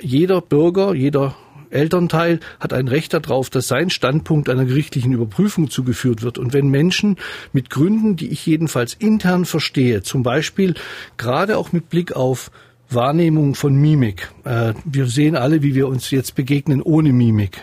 Jeder 0.00 0.40
Bürger, 0.40 0.94
jeder 0.94 1.34
Elternteil 1.72 2.40
hat 2.60 2.72
ein 2.72 2.88
Recht 2.88 3.14
darauf, 3.14 3.50
dass 3.50 3.68
sein 3.68 3.90
Standpunkt 3.90 4.48
einer 4.48 4.64
gerichtlichen 4.64 5.12
Überprüfung 5.12 5.70
zugeführt 5.70 6.22
wird. 6.22 6.38
Und 6.38 6.52
wenn 6.52 6.68
Menschen 6.68 7.16
mit 7.52 7.70
Gründen, 7.70 8.16
die 8.16 8.28
ich 8.28 8.46
jedenfalls 8.46 8.94
intern 8.94 9.44
verstehe, 9.44 10.02
zum 10.02 10.22
Beispiel 10.22 10.74
gerade 11.16 11.58
auch 11.58 11.72
mit 11.72 11.88
Blick 11.88 12.12
auf 12.12 12.50
Wahrnehmung 12.94 13.54
von 13.54 13.74
Mimik. 13.74 14.30
Äh, 14.44 14.74
wir 14.84 15.06
sehen 15.06 15.36
alle, 15.36 15.62
wie 15.62 15.74
wir 15.74 15.88
uns 15.88 16.10
jetzt 16.10 16.34
begegnen 16.34 16.82
ohne 16.82 17.12
Mimik. 17.12 17.62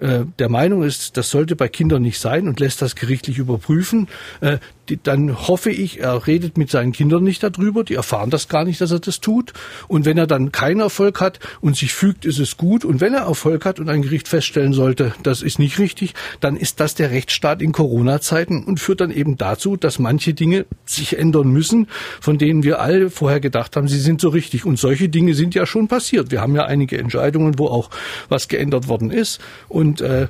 Äh, 0.00 0.24
der 0.38 0.48
Meinung 0.48 0.82
ist, 0.84 1.16
das 1.16 1.30
sollte 1.30 1.56
bei 1.56 1.68
Kindern 1.68 2.02
nicht 2.02 2.20
sein 2.20 2.46
und 2.46 2.60
lässt 2.60 2.82
das 2.82 2.94
gerichtlich 2.94 3.38
überprüfen, 3.38 4.08
äh, 4.40 4.58
die, 4.88 4.98
dann 5.02 5.48
hoffe 5.48 5.70
ich, 5.70 6.00
er 6.00 6.26
redet 6.26 6.56
mit 6.56 6.70
seinen 6.70 6.92
Kindern 6.92 7.24
nicht 7.24 7.42
darüber, 7.42 7.84
die 7.84 7.94
erfahren 7.94 8.30
das 8.30 8.48
gar 8.48 8.64
nicht, 8.64 8.80
dass 8.80 8.90
er 8.90 9.00
das 9.00 9.20
tut. 9.20 9.52
Und 9.86 10.04
wenn 10.04 10.18
er 10.18 10.26
dann 10.26 10.52
keinen 10.52 10.80
Erfolg 10.80 11.20
hat 11.20 11.40
und 11.60 11.76
sich 11.76 11.92
fügt, 11.92 12.24
ist 12.24 12.38
es 12.38 12.56
gut. 12.56 12.84
Und 12.84 13.00
wenn 13.00 13.14
er 13.14 13.22
Erfolg 13.22 13.64
hat 13.64 13.80
und 13.80 13.88
ein 13.88 14.02
Gericht 14.02 14.28
feststellen 14.28 14.72
sollte, 14.72 15.12
das 15.22 15.42
ist 15.42 15.58
nicht 15.58 15.78
richtig, 15.78 16.14
dann 16.40 16.56
ist 16.56 16.80
das 16.80 16.94
der 16.94 17.10
Rechtsstaat 17.10 17.60
in 17.62 17.72
Corona-Zeiten 17.72 18.64
und 18.64 18.80
führt 18.80 19.00
dann 19.00 19.10
eben 19.10 19.36
dazu, 19.36 19.76
dass 19.76 19.98
manche 19.98 20.34
Dinge 20.34 20.66
sich 20.84 21.18
ändern 21.18 21.48
müssen, 21.48 21.88
von 22.20 22.38
denen 22.38 22.62
wir 22.62 22.80
alle 22.80 23.10
vorher 23.10 23.40
gedacht 23.40 23.76
haben, 23.76 23.88
sie 23.88 24.00
sind 24.00 24.20
so 24.20 24.28
richtig. 24.28 24.64
Und 24.64 24.78
solche 24.78 25.08
Dinge 25.08 25.34
sind 25.34 25.54
ja 25.54 25.66
schon 25.66 25.88
passiert. 25.88 26.30
Wir 26.30 26.40
haben 26.40 26.54
ja 26.54 26.64
einige 26.64 26.98
Entscheidungen, 26.98 27.58
wo 27.58 27.66
auch 27.66 27.90
was 28.28 28.48
geändert 28.48 28.88
worden 28.88 29.10
ist. 29.10 29.40
Und 29.68 29.87
und 29.88 30.00
äh, 30.00 30.28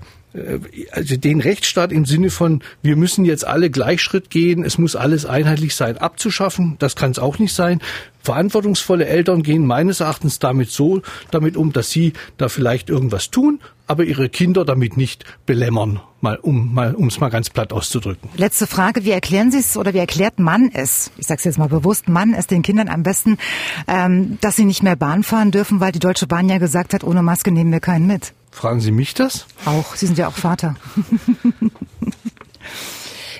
also 0.93 1.17
den 1.17 1.41
Rechtsstaat 1.41 1.91
im 1.91 2.05
Sinne 2.05 2.31
von, 2.31 2.63
wir 2.83 2.97
müssen 2.97 3.25
jetzt 3.25 3.47
alle 3.47 3.71
Gleichschritt 3.71 4.31
gehen, 4.31 4.63
es 4.63 4.79
muss 4.79 4.95
alles 4.95 5.25
einheitlich 5.25 5.75
sein, 5.75 5.97
abzuschaffen, 5.97 6.77
das 6.79 6.97
kann 6.97 7.11
es 7.11 7.19
auch 7.19 7.39
nicht 7.39 7.55
sein. 7.55 7.81
Verantwortungsvolle 8.23 9.07
Eltern 9.07 9.43
gehen 9.43 9.67
meines 9.67 10.01
Erachtens 10.01 10.39
damit 10.39 10.71
so 10.71 11.01
damit 11.31 11.57
um, 11.57 11.73
dass 11.73 11.91
sie 11.91 12.13
da 12.37 12.49
vielleicht 12.49 12.91
irgendwas 12.91 13.31
tun, 13.31 13.59
aber 13.87 14.05
ihre 14.05 14.29
Kinder 14.29 14.67
damit 14.67 14.99
nicht 14.99 15.25
belämmern, 15.47 16.01
mal 16.21 16.37
um 16.37 16.75
mal 16.75 16.95
um 16.95 17.07
es 17.07 17.21
mal 17.21 17.31
ganz 17.31 17.49
platt 17.49 17.73
auszudrücken. 17.73 18.29
Letzte 18.37 18.67
Frage: 18.67 19.05
Wie 19.05 19.13
erklären 19.13 19.51
Sie 19.51 19.59
es 19.59 19.79
oder 19.79 19.95
wie 19.95 19.99
erklärt 19.99 20.39
man 20.39 20.71
es? 20.75 21.11
Ich 21.17 21.27
sage 21.27 21.39
es 21.39 21.45
jetzt 21.45 21.59
mal 21.59 21.69
bewusst: 21.69 22.09
Man 22.09 22.35
es 22.35 22.47
den 22.47 22.63
Kindern 22.63 22.89
am 22.89 23.03
besten, 23.03 23.39
ähm, 23.87 24.37
dass 24.43 24.57
sie 24.57 24.67
nicht 24.67 24.83
mehr 24.83 24.97
Bahn 24.97 25.23
fahren 25.23 25.51
dürfen, 25.51 25.81
weil 25.81 25.93
die 25.93 26.01
Deutsche 26.01 26.27
Bahn 26.27 26.51
ja 26.51 26.59
gesagt 26.59 26.93
hat, 26.93 27.05
ohne 27.05 27.23
Maske 27.23 27.51
nehmen 27.51 27.73
wir 27.73 27.81
keinen 27.81 28.07
mit. 28.07 28.35
Fragen 28.59 28.81
Sie 28.81 28.91
mich 28.91 29.15
das? 29.15 29.47
Auch. 29.67 29.95
Sie 29.95 30.07
sind 30.07 30.19
ja 30.19 30.27
auch 30.27 30.33
Vater. 30.33 30.75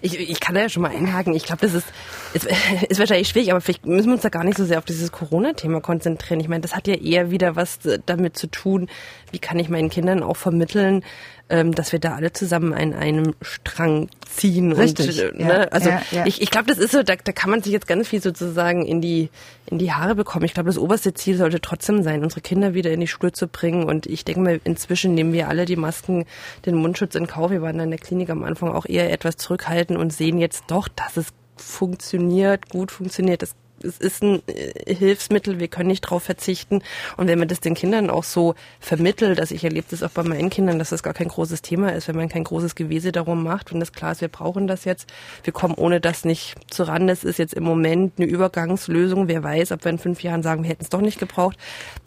Ich, 0.01 0.17
ich 0.17 0.39
kann 0.39 0.55
da 0.55 0.61
ja 0.61 0.69
schon 0.69 0.83
mal 0.85 0.95
einhaken. 0.95 1.35
Ich 1.35 1.45
glaube, 1.45 1.61
das 1.63 1.75
ist, 1.75 1.89
ist, 2.33 2.47
ist 2.89 3.01
wahrscheinlich 3.01 3.29
schwierig, 3.29 3.51
aber 3.51 3.61
vielleicht 3.61 3.85
müssen 3.85 4.07
wir 4.07 4.13
uns 4.13 4.23
da 4.23 4.29
gar 4.29 4.45
nicht 4.45 4.57
so 4.57 4.65
sehr 4.65 4.79
auf 4.79 4.85
dieses 4.85 5.11
Corona-Thema 5.11 5.81
konzentrieren. 5.81 6.39
Ich 6.39 6.47
meine, 6.47 6.61
das 6.61 6.77
hat 6.77 6.87
ja 6.87 6.95
eher 6.95 7.33
wieder 7.33 7.57
was 7.57 7.81
damit 8.07 8.37
zu 8.37 8.47
tun, 8.47 8.89
wie 9.33 9.41
kann 9.41 9.59
ich 9.59 9.69
meinen 9.69 9.91
Kindern 9.91 10.23
auch 10.23 10.37
vermitteln, 10.37 11.03
ähm, 11.51 11.75
dass 11.75 11.93
wir 11.93 11.99
da 11.99 12.15
alle 12.15 12.33
zusammen 12.33 12.75
an 12.75 12.93
einem 12.93 13.35
Strang 13.41 14.09
ziehen. 14.29 14.73
Richtig. 14.73 15.23
Und, 15.23 15.41
äh, 15.41 15.45
ne? 15.45 15.49
ja, 15.49 15.61
also 15.69 15.91
ja, 15.91 16.03
ja. 16.11 16.27
ich, 16.27 16.43
ich 16.43 16.51
glaube, 16.51 16.67
das 16.67 16.79
ist 16.79 16.93
so, 16.93 17.03
da, 17.03 17.15
da 17.17 17.33
kann 17.33 17.51
man 17.51 17.63
sich 17.63 17.73
jetzt 17.73 17.87
ganz 17.87 18.09
viel 18.09 18.23
sozusagen 18.23 18.85
in 18.85 19.01
die 19.01 19.31
in 19.71 19.79
die 19.79 19.93
Haare 19.93 20.15
bekommen. 20.15 20.45
Ich 20.45 20.55
glaube, 20.55 20.69
das 20.69 20.79
oberste 20.79 21.13
Ziel 21.15 21.37
sollte 21.37 21.61
trotzdem 21.61 22.03
sein, 22.03 22.23
unsere 22.23 22.41
Kinder 22.41 22.75
wieder 22.75 22.91
in 22.91 23.01
die 23.01 23.07
Schule 23.07 23.33
zu 23.33 23.49
bringen. 23.49 23.85
Und 23.85 24.07
ich 24.07 24.25
denke 24.25 24.41
mal, 24.41 24.61
inzwischen 24.65 25.15
nehmen 25.15 25.33
wir 25.33 25.49
alle 25.49 25.67
die 25.67 25.77
Masken, 25.77 26.25
den 26.65 26.75
Mundschutz 26.75 27.15
in 27.15 27.27
Kauf. 27.27 27.51
Wir 27.51 27.63
waren 27.63 27.79
in 27.81 27.91
der 27.91 27.99
Klinik 27.99 28.31
am 28.31 28.45
Anfang 28.45 28.71
auch 28.71 28.87
eher 28.87 29.13
etwas 29.13 29.37
zurückhaltend 29.37 29.99
und 29.99 30.13
sehen 30.13 30.39
jetzt 30.39 30.65
doch, 30.69 30.89
dass 30.89 31.17
es 31.17 31.29
funktioniert, 31.57 32.69
gut 32.71 32.91
funktioniert. 32.93 33.43
Das 33.43 33.55
es 33.83 33.99
ist 33.99 34.23
ein 34.23 34.43
äh, 34.47 34.95
Hilfsmittel, 34.95 35.59
wir 35.59 35.69
können 35.69 35.89
nicht 35.89 36.05
darauf 36.05 36.23
verzichten. 36.23 36.83
Und 37.17 37.29
wenn 37.29 37.39
man 37.39 37.49
das 37.49 37.61
den 37.61 37.75
Kindern 37.75 38.11
auch 38.11 38.25
so 38.25 38.55
vermittelt, 38.81 39.41
also 39.41 39.55
ich 39.55 39.65
erlebe 39.65 39.87
das 39.91 40.03
auch 40.03 40.11
bei 40.11 40.23
meinen 40.23 40.51
Kindern, 40.51 40.79
dass 40.79 40.91
das 40.91 41.03
gar 41.03 41.15
kein 41.15 41.29
großes 41.29 41.63
Thema 41.63 41.93
ist, 41.93 42.09
wenn 42.09 42.17
man 42.17 42.29
kein 42.29 42.45
großes 42.45 42.75
Gewese 42.75 43.13
darum 43.13 43.43
macht 43.43 43.73
und 43.73 43.81
das 43.81 43.93
klar 43.93 44.13
ist, 44.13 44.21
wir 44.21 44.29
brauchen 44.29 44.67
das 44.67 44.85
jetzt, 44.85 45.09
wir 45.45 45.53
kommen 45.53 45.75
ohne 45.75 46.01
das 46.01 46.25
nicht 46.25 46.55
zuran. 46.69 47.07
Das 47.07 47.25
ist 47.25 47.39
jetzt 47.39 47.55
im 47.55 47.65
Moment 47.65 48.15
eine 48.19 48.27
Übergangslösung. 48.27 49.29
Wer 49.29 49.43
weiß, 49.43 49.73
ob 49.73 49.85
wir 49.85 49.91
in 49.91 49.99
fünf 49.99 50.23
Jahren 50.23 50.43
sagen, 50.43 50.63
wir 50.63 50.71
hätten 50.71 50.83
es 50.83 50.91
doch 50.91 51.01
nicht 51.01 51.19
gebraucht, 51.19 51.57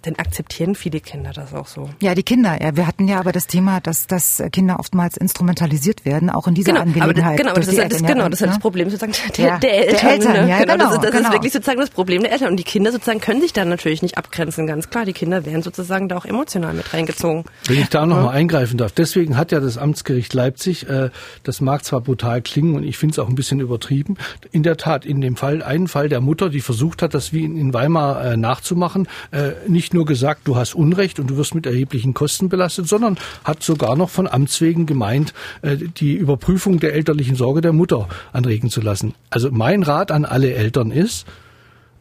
dann 0.03 0.15
akzeptieren 0.15 0.76
viele 0.76 0.99
Kinder 0.99 1.32
das 1.32 1.53
auch 1.53 1.67
so. 1.67 1.89
Ja, 2.01 2.15
die 2.15 2.24
Kinder, 2.24 2.61
ja. 2.61 2.76
Wir 2.76 2.88
hatten 2.88 3.07
ja 3.07 3.19
aber 3.19 3.32
das 3.32 3.47
Thema, 3.47 3.80
dass, 3.80 4.07
dass 4.07 4.41
Kinder 4.51 4.80
oftmals 4.80 5.17
instrumentalisiert 5.17 6.05
werden, 6.05 6.30
auch 6.30 6.47
in 6.47 6.55
dieser 6.55 6.74
genau, 6.74 6.82
Angelegenheit. 6.82 7.39
Aber 7.41 7.59
das, 7.59 7.69
genau, 7.69 7.78
das, 7.78 7.91
ist, 7.91 8.01
das, 8.01 8.11
genau, 8.11 8.30
das 8.30 8.41
ist 8.41 8.47
das 8.47 8.59
Problem 8.59 8.89
sozusagen 8.89 9.13
der, 9.38 9.45
ja, 9.45 9.57
der 9.59 9.74
Eltern. 9.74 9.99
Der 10.01 10.11
Eltern 10.11 10.34
ne? 10.34 10.49
ja, 10.49 10.59
genau, 10.59 10.74
genau, 10.74 10.86
das, 10.86 10.93
ist, 10.93 11.03
das 11.03 11.11
genau. 11.11 11.28
ist 11.28 11.34
wirklich 11.34 11.53
sozusagen 11.62 11.80
das 11.80 11.91
Problem 11.91 12.24
der 12.24 12.32
Eltern. 12.32 12.49
Und 12.49 12.57
die 12.57 12.64
Kinder 12.64 12.91
sozusagen 12.91 13.20
können 13.20 13.39
sich 13.39 13.53
dann 13.53 13.70
natürlich 13.70 14.01
nicht 14.01 14.18
abgrenzen, 14.18 14.66
ganz 14.66 14.89
klar. 14.89 15.05
Die 15.05 15.14
Kinder 15.14 15.45
werden 15.45 15.62
sozusagen 15.62 16.09
da 16.09 16.18
auch 16.18 16.26
emotional 16.26 16.74
mit 16.74 16.91
reingezogen. 16.91 17.45
Wenn 17.68 17.78
ich 17.78 17.89
da 17.89 18.05
noch 18.07 18.18
ja. 18.18 18.24
mal 18.24 18.32
eingreifen 18.32 18.78
darf. 18.78 18.91
Deswegen 18.91 19.38
hat 19.38 19.51
ja 19.51 19.59
das 19.59 19.78
Amtsgericht 19.78 20.34
Leipzig, 20.34 20.89
äh, 20.89 21.12
das 21.43 21.62
mag 21.62 21.86
zwar 21.86 22.01
brutal 22.01 22.41
klingen 22.41 22.76
und 22.76 22.84
ich 22.84 22.97
finde 22.97 23.14
es 23.14 23.20
auch 23.20 23.30
ein 23.30 23.36
bisschen 23.36 23.59
übertrieben, 23.59 24.18
in 24.51 24.64
der 24.64 24.78
Tat 24.78 25.05
in 25.05 25.22
dem 25.22 25.36
Fall, 25.36 25.62
einen 25.62 25.88
Fall 25.88 26.09
der 26.09 26.20
Mutter, 26.20 26.49
die 26.49 26.62
versucht 26.62 27.03
hat, 27.03 27.14
das 27.14 27.32
wie 27.32 27.43
in 27.43 27.74
Weimar 27.74 28.26
äh, 28.26 28.38
nachzumachen, 28.38 29.07
äh, 29.30 29.51
nicht 29.68 29.93
nur 29.93 30.05
gesagt, 30.05 30.41
du 30.45 30.55
hast 30.55 30.74
Unrecht 30.74 31.20
und 31.20 31.30
du 31.30 31.38
wirst 31.38 31.53
mit 31.53 31.68
erheblichen 31.68 32.16
Kosten 32.16 32.49
belastet, 32.49 32.88
sondern 32.88 33.18
hat 33.43 33.62
sogar 33.62 33.95
noch 33.95 34.09
von 34.09 34.28
Amts 34.28 34.59
wegen 34.62 34.88
gemeint, 34.88 35.34
äh, 35.62 35.78
die 35.78 36.14
Überprüfung 36.16 36.80
der 36.80 36.93
elterlichen 36.93 37.36
Sorge 37.36 37.62
der 37.62 37.74
Mutter 37.74 38.09
anregen 38.34 38.72
zu 38.72 38.82
lassen. 38.82 39.14
Also 39.30 39.51
mein 39.51 39.84
Rat 39.84 40.12
an 40.12 40.26
alle 40.26 40.53
Eltern 40.53 40.89
ist, 40.89 41.28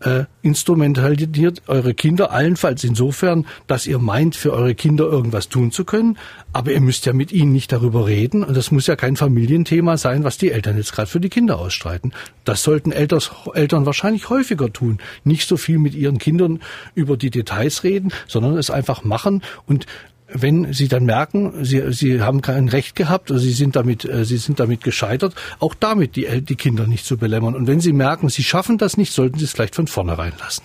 äh, 0.01 0.25
instrumentalisiert 0.43 1.63
eure 1.69 1.95
Kinder 1.95 2.31
allenfalls 2.31 2.85
insofern, 2.85 3.47
dass 3.67 3.87
ihr 3.87 3.99
meint, 3.99 4.37
für 4.37 4.53
eure 4.53 4.75
Kinder 4.75 5.05
irgendwas 5.05 5.49
tun 5.49 5.71
zu 5.73 5.85
können, 5.85 6.19
aber 6.53 6.73
ihr 6.73 6.81
müsst 6.81 7.07
ja 7.07 7.13
mit 7.13 7.33
ihnen 7.33 7.53
nicht 7.53 7.73
darüber 7.73 8.07
reden 8.07 8.43
und 8.43 8.57
das 8.57 8.71
muss 8.71 8.87
ja 8.87 8.97
kein 8.97 9.17
Familienthema 9.17 9.97
sein, 9.97 10.25
was 10.25 10.39
die 10.39 10.51
Eltern 10.51 10.77
jetzt 10.77 10.93
gerade 10.93 11.09
für 11.09 11.21
die 11.21 11.29
Kinder 11.29 11.59
ausstreiten. 11.59 12.13
Das 12.45 12.63
sollten 12.63 12.93
Elters, 12.93 13.31
Eltern 13.55 13.87
wahrscheinlich 13.87 14.31
häufiger 14.31 14.73
tun. 14.73 14.99
Nicht 15.25 15.49
so 15.49 15.57
viel 15.57 15.79
mit 15.79 15.95
ihren 15.95 16.19
Kindern 16.19 16.61
über 16.95 17.17
die 17.17 17.31
Details 17.31 17.85
reden, 17.85 18.13
sondern 18.27 18.57
es 18.57 18.71
einfach 18.71 19.05
machen 19.05 19.43
und 19.67 19.87
wenn 20.33 20.73
Sie 20.73 20.89
dann 20.89 21.05
merken, 21.05 21.65
Sie, 21.65 21.93
Sie 21.93 22.23
haben 22.23 22.43
kein 22.43 22.69
Recht 22.69 22.97
gehabt 22.97 23.31
oder 23.31 23.41
Sie 23.41 23.53
sind 23.53 23.77
damit, 23.77 24.05
äh, 24.05 24.25
Sie 24.25 24.37
sind 24.37 24.61
damit 24.61 24.83
gescheitert, 24.83 25.35
auch 25.59 25.75
damit 25.75 26.17
die, 26.17 26.43
die 26.43 26.57
Kinder 26.57 26.87
nicht 26.87 27.05
zu 27.05 27.17
belämmern. 27.17 27.55
Und 27.55 27.67
wenn 27.67 27.81
Sie 27.81 27.93
merken, 27.93 28.29
Sie 28.29 28.43
schaffen 28.43 28.79
das 28.79 28.97
nicht, 28.97 29.13
sollten 29.13 29.39
Sie 29.39 29.45
es 29.45 29.53
vielleicht 29.53 29.75
von 29.75 29.87
vornherein 29.87 30.33
lassen. 30.39 30.63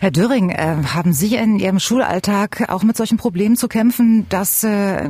Herr 0.00 0.10
Döring, 0.10 0.50
äh, 0.50 0.76
haben 0.94 1.12
Sie 1.12 1.34
in 1.36 1.58
Ihrem 1.58 1.78
Schulalltag 1.78 2.68
auch 2.68 2.82
mit 2.82 2.96
solchen 2.96 3.16
Problemen 3.16 3.56
zu 3.56 3.68
kämpfen, 3.68 4.26
dass 4.28 4.64
äh, 4.64 5.08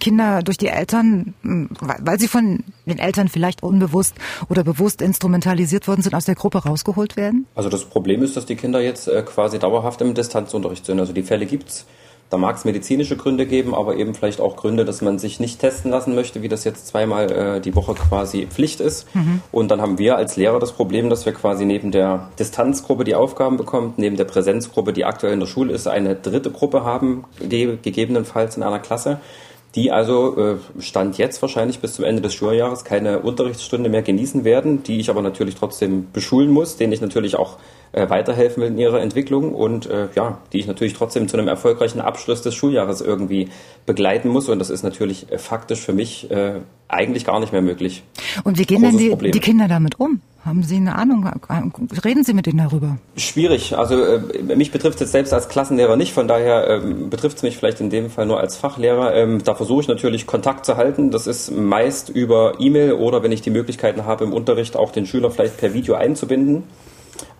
Kinder 0.00 0.42
durch 0.42 0.58
die 0.58 0.68
Eltern, 0.68 1.34
weil 1.42 2.18
sie 2.18 2.28
von 2.28 2.64
den 2.86 2.98
Eltern 2.98 3.28
vielleicht 3.28 3.62
unbewusst 3.62 4.14
oder 4.48 4.64
bewusst 4.64 5.02
instrumentalisiert 5.02 5.88
worden 5.88 6.02
sind, 6.02 6.14
aus 6.14 6.24
der 6.24 6.34
Gruppe 6.34 6.58
rausgeholt 6.58 7.16
werden? 7.16 7.46
Also 7.54 7.68
das 7.68 7.84
Problem 7.84 8.22
ist, 8.22 8.36
dass 8.36 8.46
die 8.46 8.56
Kinder 8.56 8.80
jetzt 8.80 9.10
quasi 9.26 9.58
dauerhaft 9.58 10.00
im 10.00 10.14
Distanzunterricht 10.14 10.86
sind. 10.86 11.00
Also 11.00 11.12
die 11.12 11.22
Fälle 11.22 11.46
gibt's. 11.46 11.86
Da 12.30 12.36
mag 12.36 12.56
es 12.56 12.64
medizinische 12.64 13.16
Gründe 13.16 13.46
geben, 13.46 13.74
aber 13.74 13.96
eben 13.96 14.14
vielleicht 14.14 14.40
auch 14.40 14.56
Gründe, 14.56 14.84
dass 14.84 15.00
man 15.00 15.18
sich 15.18 15.40
nicht 15.40 15.60
testen 15.60 15.90
lassen 15.90 16.14
möchte, 16.14 16.42
wie 16.42 16.48
das 16.48 16.64
jetzt 16.64 16.86
zweimal 16.86 17.30
äh, 17.30 17.60
die 17.60 17.74
Woche 17.74 17.94
quasi 17.94 18.46
Pflicht 18.46 18.80
ist. 18.80 19.12
Mhm. 19.14 19.40
Und 19.50 19.70
dann 19.70 19.80
haben 19.80 19.98
wir 19.98 20.16
als 20.16 20.36
Lehrer 20.36 20.58
das 20.58 20.72
Problem, 20.72 21.08
dass 21.08 21.24
wir 21.24 21.32
quasi 21.32 21.64
neben 21.64 21.90
der 21.90 22.28
Distanzgruppe 22.38 23.04
die 23.04 23.14
Aufgaben 23.14 23.56
bekommt, 23.56 23.98
neben 23.98 24.16
der 24.16 24.24
Präsenzgruppe, 24.24 24.92
die 24.92 25.04
aktuell 25.06 25.32
in 25.32 25.40
der 25.40 25.46
Schule 25.46 25.72
ist, 25.72 25.88
eine 25.88 26.14
dritte 26.14 26.50
Gruppe 26.50 26.84
haben, 26.84 27.24
die 27.40 27.78
gegebenenfalls 27.80 28.56
in 28.56 28.62
einer 28.62 28.78
Klasse 28.78 29.20
die 29.74 29.92
also 29.92 30.36
äh, 30.36 30.56
Stand 30.80 31.18
jetzt 31.18 31.42
wahrscheinlich 31.42 31.80
bis 31.80 31.94
zum 31.94 32.04
Ende 32.04 32.22
des 32.22 32.34
Schuljahres 32.34 32.84
keine 32.84 33.20
Unterrichtsstunde 33.20 33.90
mehr 33.90 34.02
genießen 34.02 34.44
werden, 34.44 34.82
die 34.82 34.98
ich 34.98 35.10
aber 35.10 35.22
natürlich 35.22 35.56
trotzdem 35.56 36.06
beschulen 36.12 36.50
muss, 36.50 36.76
denen 36.76 36.92
ich 36.92 37.00
natürlich 37.00 37.36
auch 37.36 37.58
äh, 37.92 38.08
weiterhelfen 38.08 38.62
will 38.62 38.70
in 38.70 38.78
ihrer 38.78 39.00
Entwicklung 39.00 39.54
und 39.54 39.86
äh, 39.86 40.08
ja, 40.14 40.38
die 40.52 40.58
ich 40.58 40.66
natürlich 40.66 40.94
trotzdem 40.94 41.28
zu 41.28 41.36
einem 41.36 41.48
erfolgreichen 41.48 42.00
Abschluss 42.00 42.42
des 42.42 42.54
Schuljahres 42.54 43.00
irgendwie 43.00 43.48
begleiten 43.84 44.28
muss 44.28 44.48
und 44.48 44.58
das 44.58 44.70
ist 44.70 44.82
natürlich 44.82 45.26
faktisch 45.36 45.80
für 45.80 45.92
mich 45.92 46.28
eigentlich 46.88 47.24
gar 47.24 47.40
nicht 47.40 47.52
mehr 47.52 47.62
möglich. 47.62 48.02
Und 48.44 48.58
wie 48.58 48.64
gehen 48.64 48.82
Großes 48.82 48.96
denn 48.98 49.18
die, 49.18 49.30
die 49.30 49.40
Kinder 49.40 49.68
damit 49.68 50.00
um? 50.00 50.20
Haben 50.44 50.62
Sie 50.62 50.76
eine 50.76 50.94
Ahnung? 50.94 51.28
Reden 52.04 52.24
Sie 52.24 52.32
mit 52.32 52.46
denen 52.46 52.58
darüber? 52.58 52.96
Schwierig. 53.16 53.76
Also 53.76 54.02
äh, 54.02 54.20
mich 54.56 54.70
betrifft 54.70 54.94
es 54.94 55.00
jetzt 55.00 55.12
selbst 55.12 55.34
als 55.34 55.48
Klassenlehrer 55.48 55.96
nicht, 55.96 56.14
von 56.14 56.26
daher 56.26 56.68
äh, 56.68 56.80
betrifft 56.80 57.36
es 57.38 57.42
mich 57.42 57.58
vielleicht 57.58 57.80
in 57.80 57.90
dem 57.90 58.08
Fall 58.08 58.24
nur 58.24 58.40
als 58.40 58.56
Fachlehrer. 58.56 59.14
Ähm, 59.14 59.42
da 59.44 59.54
versuche 59.58 59.82
ich 59.82 59.88
natürlich 59.88 60.26
Kontakt 60.26 60.64
zu 60.64 60.76
halten. 60.76 61.10
Das 61.10 61.26
ist 61.26 61.50
meist 61.50 62.08
über 62.08 62.54
E-Mail 62.58 62.94
oder 62.94 63.22
wenn 63.22 63.32
ich 63.32 63.42
die 63.42 63.50
Möglichkeiten 63.50 64.06
habe, 64.06 64.24
im 64.24 64.32
Unterricht 64.32 64.76
auch 64.76 64.92
den 64.92 65.04
Schüler 65.04 65.30
vielleicht 65.30 65.58
per 65.58 65.74
Video 65.74 65.94
einzubinden. 65.94 66.62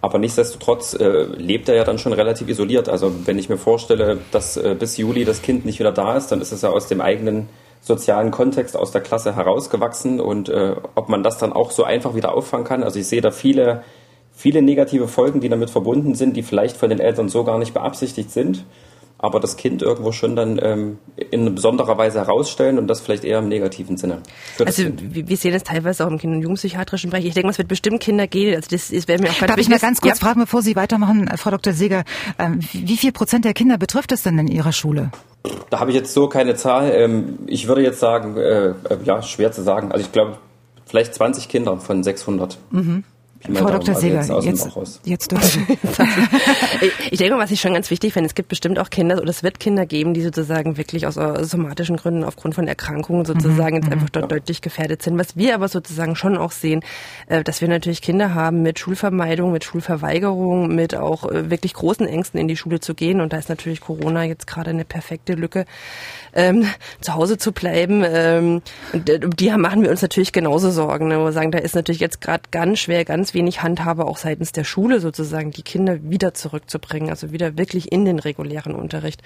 Aber 0.01 0.19
nichtsdestotrotz 0.19 0.95
äh, 0.95 1.23
lebt 1.37 1.69
er 1.69 1.77
ja 1.77 1.85
dann 1.85 1.99
schon 1.99 2.13
relativ 2.13 2.49
isoliert. 2.49 2.89
Also 2.89 3.13
wenn 3.25 3.39
ich 3.39 3.49
mir 3.49 3.57
vorstelle, 3.57 4.19
dass 4.33 4.57
äh, 4.57 4.77
bis 4.79 4.97
Juli 4.97 5.25
das 5.25 5.43
Kind 5.43 5.65
nicht 5.65 5.79
wieder 5.79 5.93
da 5.93 6.17
ist, 6.17 6.31
dann 6.33 6.41
ist 6.41 6.53
es 6.53 6.63
ja 6.63 6.71
aus 6.71 6.89
dem 6.89 7.01
eigenen 7.01 7.49
sozialen 7.81 8.33
Kontext 8.33 8.77
aus 8.77 8.91
der 8.91 9.01
Klasse 9.01 9.37
herausgewachsen 9.37 10.21
und 10.21 10.49
äh, 10.49 10.75
ob 10.97 11.09
man 11.09 11.23
das 11.23 11.39
dann 11.39 11.53
auch 11.53 11.71
so 11.71 11.85
einfach 11.85 12.17
wieder 12.17 12.35
auffangen 12.35 12.67
kann. 12.67 12.83
Also 12.83 12.99
ich 12.99 13.07
sehe 13.07 13.21
da 13.21 13.31
viele, 13.31 13.85
viele 14.33 14.61
negative 14.61 15.07
Folgen, 15.07 15.41
die 15.41 15.49
damit 15.49 15.71
verbunden 15.71 16.17
sind, 16.17 16.37
die 16.37 16.43
vielleicht 16.43 16.77
von 16.77 16.91
den 16.91 16.99
Eltern 16.99 17.29
so 17.29 17.45
gar 17.45 17.59
nicht 17.59 17.75
beabsichtigt 17.75 18.33
sind 18.33 18.65
aber 19.19 19.41
das 19.41 19.57
Kind 19.57 19.83
irgendwo 19.83 20.13
schon 20.13 20.37
dann 20.37 20.61
ähm, 20.63 20.99
in 21.31 21.55
besonderer 21.55 21.99
Weise 21.99 22.21
herausstellen 22.21 22.79
und 22.79 22.87
das 22.87 23.01
vielleicht 23.01 23.25
eher 23.25 23.41
im 23.41 23.49
negativen 23.49 23.97
Sinne. 23.97 24.23
Also 24.65 24.85
wir 24.97 25.37
sehen 25.37 25.53
das 25.53 25.65
teilweise 25.65 26.07
auch 26.07 26.11
im 26.11 26.19
Kinder- 26.19 26.37
und 26.37 26.43
Jugendpsychiatrischen 26.43 27.11
Bereich. 27.11 27.25
Ich 27.25 27.35
denke, 27.35 27.51
es 27.51 27.59
wird 27.59 27.69
bestimmt 27.69 28.01
Kinder 28.01 28.29
gehen. 28.29 28.55
Also 28.55 28.69
das, 28.71 28.89
das 28.89 29.09
wäre 29.09 29.21
mir 29.21 29.31
auch 29.31 29.39
ganz 29.39 29.49
Darf 29.49 29.59
ich 29.59 29.69
mal 29.69 29.81
ganz 29.81 30.01
kurz 30.01 30.21
ja. 30.21 30.27
fragen, 30.27 30.41
bevor 30.41 30.63
Sie 30.63 30.77
weitermachen, 30.77 31.27
äh, 31.27 31.37
Frau 31.37 31.51
Dr. 31.51 31.73
Seeger, 31.73 32.05
ähm, 32.39 32.61
wie 32.73 32.97
viel 32.97 33.11
Prozent 33.11 33.45
der 33.45 33.55
Kinder 33.55 33.77
betrifft 33.77 34.13
es 34.13 34.23
denn 34.23 34.39
in 34.39 34.47
Ihrer 34.47 34.73
Schule? 34.73 35.11
Da 35.71 35.81
habe 35.81 35.91
ich 35.91 35.97
jetzt 35.97 36.15
so 36.15 36.29
keine 36.29 36.55
Zahl. 36.55 36.93
Ähm, 36.93 37.41
ich 37.47 37.67
würde 37.67 37.83
jetzt 37.83 37.99
sagen, 37.99 38.37
äh, 38.37 38.69
äh, 38.69 38.75
ja, 39.05 39.23
schwer 39.23 39.51
zu 39.51 39.63
sagen. 39.63 39.91
Also 39.91 40.05
ich 40.05 40.13
glaube, 40.13 40.39
vielleicht 40.87 41.15
20 41.15 41.49
Kinder 41.49 41.77
von 41.79 42.05
600. 42.05 42.59
Mhm. 42.71 43.05
Frau 43.41 43.71
Dr. 43.71 43.95
Also 43.95 44.01
Seeger, 44.01 44.43
jetzt, 44.43 44.67
jetzt, 44.77 45.01
jetzt 45.05 45.33
dürfen 45.33 45.67
Ich 47.11 47.19
denke, 47.19 47.39
was 47.39 47.51
ich 47.51 47.61
schon 47.61 47.73
ganz 47.73 47.91
wichtig 47.91 48.13
finde, 48.13 48.27
es 48.27 48.35
gibt 48.35 48.49
bestimmt 48.49 48.79
auch 48.79 48.91
Kinder 48.91 49.19
oder 49.19 49.31
es 49.31 49.43
wird 49.43 49.61
Kinder 49.61 49.87
geben, 49.87 50.13
die 50.13 50.23
sozusagen 50.23 50.77
wirklich 50.77 51.07
aus 51.07 51.15
somatischen 51.15 51.97
Gründen 51.97 52.25
aufgrund 52.25 52.55
von 52.55 52.67
Erkrankungen 52.67 53.25
sozusagen 53.25 53.77
mhm, 53.77 53.83
jetzt 53.83 53.93
einfach 53.93 54.11
dort 54.11 54.25
ja. 54.25 54.39
deutlich 54.39 54.61
gefährdet 54.61 55.03
sind. 55.03 55.19
Was 55.19 55.37
wir 55.37 55.55
aber 55.55 55.69
sozusagen 55.69 56.17
schon 56.17 56.37
auch 56.37 56.53
sehen, 56.53 56.83
äh, 57.29 57.45
dass 57.45 57.61
wir 57.61 57.69
natürlich 57.69 58.03
Kinder 58.03 58.35
haben 58.35 58.63
mit 58.63 58.79
Schulvermeidung, 58.79 59.53
mit 59.53 59.65
Schulverweigerung, 59.65 60.75
mit 60.75 60.95
auch 60.95 61.25
äh, 61.31 61.51
wirklich 61.51 61.75
großen 61.75 62.07
Ängsten 62.07 62.41
in 62.41 62.49
die 62.49 62.57
Schule 62.57 62.81
zu 62.81 62.95
gehen. 62.95 63.21
Und 63.21 63.33
da 63.33 63.39
ist 63.39 63.49
natürlich 63.49 63.81
Corona 63.81 64.25
jetzt 64.25 64.47
gerade 64.47 64.71
eine 64.71 64.85
perfekte 64.85 65.35
Lücke, 65.35 65.65
ähm, 66.35 66.67
zu 67.01 67.15
Hause 67.15 67.39
zu 67.39 67.53
bleiben. 67.53 68.05
Ähm, 68.07 68.63
äh, 68.93 69.19
die 69.21 69.51
machen 69.51 69.83
wir 69.83 69.91
uns 69.91 70.03
natürlich 70.03 70.33
genauso 70.33 70.71
Sorgen. 70.71 71.09
Ne? 71.09 71.19
Wo 71.19 71.25
wir 71.25 71.33
sagen, 71.33 71.53
da 71.53 71.59
ist 71.59 71.75
natürlich 71.75 72.01
jetzt 72.01 72.21
gerade 72.21 72.43
ganz 72.51 72.81
schwer, 72.81 73.05
ganz 73.05 73.35
wenig 73.39 73.63
Handhabe 73.63 74.05
auch 74.07 74.17
seitens 74.17 74.51
der 74.51 74.65
Schule 74.65 74.99
sozusagen, 74.99 75.53
die 75.53 75.63
Kinder 75.63 75.99
wieder 76.03 76.35
zurückzubringen, 76.35 77.09
also 77.09 77.31
wieder 77.31 77.57
wirklich 77.57 77.93
in 77.93 78.05
den 78.05 78.19
regulären 78.19 78.75
Unterricht. 78.75 79.23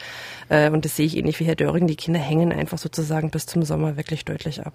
Äh, 0.50 0.70
und 0.70 0.84
das 0.84 0.96
sehe 0.96 1.06
ich 1.06 1.16
ähnlich 1.16 1.40
wie 1.40 1.44
Herr 1.44 1.54
Döring. 1.54 1.86
Die 1.86 1.96
Kinder 1.96 2.20
hängen 2.20 2.52
einfach 2.52 2.76
sozusagen 2.76 3.30
bis 3.30 3.46
zum 3.46 3.62
Sommer 3.62 3.96
wirklich 3.96 4.26
deutlich 4.26 4.64
ab. 4.64 4.74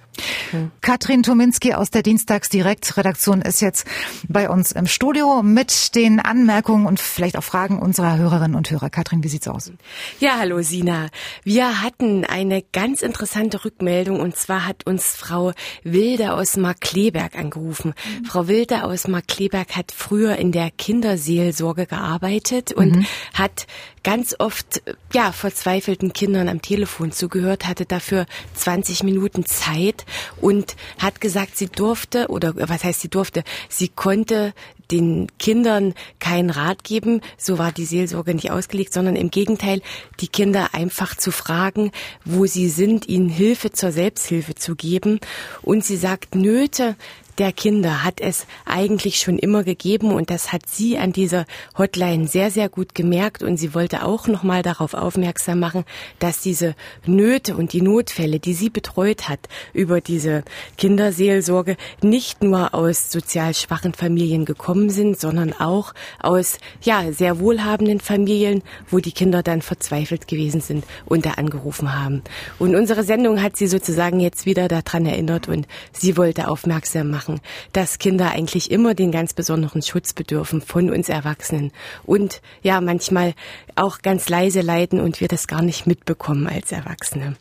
Hm. 0.52 0.72
Katrin 0.82 1.22
Tominski 1.22 1.76
aus 1.76 1.92
der 1.92 2.02
Dienstagsdirektredaktion 2.02 3.44
ist 3.44 3.62
jetzt 3.62 3.86
bei 4.28 4.50
uns 4.50 4.72
im 4.72 4.88
Studio 4.88 5.44
mit 5.44 5.94
den 5.94 6.20
Anmerkungen 6.20 6.88
und 6.88 7.00
vielleicht 7.00 7.38
auch 7.38 7.44
Fragen 7.44 7.80
unserer 7.80 8.18
Hörerinnen 8.18 8.56
und 8.56 8.72
Hörer. 8.72 8.90
Katrin, 8.90 9.24
wie 9.24 9.28
sieht's 9.28 9.48
aus? 9.48 9.72
Ja, 10.20 10.38
hallo 10.40 10.64
Sina. 10.64 11.10
Wir 11.44 11.84
hatten 11.84 12.26
eine 12.26 12.64
ganz 12.74 13.04
interessante 13.04 13.64
Rückmeldung 13.66 14.20
und 14.20 14.36
zwar 14.36 14.66
hat 14.66 14.88
uns 14.88 15.16
Frau 15.16 15.54
Wilde 15.84 16.34
aus 16.34 16.58
Markleberg 16.58 17.38
angerufen. 17.38 17.94
Mhm. 18.22 18.26
Frau 18.26 18.48
Wilde 18.48 18.84
aus 18.84 19.08
Markleberg 19.08 19.17
Dagmar 19.18 19.22
Kleberg 19.22 19.76
hat 19.76 19.92
früher 19.92 20.36
in 20.36 20.52
der 20.52 20.70
Kinderseelsorge 20.72 21.86
gearbeitet 21.86 22.72
und 22.72 22.98
mhm. 22.98 23.06
hat 23.34 23.68
ganz 24.04 24.36
oft 24.38 24.82
ja 25.14 25.32
verzweifelten 25.32 26.14
Kindern 26.14 26.48
am 26.50 26.62
Telefon 26.62 27.12
zugehört, 27.12 27.68
hatte 27.68 27.86
dafür 27.86 28.26
20 28.56 29.04
Minuten 29.04 29.46
Zeit 29.46 30.06
und 30.40 30.76
hat 31.00 31.20
gesagt, 31.20 31.58
sie 31.58 31.68
durfte 31.68 32.28
oder 32.28 32.54
was 32.56 32.84
heißt 32.84 33.02
sie 33.02 33.10
durfte, 33.10 33.44
sie 33.70 33.90
konnte 33.90 34.54
den 34.92 35.28
Kindern 35.38 35.94
keinen 36.20 36.50
Rat 36.50 36.84
geben, 36.86 37.22
so 37.38 37.58
war 37.58 37.74
die 37.74 37.84
Seelsorge 37.84 38.34
nicht 38.34 38.52
ausgelegt, 38.52 38.94
sondern 38.94 39.18
im 39.18 39.32
Gegenteil, 39.32 39.82
die 40.22 40.30
Kinder 40.30 40.74
einfach 40.74 41.16
zu 41.16 41.32
fragen, 41.32 41.92
wo 42.24 42.46
sie 42.46 42.70
sind, 42.70 43.10
ihnen 43.10 43.28
Hilfe 43.28 43.72
zur 43.72 43.92
Selbsthilfe 43.92 44.56
zu 44.56 44.76
geben. 44.76 45.20
Und 45.62 45.84
sie 45.84 45.98
sagt, 45.98 46.36
Nöte 46.36 46.96
der 47.38 47.52
Kinder 47.52 48.04
hat 48.04 48.20
es 48.20 48.48
eigentlich 48.66 49.20
schon 49.20 49.38
immer 49.38 49.64
gegeben 49.64 50.12
und 50.12 50.30
das 50.30 50.52
hat 50.52 50.64
sie 50.68 50.98
an 50.98 51.12
dieser 51.12 51.46
Hotline 51.78 52.28
sehr, 52.28 52.52
sehr 52.52 52.70
gut 52.70 52.96
gemerkt 52.96 53.44
und 53.44 53.58
sie 53.58 53.74
wollte 53.74 54.04
auch 54.04 54.28
nochmal 54.28 54.64
darauf 54.64 54.94
aufmerksam 54.94 55.60
machen, 55.60 55.86
dass 56.20 56.42
diese 56.42 56.76
Nöte 57.06 57.56
und 57.56 57.74
die 57.74 57.82
Notfälle, 57.82 58.40
die 58.40 58.54
sie 58.54 58.70
betreut 58.70 59.30
hat 59.30 59.40
über 59.74 60.02
diese 60.02 60.44
Kinderseelsorge, 60.78 61.78
nicht 62.02 62.42
nur 62.42 62.74
aus 62.74 63.12
sozial 63.12 63.54
schwachen 63.54 63.94
Familien 63.94 64.46
gekommen 64.46 64.90
sind, 64.90 65.20
sondern 65.20 65.54
auch 65.54 65.94
aus, 66.20 66.58
ja, 66.82 67.12
sehr 67.12 67.40
wohlhabenden 67.40 68.00
Familien, 68.00 68.64
wo 68.90 69.00
die 69.00 69.12
Kinder 69.12 69.44
dann 69.44 69.62
verzweifelt 69.62 70.28
gewesen 70.28 70.62
sind 70.62 70.86
und 71.06 71.26
da 71.26 71.32
angerufen 71.32 71.94
haben. 71.94 72.24
Und 72.60 72.76
unsere 72.76 73.04
Sendung 73.04 73.42
hat 73.42 73.58
sie 73.58 73.68
sozusagen 73.68 74.20
jetzt 74.20 74.46
wieder 74.46 74.68
daran 74.68 75.06
erinnert 75.06 75.48
und 75.48 75.68
sie 75.92 76.18
wollte 76.18 76.48
aufmerksam 76.48 77.10
machen, 77.10 77.27
machen, 77.28 77.42
dass 77.74 78.00
Kinder 78.00 78.32
eigentlich 78.32 78.72
immer 78.72 78.94
den 78.94 79.12
ganz 79.12 79.34
besonderen 79.34 79.82
Schutz 79.82 80.14
bedürfen 80.14 80.62
von 80.62 80.90
uns 80.90 81.10
Erwachsenen 81.10 81.72
und 82.06 82.42
ja 82.62 82.82
manchmal 82.82 83.34
auch 83.76 84.02
ganz 84.02 84.30
leise 84.30 84.62
leiden 84.62 85.00
und 85.00 85.22
wir 85.22 85.28
das 85.28 85.48
gar 85.48 85.62
nicht 85.62 85.88
mitbekommen 85.88 86.48
als 86.48 86.72
Erwachsene. 86.72 87.36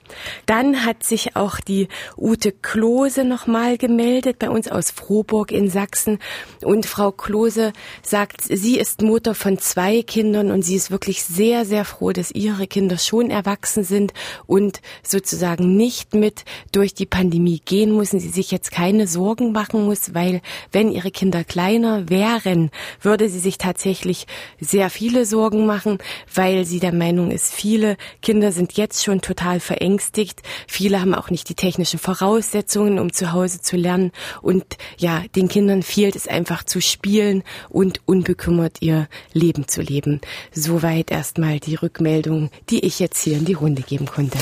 Dann 0.46 0.84
hat 0.84 1.04
sich 1.04 1.36
auch 1.36 1.60
die 1.60 1.88
Ute 2.16 2.52
Klose 2.52 3.24
nochmal 3.24 3.78
gemeldet 3.78 4.38
bei 4.38 4.50
uns 4.50 4.68
aus 4.68 4.90
Frohburg 4.90 5.52
in 5.52 5.70
Sachsen 5.70 6.18
und 6.62 6.86
Frau 6.86 7.12
Klose 7.12 7.72
sagt, 8.02 8.42
sie 8.42 8.78
ist 8.78 9.02
Mutter 9.02 9.34
von 9.34 9.58
zwei 9.58 10.02
Kindern 10.02 10.50
und 10.50 10.62
sie 10.62 10.76
ist 10.76 10.90
wirklich 10.90 11.24
sehr, 11.24 11.64
sehr 11.64 11.84
froh, 11.84 12.12
dass 12.12 12.30
ihre 12.30 12.66
Kinder 12.66 12.98
schon 12.98 13.30
erwachsen 13.30 13.84
sind 13.84 14.12
und 14.46 14.80
sozusagen 15.02 15.76
nicht 15.76 16.14
mit 16.14 16.44
durch 16.72 16.94
die 16.94 17.06
Pandemie 17.06 17.60
gehen 17.64 17.96
müssen, 17.96 18.20
sie 18.20 18.28
sich 18.28 18.50
jetzt 18.50 18.70
keine 18.70 19.06
Sorgen 19.06 19.52
machen 19.52 19.75
machen 19.76 19.86
muss, 19.86 20.14
weil 20.14 20.40
wenn 20.72 20.90
ihre 20.90 21.10
Kinder 21.10 21.44
kleiner 21.44 22.08
wären, 22.08 22.70
würde 23.00 23.28
sie 23.28 23.38
sich 23.38 23.58
tatsächlich 23.58 24.26
sehr 24.60 24.90
viele 24.90 25.26
Sorgen 25.26 25.66
machen, 25.66 25.98
weil 26.34 26.64
sie 26.64 26.80
der 26.80 26.92
Meinung 26.92 27.30
ist, 27.30 27.52
viele 27.52 27.96
Kinder 28.22 28.52
sind 28.52 28.74
jetzt 28.74 29.04
schon 29.04 29.20
total 29.20 29.60
verängstigt. 29.60 30.42
Viele 30.66 31.00
haben 31.00 31.14
auch 31.14 31.30
nicht 31.30 31.48
die 31.48 31.54
technischen 31.54 31.98
Voraussetzungen, 31.98 32.98
um 32.98 33.12
zu 33.12 33.32
Hause 33.32 33.60
zu 33.60 33.76
lernen. 33.76 34.12
Und 34.42 34.64
ja, 34.98 35.22
den 35.34 35.48
Kindern 35.48 35.82
fehlt 35.82 36.16
es 36.16 36.28
einfach 36.28 36.64
zu 36.64 36.80
spielen 36.80 37.42
und 37.68 38.00
unbekümmert 38.06 38.78
ihr 38.80 39.08
Leben 39.32 39.68
zu 39.68 39.82
leben. 39.82 40.20
Soweit 40.52 41.10
erstmal 41.10 41.60
die 41.60 41.74
Rückmeldung, 41.74 42.50
die 42.70 42.84
ich 42.84 42.98
jetzt 42.98 43.22
hier 43.22 43.36
in 43.36 43.44
die 43.44 43.54
Runde 43.54 43.82
geben 43.82 44.06
konnte. 44.06 44.38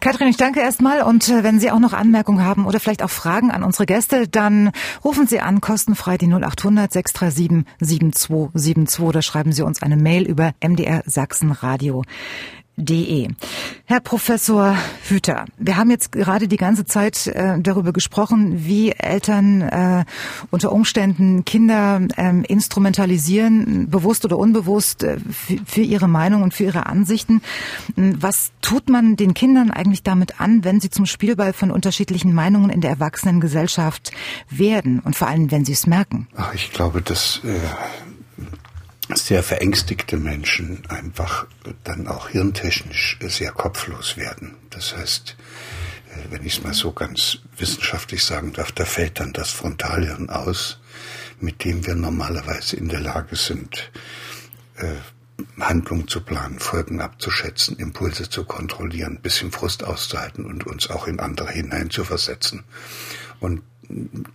Katrin, 0.00 0.28
ich 0.28 0.36
danke 0.36 0.60
erstmal 0.60 1.02
und 1.02 1.28
äh, 1.28 1.42
wenn 1.42 1.60
Sie 1.60 1.70
auch 1.70 1.78
noch 1.78 1.92
Anmerkungen 1.92 2.44
haben 2.44 2.66
oder 2.66 2.80
vielleicht 2.80 3.02
auch 3.02 3.10
Fragen 3.10 3.50
an 3.50 3.62
unsere 3.62 3.86
Gäste, 3.86 4.28
dann 4.28 4.72
Rufen 5.04 5.26
Sie 5.26 5.40
an, 5.40 5.60
kostenfrei 5.60 6.18
die 6.18 6.26
0800 6.26 6.92
637 6.92 7.64
7272 7.80 9.00
oder 9.00 9.22
schreiben 9.22 9.52
Sie 9.52 9.62
uns 9.62 9.82
eine 9.82 9.96
Mail 9.96 10.26
über 10.26 10.52
MDR 10.62 11.02
Sachsen 11.06 11.52
Radio 11.52 12.04
De. 12.80 13.28
Herr 13.86 14.00
Professor 14.00 14.76
Hüter, 15.08 15.46
wir 15.58 15.76
haben 15.76 15.90
jetzt 15.90 16.12
gerade 16.12 16.46
die 16.46 16.56
ganze 16.56 16.84
Zeit 16.84 17.26
äh, 17.26 17.58
darüber 17.58 17.92
gesprochen, 17.92 18.66
wie 18.66 18.92
Eltern 18.92 19.62
äh, 19.62 20.04
unter 20.50 20.70
Umständen 20.70 21.44
Kinder 21.44 22.00
äh, 22.16 22.42
instrumentalisieren, 22.46 23.90
bewusst 23.90 24.24
oder 24.24 24.38
unbewusst, 24.38 25.02
äh, 25.02 25.18
für 25.66 25.80
ihre 25.80 26.06
Meinung 26.06 26.42
und 26.42 26.54
für 26.54 26.64
ihre 26.64 26.86
Ansichten. 26.86 27.42
Was 27.96 28.52
tut 28.62 28.88
man 28.88 29.16
den 29.16 29.34
Kindern 29.34 29.72
eigentlich 29.72 30.04
damit 30.04 30.40
an, 30.40 30.62
wenn 30.62 30.78
sie 30.78 30.90
zum 30.90 31.06
Spielball 31.06 31.52
von 31.52 31.72
unterschiedlichen 31.72 32.32
Meinungen 32.32 32.70
in 32.70 32.80
der 32.80 32.90
Erwachsenengesellschaft 32.90 34.12
werden 34.50 35.00
und 35.00 35.16
vor 35.16 35.26
allem, 35.26 35.50
wenn 35.50 35.64
sie 35.64 35.72
es 35.72 35.88
merken? 35.88 36.28
Ach, 36.36 36.54
ich 36.54 36.72
glaube, 36.72 37.02
dass 37.02 37.40
äh, 37.44 37.58
sehr 39.14 39.42
verängstigte 39.42 40.16
Menschen 40.16 40.82
einfach 40.88 41.46
dann 41.84 42.06
auch 42.06 42.28
hirntechnisch 42.28 43.18
sehr 43.22 43.52
kopflos 43.52 44.16
werden. 44.16 44.56
Das 44.70 44.96
heißt, 44.96 45.36
äh, 46.10 46.30
wenn 46.30 46.44
ich 46.44 46.58
es 46.58 46.64
mal 46.64 46.74
so 46.74 46.92
ganz 46.92 47.38
wissenschaftlich 47.56 48.24
sagen 48.24 48.52
darf, 48.52 48.72
da 48.72 48.84
fällt 48.84 49.20
dann 49.20 49.32
das 49.32 49.50
Frontalhirn 49.50 50.30
aus, 50.30 50.78
mit 51.40 51.64
dem 51.64 51.86
wir 51.86 51.94
normalerweise 51.94 52.76
in 52.76 52.88
der 52.88 53.00
Lage 53.00 53.36
sind, 53.36 53.90
äh, 54.76 54.94
Handlungen 55.60 56.08
zu 56.08 56.20
planen, 56.20 56.58
Folgen 56.58 57.00
abzuschätzen, 57.00 57.76
Impulse 57.78 58.28
zu 58.28 58.44
kontrollieren, 58.44 59.20
bisschen 59.22 59.52
Frust 59.52 59.84
auszuhalten 59.84 60.44
und 60.44 60.66
uns 60.66 60.90
auch 60.90 61.06
in 61.06 61.20
andere 61.20 61.50
hineinzuversetzen. 61.50 62.64
Und 63.40 63.62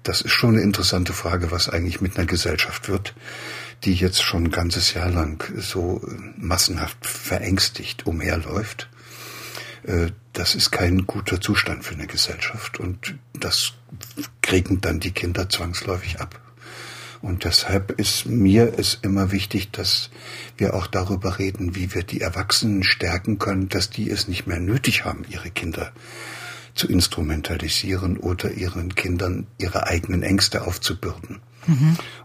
das 0.04 0.22
ist 0.22 0.32
schon 0.32 0.56
eine 0.56 0.64
interessante 0.64 1.14
Frage, 1.14 1.52
was 1.52 1.70
eigentlich 1.70 2.02
mit 2.02 2.18
einer 2.18 2.26
Gesellschaft 2.26 2.90
wird, 2.90 3.14
die 3.86 3.94
jetzt 3.94 4.22
schon 4.22 4.46
ein 4.46 4.52
ganzes 4.52 4.94
Jahr 4.94 5.10
lang 5.10 5.44
so 5.58 6.02
äh, 6.08 6.42
massenhaft 6.42 7.06
verängstigt 7.06 8.06
umherläuft, 8.06 8.90
äh, 9.84 10.08
das 10.34 10.56
ist 10.56 10.72
kein 10.72 11.06
guter 11.06 11.42
Zustand 11.42 11.84
für 11.84 11.94
eine 11.94 12.08
Gesellschaft 12.08 12.80
und 12.80 13.16
das 13.34 13.74
kriegen 14.42 14.82
dann 14.82 15.00
die 15.00 15.12
Kinder 15.12 15.50
zwangsläufig 15.50 16.20
ab. 16.20 16.40
Und 17.22 17.46
deshalb 17.46 17.98
ist 18.02 18.26
mir 18.26 18.74
es 18.78 19.00
immer 19.02 19.32
wichtig, 19.32 19.72
dass 19.72 20.10
wir 20.58 20.74
auch 20.74 20.88
darüber 20.88 21.40
reden, 21.40 21.74
wie 21.74 21.94
wir 21.94 22.04
die 22.04 22.20
Erwachsenen 22.20 22.84
stärken 22.84 23.40
können, 23.40 23.70
dass 23.70 23.90
die 23.90 24.10
es 24.10 24.28
nicht 24.28 24.46
mehr 24.46 24.60
nötig 24.60 25.06
haben, 25.06 25.24
ihre 25.30 25.50
Kinder 25.50 25.94
zu 26.76 26.88
instrumentalisieren 26.90 28.18
oder 28.18 28.52
ihren 28.52 28.96
Kindern 28.96 29.48
ihre 29.58 29.88
eigenen 29.88 30.22
Ängste 30.22 30.68
aufzubürden. 30.68 31.40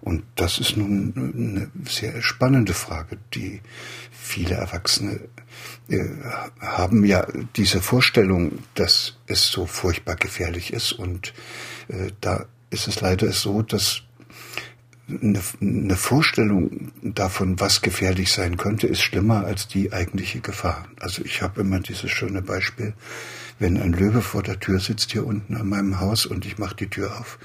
Und 0.01 0.25
das 0.37 0.59
ist 0.59 0.77
nun 0.77 1.13
eine 1.17 1.71
sehr 1.89 2.23
spannende 2.23 2.75
Frage, 2.75 3.19
die 3.35 3.61
viele 4.11 4.55
Erwachsene 4.55 5.21
äh, 5.89 6.05
haben 6.61 7.05
ja 7.05 7.27
diese 7.57 7.81
Vorstellung, 7.81 8.59
dass 8.75 9.17
es 9.27 9.49
so 9.49 9.67
furchtbar 9.67 10.17
gefährlich 10.17 10.73
ist. 10.73 10.93
Und 10.93 11.33
äh, 11.89 12.13
da 12.21 12.47
ist 12.71 12.89
es 12.89 13.01
leider 13.01 13.33
so, 13.33 13.63
dass 13.63 14.03
eine, 15.09 15.41
eine 15.61 15.97
Vorstellung 15.97 16.93
davon, 17.03 17.59
was 17.61 17.81
gefährlich 17.81 18.33
sein 18.33 18.57
könnte, 18.57 18.87
ist 18.87 19.01
schlimmer 19.01 19.45
als 19.45 19.69
die 19.69 19.93
eigentliche 19.93 20.41
Gefahr. 20.41 20.89
Also 21.01 21.25
ich 21.25 21.43
habe 21.43 21.63
immer 21.63 21.81
dieses 21.81 22.11
schöne 22.11 22.43
Beispiel, 22.43 22.95
wenn 23.59 23.81
ein 23.81 23.93
Löwe 23.93 24.23
vor 24.23 24.43
der 24.43 24.61
Tür 24.61 24.81
sitzt 24.81 25.13
hier 25.13 25.27
unten 25.27 25.57
an 25.57 25.69
meinem 25.69 26.01
Haus 26.01 26.27
und 26.27 26.47
ich 26.47 26.59
mache 26.59 26.77
die 26.77 26.89
Tür 26.89 27.19
auf, 27.19 27.39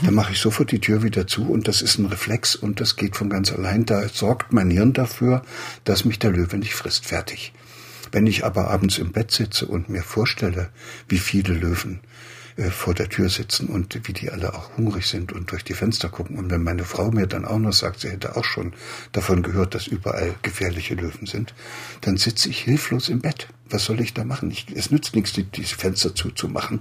mhm. 0.00 0.06
dann 0.06 0.14
mache 0.14 0.32
ich 0.32 0.38
sofort 0.38 0.70
die 0.72 0.80
Tür 0.80 1.02
wieder 1.02 1.26
zu 1.26 1.50
und 1.50 1.68
das 1.68 1.82
ist 1.82 1.98
ein 1.98 2.06
Reflex 2.06 2.54
und 2.54 2.80
das 2.80 2.96
geht 2.96 3.16
von 3.16 3.30
ganz 3.30 3.52
allein. 3.52 3.84
Da 3.84 4.08
sorgt 4.08 4.52
mein 4.52 4.70
Hirn 4.70 4.92
dafür, 4.92 5.42
dass 5.84 6.04
mich 6.04 6.18
der 6.18 6.30
Löwe 6.30 6.58
nicht 6.58 6.74
frisst. 6.74 7.06
Fertig. 7.06 7.52
Wenn 8.12 8.26
ich 8.26 8.44
aber 8.44 8.70
abends 8.70 8.98
im 8.98 9.12
Bett 9.12 9.30
sitze 9.32 9.66
und 9.66 9.88
mir 9.88 10.02
vorstelle, 10.02 10.68
wie 11.08 11.18
viele 11.18 11.54
Löwen 11.54 12.00
äh, 12.56 12.70
vor 12.70 12.94
der 12.94 13.08
Tür 13.08 13.28
sitzen 13.28 13.68
und 13.68 13.98
wie 14.06 14.12
die 14.12 14.30
alle 14.30 14.54
auch 14.54 14.76
hungrig 14.76 15.06
sind 15.06 15.32
und 15.32 15.50
durch 15.50 15.64
die 15.64 15.74
Fenster 15.74 16.08
gucken. 16.08 16.38
Und 16.38 16.50
wenn 16.50 16.62
meine 16.62 16.84
Frau 16.84 17.10
mir 17.10 17.26
dann 17.26 17.44
auch 17.44 17.58
noch 17.58 17.72
sagt, 17.72 18.00
sie 18.00 18.10
hätte 18.10 18.36
auch 18.36 18.44
schon 18.44 18.74
davon 19.12 19.42
gehört, 19.42 19.74
dass 19.74 19.86
überall 19.88 20.34
gefährliche 20.42 20.94
Löwen 20.94 21.26
sind, 21.26 21.52
dann 22.02 22.16
sitze 22.16 22.48
ich 22.48 22.60
hilflos 22.60 23.08
im 23.08 23.20
Bett. 23.20 23.48
Was 23.70 23.84
soll 23.84 24.00
ich 24.00 24.14
da 24.14 24.24
machen? 24.24 24.50
Ich, 24.50 24.66
es 24.74 24.90
nützt 24.90 25.16
nichts, 25.16 25.32
die, 25.32 25.44
diese 25.44 25.74
Fenster 25.74 26.14
zuzumachen. 26.14 26.80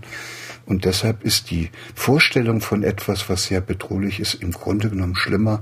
Und 0.66 0.86
deshalb 0.86 1.24
ist 1.24 1.50
die 1.50 1.70
Vorstellung 1.96 2.62
von 2.62 2.84
etwas, 2.84 3.28
was 3.30 3.46
sehr 3.46 3.62
bedrohlich 3.62 4.20
ist, 4.20 4.36
im 4.36 4.52
Grunde 4.52 4.90
genommen 4.90 5.16
schlimmer 5.16 5.62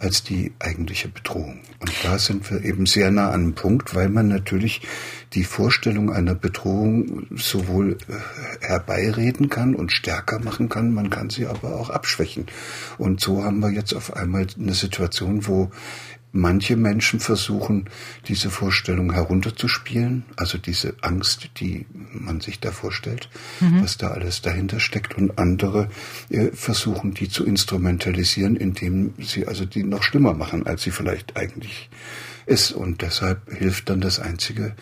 als 0.00 0.22
die 0.22 0.52
eigentliche 0.60 1.08
Bedrohung. 1.08 1.60
Und 1.80 1.92
da 2.02 2.18
sind 2.18 2.50
wir 2.50 2.64
eben 2.64 2.86
sehr 2.86 3.10
nah 3.10 3.28
an 3.28 3.42
einem 3.42 3.54
Punkt, 3.54 3.94
weil 3.94 4.08
man 4.08 4.28
natürlich 4.28 4.80
die 5.34 5.44
Vorstellung 5.44 6.12
einer 6.12 6.34
Bedrohung 6.34 7.26
sowohl 7.36 7.98
äh, 8.08 8.66
herbeireden 8.66 9.48
kann 9.48 9.74
und 9.74 9.92
stärker 9.92 10.38
machen 10.38 10.68
kann, 10.68 10.94
man 10.94 11.10
kann 11.10 11.30
sie 11.30 11.46
aber 11.46 11.76
auch 11.76 11.90
abschwächen. 11.90 12.46
Und 12.96 13.20
so 13.20 13.44
haben 13.44 13.60
wir 13.60 13.70
jetzt 13.70 13.92
auf 13.92 14.14
einmal 14.14 14.46
eine 14.58 14.74
Situation, 14.74 15.46
wo 15.46 15.70
Manche 16.32 16.76
Menschen 16.76 17.20
versuchen, 17.20 17.88
diese 18.26 18.50
Vorstellung 18.50 19.12
herunterzuspielen, 19.12 20.24
also 20.36 20.58
diese 20.58 20.94
Angst, 21.00 21.50
die 21.58 21.86
man 22.12 22.40
sich 22.40 22.60
da 22.60 22.70
vorstellt, 22.70 23.30
mhm. 23.60 23.82
was 23.82 23.96
da 23.96 24.08
alles 24.08 24.42
dahinter 24.42 24.78
steckt, 24.78 25.16
und 25.16 25.38
andere 25.38 25.88
äh, 26.28 26.48
versuchen, 26.52 27.14
die 27.14 27.28
zu 27.28 27.46
instrumentalisieren, 27.46 28.56
indem 28.56 29.14
sie 29.18 29.46
also 29.46 29.64
die 29.64 29.84
noch 29.84 30.02
schlimmer 30.02 30.34
machen, 30.34 30.66
als 30.66 30.82
sie 30.82 30.90
vielleicht 30.90 31.36
eigentlich 31.36 31.88
ist. 32.44 32.72
Und 32.72 33.02
deshalb 33.02 33.50
hilft 33.50 33.88
dann 33.88 34.00
das 34.00 34.20
Einzige, 34.20 34.74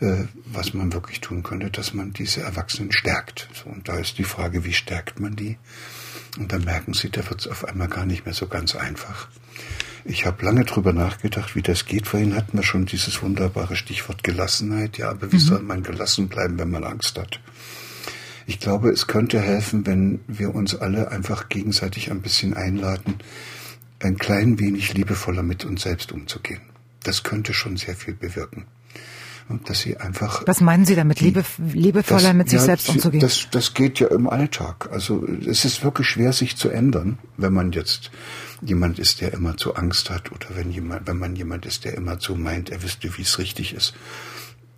äh, 0.00 0.24
was 0.46 0.74
man 0.74 0.92
wirklich 0.92 1.20
tun 1.20 1.42
könnte, 1.42 1.70
dass 1.70 1.94
man 1.94 2.12
diese 2.12 2.40
Erwachsenen 2.40 2.92
stärkt. 2.92 3.48
So, 3.52 3.70
und 3.70 3.88
da 3.88 3.98
ist 3.98 4.18
die 4.18 4.24
Frage, 4.24 4.64
wie 4.64 4.72
stärkt 4.72 5.20
man 5.20 5.36
die? 5.36 5.58
Und 6.38 6.52
dann 6.52 6.64
merken 6.64 6.94
sie, 6.94 7.10
da 7.10 7.28
wird 7.28 7.40
es 7.40 7.48
auf 7.48 7.64
einmal 7.64 7.88
gar 7.88 8.06
nicht 8.06 8.24
mehr 8.24 8.34
so 8.34 8.46
ganz 8.46 8.76
einfach. 8.76 9.28
Ich 10.08 10.24
habe 10.24 10.42
lange 10.42 10.64
drüber 10.64 10.94
nachgedacht, 10.94 11.54
wie 11.54 11.60
das 11.60 11.84
geht. 11.84 12.06
Vorhin 12.06 12.34
hatten 12.34 12.56
wir 12.56 12.62
schon 12.62 12.86
dieses 12.86 13.22
wunderbare 13.22 13.76
Stichwort 13.76 14.24
Gelassenheit. 14.24 14.96
Ja, 14.96 15.10
aber 15.10 15.30
wie 15.32 15.36
mhm. 15.36 15.40
soll 15.40 15.62
man 15.62 15.82
gelassen 15.82 16.28
bleiben, 16.28 16.58
wenn 16.58 16.70
man 16.70 16.82
Angst 16.82 17.18
hat? 17.18 17.40
Ich 18.46 18.58
glaube, 18.58 18.88
es 18.88 19.06
könnte 19.06 19.38
helfen, 19.38 19.86
wenn 19.86 20.20
wir 20.26 20.54
uns 20.54 20.74
alle 20.74 21.10
einfach 21.10 21.50
gegenseitig 21.50 22.10
ein 22.10 22.22
bisschen 22.22 22.54
einladen, 22.54 23.16
ein 24.00 24.16
klein 24.16 24.58
wenig 24.58 24.94
liebevoller 24.94 25.42
mit 25.42 25.66
uns 25.66 25.82
selbst 25.82 26.10
umzugehen. 26.10 26.62
Das 27.02 27.22
könnte 27.22 27.52
schon 27.52 27.76
sehr 27.76 27.94
viel 27.94 28.14
bewirken 28.14 28.64
dass 29.64 29.80
sie 29.80 29.96
einfach. 29.96 30.42
Was 30.46 30.60
meinen 30.60 30.84
Sie 30.84 30.94
damit, 30.94 31.20
liebe, 31.20 31.44
liebevoller 31.58 32.20
das, 32.20 32.34
mit 32.34 32.50
sich 32.50 32.58
ja, 32.58 32.64
selbst 32.66 32.88
umzugehen? 32.88 33.20
Das, 33.20 33.48
das 33.50 33.74
geht 33.74 33.98
ja 33.98 34.08
im 34.08 34.28
Alltag. 34.28 34.90
Also 34.92 35.26
es 35.26 35.64
ist 35.64 35.82
wirklich 35.82 36.06
schwer, 36.06 36.32
sich 36.32 36.56
zu 36.56 36.68
ändern, 36.68 37.18
wenn 37.36 37.52
man 37.52 37.72
jetzt 37.72 38.10
jemand 38.60 38.98
ist, 38.98 39.20
der 39.20 39.32
immer 39.32 39.56
zu 39.56 39.74
Angst 39.74 40.10
hat 40.10 40.30
oder 40.32 40.48
wenn 40.54 40.70
jemand, 40.70 41.06
wenn 41.06 41.18
man 41.18 41.34
jemand 41.34 41.64
ist, 41.64 41.84
der 41.84 41.94
immer 41.94 42.18
zu 42.18 42.34
meint, 42.34 42.70
er 42.70 42.82
wüsste, 42.82 43.16
wie 43.16 43.22
es 43.22 43.38
richtig 43.38 43.74
ist. 43.74 43.94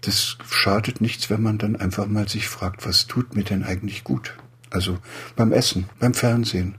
Das 0.02 0.38
schadet 0.48 1.00
nichts, 1.00 1.28
wenn 1.30 1.42
man 1.42 1.58
dann 1.58 1.76
einfach 1.76 2.06
mal 2.06 2.28
sich 2.28 2.48
fragt, 2.48 2.86
was 2.86 3.06
tut 3.06 3.34
mir 3.34 3.44
denn 3.44 3.64
eigentlich 3.64 4.04
gut? 4.04 4.36
Also 4.70 4.98
beim 5.34 5.52
Essen, 5.52 5.86
beim 5.98 6.14
Fernsehen, 6.14 6.76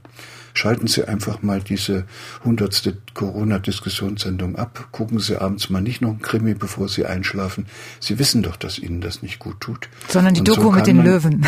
Schalten 0.54 0.86
Sie 0.86 1.04
einfach 1.04 1.42
mal 1.42 1.60
diese 1.60 2.04
hundertste 2.44 2.98
Corona-Diskussionssendung 3.14 4.56
ab. 4.56 4.88
Gucken 4.92 5.18
Sie 5.18 5.40
abends 5.40 5.70
mal 5.70 5.80
nicht 5.80 6.02
noch 6.02 6.10
ein 6.10 6.22
Krimi, 6.22 6.54
bevor 6.54 6.88
Sie 6.88 7.06
einschlafen. 7.06 7.66
Sie 8.00 8.18
wissen 8.18 8.42
doch, 8.42 8.56
dass 8.56 8.78
Ihnen 8.78 9.00
das 9.00 9.22
nicht 9.22 9.38
gut 9.38 9.60
tut. 9.60 9.88
Sondern 10.08 10.34
die 10.34 10.40
Und 10.40 10.48
Doku 10.48 10.62
so 10.62 10.72
mit 10.72 10.86
den 10.86 10.98
man, 10.98 11.06
Löwen. 11.06 11.46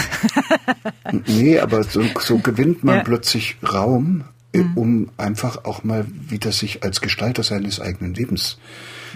nee, 1.26 1.58
aber 1.58 1.84
so, 1.84 2.02
so 2.20 2.38
gewinnt 2.38 2.84
man 2.84 2.96
ja. 2.96 3.02
plötzlich 3.02 3.56
Raum, 3.62 4.24
äh, 4.52 4.58
mhm. 4.58 4.76
um 4.76 5.10
einfach 5.16 5.64
auch 5.64 5.84
mal 5.84 6.06
wieder 6.28 6.52
sich 6.52 6.82
als 6.82 7.00
Gestalter 7.00 7.42
seines 7.42 7.80
eigenen 7.80 8.14
Lebens 8.14 8.58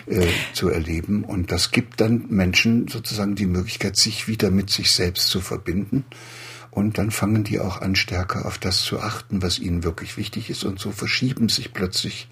äh, 0.07 0.27
zu 0.53 0.69
erleben. 0.69 1.25
Und 1.25 1.51
das 1.51 1.71
gibt 1.71 2.01
dann 2.01 2.27
Menschen 2.29 2.89
sozusagen 2.89 3.35
die 3.35 3.47
Möglichkeit, 3.47 3.97
sich 3.97 4.29
wieder 4.29 4.51
mit 4.51 4.71
sich 4.71 4.91
selbst 4.91 5.29
zu 5.29 5.41
verbinden 5.41 6.05
und 6.79 6.97
dann 6.97 7.11
fangen 7.11 7.43
die 7.43 7.59
auch 7.59 7.81
an, 7.81 7.97
stärker 7.97 8.47
auf 8.47 8.57
das 8.57 8.83
zu 8.83 9.01
achten, 9.01 9.43
was 9.43 9.59
ihnen 9.59 9.83
wirklich 9.83 10.17
wichtig 10.17 10.49
ist. 10.49 10.63
Und 10.63 10.79
so 10.79 10.93
verschieben 10.93 11.49
sich 11.49 11.73
plötzlich 11.73 12.29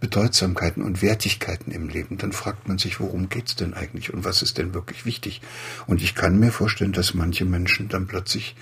Bedeutsamkeiten 0.00 0.82
und 0.82 1.02
Wertigkeiten 1.02 1.70
im 1.70 1.88
Leben. 1.88 2.18
Dann 2.18 2.32
fragt 2.32 2.66
man 2.66 2.78
sich, 2.78 2.98
worum 2.98 3.28
geht's 3.28 3.54
denn 3.54 3.74
eigentlich 3.74 4.12
und 4.12 4.24
was 4.24 4.42
ist 4.42 4.58
denn 4.58 4.74
wirklich 4.74 5.06
wichtig? 5.06 5.40
Und 5.86 6.02
ich 6.02 6.16
kann 6.16 6.36
mir 6.40 6.50
vorstellen, 6.50 6.90
dass 6.90 7.14
manche 7.14 7.44
Menschen 7.44 7.88
dann 7.88 8.08
plötzlich 8.08 8.56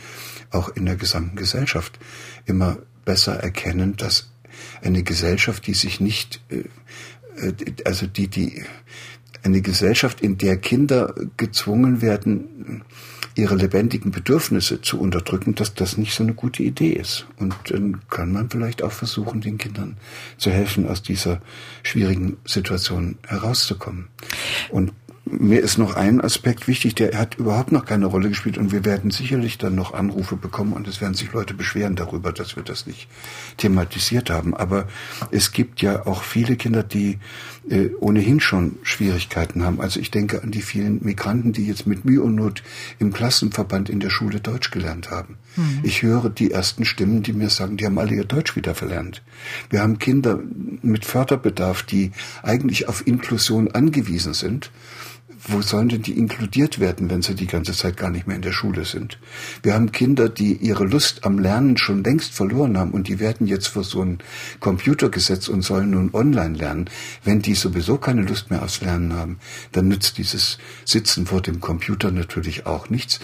auch 0.51 0.69
in 0.69 0.85
der 0.85 0.97
gesamten 0.97 1.37
Gesellschaft 1.37 1.99
immer 2.45 2.77
besser 3.07 3.35
erkennen, 3.35 3.97
dass 3.97 4.31
eine 4.83 5.05
Gesellschaft, 5.05 5.67
die 5.67 5.75
sich 5.75 6.01
nicht, 6.01 6.43
äh, 6.51 6.65
äh, 7.39 7.55
also 7.87 8.07
die, 8.07 8.29
die, 8.29 8.63
eine 9.43 9.63
Gesellschaft, 9.63 10.21
in 10.21 10.37
der 10.37 10.59
Kinder 10.59 11.15
gezwungen 11.39 12.03
werden, 12.03 12.85
ihre 13.37 13.57
lebendigen 13.57 14.11
Bedürfnisse 14.11 14.81
zu 14.81 15.01
unterdrücken, 15.01 15.55
dass 15.55 15.75
das 15.75 15.97
nicht 15.97 16.15
so 16.15 16.23
eine 16.23 16.35
gute 16.35 16.63
Idee 16.63 16.93
ist. 16.93 17.27
Und 17.39 17.55
dann 17.69 18.01
kann 18.09 18.33
man 18.33 18.49
vielleicht 18.49 18.83
auch 18.83 18.93
versuchen, 18.93 19.41
den 19.41 19.59
Kindern 19.59 19.97
zu 20.39 20.51
helfen, 20.51 20.89
aus 20.89 21.03
dieser 21.03 21.41
schwierigen 21.83 22.37
Situation 22.45 23.19
herauszukommen. 23.27 24.09
Und 24.71 24.93
mir 25.27 25.61
ist 25.61 25.79
noch 25.79 25.95
ein 25.95 26.21
Aspekt 26.21 26.69
wichtig, 26.69 26.95
der 26.97 27.19
hat 27.19 27.37
überhaupt 27.37 27.73
noch 27.73 27.87
keine 27.87 28.07
Rolle 28.07 28.29
gespielt 28.29 28.59
und 28.59 28.73
wir 28.73 28.85
werden 28.85 29.11
sicherlich 29.11 29.57
dann 29.57 29.75
noch 29.75 29.95
Anrufe 29.95 30.37
bekommen 30.37 30.75
und 30.75 30.87
es 30.87 31.01
werden 31.01 31.15
sich 31.15 31.33
Leute 31.33 31.55
beschweren 31.55 31.97
darüber, 31.97 32.31
dass 32.31 32.57
wir 32.57 32.63
das 32.63 32.87
nicht 32.87 33.09
thematisiert 33.57 34.29
haben. 34.29 34.55
Aber 34.55 34.87
es 35.31 35.53
gibt 35.53 35.81
ja 35.81 36.07
auch 36.07 36.23
viele 36.23 36.57
Kinder, 36.57 36.83
die 36.83 37.19
äh, 37.69 37.89
ohnehin 38.01 38.41
schon 38.41 38.77
Schwierigkeiten 38.83 39.65
haben. 39.65 39.81
Also 39.81 40.01
ich 40.01 40.11
denke 40.11 40.43
an 40.43 40.51
die 40.51 40.63
vielen 40.63 41.03
Migranten, 41.03 41.53
die 41.53 41.67
jetzt 41.67 41.87
mit 41.87 42.05
Mühe 42.05 42.23
und 42.23 42.35
Not 42.35 42.63
im 42.99 43.13
Klassenverband 43.13 43.89
in 43.89 44.01
der 44.01 44.11
Schule 44.11 44.41
Deutsch 44.41 44.71
gelernt 44.71 45.11
haben. 45.11 45.37
Mhm. 45.57 45.81
Ich 45.83 46.03
höre 46.03 46.29
die 46.31 46.51
ersten 46.51 46.85
Stimmen, 46.85 47.23
die 47.23 47.33
mir 47.33 47.51
sagen, 47.51 47.77
die 47.77 47.87
haben 47.87 47.99
alle 47.99 48.15
ihr 48.15 48.25
Deutsch 48.25 48.57
wieder 48.57 48.75
verlernt. 48.75 49.23
Wir 49.71 49.81
haben 49.81 49.99
Kinder 49.99 50.41
mit 50.83 51.05
Förderbedarf, 51.05 51.83
die 51.83 52.13
eigentlich 52.43 52.89
auf 52.89 53.07
Inklusion 53.07 53.71
angewiesen 53.71 54.35
sind 54.35 54.71
wo 55.47 55.61
sollen 55.61 55.89
denn 55.89 56.03
die 56.03 56.17
inkludiert 56.17 56.79
werden, 56.79 57.11
wenn 57.11 57.23
sie 57.23 57.35
die 57.35 57.47
ganze 57.47 57.73
Zeit 57.73 57.97
gar 57.97 58.11
nicht 58.11 58.27
mehr 58.27 58.37
in 58.37 58.43
der 58.43 58.53
Schule 58.53 58.85
sind? 58.85 59.19
Wir 59.63 59.75
haben 59.75 59.93
Kinder, 59.93 60.29
die 60.29 60.55
ihre 60.55 60.85
Lust 60.85 61.25
am 61.25 61.39
Lernen 61.39 61.77
schon 61.77 62.03
längst 62.03 62.33
verloren 62.33 62.79
haben 62.79 62.93
und 62.93 63.09
die 63.09 63.21
werden 63.21 63.47
jetzt 63.47 63.69
vor 63.69 63.85
so 63.85 64.03
ein 64.03 64.19
Computer 64.61 65.11
gesetzt 65.11 65.49
und 65.49 65.63
sollen 65.63 65.91
nun 65.91 66.15
online 66.15 66.57
lernen. 66.57 66.91
Wenn 67.25 67.43
die 67.43 67.55
sowieso 67.55 67.99
keine 67.99 68.23
Lust 68.23 68.51
mehr 68.51 68.63
aufs 68.63 68.81
Lernen 68.81 69.13
haben, 69.13 69.39
dann 69.73 69.89
nützt 69.89 70.19
dieses 70.19 70.59
Sitzen 70.85 71.27
vor 71.27 71.43
dem 71.43 71.61
Computer 71.61 72.11
natürlich 72.11 72.67
auch 72.67 72.89
nichts. 72.89 73.21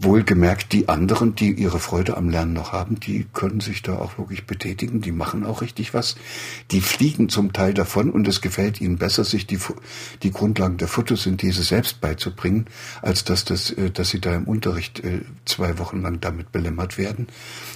Wohlgemerkt, 0.00 0.72
die 0.72 0.88
anderen, 0.88 1.34
die 1.34 1.52
ihre 1.52 1.78
Freude 1.78 2.16
am 2.16 2.28
Lernen 2.28 2.52
noch 2.52 2.72
haben, 2.72 3.00
die 3.00 3.26
können 3.32 3.60
sich 3.60 3.82
da 3.82 3.98
auch 3.98 4.18
wirklich 4.18 4.46
betätigen, 4.46 5.00
die 5.00 5.12
machen 5.12 5.44
auch 5.44 5.62
richtig 5.62 5.94
was. 5.94 6.16
Die 6.70 6.80
fliegen 6.80 7.28
zum 7.28 7.52
Teil 7.52 7.74
davon 7.74 8.10
und 8.10 8.28
es 8.28 8.40
gefällt 8.40 8.80
ihnen 8.80 8.98
besser, 8.98 9.24
sich 9.24 9.46
die, 9.46 9.58
die 10.22 10.30
Grundlagen 10.30 10.76
der 10.76 10.88
Photosynthese 10.88 11.62
selbst 11.62 12.00
beizubringen, 12.00 12.66
als 13.02 13.24
dass, 13.24 13.44
das, 13.44 13.70
äh, 13.70 13.90
dass 13.90 14.10
sie 14.10 14.20
da 14.20 14.34
im 14.34 14.44
Unterricht 14.44 15.00
äh, 15.00 15.20
zwei 15.44 15.78
Wochen 15.78 16.02
lang 16.02 16.20
damit 16.20 16.52
belämmert 16.52 16.98
werden. 16.98 17.28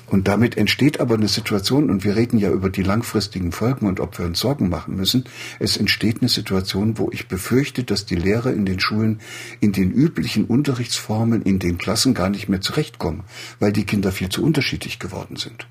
Und 0.07 0.29
damit 0.29 0.57
entsteht 0.57 1.01
aber 1.01 1.15
eine 1.15 1.29
Situation, 1.29 1.91
und 1.91 2.05
wir 2.05 2.17
reden 2.17 2.39
ja 2.39 2.51
über 2.51 2.69
die 2.71 2.83
langfristigen 2.83 3.53
Folgen 3.53 3.87
und 3.87 4.01
ob 4.01 4.19
wir 4.19 4.27
uns 4.27 4.41
Sorgen 4.41 4.69
machen 4.69 4.97
müssen, 4.97 5.25
es 5.59 5.77
entsteht 5.77 6.21
eine 6.21 6.29
Situation, 6.29 6.99
wo 6.99 7.11
ich 7.13 7.29
befürchte, 7.29 7.85
dass 7.85 8.07
die 8.07 8.17
Lehrer 8.17 8.53
in 8.53 8.67
den 8.67 8.81
Schulen 8.81 9.21
in 9.61 9.73
den 9.73 9.93
üblichen 9.93 10.45
Unterrichtsformen, 10.45 11.43
in 11.43 11.59
den 11.59 11.79
Klassen 11.79 12.10
Klassen 12.11 12.15
gar 12.15 12.31
nicht 12.31 12.49
mehr 12.49 12.61
zurechtkommen, 12.61 13.25
weil 13.59 13.73
die 13.73 13.85
Kinder 13.85 14.13
viel 14.13 14.29
zu 14.29 14.43
unterschiedlich 14.43 14.99
geworden 14.99 15.37
sind. 15.37 15.67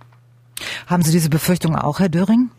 Haben 0.88 1.04
Sie 1.04 1.12
diese 1.12 1.30
Befürchtung 1.30 1.76
auch, 1.76 2.00
Herr 2.00 2.10
Döring? 2.10 2.50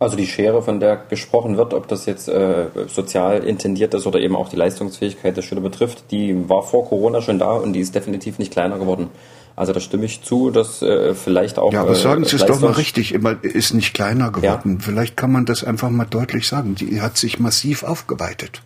Also 0.00 0.16
die 0.16 0.26
Schere, 0.26 0.60
von 0.62 0.80
der 0.80 0.96
gesprochen 0.96 1.56
wird, 1.56 1.72
ob 1.72 1.88
das 1.88 2.04
jetzt 2.06 2.28
äh, 2.28 2.66
sozial 2.88 3.44
intendiert 3.44 3.94
ist 3.94 4.06
oder 4.06 4.20
eben 4.20 4.36
auch 4.36 4.48
die 4.48 4.56
Leistungsfähigkeit 4.56 5.36
der 5.36 5.42
Schüler 5.42 5.60
betrifft, 5.60 6.10
die 6.10 6.48
war 6.48 6.62
vor 6.62 6.88
Corona 6.88 7.22
schon 7.22 7.38
da 7.38 7.52
und 7.52 7.72
die 7.72 7.80
ist 7.80 7.94
definitiv 7.94 8.38
nicht 8.38 8.52
kleiner 8.52 8.78
geworden. 8.78 9.08
Also 9.56 9.72
da 9.72 9.78
stimme 9.78 10.04
ich 10.04 10.22
zu, 10.22 10.50
dass 10.50 10.82
äh, 10.82 11.14
vielleicht 11.14 11.58
auch. 11.60 11.72
Ja, 11.72 11.82
aber 11.82 11.94
sagen 11.94 12.24
Sie 12.24 12.34
es 12.34 12.44
doch 12.44 12.60
mal 12.60 12.72
richtig, 12.72 13.14
immer 13.14 13.36
ist 13.42 13.72
nicht 13.72 13.94
kleiner 13.94 14.32
geworden. 14.32 14.78
Ja. 14.80 14.84
Vielleicht 14.84 15.16
kann 15.16 15.30
man 15.30 15.46
das 15.46 15.62
einfach 15.62 15.90
mal 15.90 16.06
deutlich 16.06 16.48
sagen. 16.48 16.74
Die 16.74 17.00
hat 17.00 17.16
sich 17.16 17.38
massiv 17.38 17.84
aufgeweitet. 17.84 18.62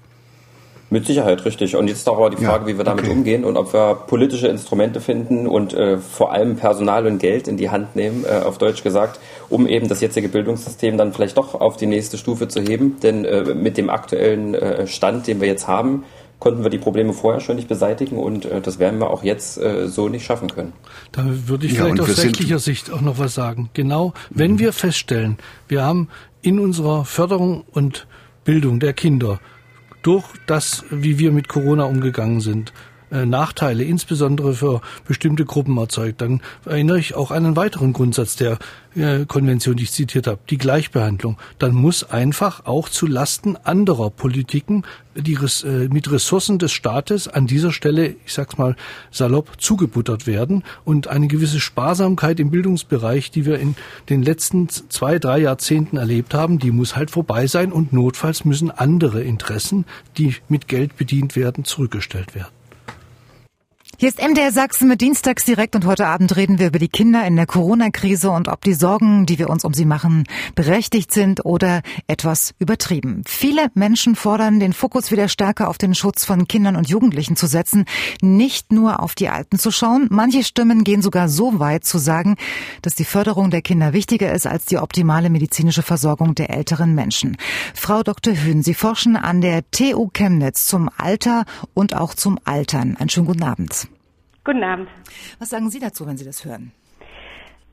Mit 0.90 1.06
Sicherheit, 1.06 1.44
richtig. 1.44 1.76
Und 1.76 1.88
jetzt 1.88 2.08
aber 2.08 2.30
die 2.30 2.36
Frage, 2.36 2.64
ja, 2.64 2.66
wie 2.68 2.78
wir 2.78 2.84
damit 2.84 3.04
okay. 3.04 3.12
umgehen 3.12 3.44
und 3.44 3.58
ob 3.58 3.74
wir 3.74 3.94
politische 4.06 4.48
Instrumente 4.48 5.00
finden 5.00 5.46
und 5.46 5.74
äh, 5.74 5.98
vor 5.98 6.32
allem 6.32 6.56
Personal 6.56 7.06
und 7.06 7.18
Geld 7.18 7.46
in 7.46 7.58
die 7.58 7.68
Hand 7.68 7.94
nehmen, 7.94 8.24
äh, 8.24 8.38
auf 8.42 8.56
Deutsch 8.56 8.82
gesagt, 8.82 9.20
um 9.50 9.66
eben 9.66 9.88
das 9.88 10.00
jetzige 10.00 10.28
Bildungssystem 10.28 10.96
dann 10.96 11.12
vielleicht 11.12 11.36
doch 11.36 11.54
auf 11.54 11.76
die 11.76 11.86
nächste 11.86 12.16
Stufe 12.16 12.48
zu 12.48 12.62
heben. 12.62 12.98
Denn 13.02 13.26
äh, 13.26 13.54
mit 13.54 13.76
dem 13.76 13.90
aktuellen 13.90 14.54
äh, 14.54 14.86
Stand, 14.86 15.26
den 15.26 15.42
wir 15.42 15.48
jetzt 15.48 15.68
haben, 15.68 16.04
konnten 16.38 16.62
wir 16.62 16.70
die 16.70 16.78
Probleme 16.78 17.12
vorher 17.12 17.40
schon 17.40 17.56
nicht 17.56 17.68
beseitigen 17.68 18.16
und 18.16 18.44
äh, 18.44 18.60
das 18.60 18.78
werden 18.78 18.98
wir 19.00 19.10
auch 19.10 19.22
jetzt 19.22 19.58
äh, 19.58 19.88
so 19.88 20.08
nicht 20.08 20.24
schaffen 20.24 20.48
können. 20.48 20.72
Da 21.12 21.24
würde 21.26 21.66
ich 21.66 21.74
vielleicht 21.74 22.00
aus 22.00 22.24
rechtlicher 22.24 22.60
Sicht 22.60 22.92
auch 22.92 23.00
noch 23.00 23.18
was 23.18 23.34
sagen. 23.34 23.70
Genau, 23.74 24.14
wenn 24.30 24.52
mhm. 24.52 24.58
wir 24.60 24.72
feststellen, 24.72 25.36
wir 25.66 25.82
haben 25.82 26.08
in 26.40 26.58
unserer 26.60 27.04
Förderung 27.04 27.64
und 27.72 28.06
Bildung 28.44 28.80
der 28.80 28.92
Kinder 28.92 29.40
durch 30.02 30.26
das, 30.46 30.84
wie 30.90 31.18
wir 31.18 31.32
mit 31.32 31.48
Corona 31.48 31.84
umgegangen 31.84 32.40
sind, 32.40 32.72
äh, 33.10 33.26
Nachteile, 33.26 33.84
insbesondere 33.84 34.54
für 34.54 34.80
bestimmte 35.06 35.44
Gruppen 35.44 35.76
erzeugt, 35.76 36.20
dann 36.20 36.40
erinnere 36.64 36.98
ich 36.98 37.14
auch 37.14 37.30
an 37.30 37.46
einen 37.46 37.56
weiteren 37.56 37.92
Grundsatz 37.92 38.36
der 38.36 38.58
äh, 38.94 39.24
Konvention, 39.26 39.76
die 39.76 39.84
ich 39.84 39.92
zitiert 39.92 40.26
habe, 40.26 40.40
die 40.50 40.58
Gleichbehandlung. 40.58 41.38
Dann 41.58 41.74
muss 41.74 42.04
einfach 42.04 42.66
auch 42.66 42.88
zu 42.88 43.06
Lasten 43.06 43.56
anderer 43.56 44.10
Politiken 44.10 44.84
die 45.20 45.34
äh, 45.34 45.88
mit 45.88 46.10
Ressourcen 46.10 46.58
des 46.58 46.72
Staates 46.72 47.28
an 47.28 47.46
dieser 47.46 47.72
Stelle, 47.72 48.14
ich 48.24 48.32
sag's 48.32 48.58
mal 48.58 48.76
salopp, 49.10 49.60
zugebuttert 49.60 50.26
werden 50.26 50.64
und 50.84 51.08
eine 51.08 51.28
gewisse 51.28 51.60
Sparsamkeit 51.60 52.40
im 52.40 52.50
Bildungsbereich, 52.50 53.30
die 53.30 53.44
wir 53.44 53.58
in 53.58 53.74
den 54.08 54.22
letzten 54.22 54.68
zwei, 54.68 55.18
drei 55.18 55.40
Jahrzehnten 55.40 55.96
erlebt 55.96 56.34
haben, 56.34 56.58
die 56.58 56.70
muss 56.70 56.96
halt 56.96 57.10
vorbei 57.10 57.46
sein 57.46 57.72
und 57.72 57.92
notfalls 57.92 58.44
müssen 58.44 58.70
andere 58.70 59.22
Interessen, 59.22 59.84
die 60.16 60.36
mit 60.48 60.68
Geld 60.68 60.96
bedient 60.96 61.36
werden, 61.36 61.64
zurückgestellt 61.64 62.34
werden. 62.34 62.57
Hier 64.00 64.10
ist 64.10 64.22
MDR 64.22 64.52
Sachsen 64.52 64.86
mit 64.86 65.00
Dienstags 65.00 65.44
direkt 65.44 65.74
und 65.74 65.84
heute 65.84 66.06
Abend 66.06 66.36
reden 66.36 66.60
wir 66.60 66.68
über 66.68 66.78
die 66.78 66.86
Kinder 66.86 67.26
in 67.26 67.34
der 67.34 67.46
Corona-Krise 67.46 68.30
und 68.30 68.46
ob 68.46 68.62
die 68.62 68.74
Sorgen, 68.74 69.26
die 69.26 69.40
wir 69.40 69.50
uns 69.50 69.64
um 69.64 69.74
sie 69.74 69.86
machen, 69.86 70.22
berechtigt 70.54 71.12
sind 71.12 71.44
oder 71.44 71.82
etwas 72.06 72.54
übertrieben. 72.60 73.24
Viele 73.26 73.72
Menschen 73.74 74.14
fordern, 74.14 74.60
den 74.60 74.72
Fokus 74.72 75.10
wieder 75.10 75.26
stärker 75.26 75.68
auf 75.68 75.78
den 75.78 75.96
Schutz 75.96 76.24
von 76.24 76.46
Kindern 76.46 76.76
und 76.76 76.88
Jugendlichen 76.88 77.34
zu 77.34 77.48
setzen, 77.48 77.86
nicht 78.22 78.70
nur 78.70 79.02
auf 79.02 79.16
die 79.16 79.30
Alten 79.30 79.58
zu 79.58 79.72
schauen. 79.72 80.06
Manche 80.10 80.44
Stimmen 80.44 80.84
gehen 80.84 81.02
sogar 81.02 81.28
so 81.28 81.58
weit 81.58 81.84
zu 81.84 81.98
sagen, 81.98 82.36
dass 82.82 82.94
die 82.94 83.04
Förderung 83.04 83.50
der 83.50 83.62
Kinder 83.62 83.94
wichtiger 83.94 84.32
ist 84.32 84.46
als 84.46 84.66
die 84.66 84.78
optimale 84.78 85.28
medizinische 85.28 85.82
Versorgung 85.82 86.36
der 86.36 86.50
älteren 86.50 86.94
Menschen. 86.94 87.36
Frau 87.74 88.04
Dr. 88.04 88.34
Hühn, 88.34 88.62
Sie 88.62 88.74
forschen 88.74 89.16
an 89.16 89.40
der 89.40 89.68
TU 89.72 90.08
Chemnitz 90.12 90.66
zum 90.66 90.88
Alter 90.96 91.46
und 91.74 91.96
auch 91.96 92.14
zum 92.14 92.38
Altern. 92.44 92.96
Einen 92.96 93.08
schönen 93.08 93.26
guten 93.26 93.42
Abend. 93.42 93.87
Guten 94.44 94.62
Abend. 94.64 94.88
Was 95.38 95.50
sagen 95.50 95.70
Sie 95.70 95.80
dazu, 95.80 96.06
wenn 96.06 96.16
Sie 96.16 96.24
das 96.24 96.44
hören? 96.44 96.72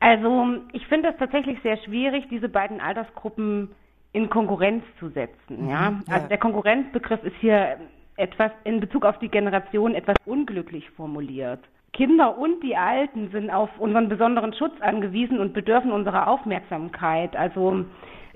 Also 0.00 0.58
ich 0.72 0.86
finde 0.86 1.08
es 1.10 1.16
tatsächlich 1.18 1.58
sehr 1.62 1.78
schwierig, 1.78 2.26
diese 2.30 2.48
beiden 2.48 2.80
Altersgruppen 2.80 3.70
in 4.12 4.30
Konkurrenz 4.30 4.84
zu 4.98 5.08
setzen. 5.10 5.64
Mhm, 5.64 5.68
ja? 5.68 5.86
Also 6.06 6.22
ja. 6.22 6.28
der 6.28 6.38
Konkurrenzbegriff 6.38 7.22
ist 7.24 7.36
hier 7.40 7.78
etwas 8.16 8.50
in 8.64 8.80
Bezug 8.80 9.04
auf 9.04 9.18
die 9.18 9.28
Generation 9.28 9.94
etwas 9.94 10.16
unglücklich 10.24 10.88
formuliert. 10.90 11.60
Kinder 11.92 12.36
und 12.36 12.62
die 12.62 12.76
Alten 12.76 13.30
sind 13.30 13.50
auf 13.50 13.70
unseren 13.78 14.08
besonderen 14.08 14.52
Schutz 14.54 14.74
angewiesen 14.80 15.38
und 15.38 15.54
bedürfen 15.54 15.92
unserer 15.92 16.28
Aufmerksamkeit. 16.28 17.34
Also 17.36 17.84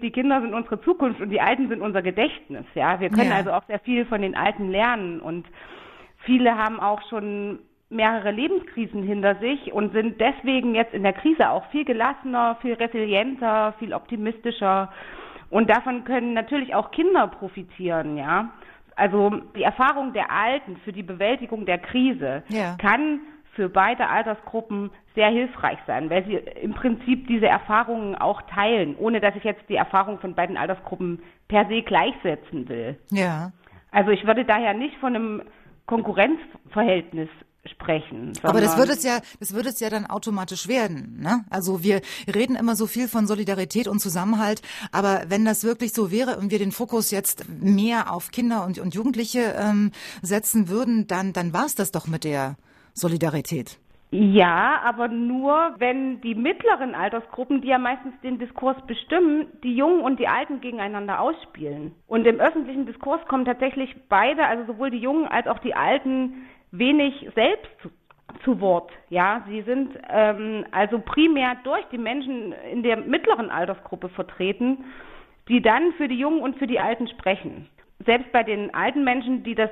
die 0.01 0.11
Kinder 0.11 0.40
sind 0.40 0.55
unsere 0.55 0.81
Zukunft 0.81 1.20
und 1.20 1.31
die 1.31 1.40
Alten 1.40 1.69
sind 1.69 1.82
unser 1.82 2.02
Gedächtnis. 2.02 2.65
Ja, 2.74 3.01
wir 3.01 3.11
können 3.11 3.31
ja. 3.31 3.36
also 3.36 3.52
auch 3.52 3.65
sehr 3.66 3.81
viel 3.81 4.07
von 4.07 4.23
den 4.23 4.35
Alten 4.35 4.70
lernen 4.70 5.20
und 5.20 5.47
viele 6.24 6.57
haben 6.57 6.81
auch 6.81 7.01
schon 7.11 7.59
mehrere 7.91 8.31
Lebenskrisen 8.31 9.03
hinter 9.03 9.35
sich 9.37 9.73
und 9.73 9.93
sind 9.93 10.21
deswegen 10.21 10.75
jetzt 10.75 10.95
in 10.95 11.03
der 11.03 11.12
Krise 11.12 11.51
auch 11.51 11.67
viel 11.67 11.85
gelassener, 11.85 12.57
viel 12.62 12.75
resilienter, 12.75 13.75
viel 13.79 13.93
optimistischer. 13.93 14.93
Und 15.51 15.69
davon 15.69 16.05
können 16.05 16.33
natürlich 16.33 16.75
auch 16.75 16.93
Kinder 16.93 17.27
profitieren, 17.27 18.17
ja. 18.17 18.51
Also 18.95 19.31
die 19.57 19.62
Erfahrung 19.62 20.12
der 20.12 20.31
Alten 20.31 20.77
für 20.85 20.93
die 20.93 21.03
Bewältigung 21.03 21.65
der 21.65 21.79
Krise 21.79 22.43
ja. 22.49 22.77
kann 22.77 23.21
für 23.55 23.69
beide 23.69 24.09
Altersgruppen 24.09 24.91
sehr 25.15 25.29
hilfreich 25.29 25.79
sein, 25.87 26.11
weil 26.11 26.25
sie 26.25 26.35
im 26.35 26.75
Prinzip 26.75 27.27
diese 27.27 27.47
Erfahrungen 27.47 28.15
auch 28.15 28.43
teilen, 28.43 28.97
ohne 28.97 29.21
dass 29.21 29.35
ich 29.37 29.45
jetzt 29.45 29.69
die 29.69 29.77
Erfahrung 29.77 30.19
von 30.19 30.35
beiden 30.35 30.57
Altersgruppen 30.57 31.21
per 31.49 31.67
se 31.67 31.83
gleichsetzen 31.83 32.69
will. 32.69 32.99
Ja. 33.11 33.53
Also 33.91 34.11
ich 34.12 34.27
würde 34.27 34.45
daher 34.45 34.75
nicht 34.75 34.97
von 34.99 35.17
einem 35.17 35.43
Konkurrenzverhältnis 35.91 37.29
sprechen. 37.67 38.33
Aber 38.43 38.61
das 38.61 38.79
würde 38.79 38.93
es 38.93 39.03
ja, 39.03 39.19
das 39.41 39.53
würde 39.53 39.69
es 39.71 39.81
ja 39.81 39.91
dann 39.91 40.07
automatisch 40.07 40.69
werden. 40.69 41.19
Ne? 41.21 41.45
Also 41.51 41.83
wir 41.83 42.01
reden 42.33 42.55
immer 42.55 42.77
so 42.77 42.87
viel 42.87 43.09
von 43.09 43.27
Solidarität 43.27 43.89
und 43.89 43.99
Zusammenhalt, 43.99 44.62
aber 44.93 45.25
wenn 45.29 45.45
das 45.45 45.65
wirklich 45.65 45.93
so 45.93 46.12
wäre 46.12 46.39
und 46.39 46.53
wir 46.53 46.59
den 46.61 46.71
Fokus 46.71 47.11
jetzt 47.11 47.45
mehr 47.49 48.12
auf 48.12 48.31
Kinder 48.31 48.65
und, 48.65 48.79
und 48.79 48.95
Jugendliche 48.95 49.57
ähm, 49.59 49.91
setzen 50.23 50.69
würden, 50.69 51.09
dann, 51.09 51.33
dann 51.33 51.53
war 51.53 51.67
es 51.67 51.75
das 51.75 51.91
doch 51.91 52.07
mit 52.07 52.23
der 52.23 52.57
Solidarität. 52.95 53.79
Ja, 54.12 54.81
aber 54.85 55.07
nur, 55.07 55.77
wenn 55.78 56.20
die 56.20 56.35
mittleren 56.35 56.97
Altersgruppen, 56.97 57.61
die 57.61 57.69
ja 57.69 57.78
meistens 57.78 58.12
den 58.23 58.41
Diskurs 58.41 58.77
bestimmen, 58.87 59.47
die 59.62 59.77
Jungen 59.77 60.01
und 60.01 60.19
die 60.19 60.27
Alten 60.27 60.61
gegeneinander 60.61 61.20
ausspielen. 61.20 61.95
Und 62.09 62.27
im 62.27 62.41
öffentlichen 62.41 62.87
Diskurs 62.87 63.24
kommen 63.28 63.45
tatsächlich 63.45 63.95
beide, 64.09 64.45
also 64.47 64.65
sowohl 64.65 64.91
die 64.91 64.99
Jungen 64.99 65.28
als 65.28 65.47
auch 65.47 65.61
die 65.61 65.74
Alten, 65.74 66.49
wenig 66.73 67.28
selbst 67.37 67.70
zu, 67.82 67.91
zu 68.45 68.61
Wort. 68.61 68.91
Ja, 69.11 69.45
sie 69.47 69.62
sind 69.62 69.97
ähm, 70.09 70.65
also 70.73 70.99
primär 70.99 71.57
durch 71.62 71.85
die 71.93 71.99
Menschen 71.99 72.53
in 72.73 72.82
der 72.82 72.97
mittleren 72.97 73.51
Altersgruppe 73.51 74.09
vertreten, 74.09 74.85
die 75.49 75.62
dann 75.62 75.93
für 75.93 76.09
die 76.09 76.19
Jungen 76.19 76.41
und 76.41 76.59
für 76.59 76.66
die 76.66 76.81
Alten 76.81 77.07
sprechen. 77.07 77.69
Selbst 78.06 78.32
bei 78.32 78.43
den 78.43 78.74
alten 78.74 79.05
Menschen, 79.05 79.43
die 79.43 79.55
das 79.55 79.70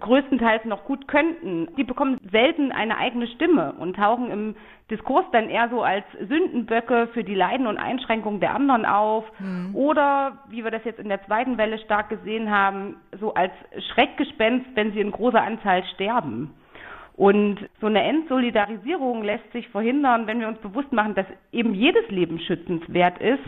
größtenteils 0.00 0.64
noch 0.66 0.84
gut 0.84 1.08
könnten, 1.08 1.68
die 1.76 1.84
bekommen 1.84 2.18
selten 2.30 2.72
eine 2.72 2.98
eigene 2.98 3.26
Stimme 3.28 3.72
und 3.78 3.96
tauchen 3.96 4.30
im 4.30 4.56
Diskurs 4.90 5.24
dann 5.32 5.48
eher 5.48 5.68
so 5.70 5.82
als 5.82 6.04
Sündenböcke 6.28 7.08
für 7.12 7.24
die 7.24 7.34
Leiden 7.34 7.66
und 7.66 7.78
Einschränkungen 7.78 8.40
der 8.40 8.54
anderen 8.54 8.84
auf 8.86 9.24
mhm. 9.38 9.74
oder, 9.74 10.38
wie 10.48 10.64
wir 10.64 10.70
das 10.70 10.84
jetzt 10.84 11.00
in 11.00 11.08
der 11.08 11.24
zweiten 11.24 11.58
Welle 11.58 11.78
stark 11.78 12.08
gesehen 12.08 12.50
haben, 12.50 12.96
so 13.18 13.34
als 13.34 13.52
Schreckgespenst, 13.92 14.66
wenn 14.74 14.92
sie 14.92 15.00
in 15.00 15.10
großer 15.10 15.42
Anzahl 15.42 15.84
sterben. 15.94 16.54
Und 17.16 17.58
so 17.80 17.86
eine 17.88 18.02
Entsolidarisierung 18.02 19.24
lässt 19.24 19.50
sich 19.52 19.68
verhindern, 19.68 20.26
wenn 20.26 20.40
wir 20.40 20.48
uns 20.48 20.58
bewusst 20.58 20.92
machen, 20.92 21.14
dass 21.14 21.26
eben 21.50 21.74
jedes 21.74 22.08
Leben 22.10 22.38
schützenswert 22.38 23.18
ist 23.20 23.42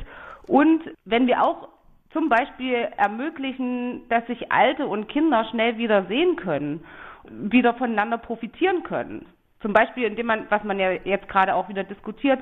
und 0.49 0.83
wenn 1.05 1.27
wir 1.29 1.43
auch 1.43 1.69
zum 2.13 2.29
Beispiel 2.29 2.89
ermöglichen, 2.97 4.09
dass 4.09 4.27
sich 4.27 4.51
Alte 4.51 4.87
und 4.87 5.09
Kinder 5.09 5.45
schnell 5.51 5.79
wieder 5.79 6.07
sehen 6.07 6.37
können, 6.37 6.85
wieder 7.29 7.75
voneinander 7.75 8.19
profitieren 8.19 8.83
können. 8.83 9.27
Zum 9.61 9.73
Beispiel, 9.73 10.05
indem 10.05 10.27
man, 10.27 10.47
was 10.49 10.65
man 10.65 10.79
ja 10.79 10.91
jetzt 10.91 11.29
gerade 11.29 11.55
auch 11.55 11.69
wieder 11.69 11.85
diskutiert, 11.85 12.41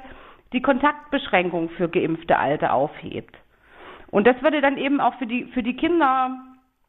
die 0.53 0.63
Kontaktbeschränkung 0.63 1.69
für 1.71 1.89
geimpfte 1.89 2.39
Alte 2.39 2.73
aufhebt. 2.73 3.37
Und 4.11 4.27
das 4.27 4.41
würde 4.43 4.61
dann 4.61 4.79
eben 4.79 5.01
auch 5.01 5.15
für 5.15 5.27
die, 5.27 5.45
für 5.47 5.63
die 5.63 5.77
Kinder 5.77 6.31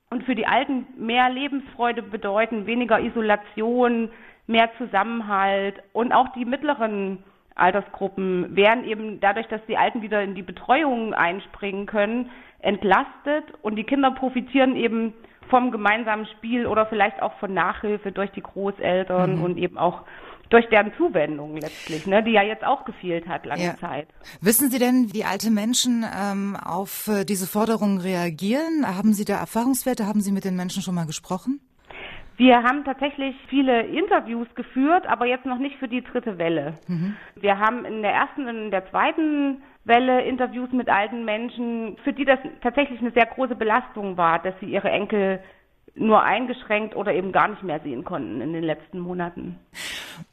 und 0.10 0.23
für 0.23 0.35
die 0.35 0.47
Alten 0.47 0.88
mehr 0.97 1.30
Lebensfreude 1.30 2.01
bedeuten, 2.01 2.65
weniger 2.65 2.99
Isolation, 2.99 4.10
mehr 4.47 4.69
Zusammenhalt 4.77 5.81
und 5.93 6.14
auch 6.14 6.31
die 6.34 6.45
mittleren 6.45 7.23
Altersgruppen 7.60 8.56
werden 8.56 8.84
eben 8.84 9.19
dadurch, 9.19 9.48
dass 9.48 9.61
die 9.68 9.77
Alten 9.77 10.02
wieder 10.02 10.22
in 10.22 10.36
die 10.36 10.44
Betreuung 10.44 11.14
einspringen 11.14 11.86
können, 11.86 12.30
entlastet 12.60 13.45
und 13.61 13.76
die 13.76 13.84
Kinder 13.84 14.11
profitieren 14.11 14.76
eben 14.76 15.14
vom 15.49 15.72
gemeinsamen 15.72 16.27
Spiel 16.38 16.68
oder 16.68 16.86
vielleicht 16.86 17.22
auch 17.22 17.34
von 17.40 17.53
Nachhilfe 17.53 18.11
durch 18.11 18.31
die 18.31 18.41
Großeltern 18.41 19.38
mhm. 19.38 19.44
und 19.44 19.57
eben 19.57 19.77
auch 19.77 20.03
durch 20.49 20.68
deren 20.69 20.91
Zuwendung 20.98 21.57
letztlich, 21.57 22.07
ne, 22.07 22.23
die 22.23 22.31
ja 22.31 22.41
jetzt 22.41 22.64
auch 22.64 22.86
gefehlt 22.86 23.27
hat 23.27 23.45
lange 23.45 23.64
ja. 23.64 23.77
Zeit. 23.77 24.07
Wissen 24.41 24.72
Sie 24.72 24.80
denn, 24.80 25.14
wie 25.14 25.23
alte 25.23 25.52
Menschen 25.52 26.03
ähm, 26.03 26.56
auf 26.56 27.07
äh, 27.07 27.23
diese 27.23 27.45
Forderungen 27.45 27.99
reagieren? 27.99 28.86
Haben 28.86 29.14
Sie 29.14 29.26
da 29.26 29.38
Erfahrungswerte? 29.38 30.07
Haben 30.07 30.22
Sie 30.22 30.31
mit 30.31 30.45
den 30.45 30.56
Menschen 30.56 30.81
schon 30.81 30.95
mal 30.95 31.06
gesprochen? 31.06 31.60
Wir 32.40 32.64
haben 32.64 32.86
tatsächlich 32.86 33.36
viele 33.49 33.82
Interviews 33.82 34.48
geführt, 34.56 35.06
aber 35.07 35.26
jetzt 35.26 35.45
noch 35.45 35.57
nicht 35.57 35.76
für 35.76 35.90
die 35.90 36.02
dritte 36.02 36.38
Welle. 36.38 36.76
Mhm. 36.88 37.18
Wir 37.36 37.60
haben 37.60 37.84
in 37.84 38.02
der 38.02 38.14
ersten 38.14 38.48
und 38.48 38.57
in 38.57 38.72
der 38.72 38.90
zweiten 38.90 39.61
Welle 39.84 40.22
Interviews 40.22 40.72
mit 40.72 40.88
alten 40.88 41.26
Menschen, 41.26 41.98
für 42.06 42.14
die 42.14 42.24
das 42.24 42.40
tatsächlich 42.61 43.02
eine 43.02 43.11
sehr 43.11 43.26
große 43.26 43.56
Belastung 43.56 44.16
war, 44.16 44.40
dass 44.40 44.57
sie 44.61 44.68
ihre 44.68 44.90
Enkel 44.90 45.41
nur 45.95 46.22
eingeschränkt 46.24 46.95
oder 46.95 47.14
eben 47.14 47.32
gar 47.32 47.48
nicht 47.48 47.64
mehr 47.64 47.80
sehen 47.82 48.03
konnten 48.03 48.41
in 48.41 48.53
den 48.53 48.64
letzten 48.64 48.99
Monaten. 48.99 49.60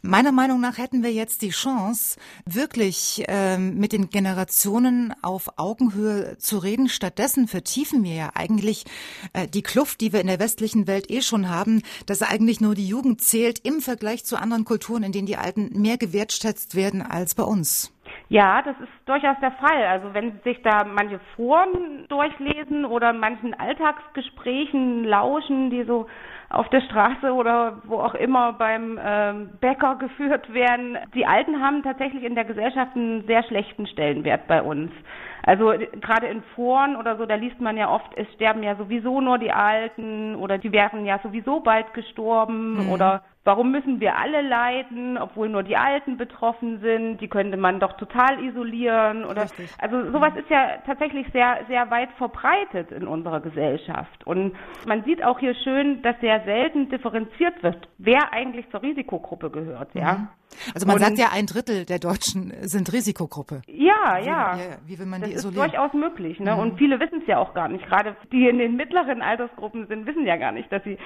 Meiner 0.02 0.32
Meinung 0.32 0.60
nach 0.60 0.78
hätten 0.78 1.02
wir 1.02 1.12
jetzt 1.12 1.42
die 1.42 1.50
Chance, 1.50 2.18
wirklich 2.44 3.24
ähm, 3.28 3.78
mit 3.78 3.92
den 3.92 4.10
Generationen 4.10 5.14
auf 5.22 5.58
Augenhöhe 5.58 6.38
zu 6.38 6.58
reden. 6.58 6.88
Stattdessen 6.88 7.48
vertiefen 7.48 8.04
wir 8.04 8.14
ja 8.14 8.30
eigentlich 8.34 8.84
äh, 9.32 9.46
die 9.46 9.62
Kluft, 9.62 10.00
die 10.00 10.12
wir 10.12 10.20
in 10.20 10.26
der 10.26 10.40
westlichen 10.40 10.86
Welt 10.86 11.10
eh 11.10 11.22
schon 11.22 11.48
haben, 11.48 11.82
dass 12.06 12.22
eigentlich 12.22 12.60
nur 12.60 12.74
die 12.74 12.88
Jugend 12.88 13.20
zählt 13.20 13.60
im 13.60 13.80
Vergleich 13.80 14.24
zu 14.24 14.36
anderen 14.36 14.64
Kulturen, 14.64 15.02
in 15.02 15.12
denen 15.12 15.26
die 15.26 15.36
Alten 15.36 15.70
mehr 15.80 15.98
gewertschätzt 15.98 16.74
werden 16.74 17.02
als 17.02 17.34
bei 17.34 17.44
uns. 17.44 17.95
Ja, 18.28 18.60
das 18.62 18.74
ist 18.80 18.90
durchaus 19.06 19.36
der 19.40 19.52
Fall. 19.52 19.84
Also 19.84 20.12
wenn 20.12 20.32
Sie 20.32 20.50
sich 20.50 20.62
da 20.62 20.84
manche 20.84 21.20
Foren 21.36 22.06
durchlesen 22.08 22.84
oder 22.84 23.12
manchen 23.12 23.54
Alltagsgesprächen 23.54 25.04
lauschen, 25.04 25.70
die 25.70 25.84
so 25.84 26.06
auf 26.48 26.68
der 26.70 26.80
Straße 26.80 27.32
oder 27.32 27.82
wo 27.84 27.98
auch 27.98 28.14
immer 28.14 28.52
beim 28.52 28.98
ähm, 29.02 29.50
Bäcker 29.60 29.96
geführt 29.96 30.52
werden. 30.52 30.96
Die 31.14 31.26
Alten 31.26 31.60
haben 31.60 31.82
tatsächlich 31.82 32.24
in 32.24 32.34
der 32.34 32.44
Gesellschaft 32.44 32.94
einen 32.94 33.26
sehr 33.26 33.42
schlechten 33.44 33.86
Stellenwert 33.86 34.46
bei 34.46 34.62
uns. 34.62 34.92
Also 35.42 35.72
gerade 36.00 36.26
in 36.26 36.42
Foren 36.54 36.96
oder 36.96 37.16
so, 37.16 37.26
da 37.26 37.36
liest 37.36 37.60
man 37.60 37.76
ja 37.76 37.88
oft, 37.88 38.16
es 38.16 38.26
sterben 38.34 38.62
ja 38.62 38.74
sowieso 38.76 39.20
nur 39.20 39.38
die 39.38 39.52
Alten 39.52 40.34
oder 40.36 40.58
die 40.58 40.72
wären 40.72 41.04
ja 41.04 41.20
sowieso 41.22 41.60
bald 41.60 41.94
gestorben 41.94 42.86
mhm. 42.86 42.90
oder 42.90 43.22
Warum 43.46 43.70
müssen 43.70 44.00
wir 44.00 44.18
alle 44.18 44.42
leiden, 44.42 45.16
obwohl 45.16 45.48
nur 45.48 45.62
die 45.62 45.76
Alten 45.76 46.16
betroffen 46.16 46.80
sind? 46.80 47.20
Die 47.20 47.28
könnte 47.28 47.56
man 47.56 47.78
doch 47.78 47.96
total 47.96 48.42
isolieren 48.42 49.24
oder 49.24 49.44
Richtig. 49.44 49.70
also 49.78 50.10
sowas 50.10 50.32
ist 50.34 50.50
ja 50.50 50.78
tatsächlich 50.84 51.28
sehr 51.32 51.60
sehr 51.68 51.88
weit 51.92 52.10
verbreitet 52.18 52.90
in 52.90 53.06
unserer 53.06 53.38
Gesellschaft 53.38 54.26
und 54.26 54.56
man 54.88 55.04
sieht 55.04 55.22
auch 55.22 55.38
hier 55.38 55.54
schön, 55.54 56.02
dass 56.02 56.18
sehr 56.20 56.42
selten 56.44 56.88
differenziert 56.88 57.62
wird, 57.62 57.88
wer 57.98 58.32
eigentlich 58.32 58.68
zur 58.70 58.82
Risikogruppe 58.82 59.48
gehört, 59.50 59.94
ja. 59.94 60.14
Mhm. 60.14 60.28
Also 60.74 60.86
man 60.86 60.96
und, 60.96 61.02
sagt 61.02 61.18
ja, 61.18 61.28
ein 61.32 61.46
Drittel 61.46 61.84
der 61.84 61.98
Deutschen 61.98 62.52
sind 62.62 62.92
Risikogruppe. 62.92 63.62
Ja, 63.66 64.18
ja. 64.18 64.58
Wie, 64.84 64.94
wie 64.94 64.98
will 64.98 65.06
man 65.06 65.20
das 65.20 65.30
die 65.30 65.36
isolieren? 65.36 65.62
Das 65.62 65.66
ist 65.66 65.74
durchaus 65.74 65.92
möglich. 65.94 66.40
Ne? 66.40 66.52
Mhm. 66.52 66.58
Und 66.58 66.78
viele 66.78 67.00
wissen 67.00 67.20
es 67.20 67.26
ja 67.26 67.38
auch 67.38 67.54
gar 67.54 67.68
nicht. 67.68 67.86
Gerade 67.86 68.16
die 68.32 68.48
in 68.48 68.58
den 68.58 68.76
mittleren 68.76 69.22
Altersgruppen 69.22 69.86
sind, 69.86 70.06
wissen 70.06 70.26
ja 70.26 70.36
gar 70.36 70.52
nicht, 70.52 70.70
dass 70.72 70.82
sie 70.84 70.98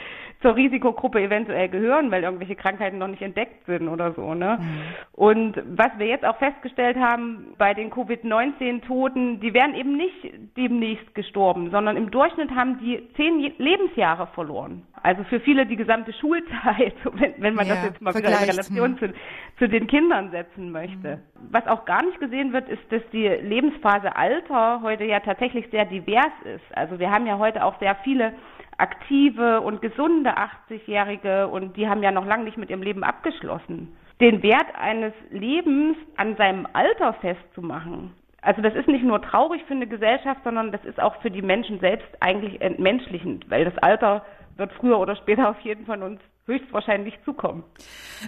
zur 0.43 0.57
Risikogruppe 0.57 1.21
eventuell 1.21 1.69
gehören, 1.69 2.11
weil 2.11 2.23
irgendwelche 2.31 2.57
Krankheiten 2.57 2.99
noch 2.99 3.09
nicht 3.09 3.23
entdeckt 3.23 3.67
sind 3.67 3.89
oder 3.89 4.13
so. 4.13 4.35
Ne? 4.35 4.59
Mhm. 4.61 4.81
Und 5.13 5.63
was 5.67 5.91
wir 5.99 6.07
jetzt 6.07 6.25
auch 6.25 6.37
festgestellt 6.39 6.97
haben 6.97 7.55
bei 7.59 7.75
den 7.75 7.91
Covid-19-Toten, 7.91 9.41
die 9.41 9.53
werden 9.55 9.75
eben 9.75 9.97
nicht 9.97 10.57
demnächst 10.57 11.15
gestorben, 11.15 11.71
sondern 11.71 11.97
im 11.97 12.11
Durchschnitt 12.11 12.51
haben 12.51 12.79
die 12.79 13.09
zehn 13.17 13.53
Lebensjahre 13.59 14.29
verloren. 14.29 14.83
Also 15.03 15.25
für 15.25 15.41
viele 15.41 15.67
die 15.67 15.77
gesamte 15.77 16.13
Schulzeit, 16.13 16.95
wenn, 17.13 17.35
wenn 17.39 17.55
man 17.55 17.67
ja, 17.67 17.75
das 17.75 17.85
jetzt 17.85 18.01
mal 18.01 18.15
wieder 18.15 18.29
in 18.29 18.51
Relation 18.51 18.99
zu, 18.99 19.13
zu 19.59 19.69
den 19.69 19.87
Kindern 19.87 20.31
setzen 20.31 20.71
möchte. 20.71 21.17
Mhm. 21.17 21.49
Was 21.51 21.67
auch 21.67 21.85
gar 21.85 22.05
nicht 22.05 22.21
gesehen 22.21 22.53
wird, 22.53 22.69
ist, 22.69 22.83
dass 22.91 23.03
die 23.13 23.27
Lebensphase 23.27 24.15
Alter 24.17 24.81
heute 24.83 25.05
ja 25.05 25.21
tatsächlich 25.21 25.67
sehr 25.71 25.87
divers 25.87 26.33
ist. 26.45 26.77
Also 26.77 26.99
wir 26.99 27.11
haben 27.11 27.27
ja 27.27 27.39
heute 27.39 27.65
auch 27.65 27.79
sehr 27.81 27.95
viele 28.05 28.33
aktive 28.81 29.61
und 29.61 29.83
gesunde 29.83 30.31
80-Jährige 30.37 31.49
und 31.49 31.77
die 31.77 31.89
haben 31.89 32.03
ja 32.03 32.11
noch 32.11 32.27
lange 32.27 32.45
nicht 32.45 32.57
mit 32.57 32.71
ihrem 32.71 32.83
Leben 32.83 33.05
abgeschlossen. 33.05 33.97
Den 34.21 34.43
Wert 34.43 34.75
eines 34.79 35.13
Lebens 35.31 35.97
an 36.17 36.37
seinem 36.37 36.67
Alter 36.73 37.15
festzumachen, 37.15 38.15
also 38.43 38.63
das 38.63 38.75
ist 38.75 38.89
nicht 38.89 39.05
nur 39.05 39.21
traurig 39.21 39.63
für 39.67 39.75
eine 39.75 39.87
Gesellschaft, 39.87 40.41
sondern 40.45 40.73
das 40.73 40.83
ist 40.85 41.01
auch 41.01 41.21
für 41.21 41.31
die 41.31 41.43
Menschen 41.43 41.79
selbst 41.81 42.09
eigentlich 42.21 42.61
entmenschlichend, 42.61 43.51
weil 43.51 43.65
das 43.65 43.77
Alter 43.79 44.25
wird 44.57 44.73
früher 44.73 44.99
oder 44.99 45.17
später 45.17 45.51
auf 45.51 45.61
jeden 45.61 45.85
von 45.85 46.03
uns 46.03 46.21
höchstwahrscheinlich 46.47 47.15
zukommen. 47.25 47.63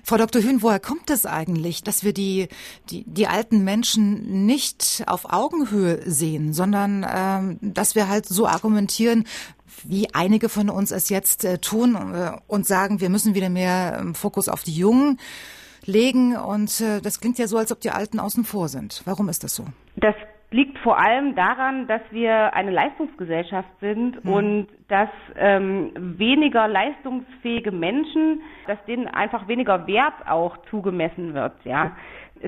Frau 0.04 0.16
Dr. 0.16 0.42
Hühn, 0.42 0.62
woher 0.62 0.78
kommt 0.78 1.10
es 1.10 1.26
eigentlich, 1.26 1.82
dass 1.82 2.04
wir 2.04 2.12
die, 2.12 2.48
die, 2.88 3.04
die 3.06 3.26
alten 3.26 3.64
Menschen 3.64 4.46
nicht 4.46 5.02
auf 5.06 5.32
Augenhöhe 5.32 6.02
sehen, 6.02 6.52
sondern 6.52 7.04
ähm, 7.08 7.58
dass 7.60 7.96
wir 7.96 8.08
halt 8.08 8.26
so 8.26 8.46
argumentieren, 8.46 9.24
wie 9.84 10.08
einige 10.14 10.48
von 10.48 10.70
uns 10.70 10.90
es 10.90 11.08
jetzt 11.08 11.44
äh, 11.44 11.58
tun 11.58 11.94
äh, 11.94 12.32
und 12.46 12.66
sagen, 12.66 13.00
wir 13.00 13.10
müssen 13.10 13.34
wieder 13.34 13.50
mehr 13.50 13.98
ähm, 14.00 14.14
Fokus 14.14 14.48
auf 14.48 14.62
die 14.62 14.74
Jungen 14.74 15.18
legen. 15.84 16.36
Und 16.36 16.80
äh, 16.80 17.00
das 17.00 17.20
klingt 17.20 17.38
ja 17.38 17.46
so, 17.46 17.56
als 17.58 17.72
ob 17.72 17.80
die 17.80 17.90
Alten 17.90 18.20
außen 18.20 18.44
vor 18.44 18.68
sind. 18.68 19.02
Warum 19.04 19.28
ist 19.28 19.44
das 19.44 19.54
so? 19.54 19.64
Das 19.96 20.14
liegt 20.52 20.78
vor 20.78 20.98
allem 20.98 21.34
daran, 21.34 21.86
dass 21.86 22.02
wir 22.10 22.54
eine 22.54 22.70
Leistungsgesellschaft 22.70 23.68
sind 23.80 24.22
mhm. 24.24 24.30
und 24.30 24.66
dass 24.88 25.08
ähm, 25.36 25.92
weniger 25.96 26.68
leistungsfähige 26.68 27.72
Menschen, 27.72 28.42
dass 28.66 28.78
denen 28.86 29.08
einfach 29.08 29.48
weniger 29.48 29.86
Wert 29.86 30.14
auch 30.26 30.56
zugemessen 30.70 31.34
wird. 31.34 31.54
Ja, 31.64 31.96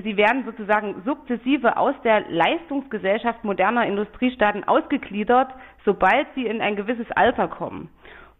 sie 0.03 0.17
werden 0.17 0.43
sozusagen 0.45 1.01
sukzessive 1.05 1.77
aus 1.77 1.95
der 2.03 2.29
Leistungsgesellschaft 2.29 3.43
moderner 3.43 3.85
Industriestaaten 3.85 4.63
ausgegliedert, 4.63 5.49
sobald 5.83 6.27
sie 6.35 6.45
in 6.45 6.61
ein 6.61 6.75
gewisses 6.75 7.09
Alter 7.11 7.47
kommen. 7.47 7.89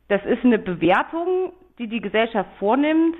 Das 0.08 0.24
ist 0.26 0.44
eine 0.44 0.60
Bewertung, 0.60 1.54
die 1.80 1.88
die 1.88 2.02
Gesellschaft 2.02 2.50
vornimmt 2.60 3.16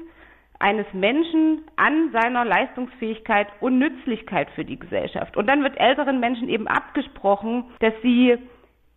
eines 0.60 0.86
Menschen 0.94 1.64
an 1.76 2.12
seiner 2.12 2.46
Leistungsfähigkeit 2.46 3.48
und 3.60 3.78
Nützlichkeit 3.78 4.50
für 4.52 4.64
die 4.64 4.80
Gesellschaft. 4.80 5.36
Und 5.36 5.48
dann 5.48 5.64
wird 5.64 5.78
älteren 5.78 6.20
Menschen 6.20 6.48
eben 6.48 6.68
abgesprochen, 6.68 7.66
dass 7.80 7.94
sie 8.02 8.38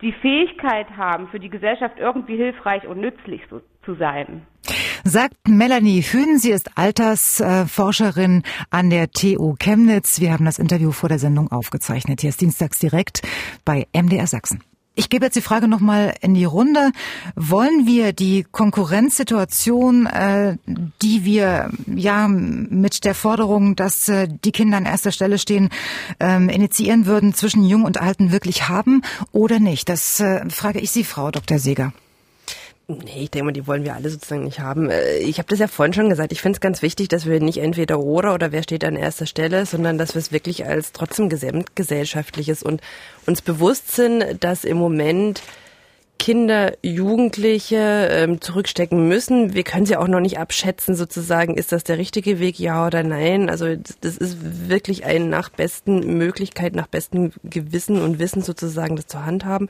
die 0.01 0.13
Fähigkeit 0.13 0.87
haben, 0.95 1.27
für 1.27 1.39
die 1.39 1.49
Gesellschaft 1.49 1.99
irgendwie 1.99 2.37
hilfreich 2.37 2.87
und 2.87 3.01
nützlich 3.01 3.41
zu 3.83 3.93
sein. 3.95 4.45
Sagt 5.03 5.47
Melanie 5.47 6.01
Hühn, 6.01 6.39
sie 6.39 6.51
ist 6.51 6.77
Altersforscherin 6.77 8.43
an 8.69 8.89
der 8.89 9.11
TU 9.11 9.55
Chemnitz. 9.57 10.19
Wir 10.19 10.33
haben 10.33 10.45
das 10.45 10.59
Interview 10.59 10.91
vor 10.91 11.09
der 11.09 11.19
Sendung 11.19 11.51
aufgezeichnet. 11.51 12.21
Hier 12.21 12.29
ist 12.29 12.41
Dienstags 12.41 12.79
direkt 12.79 13.21
bei 13.63 13.87
MDR 13.93 14.27
Sachsen. 14.27 14.61
Ich 14.95 15.07
gebe 15.07 15.25
jetzt 15.25 15.35
die 15.35 15.41
Frage 15.41 15.69
nochmal 15.69 16.13
in 16.19 16.33
die 16.33 16.43
Runde. 16.43 16.91
Wollen 17.35 17.87
wir 17.87 18.11
die 18.11 18.45
Konkurrenzsituation, 18.51 20.07
äh, 20.07 20.57
die 21.01 21.23
wir 21.23 21.71
ja 21.87 22.27
mit 22.27 23.05
der 23.05 23.15
Forderung, 23.15 23.77
dass 23.77 24.09
äh, 24.09 24.27
die 24.27 24.51
Kinder 24.51 24.75
an 24.75 24.85
erster 24.85 25.13
Stelle 25.13 25.37
stehen, 25.37 25.69
ähm, 26.19 26.49
initiieren 26.49 27.05
würden, 27.05 27.33
zwischen 27.33 27.63
Jung 27.63 27.83
und 27.83 28.01
Alten 28.01 28.33
wirklich 28.33 28.67
haben 28.67 29.01
oder 29.31 29.61
nicht? 29.61 29.87
Das 29.87 30.19
äh, 30.19 30.49
frage 30.49 30.79
ich 30.79 30.91
Sie, 30.91 31.05
Frau 31.05 31.31
Dr. 31.31 31.59
Seeger. 31.59 31.93
Nee, 32.91 33.21
ich 33.21 33.29
denke 33.29 33.45
mal, 33.45 33.51
die 33.51 33.67
wollen 33.67 33.83
wir 33.83 33.93
alle 33.93 34.09
sozusagen 34.09 34.45
nicht 34.45 34.61
haben. 34.61 34.89
Äh, 34.89 35.19
ich 35.19 35.37
habe 35.37 35.47
das 35.47 35.59
ja 35.59 35.67
vorhin 35.67 35.93
schon 35.93 36.09
gesagt. 36.09 36.31
Ich 36.31 36.41
finde 36.41 36.57
es 36.57 36.59
ganz 36.59 36.81
wichtig, 36.81 37.07
dass 37.07 37.27
wir 37.27 37.39
nicht 37.39 37.59
entweder 37.59 37.99
oder 37.99 38.33
oder 38.33 38.51
wer 38.51 38.63
steht 38.63 38.83
an 38.83 38.95
erster 38.95 39.27
Stelle, 39.27 39.67
sondern 39.67 39.99
dass 39.99 40.15
wir 40.15 40.19
es 40.19 40.31
wirklich 40.31 40.65
als 40.65 40.91
trotzdem 40.91 41.29
gesamtgesellschaftliches 41.29 42.63
und 42.63 42.81
uns 43.27 43.43
bewusst 43.43 43.91
sind, 43.91 44.43
dass 44.43 44.63
im 44.63 44.77
Moment 44.77 45.43
Kinder, 46.19 46.73
Jugendliche 46.83 48.09
ähm, 48.11 48.41
zurückstecken 48.41 49.07
müssen. 49.07 49.53
Wir 49.53 49.63
können 49.63 49.85
sie 49.85 49.95
auch 49.95 50.09
noch 50.09 50.19
nicht 50.19 50.37
abschätzen, 50.37 50.93
sozusagen, 50.93 51.55
ist 51.55 51.71
das 51.71 51.85
der 51.85 51.97
richtige 51.97 52.39
Weg, 52.39 52.59
ja 52.59 52.85
oder 52.85 53.03
nein. 53.03 53.49
Also 53.49 53.77
das 54.01 54.17
ist 54.17 54.69
wirklich 54.69 55.05
ein 55.05 55.29
nach 55.29 55.49
besten 55.49 56.17
Möglichkeit, 56.17 56.75
nach 56.75 56.87
bestem 56.87 57.31
Gewissen 57.43 58.01
und 58.01 58.19
Wissen 58.19 58.41
sozusagen 58.41 58.97
das 58.97 59.07
zur 59.07 59.25
Hand 59.25 59.45
haben. 59.45 59.67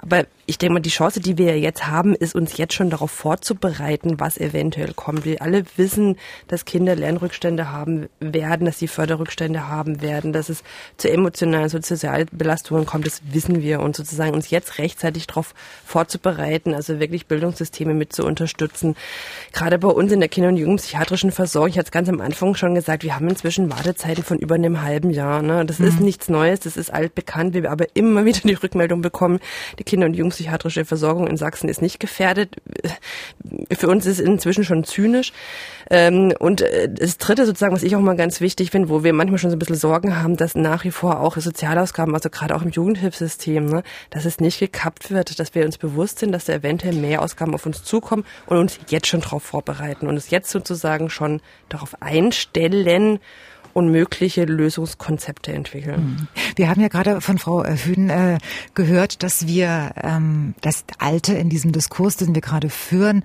Aber 0.00 0.26
ich 0.44 0.58
denke 0.58 0.74
mal, 0.74 0.80
die 0.80 0.90
Chance, 0.90 1.20
die 1.20 1.38
wir 1.38 1.58
jetzt 1.60 1.86
haben, 1.86 2.16
ist 2.16 2.34
uns 2.34 2.56
jetzt 2.56 2.74
schon 2.74 2.90
darauf 2.90 3.12
vorzubereiten, 3.12 4.18
was 4.18 4.38
eventuell 4.38 4.94
kommt. 4.94 5.24
Wir 5.24 5.40
alle 5.40 5.62
wissen, 5.76 6.16
dass 6.48 6.64
Kinder 6.64 6.96
Lernrückstände 6.96 7.70
haben 7.70 8.08
werden, 8.18 8.66
dass 8.66 8.80
sie 8.80 8.88
Förderrückstände 8.88 9.68
haben 9.68 10.02
werden, 10.02 10.32
dass 10.32 10.48
es 10.48 10.64
zu 10.96 11.08
emotionalen, 11.08 11.68
Sozialbelastungen 11.68 12.86
kommt. 12.86 13.06
Das 13.06 13.22
wissen 13.30 13.62
wir 13.62 13.80
und 13.80 13.94
sozusagen 13.94 14.34
uns 14.34 14.50
jetzt 14.50 14.78
rechtzeitig 14.78 15.28
darauf 15.28 15.54
vorzubereiten, 15.92 16.74
also 16.74 16.98
wirklich 17.00 17.26
Bildungssysteme 17.26 17.92
mit 17.92 18.14
zu 18.14 18.24
unterstützen. 18.24 18.96
Gerade 19.52 19.78
bei 19.78 19.88
uns 19.88 20.10
in 20.10 20.20
der 20.20 20.30
Kinder- 20.30 20.48
und 20.48 20.56
Jugendpsychiatrischen 20.56 21.32
Versorgung, 21.32 21.68
ich 21.68 21.76
hatte 21.76 21.88
es 21.88 21.92
ganz 21.92 22.08
am 22.08 22.22
Anfang 22.22 22.54
schon 22.54 22.74
gesagt, 22.74 23.04
wir 23.04 23.14
haben 23.14 23.28
inzwischen 23.28 23.70
Wartezeiten 23.70 24.24
von 24.24 24.38
über 24.38 24.54
einem 24.54 24.80
halben 24.80 25.10
Jahr. 25.10 25.42
Ne? 25.42 25.66
Das 25.66 25.78
mhm. 25.78 25.88
ist 25.88 26.00
nichts 26.00 26.28
Neues, 26.30 26.60
das 26.60 26.78
ist 26.78 26.92
altbekannt, 26.92 27.52
wir 27.52 27.70
aber 27.70 27.86
immer 27.94 28.24
wieder 28.24 28.40
die 28.44 28.54
Rückmeldung 28.54 29.02
bekommen, 29.02 29.38
die 29.78 29.84
Kinder- 29.84 30.06
und 30.06 30.14
Jugendpsychiatrische 30.14 30.86
Versorgung 30.86 31.26
in 31.26 31.36
Sachsen 31.36 31.68
ist 31.68 31.82
nicht 31.82 32.00
gefährdet. 32.00 32.56
Für 33.70 33.88
uns 33.88 34.06
ist 34.06 34.18
es 34.18 34.26
inzwischen 34.26 34.64
schon 34.64 34.84
zynisch. 34.84 35.32
Ähm, 35.92 36.32
und 36.38 36.62
äh, 36.62 36.88
das 36.88 37.18
Dritte 37.18 37.44
sozusagen, 37.44 37.74
was 37.74 37.82
ich 37.82 37.94
auch 37.94 38.00
mal 38.00 38.16
ganz 38.16 38.40
wichtig 38.40 38.70
finde, 38.70 38.88
wo 38.88 39.04
wir 39.04 39.12
manchmal 39.12 39.36
schon 39.36 39.50
so 39.50 39.56
ein 39.56 39.58
bisschen 39.58 39.76
Sorgen 39.76 40.16
haben, 40.16 40.38
dass 40.38 40.54
nach 40.54 40.84
wie 40.84 40.90
vor 40.90 41.20
auch 41.20 41.36
Sozialausgaben, 41.36 42.14
also 42.14 42.30
gerade 42.30 42.56
auch 42.56 42.62
im 42.62 42.70
Jugendhilfsystem, 42.70 43.66
ne, 43.66 43.82
dass 44.08 44.24
es 44.24 44.40
nicht 44.40 44.58
gekappt 44.58 45.10
wird, 45.10 45.38
dass 45.38 45.54
wir 45.54 45.66
uns 45.66 45.76
bewusst 45.76 46.20
sind, 46.20 46.32
dass 46.32 46.46
da 46.46 46.54
eventuell 46.54 46.94
mehr 46.94 47.20
Ausgaben 47.20 47.52
auf 47.52 47.66
uns 47.66 47.84
zukommen 47.84 48.24
und 48.46 48.56
uns 48.56 48.78
jetzt 48.88 49.06
schon 49.06 49.20
darauf 49.20 49.42
vorbereiten 49.42 50.06
und 50.06 50.16
es 50.16 50.30
jetzt 50.30 50.48
sozusagen 50.48 51.10
schon 51.10 51.42
darauf 51.68 52.00
einstellen 52.00 53.20
und 53.74 53.90
mögliche 53.90 54.44
Lösungskonzepte 54.44 55.52
entwickeln. 55.52 56.00
Mhm. 56.00 56.28
Wir 56.56 56.70
haben 56.70 56.80
ja 56.80 56.88
gerade 56.88 57.20
von 57.20 57.36
Frau 57.36 57.64
Hühn 57.64 58.08
äh, 58.08 58.38
gehört, 58.74 59.22
dass 59.22 59.46
wir 59.46 59.92
ähm, 60.02 60.54
das 60.62 60.84
Alte 60.98 61.34
in 61.34 61.50
diesem 61.50 61.72
Diskurs, 61.72 62.16
den 62.16 62.34
wir 62.34 62.42
gerade 62.42 62.70
führen, 62.70 63.24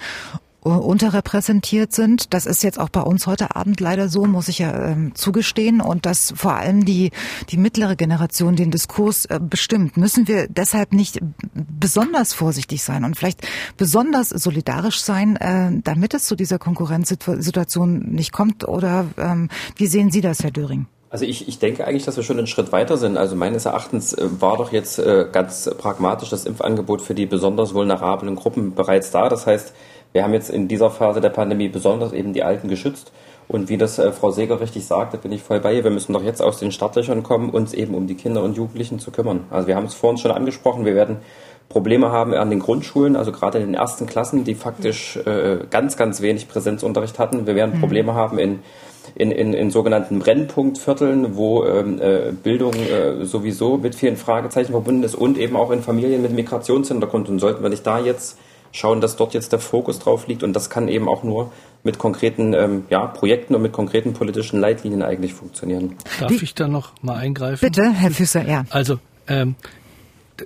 unterrepräsentiert 0.76 1.94
sind. 1.94 2.34
Das 2.34 2.45
ist 2.45 2.64
jetzt 2.64 2.80
auch 2.80 2.89
bei 2.89 3.02
uns 3.02 3.27
heute 3.27 3.56
Abend 3.56 3.80
leider 3.80 4.10
so, 4.10 4.26
muss 4.26 4.48
ich 4.48 4.60
ja 4.60 4.89
ähm, 4.89 5.15
zugestehen. 5.15 5.81
Und 5.81 6.06
dass 6.06 6.34
vor 6.35 6.53
allem 6.53 6.85
die, 6.85 7.11
die 7.49 7.57
mittlere 7.57 7.95
Generation 7.95 8.56
den 8.56 8.72
Diskurs 8.72 9.26
äh, 9.26 9.39
bestimmt. 9.41 9.98
Müssen 9.98 10.27
wir 10.27 10.48
deshalb 10.48 10.94
nicht 10.94 11.19
besonders 11.53 12.34
vorsichtig 12.34 12.84
sein 12.84 13.03
und 13.03 13.15
vielleicht 13.15 13.48
besonders 13.77 14.30
solidarisch 14.30 14.99
sein, 15.02 15.35
äh, 15.38 15.72
damit 15.84 16.14
es 16.14 16.26
zu 16.26 16.35
dieser 16.35 16.60
Konkurrenzsituation 16.60 17.99
nicht 17.99 18.31
kommt? 18.31 18.68
Oder 18.68 19.06
ähm, 19.18 19.49
wie 19.76 19.88
sehen 19.88 20.11
Sie 20.11 20.22
das, 20.22 20.44
Herr 20.44 20.52
Döring? 20.52 20.88
Also 21.10 21.23
ich, 21.23 21.48
ich 21.48 21.57
denke 21.60 21.85
eigentlich, 21.85 22.03
dass 22.03 22.18
wir 22.18 22.23
schon 22.23 22.38
einen 22.38 22.48
Schritt 22.48 22.73
weiter 22.73 22.98
sind. 22.98 23.18
Also 23.18 23.35
meines 23.35 23.65
Erachtens 23.65 24.14
äh, 24.14 24.27
war 24.41 24.57
doch 24.57 24.73
jetzt 24.73 24.99
äh, 24.99 25.26
ganz 25.31 25.69
pragmatisch 25.77 26.30
das 26.30 26.45
Impfangebot 26.45 27.02
für 27.02 27.15
die 27.15 27.26
besonders 27.26 27.73
vulnerablen 27.73 28.35
Gruppen 28.35 28.76
bereits 28.76 29.11
da. 29.11 29.30
Das 29.30 29.48
heißt, 29.48 29.73
wir 30.13 30.23
haben 30.23 30.34
jetzt 30.34 30.49
in 30.49 30.67
dieser 30.67 30.89
Phase 30.89 31.21
der 31.21 31.29
Pandemie 31.29 31.69
besonders 31.69 32.13
eben 32.13 32.34
die 32.34 32.43
Alten 32.43 32.67
geschützt. 32.67 33.11
Und 33.47 33.69
wie 33.69 33.77
das 33.77 33.97
äh, 33.97 34.11
Frau 34.11 34.31
Seger 34.31 34.59
richtig 34.59 34.85
sagte, 34.85 35.17
bin 35.17 35.31
ich 35.31 35.41
voll 35.41 35.59
bei 35.59 35.73
ihr. 35.73 35.84
Wir 35.84 35.91
müssen 35.91 36.13
doch 36.13 36.23
jetzt 36.23 36.41
aus 36.41 36.59
den 36.59 36.71
Startlöchern 36.71 37.23
kommen, 37.23 37.49
uns 37.49 37.73
eben 37.73 37.95
um 37.95 38.07
die 38.07 38.15
Kinder 38.15 38.43
und 38.43 38.57
Jugendlichen 38.57 38.99
zu 38.99 39.11
kümmern. 39.11 39.45
Also 39.49 39.67
wir 39.67 39.75
haben 39.75 39.85
es 39.85 39.93
vorhin 39.93 40.17
schon 40.17 40.31
angesprochen, 40.31 40.85
wir 40.85 40.95
werden 40.95 41.17
Probleme 41.69 42.11
haben 42.11 42.34
an 42.34 42.49
den 42.49 42.59
Grundschulen, 42.59 43.15
also 43.15 43.31
gerade 43.31 43.59
in 43.59 43.65
den 43.65 43.73
ersten 43.73 44.05
Klassen, 44.05 44.43
die 44.43 44.55
faktisch 44.55 45.17
äh, 45.17 45.59
ganz, 45.69 45.97
ganz 45.97 46.21
wenig 46.21 46.47
Präsenzunterricht 46.47 47.19
hatten. 47.19 47.45
Wir 47.45 47.55
werden 47.55 47.75
mhm. 47.75 47.81
Probleme 47.81 48.13
haben 48.13 48.39
in, 48.39 48.59
in, 49.15 49.31
in, 49.31 49.53
in 49.53 49.69
sogenannten 49.69 50.19
Brennpunktvierteln, 50.19 51.35
wo 51.35 51.65
ähm, 51.65 52.01
äh, 52.01 52.31
Bildung 52.31 52.73
äh, 52.73 53.25
sowieso 53.25 53.77
mit 53.77 53.95
vielen 53.95 54.15
Fragezeichen 54.15 54.71
verbunden 54.71 55.03
ist 55.03 55.15
und 55.15 55.38
eben 55.38 55.57
auch 55.57 55.71
in 55.71 55.81
Familien 55.81 56.21
mit 56.21 56.31
Migrationshintergrund. 56.31 57.27
Und 57.27 57.39
sollten 57.39 57.63
wir 57.63 57.69
nicht 57.69 57.85
da 57.85 57.99
jetzt 57.99 58.38
schauen, 58.72 59.02
dass 59.02 59.15
dort 59.15 59.34
jetzt 59.34 59.52
der 59.52 59.60
Fokus 59.60 59.99
drauf 59.99 60.27
liegt 60.27 60.44
und 60.44 60.53
das 60.53 60.69
kann 60.69 60.88
eben 60.88 61.07
auch 61.07 61.23
nur 61.23 61.52
mit 61.84 61.98
konkreten 61.98 62.53
ähm, 62.53 62.85
ja, 62.89 63.06
Projekten 63.06 63.56
und 63.56 63.61
mit 63.61 63.72
konkreten 63.72 64.14
politischen 64.14 64.60
Leitlinien 64.60 65.03
eigentlich 65.03 65.34
funktionieren. 65.34 65.95
Darf 66.19 66.31
Wie? 66.31 66.44
ich 66.44 66.53
da 66.53 66.68
noch 66.68 66.91
mal 67.02 67.15
eingreifen? 67.15 67.60
Bitte, 67.61 67.91
Herr 67.91 68.11
Füßer, 68.11 68.48
ja. 68.48 68.65
Also 68.69 68.99
ähm, 69.27 69.56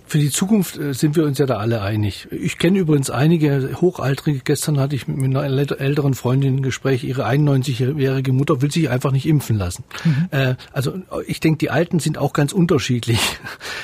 für 0.06 0.20
die 0.20 0.30
Zukunft 0.30 0.78
äh, 0.78 0.94
sind 0.94 1.16
wir 1.16 1.26
uns 1.26 1.38
ja 1.38 1.46
da 1.46 1.58
alle 1.58 1.82
einig. 1.82 2.28
Ich 2.32 2.58
kenne 2.58 2.80
übrigens 2.80 3.10
einige 3.10 3.82
Hochaltrige. 3.82 4.42
Gestern 4.44 4.80
hatte 4.80 4.96
ich 4.96 5.08
mit 5.08 5.36
einer 5.36 5.44
älteren 5.44 6.14
Freundin 6.14 6.58
ein 6.58 6.62
Gespräch. 6.62 7.04
Ihre 7.04 7.28
91-jährige 7.28 8.34
Mutter 8.34 8.62
will 8.62 8.72
sich 8.72 8.90
einfach 8.90 9.12
nicht 9.12 9.26
impfen 9.26 9.58
lassen. 9.58 9.84
Mhm. 10.04 10.28
Äh, 10.32 10.56
also 10.72 10.94
ich 11.28 11.40
denke, 11.40 11.58
die 11.58 11.70
Alten 11.70 12.00
sind 12.00 12.18
auch 12.18 12.34
ganz 12.34 12.54
unterschiedlich. 12.54 13.20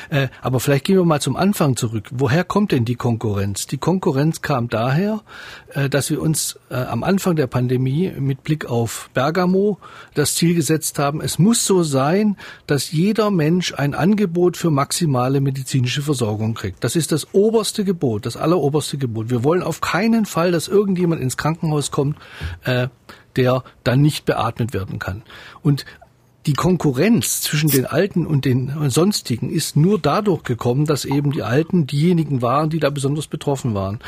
Äh, 0.09 0.29
aber 0.41 0.61
vielleicht 0.61 0.85
gehen 0.85 0.95
wir 0.95 1.03
mal 1.03 1.19
zum 1.19 1.35
Anfang 1.35 1.75
zurück. 1.75 2.05
Woher 2.11 2.45
kommt 2.45 2.71
denn 2.71 2.85
die 2.85 2.95
Konkurrenz? 2.95 3.67
Die 3.67 3.77
Konkurrenz 3.77 4.41
kam 4.41 4.69
daher, 4.69 5.21
dass 5.89 6.09
wir 6.09 6.21
uns 6.21 6.57
am 6.69 7.03
Anfang 7.03 7.35
der 7.35 7.47
Pandemie 7.47 8.13
mit 8.17 8.41
Blick 8.43 8.67
auf 8.67 9.09
Bergamo 9.13 9.79
das 10.13 10.35
Ziel 10.35 10.55
gesetzt 10.55 10.97
haben, 10.99 11.21
es 11.21 11.39
muss 11.39 11.65
so 11.65 11.83
sein, 11.83 12.37
dass 12.67 12.91
jeder 12.91 13.31
Mensch 13.31 13.73
ein 13.73 13.93
Angebot 13.93 14.57
für 14.57 14.71
maximale 14.71 15.41
medizinische 15.41 15.96
medizinische 15.97 16.01
Versorgung 16.01 16.53
kriegt. 16.53 16.83
Das 16.83 16.95
ist 16.95 17.11
das 17.11 17.33
oberste 17.33 17.83
Gebot, 17.83 18.25
das 18.25 18.37
alleroberste 18.37 18.97
Gebot. 18.97 19.29
Wir 19.29 19.43
wollen 19.43 19.63
auf 19.63 19.81
keinen 19.81 20.25
Fall, 20.25 20.51
dass 20.51 20.67
irgendjemand 20.67 21.21
ins 21.21 21.37
Krankenhaus 21.37 21.91
kommt, 21.91 22.17
äh, 22.63 22.87
der 23.35 23.63
dann 23.83 24.01
nicht 24.01 24.25
beatmet 24.25 24.73
werden 24.73 24.99
kann. 24.99 25.23
Und 25.61 25.85
die 26.47 26.53
Konkurrenz 26.53 27.41
zwischen 27.41 27.69
den 27.69 27.85
Alten 27.85 28.25
und 28.25 28.45
den 28.45 28.89
Sonstigen 28.89 29.49
ist 29.49 29.75
nur 29.75 29.99
dadurch 29.99 30.43
gekommen, 30.43 30.85
dass 30.85 31.03
eben 31.03 31.33
die 31.33 31.43
Alten 31.43 31.87
diejenigen 31.87 32.41
waren, 32.41 32.69
die 32.69 32.79
da 32.79 32.89
besonders 32.89 33.27
betroffen 33.27 33.73
waren. 33.73 33.99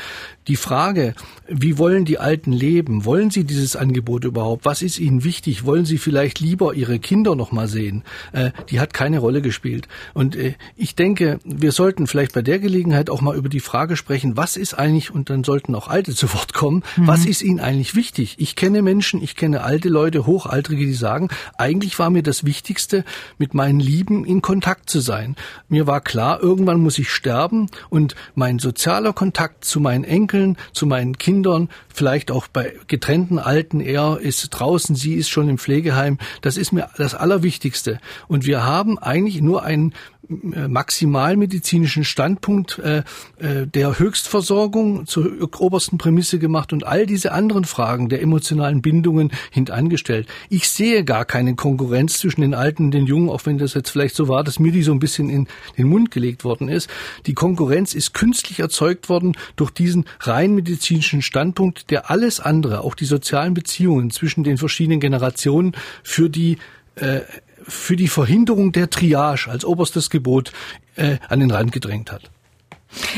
Die 0.47 0.55
Frage, 0.55 1.15
wie 1.47 1.77
wollen 1.77 2.05
die 2.05 2.17
Alten 2.17 2.53
leben? 2.53 3.03
Wollen 3.03 3.29
sie 3.29 3.43
dieses 3.43 3.75
Angebot 3.75 4.23
überhaupt? 4.23 4.63
Was 4.65 4.81
ist 4.81 4.99
ihnen 4.99 5.23
wichtig? 5.23 5.65
Wollen 5.65 5.85
sie 5.85 5.97
vielleicht 5.97 6.39
lieber 6.39 6.73
ihre 6.73 6.97
Kinder 6.97 7.35
noch 7.35 7.51
mal 7.51 7.67
sehen? 7.67 8.03
Äh, 8.31 8.51
die 8.69 8.79
hat 8.79 8.93
keine 8.93 9.19
Rolle 9.19 9.41
gespielt. 9.41 9.89
Und 10.13 10.35
äh, 10.37 10.55
ich 10.77 10.95
denke, 10.95 11.39
wir 11.43 11.73
sollten 11.73 12.07
vielleicht 12.07 12.33
bei 12.33 12.41
der 12.41 12.57
Gelegenheit 12.57 13.09
auch 13.09 13.21
mal 13.21 13.35
über 13.35 13.49
die 13.49 13.59
Frage 13.59 13.97
sprechen, 13.97 14.37
was 14.37 14.55
ist 14.55 14.73
eigentlich, 14.73 15.11
und 15.11 15.29
dann 15.29 15.43
sollten 15.43 15.75
auch 15.75 15.89
Alte 15.89 16.15
zu 16.15 16.33
Wort 16.33 16.53
kommen, 16.53 16.83
mhm. 16.95 17.05
was 17.05 17.25
ist 17.25 17.43
ihnen 17.43 17.59
eigentlich 17.59 17.95
wichtig? 17.95 18.35
Ich 18.39 18.55
kenne 18.55 18.81
Menschen, 18.81 19.21
ich 19.21 19.35
kenne 19.35 19.61
alte 19.61 19.89
Leute, 19.89 20.25
Hochaltrige, 20.25 20.85
die 20.85 20.93
sagen, 20.93 21.27
eigentlich 21.57 21.99
war 21.99 22.09
mir 22.09 22.23
das 22.29 22.45
Wichtigste, 22.45 23.03
mit 23.37 23.53
meinen 23.53 23.79
Lieben 23.79 24.23
in 24.23 24.41
Kontakt 24.41 24.89
zu 24.89 24.99
sein. 24.99 25.35
Mir 25.67 25.87
war 25.87 25.99
klar, 25.99 26.41
irgendwann 26.41 26.79
muss 26.79 26.99
ich 26.99 27.09
sterben 27.09 27.69
und 27.89 28.15
mein 28.35 28.59
sozialer 28.59 29.13
Kontakt 29.13 29.65
zu 29.65 29.79
meinen 29.79 30.03
Enkeln, 30.03 30.57
zu 30.71 30.85
meinen 30.85 31.17
Kindern, 31.17 31.69
vielleicht 31.93 32.31
auch 32.31 32.47
bei 32.47 32.73
getrennten 32.87 33.39
Alten, 33.39 33.81
er 33.81 34.19
ist 34.21 34.47
draußen, 34.49 34.95
sie 34.95 35.15
ist 35.15 35.29
schon 35.29 35.49
im 35.49 35.57
Pflegeheim, 35.57 36.17
das 36.41 36.55
ist 36.55 36.71
mir 36.71 36.89
das 36.97 37.15
Allerwichtigste. 37.15 37.99
Und 38.27 38.45
wir 38.45 38.63
haben 38.63 38.97
eigentlich 38.99 39.41
nur 39.41 39.63
einen 39.63 39.93
maximalmedizinischen 40.29 42.03
Standpunkt 42.03 42.77
äh, 42.79 42.99
äh, 43.39 43.65
der 43.65 43.97
Höchstversorgung 43.97 45.07
zur 45.07 45.31
obersten 45.59 45.97
Prämisse 45.97 46.37
gemacht 46.37 46.71
und 46.71 46.85
all 46.85 47.07
diese 47.07 47.31
anderen 47.31 47.65
Fragen 47.65 48.09
der 48.09 48.21
emotionalen 48.21 48.83
Bindungen 48.83 49.31
hintangestellt. 49.49 50.27
Ich 50.49 50.69
sehe 50.69 51.03
gar 51.03 51.25
keine 51.25 51.55
Konkurrenz 51.55 52.19
zwischen 52.19 52.41
den 52.41 52.53
Alten 52.53 52.85
und 52.85 52.91
den 52.91 53.07
Jungen, 53.07 53.29
auch 53.29 53.45
wenn 53.45 53.57
das 53.57 53.73
jetzt 53.73 53.89
vielleicht 53.89 54.15
so 54.15 54.27
war, 54.27 54.43
dass 54.43 54.59
mir 54.59 54.71
die 54.71 54.83
so 54.83 54.91
ein 54.91 54.99
bisschen 54.99 55.29
in 55.29 55.47
den 55.77 55.87
Mund 55.87 56.11
gelegt 56.11 56.43
worden 56.43 56.69
ist. 56.69 56.89
Die 57.25 57.33
Konkurrenz 57.33 57.95
ist 57.95 58.13
künstlich 58.13 58.59
erzeugt 58.59 59.09
worden 59.09 59.35
durch 59.55 59.71
diesen 59.71 60.05
rein 60.19 60.53
medizinischen 60.53 61.23
Standpunkt, 61.23 61.89
der 61.89 62.11
alles 62.11 62.39
andere, 62.39 62.81
auch 62.81 62.93
die 62.93 63.05
sozialen 63.05 63.55
Beziehungen 63.55 64.11
zwischen 64.11 64.43
den 64.43 64.57
verschiedenen 64.57 64.99
Generationen 64.99 65.75
für 66.03 66.29
die 66.29 66.57
äh, 66.95 67.21
für 67.69 67.95
die 67.95 68.07
Verhinderung 68.07 68.71
der 68.71 68.89
Triage 68.89 69.49
als 69.49 69.65
oberstes 69.65 70.09
Gebot 70.09 70.51
äh, 70.95 71.17
an 71.27 71.39
den 71.39 71.51
Rand 71.51 71.71
gedrängt 71.71 72.11
hat. 72.11 72.31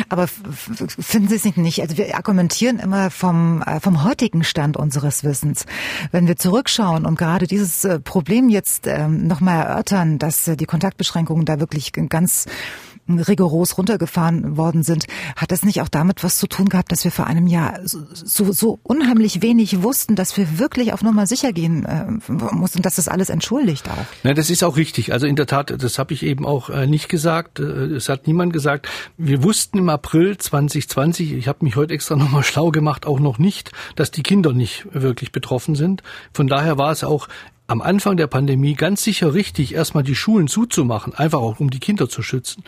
Aber 0.10 0.28
finden 0.28 1.30
Sie 1.30 1.36
es 1.36 1.56
nicht? 1.56 1.82
Also 1.82 1.98
wir 1.98 2.16
argumentieren 2.16 2.80
immer 2.80 3.10
vom, 3.10 3.62
äh, 3.62 3.80
vom 3.80 4.04
heutigen 4.04 4.44
Stand 4.44 4.76
unseres 4.76 5.24
Wissens. 5.24 5.66
Wenn 6.12 6.28
wir 6.28 6.36
zurückschauen 6.36 7.06
und 7.06 7.18
gerade 7.18 7.48
dieses 7.48 7.86
äh, 7.86 8.00
Problem 8.00 8.50
jetzt 8.50 8.86
ähm, 8.88 9.28
nochmal 9.28 9.66
erörtern, 9.66 10.20
dass 10.20 10.48
äh, 10.48 10.58
die 10.58 10.66
Kontaktbeschränkungen 10.66 11.46
da 11.46 11.60
wirklich 11.60 11.94
ganz 11.94 12.48
rigoros 13.20 13.78
runtergefahren 13.78 14.58
worden 14.58 14.84
sind, 14.84 15.06
hat 15.36 15.52
das 15.52 15.64
nicht 15.64 15.82
auch 15.82 15.88
damit 15.88 16.24
was 16.24 16.38
zu 16.38 16.48
tun 16.48 16.70
gehabt, 16.70 16.92
dass 16.92 17.04
wir 17.04 17.12
vor 17.12 17.28
einem 17.28 17.48
Jahr 17.48 17.80
so, 17.84 18.52
so 18.52 18.80
unheimlich 18.84 19.42
wenig 19.42 19.84
wussten, 19.84 20.16
dass 20.16 20.36
wir 20.38 20.60
wirklich 20.60 20.94
auf 20.94 21.04
Nummer 21.04 21.28
sicher 21.28 21.54
gehen 21.54 21.86
äh, 21.86 22.06
mussten, 22.28 22.82
dass 22.82 22.96
das 22.96 23.08
alles 23.08 23.30
entschuldigt 23.30 23.90
auch? 23.90 24.06
Ja, 24.24 24.34
das 24.34 24.50
ist 24.50 24.64
auch 24.64 24.78
richtig. 24.78 25.14
Also 25.14 25.28
in 25.28 25.36
der 25.36 25.48
Tat, 25.48 25.74
das 25.78 26.00
habe 26.00 26.14
ich 26.14 26.24
eben 26.24 26.46
auch 26.46 26.70
äh, 26.70 26.88
nicht 26.88 27.10
gesagt. 27.10 27.60
Äh, 27.60 27.64
es 27.64 28.10
hat 28.10 28.28
niemand 28.28 28.54
gesagt. 28.54 28.88
Wir 29.18 29.44
wussten 29.44 29.78
im 29.78 29.90
April 29.90 30.38
2020, 30.38 31.34
ich 31.34 31.48
habe 31.48 31.64
mich 31.64 31.76
heute 31.76 31.94
extra 31.94 32.16
nochmal 32.22 32.44
schlau 32.44 32.72
gemacht, 32.72 33.06
auch 33.06 33.20
noch 33.20 33.38
nicht, 33.38 33.72
dass 33.96 34.12
die 34.12 34.24
Kinder 34.24 34.54
nicht 34.54 34.88
wirklich 34.92 35.32
betroffen 35.32 35.76
sind. 35.76 36.04
Von 36.34 36.48
daher 36.48 36.78
war 36.78 36.92
es 36.92 37.04
auch 37.04 37.28
am 37.72 37.82
Anfang 37.82 38.18
der 38.18 38.28
Pandemie 38.28 38.74
ganz 38.74 39.02
sicher 39.02 39.34
richtig, 39.34 39.74
erstmal 39.74 40.04
die 40.04 40.14
Schulen 40.14 40.50
zuzumachen, 40.50 41.14
einfach 41.14 41.40
auch 41.40 41.62
um 41.62 41.70
die 41.70 41.80
Kinder 41.80 42.10
zu 42.10 42.22
schützen. 42.22 42.66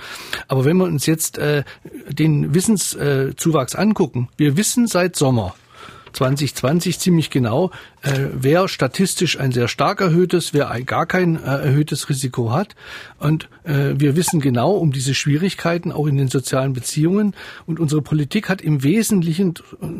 Aber 0.47 0.63
wenn 0.63 0.77
wir 0.77 0.85
uns 0.85 1.05
jetzt 1.05 1.37
äh, 1.37 1.65
den 2.07 2.53
Wissenszuwachs 2.53 3.75
angucken, 3.75 4.29
wir 4.37 4.55
wissen 4.55 4.87
seit 4.87 5.17
Sommer, 5.17 5.55
2020 6.13 6.99
ziemlich 6.99 7.29
genau, 7.29 7.71
äh, 8.01 8.27
wer 8.33 8.69
statistisch 8.69 9.37
ein 9.37 9.51
sehr 9.51 9.67
stark 9.67 9.99
erhöhtes, 9.99 10.53
wer 10.53 10.71
ein, 10.71 10.85
gar 10.85 11.05
kein 11.05 11.35
äh, 11.35 11.47
erhöhtes 11.47 12.07
Risiko 12.07 12.53
hat. 12.53 12.73
Und 13.19 13.45
äh, 13.45 13.47
wir 13.65 14.15
wissen 14.15 14.39
genau 14.39 14.71
um 14.71 14.91
diese 14.91 15.13
Schwierigkeiten 15.13 15.91
auch 15.91 16.07
in 16.07 16.17
den 16.17 16.27
sozialen 16.27 16.73
Beziehungen. 16.73 17.33
Und 17.65 17.79
unsere 17.79 18.01
Politik 18.01 18.49
hat 18.49 18.61
im 18.61 18.83
Wesentlichen, 18.83 19.53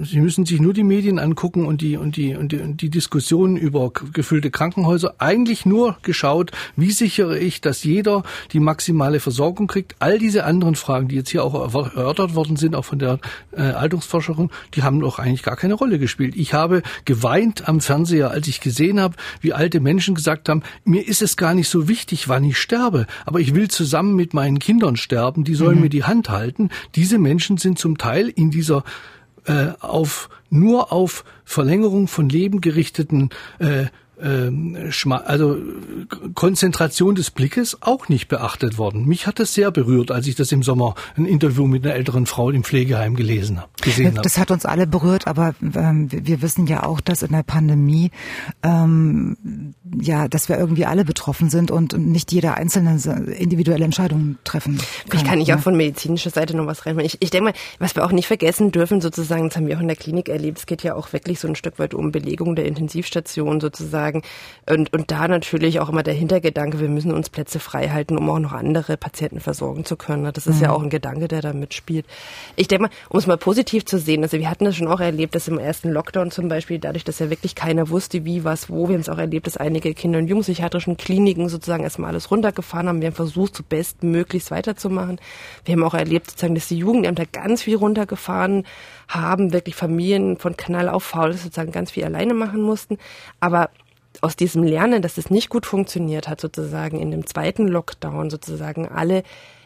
Sie 0.03 0.19
müssen 0.19 0.45
sich 0.45 0.60
nur 0.60 0.73
die 0.73 0.84
Medien 0.84 1.19
angucken 1.19 1.65
und 1.65 1.81
die, 1.81 1.98
und 1.98 2.18
die, 2.18 2.35
und 2.35 2.52
die, 2.52 2.60
und 2.60 2.81
die 2.81 2.90
Diskussionen 2.90 3.57
über 3.57 3.91
gefüllte 3.91 4.52
Krankenhäuser, 4.52 5.15
eigentlich 5.18 5.65
nur 5.65 5.98
geschaut, 6.02 6.52
wie 6.76 6.91
sichere 6.91 7.38
ich, 7.40 7.61
dass 7.61 7.84
jeder 7.84 8.23
die 8.52 8.60
maximale 8.60 9.19
Versorgung 9.19 9.68
kriegt. 9.68 9.95
All 9.99 10.19
diese 10.19 10.44
anderen 10.44 10.76
Fragen, 10.76 11.07
die 11.07 11.15
jetzt 11.15 11.30
hier 11.30 11.44
auch 11.44 11.53
erörtert 11.73 12.35
worden 12.35 12.56
sind, 12.56 12.76
auch 12.76 12.85
von 12.85 12.99
der 12.99 13.19
äh, 13.52 13.61
Altersforscherin, 13.61 14.49
die 14.76 14.84
haben 14.84 14.99
doch 14.99 15.19
eigentlich 15.19 15.44
gar 15.44 15.56
keine 15.56 15.73
Rolle 15.73 15.99
gespielt. 15.99 16.35
Ich 16.35 16.53
habe 16.53 16.81
geweint 17.06 17.68
am 17.68 17.81
Fernseher, 17.81 18.31
als 18.31 18.48
ich 18.48 18.60
gesehen 18.60 18.99
habe, 18.99 19.15
wie 19.41 19.53
alte 19.53 19.80
Menschen 19.80 20.15
gesagt 20.15 20.49
haben, 20.49 20.64
mir 20.85 21.07
ist 21.07 21.22
es 21.22 21.38
gar 21.38 21.53
nicht 21.53 21.69
so 21.69 21.88
wichtig, 21.88 22.27
wann 22.27 22.44
ich 22.44 22.57
sterbe, 22.57 23.07
aber 23.26 23.40
ich 23.40 23.53
will 23.54 23.70
zusammen 23.70 24.16
mit 24.16 24.34
meinen 24.34 24.60
Kindern 24.60 24.96
sterben, 24.96 25.44
die 25.44 25.56
sollen 25.56 25.76
mhm. 25.76 25.82
mir 25.84 25.90
die 25.90 26.04
Hand 26.04 26.30
halten. 26.30 26.70
Diese 26.96 27.18
Menschen 27.18 27.58
sind 27.58 27.80
zum 27.80 27.98
Teil 27.98 28.30
in 28.30 28.52
dieser 28.52 28.84
äh, 29.46 29.70
auf 29.80 30.30
nur 30.50 30.94
auf 30.94 31.26
Verlängerung 31.44 32.08
von 32.08 32.30
Leben 32.30 32.62
gerichteten 32.62 33.30
äh, 33.60 33.88
ähm, 34.22 34.94
also 35.26 35.58
Konzentration 36.34 37.16
des 37.16 37.32
Blickes 37.32 37.82
auch 37.82 38.10
nicht 38.10 38.28
beachtet 38.28 38.78
worden. 38.78 39.06
Mich 39.06 39.28
hat 39.28 39.40
das 39.40 39.54
sehr 39.54 39.72
berührt, 39.72 40.12
als 40.12 40.28
ich 40.28 40.36
das 40.36 40.52
im 40.52 40.64
Sommer 40.64 40.96
ein 41.18 41.26
Interview 41.26 41.68
mit 41.68 41.86
einer 41.86 41.96
älteren 41.96 42.26
Frau 42.26 42.50
im 42.50 42.64
Pflegeheim 42.64 43.16
gelesen 43.16 43.60
habe, 43.60 43.70
gesehen 43.82 44.18
Das 44.22 44.38
hat 44.38 44.52
uns 44.52 44.66
alle 44.66 44.88
berührt, 44.88 45.28
aber 45.28 45.56
ähm, 45.62 46.10
wir 46.12 46.42
wissen 46.42 46.68
ja 46.68 46.84
auch, 46.84 47.02
dass 47.02 47.24
in 47.24 47.32
der 47.32 47.44
Pandemie 47.44 48.12
ähm, 48.62 49.74
ja, 49.99 50.27
dass 50.27 50.49
wir 50.49 50.57
irgendwie 50.57 50.85
alle 50.85 51.05
betroffen 51.05 51.49
sind 51.49 51.72
und 51.72 51.97
nicht 51.97 52.31
jeder 52.31 52.55
einzelne 52.55 52.97
individuelle 53.38 53.85
Entscheidungen 53.85 54.38
treffen 54.43 54.80
kann. 55.10 55.19
Ich 55.19 55.26
kann 55.26 55.39
nicht 55.39 55.49
ne? 55.49 55.57
auch 55.57 55.61
von 55.61 55.76
medizinischer 55.76 56.30
Seite 56.30 56.55
noch 56.55 56.65
was 56.65 56.85
rein. 56.85 56.97
Ich, 56.99 57.18
ich 57.22 57.30
denke 57.30 57.51
mal, 57.51 57.53
was 57.80 57.95
wir 57.95 58.05
auch 58.05 58.11
nicht 58.11 58.27
vergessen 58.27 58.72
dürfen, 58.72 59.01
sozusagen, 59.01 59.49
das 59.49 59.57
haben 59.57 59.68
wir 59.68 59.77
auch 59.77 59.81
in 59.81 59.88
der 59.88 59.97
Klinik 59.97 60.30
erlebt, 60.30 60.60
es 60.60 60.65
geht 60.65 60.84
ja 60.84 60.95
auch 60.95 61.11
wirklich 61.14 61.39
so 61.39 61.47
ein 61.47 61.55
Stück 61.55 61.80
weit 61.80 61.93
um 61.93 62.11
Belegung 62.11 62.55
der 62.55 62.65
Intensivstation 62.65 63.60
sozusagen 63.60 63.84
sozusagen. 63.84 64.23
Und, 64.69 64.93
und 64.93 65.11
da 65.11 65.27
natürlich 65.27 65.80
auch 65.80 65.89
immer 65.89 66.03
der 66.03 66.14
Hintergedanke, 66.14 66.80
wir 66.80 66.89
müssen 66.89 67.11
uns 67.11 67.30
Plätze 67.30 67.60
frei 67.60 67.89
halten, 67.89 68.18
um 68.18 68.30
auch 68.30 68.39
noch 68.39 68.53
andere 68.53 68.97
Patienten 68.97 69.39
versorgen 69.39 69.85
zu 69.85 69.95
können. 69.95 70.31
Das 70.34 70.47
ist 70.47 70.57
mhm. 70.57 70.64
ja 70.64 70.72
auch 70.72 70.81
ein 70.81 70.89
Gedanke, 70.89 71.27
der 71.27 71.41
da 71.41 71.53
mitspielt. 71.53 72.05
Ich 72.55 72.68
denke 72.68 72.84
mal, 72.84 72.91
um 73.10 73.19
es 73.19 73.27
mal 73.27 73.38
positiv 73.38 73.85
zu 73.85 73.99
sehen, 73.99 74.23
also 74.23 74.38
wir 74.38 74.49
hatten 74.49 74.65
das 74.65 74.76
schon 74.76 74.88
auch 74.88 74.99
erlebt, 74.99 75.35
dass 75.35 75.47
im 75.47 75.60
ersten 75.60 75.89
Lockdown 75.89 76.31
zum 76.31 76.47
Beispiel, 76.47 76.80
dadurch, 76.80 77.03
dass 77.03 77.19
ja 77.19 77.30
wirklich 77.30 77.55
keiner 77.55 77.89
wusste, 77.89 78.26
wie, 78.26 78.43
was, 78.43 78.69
wo, 78.69 78.88
wir 78.88 78.95
haben 78.95 79.01
es 79.01 79.10
auch 79.10 79.18
erlebt, 79.18 79.47
dass 79.47 79.57
einige 79.57 79.82
Kinder- 79.91 80.19
und 80.19 80.27
Jugendpsychiatrischen 80.27 80.95
Kliniken 80.95 81.49
sozusagen 81.49 81.84
erstmal 81.84 82.11
alles 82.11 82.31
runtergefahren 82.31 82.88
haben. 82.88 83.01
Wir 83.01 83.07
haben 83.07 83.15
versucht, 83.15 83.55
so 83.55 83.64
bestmöglichst 83.68 84.51
weiterzumachen. 84.51 85.19
Wir 85.65 85.73
haben 85.73 85.84
auch 85.84 85.93
erlebt, 85.93 86.30
sozusagen, 86.30 86.55
dass 86.55 86.69
die 86.69 86.77
Jugendämter 86.77 87.26
ganz 87.26 87.64
viel 87.64 87.76
runtergefahren 87.76 88.65
haben, 89.10 89.51
wirklich 89.51 89.76
Familien 89.76 90.38
von 90.38 90.55
Knall 90.55 90.88
auf 90.88 91.03
Faul 91.03 91.34
sozusagen 91.34 91.73
ganz 91.73 91.91
viel 91.91 92.05
alleine 92.05 92.34
machen 92.34 92.61
mussten. 92.61 92.97
Aber 93.41 93.69
aus 94.22 94.35
diesem 94.35 94.64
Lernen, 94.64 95.01
dass 95.01 95.18
es 95.18 95.30
nicht 95.30 95.49
gut 95.49 95.65
funktioniert 95.65 96.27
hat, 96.27 96.39
sozusagen 96.39 96.99
in 96.99 97.11
dem 97.11 97.26
zweiten 97.26 97.68
Lockdown 97.68 98.30
sozusagen 98.30 98.88
alle 98.88 99.23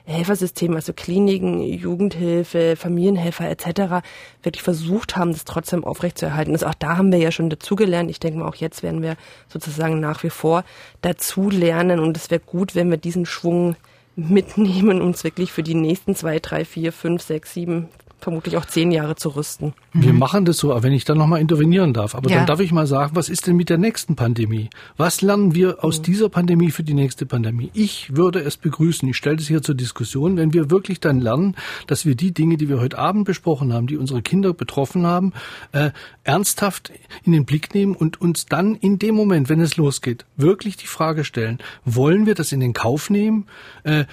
Helfersysteme, 0.07 0.75
also 0.75 0.93
Kliniken, 0.93 1.61
Jugendhilfe, 1.61 2.75
Familienhelfer 2.77 3.49
etc. 3.49 4.05
wirklich 4.41 4.63
versucht 4.63 5.17
haben, 5.17 5.33
das 5.33 5.43
trotzdem 5.43 5.83
aufrechtzuerhalten. 5.83 6.53
Also 6.53 6.67
auch 6.67 6.73
da 6.73 6.97
haben 6.97 7.11
wir 7.11 7.19
ja 7.19 7.31
schon 7.31 7.49
dazugelernt. 7.49 8.09
Ich 8.09 8.19
denke 8.19 8.39
mal, 8.39 8.47
auch 8.47 8.55
jetzt 8.55 8.83
werden 8.83 9.01
wir 9.01 9.17
sozusagen 9.49 9.99
nach 9.99 10.23
wie 10.23 10.29
vor 10.29 10.63
dazulernen 11.01 11.99
und 11.99 12.15
es 12.15 12.31
wäre 12.31 12.41
gut, 12.41 12.73
wenn 12.73 12.89
wir 12.89 12.97
diesen 12.97 13.25
Schwung 13.25 13.75
mitnehmen, 14.15 15.01
uns 15.01 15.23
wirklich 15.23 15.51
für 15.51 15.63
die 15.63 15.75
nächsten 15.75 16.15
zwei, 16.15 16.39
drei, 16.39 16.63
vier, 16.65 16.93
fünf, 16.93 17.21
sechs, 17.21 17.53
sieben, 17.53 17.89
vermutlich 18.19 18.57
auch 18.57 18.65
zehn 18.65 18.91
Jahre 18.91 19.15
zu 19.15 19.29
rüsten. 19.29 19.73
Wir 19.93 20.13
machen 20.13 20.45
das 20.45 20.57
so, 20.57 20.75
wenn 20.83 20.93
ich 20.93 21.05
dann 21.05 21.17
nochmal 21.17 21.39
intervenieren 21.39 21.93
darf. 21.93 22.15
Aber 22.15 22.29
ja. 22.29 22.37
dann 22.37 22.47
darf 22.47 22.59
ich 22.59 22.71
mal 22.71 22.87
sagen, 22.87 23.15
was 23.15 23.29
ist 23.29 23.47
denn 23.47 23.55
mit 23.55 23.69
der 23.69 23.77
nächsten 23.77 24.15
Pandemie? 24.15 24.69
Was 24.97 25.21
lernen 25.21 25.53
wir 25.53 25.83
aus 25.83 25.99
mhm. 25.99 26.03
dieser 26.03 26.29
Pandemie 26.29 26.71
für 26.71 26.83
die 26.83 26.93
nächste 26.93 27.25
Pandemie? 27.25 27.69
Ich 27.73 28.15
würde 28.15 28.39
es 28.39 28.57
begrüßen, 28.57 29.07
ich 29.07 29.17
stelle 29.17 29.37
das 29.37 29.47
hier 29.47 29.61
zur 29.61 29.75
Diskussion, 29.75 30.37
wenn 30.37 30.53
wir 30.53 30.71
wirklich 30.71 30.99
dann 30.99 31.21
lernen, 31.21 31.55
dass 31.85 32.05
wir 32.05 32.15
die 32.15 32.33
Dinge, 32.33 32.57
die 32.57 32.69
wir 32.69 32.79
heute 32.79 32.97
Abend 32.97 33.25
besprochen 33.25 33.71
haben, 33.71 33.87
die 33.87 33.97
unsere 33.97 34.21
Kinder 34.21 34.53
betroffen 34.53 35.05
haben, 35.05 35.33
äh, 35.71 35.91
ernsthaft 36.23 36.91
in 37.23 37.31
den 37.31 37.45
Blick 37.45 37.73
nehmen 37.73 37.95
und 37.95 38.19
uns 38.19 38.47
dann 38.47 38.75
in 38.75 38.99
dem 38.99 39.15
Moment, 39.15 39.49
wenn 39.49 39.61
es 39.61 39.77
losgeht, 39.77 40.25
wirklich 40.35 40.75
die 40.77 40.87
Frage 40.87 41.23
stellen, 41.23 41.59
wollen 41.85 42.25
wir 42.25 42.35
das 42.35 42.51
in 42.51 42.59
den 42.59 42.73
Kauf 42.73 43.09
nehmen? 43.09 43.45
Äh, 43.83 44.05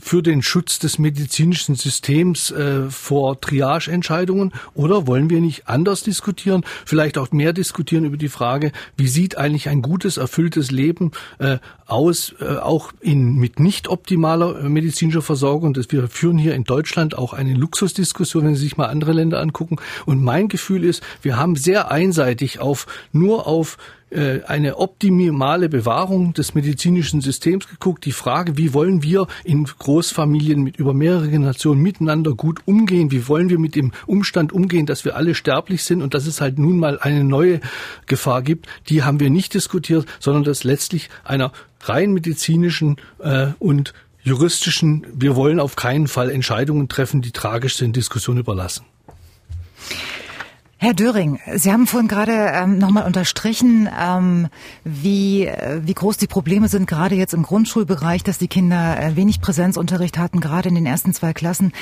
für 0.00 0.22
den 0.22 0.42
Schutz 0.42 0.78
des 0.78 0.98
medizinischen 0.98 1.74
Systems 1.74 2.50
äh, 2.50 2.90
vor 2.90 3.40
Triageentscheidungen 3.40 4.52
oder 4.74 5.06
wollen 5.06 5.30
wir 5.30 5.40
nicht 5.40 5.68
anders 5.68 6.02
diskutieren, 6.02 6.64
vielleicht 6.84 7.18
auch 7.18 7.30
mehr 7.32 7.52
diskutieren 7.52 8.04
über 8.04 8.16
die 8.16 8.28
Frage, 8.28 8.72
wie 8.96 9.08
sieht 9.08 9.36
eigentlich 9.36 9.68
ein 9.68 9.82
gutes, 9.82 10.16
erfülltes 10.16 10.70
Leben 10.70 11.12
äh, 11.38 11.58
aus, 11.86 12.34
äh, 12.40 12.56
auch 12.56 12.92
in, 13.00 13.36
mit 13.36 13.60
nicht 13.60 13.88
optimaler 13.88 14.60
äh, 14.60 14.68
medizinischer 14.68 15.22
Versorgung. 15.22 15.74
Das, 15.74 15.90
wir 15.90 16.08
führen 16.08 16.38
hier 16.38 16.54
in 16.54 16.64
Deutschland 16.64 17.16
auch 17.16 17.32
eine 17.32 17.54
Luxusdiskussion, 17.54 18.44
wenn 18.44 18.54
Sie 18.54 18.62
sich 18.62 18.76
mal 18.76 18.86
andere 18.86 19.12
Länder 19.12 19.40
angucken. 19.40 19.76
Und 20.06 20.22
mein 20.22 20.48
Gefühl 20.48 20.84
ist, 20.84 21.02
wir 21.22 21.36
haben 21.36 21.56
sehr 21.56 21.90
einseitig 21.90 22.60
auf, 22.60 22.86
nur 23.12 23.46
auf 23.46 23.76
äh, 24.10 24.42
eine 24.46 24.78
optimale 24.78 25.68
Bewahrung 25.68 26.34
des 26.34 26.54
medizinischen 26.54 27.20
Systems 27.20 27.68
geguckt. 27.68 28.04
Die 28.04 28.12
Frage, 28.12 28.56
wie 28.56 28.74
wollen 28.74 29.04
wir 29.04 29.28
in 29.44 29.68
Großfamilien 29.90 30.62
mit 30.62 30.76
über 30.76 30.94
mehrere 30.94 31.28
Generationen 31.28 31.82
miteinander 31.82 32.34
gut 32.34 32.60
umgehen? 32.64 33.10
Wie 33.10 33.26
wollen 33.26 33.50
wir 33.50 33.58
mit 33.58 33.74
dem 33.74 33.90
Umstand 34.06 34.52
umgehen, 34.52 34.86
dass 34.86 35.04
wir 35.04 35.16
alle 35.16 35.34
sterblich 35.34 35.82
sind 35.82 36.00
und 36.00 36.14
dass 36.14 36.28
es 36.28 36.40
halt 36.40 36.60
nun 36.60 36.78
mal 36.78 37.00
eine 37.00 37.24
neue 37.24 37.60
Gefahr 38.06 38.42
gibt? 38.42 38.68
Die 38.88 39.02
haben 39.02 39.18
wir 39.18 39.30
nicht 39.30 39.52
diskutiert, 39.52 40.06
sondern 40.20 40.44
das 40.44 40.62
letztlich 40.62 41.10
einer 41.24 41.50
rein 41.80 42.12
medizinischen 42.12 42.98
äh, 43.18 43.48
und 43.58 43.92
juristischen, 44.22 45.04
wir 45.12 45.34
wollen 45.34 45.58
auf 45.58 45.74
keinen 45.74 46.06
Fall 46.06 46.30
Entscheidungen 46.30 46.88
treffen, 46.88 47.20
die 47.20 47.32
tragisch 47.32 47.74
sind, 47.74 47.96
Diskussion 47.96 48.38
überlassen. 48.38 48.84
Herr 50.82 50.94
Döring, 50.94 51.38
Sie 51.56 51.70
haben 51.70 51.86
vorhin 51.86 52.08
gerade 52.08 52.32
ähm, 52.32 52.78
nochmal 52.78 53.04
unterstrichen, 53.04 53.86
ähm, 54.00 54.48
wie, 54.82 55.44
äh, 55.44 55.82
wie 55.84 55.92
groß 55.92 56.16
die 56.16 56.26
Probleme 56.26 56.68
sind, 56.68 56.86
gerade 56.86 57.16
jetzt 57.16 57.34
im 57.34 57.42
Grundschulbereich, 57.42 58.22
dass 58.22 58.38
die 58.38 58.48
Kinder 58.48 58.98
äh, 58.98 59.14
wenig 59.14 59.42
Präsenzunterricht 59.42 60.16
hatten, 60.16 60.40
gerade 60.40 60.70
in 60.70 60.74
den 60.74 60.86
ersten 60.86 61.12
zwei 61.12 61.34
Klassen. 61.34 61.74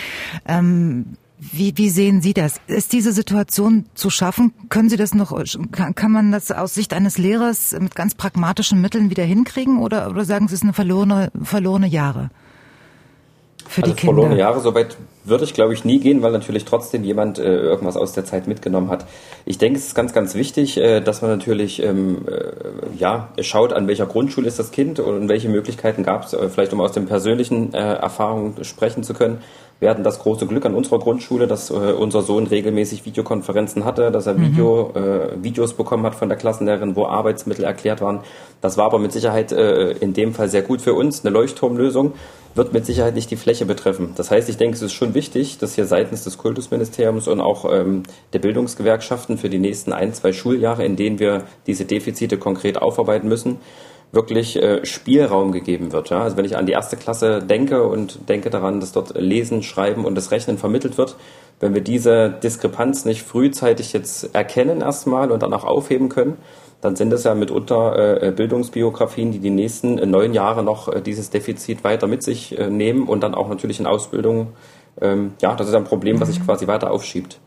Ähm, 0.48 1.16
wie, 1.38 1.78
wie 1.78 1.90
sehen 1.90 2.22
Sie 2.22 2.34
das? 2.34 2.60
Ist 2.66 2.92
diese 2.92 3.12
Situation 3.12 3.84
zu 3.94 4.10
schaffen? 4.10 4.52
Können 4.68 4.88
Sie 4.88 4.96
das 4.96 5.14
noch, 5.14 5.32
kann, 5.70 5.94
kann 5.94 6.10
man 6.10 6.32
das 6.32 6.50
aus 6.50 6.74
Sicht 6.74 6.92
eines 6.92 7.18
Lehrers 7.18 7.76
mit 7.78 7.94
ganz 7.94 8.16
pragmatischen 8.16 8.80
Mitteln 8.80 9.10
wieder 9.10 9.22
hinkriegen 9.22 9.78
oder, 9.78 10.10
oder 10.10 10.24
sagen 10.24 10.48
Sie, 10.48 10.54
es 10.54 10.62
ist 10.62 10.64
eine 10.64 10.72
verlorene, 10.72 11.30
verlorene 11.40 11.86
Jahre? 11.86 12.30
Für 13.68 13.82
also 13.82 13.94
die 13.94 14.00
Kinder? 14.00 14.14
verlorene 14.14 14.38
Jahre, 14.38 14.60
soweit 14.60 14.96
würde 15.24 15.44
ich, 15.44 15.52
glaube 15.52 15.74
ich, 15.74 15.84
nie 15.84 16.00
gehen, 16.00 16.22
weil 16.22 16.32
natürlich 16.32 16.64
trotzdem 16.64 17.04
jemand 17.04 17.38
äh, 17.38 17.42
irgendwas 17.42 17.96
aus 17.96 18.12
der 18.12 18.24
Zeit 18.24 18.46
mitgenommen 18.46 18.88
hat. 18.88 19.04
Ich 19.44 19.58
denke, 19.58 19.78
es 19.78 19.88
ist 19.88 19.94
ganz, 19.94 20.14
ganz 20.14 20.34
wichtig, 20.34 20.78
äh, 20.78 21.00
dass 21.00 21.20
man 21.20 21.30
natürlich 21.30 21.82
ähm, 21.82 22.26
äh, 22.26 22.96
ja, 22.98 23.28
schaut, 23.42 23.74
an 23.74 23.86
welcher 23.86 24.06
Grundschule 24.06 24.48
ist 24.48 24.58
das 24.58 24.70
Kind 24.70 25.00
und 25.00 25.28
welche 25.28 25.48
Möglichkeiten 25.50 26.02
gab 26.02 26.24
es, 26.24 26.32
äh, 26.32 26.48
vielleicht 26.48 26.72
um 26.72 26.80
aus 26.80 26.92
den 26.92 27.06
persönlichen 27.06 27.74
äh, 27.74 27.78
Erfahrungen 27.78 28.64
sprechen 28.64 29.02
zu 29.02 29.12
können. 29.12 29.42
Wir 29.80 29.90
hatten 29.90 30.02
das 30.02 30.18
große 30.18 30.46
Glück 30.46 30.66
an 30.66 30.74
unserer 30.74 30.98
Grundschule, 30.98 31.46
dass 31.46 31.70
äh, 31.70 31.74
unser 31.74 32.22
Sohn 32.22 32.46
regelmäßig 32.46 33.06
Videokonferenzen 33.06 33.84
hatte, 33.84 34.10
dass 34.10 34.26
er 34.26 34.34
mhm. 34.34 34.42
Video, 34.42 34.92
äh, 34.94 35.42
Videos 35.42 35.74
bekommen 35.74 36.04
hat 36.04 36.14
von 36.14 36.28
der 36.28 36.36
Klassenlehrerin, 36.36 36.96
wo 36.96 37.06
Arbeitsmittel 37.06 37.64
erklärt 37.64 38.00
waren. 38.00 38.20
Das 38.60 38.76
war 38.76 38.86
aber 38.86 38.98
mit 38.98 39.12
Sicherheit 39.12 39.52
äh, 39.52 39.92
in 39.92 40.14
dem 40.14 40.34
Fall 40.34 40.48
sehr 40.48 40.62
gut 40.62 40.80
für 40.80 40.94
uns, 40.94 41.24
eine 41.24 41.32
Leuchtturmlösung 41.32 42.14
wird 42.54 42.72
mit 42.72 42.84
Sicherheit 42.84 43.14
nicht 43.14 43.30
die 43.30 43.36
Fläche 43.36 43.64
betreffen. 43.66 44.14
Das 44.16 44.30
heißt, 44.30 44.48
ich 44.48 44.56
denke, 44.56 44.74
es 44.74 44.82
ist 44.82 44.92
schon 44.92 45.14
wichtig, 45.14 45.58
dass 45.58 45.74
hier 45.74 45.86
seitens 45.86 46.24
des 46.24 46.38
Kultusministeriums 46.38 47.28
und 47.28 47.40
auch 47.40 47.64
ähm, 47.70 48.02
der 48.32 48.40
Bildungsgewerkschaften 48.40 49.38
für 49.38 49.48
die 49.48 49.58
nächsten 49.58 49.92
ein, 49.92 50.12
zwei 50.12 50.32
Schuljahre, 50.32 50.84
in 50.84 50.96
denen 50.96 51.18
wir 51.18 51.44
diese 51.66 51.84
Defizite 51.84 52.36
konkret 52.36 52.82
aufarbeiten 52.82 53.28
müssen, 53.28 53.58
wirklich 54.12 54.56
äh, 54.56 54.84
Spielraum 54.86 55.52
gegeben 55.52 55.92
wird. 55.92 56.10
Ja? 56.10 56.22
Also 56.22 56.36
wenn 56.36 56.44
ich 56.44 56.56
an 56.56 56.66
die 56.66 56.72
erste 56.72 56.96
Klasse 56.96 57.42
denke 57.42 57.82
und 57.82 58.28
denke 58.28 58.50
daran, 58.50 58.80
dass 58.80 58.92
dort 58.92 59.18
Lesen, 59.18 59.62
Schreiben 59.62 60.04
und 60.04 60.14
das 60.14 60.30
Rechnen 60.30 60.58
vermittelt 60.58 60.96
wird, 60.96 61.16
wenn 61.60 61.74
wir 61.74 61.82
diese 61.82 62.30
Diskrepanz 62.30 63.04
nicht 63.04 63.22
frühzeitig 63.22 63.92
jetzt 63.92 64.34
erkennen 64.34 64.80
erstmal 64.80 65.30
und 65.30 65.42
dann 65.42 65.52
auch 65.52 65.64
aufheben 65.64 66.08
können, 66.08 66.38
dann 66.80 66.94
sind 66.94 67.12
es 67.12 67.24
ja 67.24 67.34
mitunter 67.34 68.22
äh, 68.22 68.30
Bildungsbiografien, 68.30 69.32
die 69.32 69.40
die 69.40 69.50
nächsten 69.50 69.98
äh, 69.98 70.06
neun 70.06 70.32
Jahre 70.32 70.62
noch 70.62 70.88
äh, 70.88 71.00
dieses 71.00 71.30
Defizit 71.30 71.82
weiter 71.84 72.06
mit 72.06 72.22
sich 72.22 72.56
äh, 72.56 72.70
nehmen 72.70 73.08
und 73.08 73.22
dann 73.22 73.34
auch 73.34 73.48
natürlich 73.48 73.80
in 73.80 73.86
Ausbildung 73.86 74.52
ähm, 75.00 75.32
ja, 75.40 75.54
das 75.54 75.68
ist 75.68 75.74
ein 75.74 75.84
Problem, 75.84 76.20
was 76.20 76.28
sich 76.28 76.40
mhm. 76.40 76.44
quasi 76.44 76.66
weiter 76.66 76.90
aufschiebt. 76.90 77.40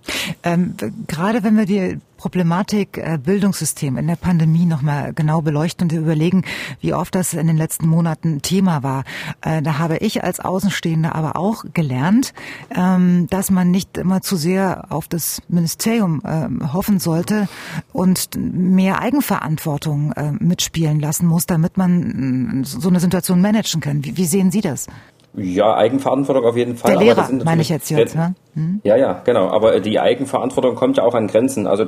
Ähm, 0.43 0.75
gerade 1.07 1.43
wenn 1.43 1.57
wir 1.57 1.65
die 1.65 1.99
Problematik 2.21 2.99
äh, 2.99 3.17
Bildungssystem 3.17 3.97
in 3.97 4.05
der 4.05 4.15
Pandemie 4.15 4.65
nochmal 4.67 5.11
genau 5.11 5.41
beleuchten 5.41 5.89
und 5.89 5.97
überlegen, 5.97 6.43
wie 6.79 6.93
oft 6.93 7.15
das 7.15 7.33
in 7.33 7.47
den 7.47 7.57
letzten 7.57 7.87
Monaten 7.87 8.43
Thema 8.43 8.83
war, 8.83 9.05
äh, 9.41 9.63
da 9.63 9.79
habe 9.79 9.97
ich 9.97 10.23
als 10.23 10.39
Außenstehende 10.39 11.15
aber 11.15 11.35
auch 11.35 11.65
gelernt, 11.73 12.35
ähm, 12.75 13.25
dass 13.31 13.49
man 13.49 13.71
nicht 13.71 13.97
immer 13.97 14.21
zu 14.21 14.35
sehr 14.35 14.85
auf 14.91 15.07
das 15.07 15.41
Ministerium 15.47 16.21
äh, 16.23 16.67
hoffen 16.71 16.99
sollte 16.99 17.47
und 17.91 18.29
mehr 18.37 19.01
Eigenverantwortung 19.01 20.11
äh, 20.11 20.31
mitspielen 20.33 20.99
lassen 20.99 21.25
muss, 21.25 21.47
damit 21.47 21.77
man 21.77 22.63
so 22.65 22.87
eine 22.87 22.99
Situation 22.99 23.41
managen 23.41 23.81
kann. 23.81 24.05
Wie, 24.05 24.15
wie 24.15 24.25
sehen 24.25 24.51
Sie 24.51 24.61
das? 24.61 24.85
Ja, 25.35 25.75
Eigenverantwortung 25.75 26.45
auf 26.45 26.57
jeden 26.57 26.75
Fall. 26.75 26.91
Der 26.91 26.99
Lehrer, 26.99 27.29
meine 27.45 27.61
ich 27.61 27.69
jetzt 27.69 27.89
jetzt, 27.89 28.15
ne? 28.15 28.35
Hm? 28.53 28.81
Ja, 28.83 28.97
ja, 28.97 29.21
genau. 29.23 29.49
Aber 29.49 29.79
die 29.79 29.99
Eigenverantwortung 29.99 30.75
kommt 30.75 30.97
ja 30.97 31.03
auch 31.03 31.13
an 31.13 31.27
Grenzen. 31.27 31.67
Also 31.67 31.85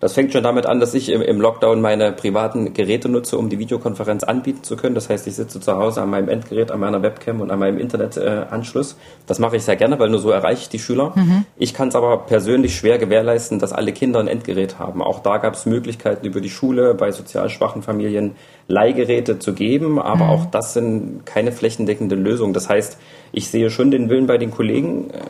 das 0.00 0.14
fängt 0.14 0.32
schon 0.32 0.42
damit 0.42 0.66
an, 0.66 0.80
dass 0.80 0.94
ich 0.94 1.10
im 1.10 1.40
Lockdown 1.40 1.80
meine 1.80 2.12
privaten 2.12 2.74
Geräte 2.74 3.08
nutze, 3.08 3.38
um 3.38 3.48
die 3.48 3.58
Videokonferenz 3.58 4.24
anbieten 4.24 4.64
zu 4.64 4.76
können. 4.76 4.94
Das 4.94 5.08
heißt, 5.08 5.26
ich 5.26 5.34
sitze 5.34 5.60
zu 5.60 5.72
Hause 5.72 6.02
an 6.02 6.10
meinem 6.10 6.28
Endgerät, 6.28 6.72
an 6.72 6.80
meiner 6.80 7.02
Webcam 7.02 7.40
und 7.40 7.50
an 7.50 7.58
meinem 7.58 7.78
Internetanschluss. 7.78 8.96
das 9.26 9.38
mache 9.38 9.56
ich 9.56 9.62
sehr 9.62 9.76
gerne, 9.76 9.98
weil 9.98 10.10
nur 10.10 10.18
so 10.18 10.30
erreiche 10.30 10.62
ich 10.62 10.68
die 10.68 10.80
Schüler. 10.80 11.12
Mhm. 11.14 11.44
Ich 11.56 11.72
kann 11.72 11.88
es 11.88 11.94
aber 11.94 12.18
persönlich 12.18 12.74
schwer 12.74 12.98
gewährleisten, 12.98 13.60
dass 13.60 13.72
alle 13.72 13.92
Kinder 13.92 14.18
ein 14.18 14.28
Endgerät 14.28 14.78
haben. 14.78 15.02
Auch 15.02 15.20
da 15.20 15.38
gab 15.38 15.54
es 15.54 15.66
Möglichkeiten 15.66 16.26
über 16.26 16.40
die 16.40 16.50
Schule 16.50 16.94
bei 16.94 17.12
sozial 17.12 17.48
schwachen 17.48 17.82
Familien 17.82 18.32
Leihgeräte 18.68 19.38
zu 19.38 19.52
geben, 19.52 20.00
aber 20.00 20.24
mhm. 20.24 20.30
auch 20.30 20.46
das 20.46 20.72
sind 20.72 21.26
keine 21.26 21.52
flächendeckende 21.52 22.14
Lösung. 22.14 22.52
Das 22.52 22.68
heißt, 22.68 22.98
ich 23.32 23.48
sehe 23.48 23.70
schon 23.70 23.90
den 23.90 24.08
Willen 24.08 24.26
bei 24.26 24.38
den 24.38 24.50
Kollegen, 24.50 25.10
äh, 25.10 25.20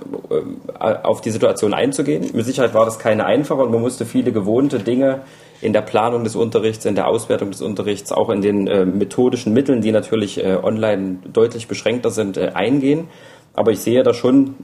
auf 0.79 1.21
die 1.21 1.31
Situation 1.31 1.75
einzugehen. 1.75 2.31
Mit 2.33 2.45
Sicherheit 2.45 2.75
war 2.75 2.85
das 2.85 2.99
keine 2.99 3.25
einfache 3.27 3.61
und 3.61 3.71
man 3.71 3.81
musste 3.81 4.05
viele 4.07 4.33
gewohnte 4.33 4.79
Dinge 4.79 5.23
in 5.61 5.73
der 5.73 5.83
Planung 5.83 6.25
des 6.25 6.35
Unterrichts, 6.35 6.85
in 6.85 6.95
der 6.95 7.07
Auswertung 7.07 7.51
des 7.51 7.63
Unterrichts, 7.63 8.13
auch 8.13 8.31
in 8.31 8.43
den 8.43 8.67
äh, 8.67 8.85
methodischen 8.85 9.53
Mitteln, 9.53 9.81
die 9.81 9.93
natürlich 9.93 10.43
online 10.45 11.19
deutlich 11.33 11.69
beschränkter 11.69 12.11
sind, 12.11 12.39
eingehen. 12.39 13.09
Aber 13.55 13.71
ich 13.71 13.81
sehe 13.81 14.03
da 14.03 14.15
schon 14.15 14.55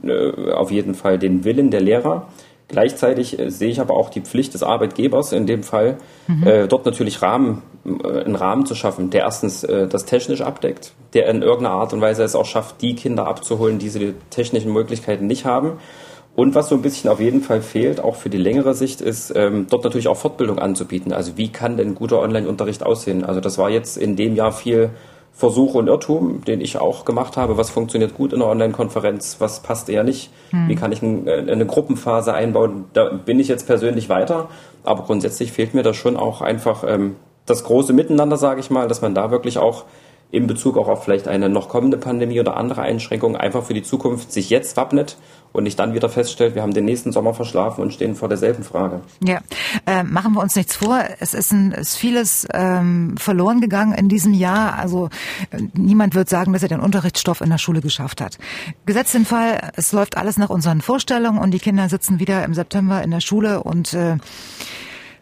auf 0.51 0.71
jeden 0.71 0.95
Fall 0.95 1.19
den 1.19 1.45
Willen 1.45 1.69
der 1.69 1.79
Lehrer, 1.79 2.27
Gleichzeitig 2.69 3.37
äh, 3.37 3.49
sehe 3.49 3.69
ich 3.69 3.81
aber 3.81 3.95
auch 3.95 4.09
die 4.09 4.21
Pflicht 4.21 4.53
des 4.53 4.63
Arbeitgebers 4.63 5.33
in 5.33 5.45
dem 5.47 5.63
Fall, 5.63 5.97
mhm. 6.27 6.47
äh, 6.47 6.67
dort 6.67 6.85
natürlich 6.85 7.21
Rahmen, 7.21 7.63
äh, 7.83 8.21
einen 8.21 8.35
Rahmen 8.35 8.65
zu 8.65 8.75
schaffen, 8.75 9.09
der 9.09 9.21
erstens 9.21 9.63
äh, 9.63 9.87
das 9.87 10.05
technisch 10.05 10.41
abdeckt, 10.41 10.93
der 11.13 11.27
in 11.27 11.41
irgendeiner 11.41 11.75
Art 11.75 11.93
und 11.93 11.99
Weise 11.99 12.23
es 12.23 12.35
auch 12.35 12.45
schafft, 12.45 12.81
die 12.81 12.95
Kinder 12.95 13.27
abzuholen, 13.27 13.79
die 13.79 13.89
sie 13.89 13.99
die 13.99 14.13
technischen 14.29 14.71
Möglichkeiten 14.71 15.27
nicht 15.27 15.45
haben. 15.45 15.73
Und 16.35 16.55
was 16.55 16.69
so 16.69 16.75
ein 16.75 16.81
bisschen 16.81 17.09
auf 17.09 17.19
jeden 17.19 17.41
Fall 17.41 17.61
fehlt, 17.61 17.99
auch 17.99 18.15
für 18.15 18.29
die 18.29 18.37
längere 18.37 18.73
Sicht, 18.73 19.01
ist 19.01 19.33
ähm, 19.35 19.65
dort 19.69 19.83
natürlich 19.83 20.07
auch 20.07 20.15
Fortbildung 20.15 20.59
anzubieten. 20.59 21.11
Also 21.11 21.37
wie 21.37 21.49
kann 21.49 21.75
denn 21.75 21.95
guter 21.95 22.19
Online-Unterricht 22.21 22.85
aussehen? 22.85 23.25
Also 23.25 23.41
das 23.41 23.57
war 23.57 23.69
jetzt 23.69 23.97
in 23.97 24.15
dem 24.15 24.35
Jahr 24.35 24.51
viel 24.51 24.91
Versuch 25.39 25.73
und 25.73 25.87
Irrtum, 25.87 26.43
den 26.43 26.59
ich 26.59 26.77
auch 26.77 27.05
gemacht 27.05 27.37
habe. 27.37 27.55
Was 27.55 27.69
funktioniert 27.69 28.13
gut 28.13 28.33
in 28.33 28.41
einer 28.41 28.51
Online-Konferenz? 28.51 29.37
Was 29.39 29.61
passt 29.61 29.87
eher 29.87 30.03
nicht? 30.03 30.31
Hm. 30.49 30.67
Wie 30.67 30.75
kann 30.75 30.91
ich 30.91 31.01
äh, 31.01 31.49
eine 31.49 31.65
Gruppenphase 31.65 32.33
einbauen? 32.33 32.85
Da 32.91 33.05
bin 33.05 33.39
ich 33.39 33.47
jetzt 33.47 33.65
persönlich 33.65 34.09
weiter. 34.09 34.49
Aber 34.83 35.03
grundsätzlich 35.03 35.53
fehlt 35.53 35.73
mir 35.73 35.81
da 35.81 35.93
schon 35.93 36.17
auch 36.17 36.41
einfach 36.41 36.83
ähm, 36.85 37.15
das 37.45 37.63
große 37.63 37.93
Miteinander, 37.93 38.35
sage 38.35 38.59
ich 38.59 38.69
mal, 38.69 38.89
dass 38.89 39.01
man 39.01 39.15
da 39.15 39.31
wirklich 39.31 39.59
auch 39.59 39.85
in 40.29 40.45
Bezug 40.45 40.77
auch 40.77 40.89
auf 40.89 41.05
vielleicht 41.05 41.29
eine 41.29 41.47
noch 41.47 41.69
kommende 41.69 41.95
Pandemie 41.95 42.41
oder 42.41 42.57
andere 42.57 42.81
Einschränkungen 42.81 43.37
einfach 43.37 43.63
für 43.63 43.73
die 43.73 43.81
Zukunft 43.81 44.33
sich 44.33 44.49
jetzt 44.49 44.75
wappnet 44.75 45.15
und 45.51 45.63
nicht 45.63 45.79
dann 45.79 45.93
wieder 45.93 46.09
feststellt, 46.09 46.55
wir 46.55 46.61
haben 46.61 46.73
den 46.73 46.85
nächsten 46.85 47.11
Sommer 47.11 47.33
verschlafen 47.33 47.81
und 47.81 47.93
stehen 47.93 48.15
vor 48.15 48.29
derselben 48.29 48.63
Frage. 48.63 49.01
Ja, 49.23 49.39
äh, 49.85 50.03
machen 50.03 50.33
wir 50.33 50.41
uns 50.41 50.55
nichts 50.55 50.75
vor. 50.75 51.03
Es 51.19 51.33
ist, 51.33 51.51
ein, 51.51 51.71
ist 51.71 51.97
vieles 51.97 52.47
ähm, 52.53 53.15
verloren 53.17 53.59
gegangen 53.59 53.93
in 53.93 54.09
diesem 54.09 54.33
Jahr. 54.33 54.77
Also 54.77 55.09
äh, 55.51 55.61
niemand 55.73 56.13
wird 56.15 56.29
sagen, 56.29 56.53
dass 56.53 56.63
er 56.63 56.69
den 56.69 56.79
Unterrichtsstoff 56.79 57.41
in 57.41 57.49
der 57.49 57.57
Schule 57.57 57.81
geschafft 57.81 58.21
hat. 58.21 58.37
Gesetzt 58.85 59.13
den 59.13 59.25
Fall, 59.25 59.71
es 59.75 59.91
läuft 59.91 60.17
alles 60.17 60.37
nach 60.37 60.49
unseren 60.49 60.81
Vorstellungen 60.81 61.39
und 61.39 61.51
die 61.51 61.59
Kinder 61.59 61.89
sitzen 61.89 62.19
wieder 62.19 62.43
im 62.43 62.53
September 62.53 63.01
in 63.03 63.11
der 63.11 63.21
Schule 63.21 63.63
und 63.63 63.93
äh, 63.93 64.17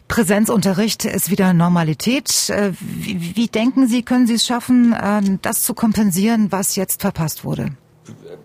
Präsenzunterricht 0.08 1.04
ist 1.04 1.30
wieder 1.30 1.52
Normalität. 1.52 2.50
Äh, 2.50 2.72
wie, 2.80 3.36
wie 3.36 3.48
denken 3.48 3.86
Sie, 3.86 4.02
können 4.02 4.26
Sie 4.26 4.34
es 4.34 4.46
schaffen, 4.46 4.94
ähm, 5.00 5.38
das 5.42 5.62
zu 5.62 5.74
kompensieren, 5.74 6.50
was 6.50 6.76
jetzt 6.76 7.02
verpasst 7.02 7.44
wurde? 7.44 7.72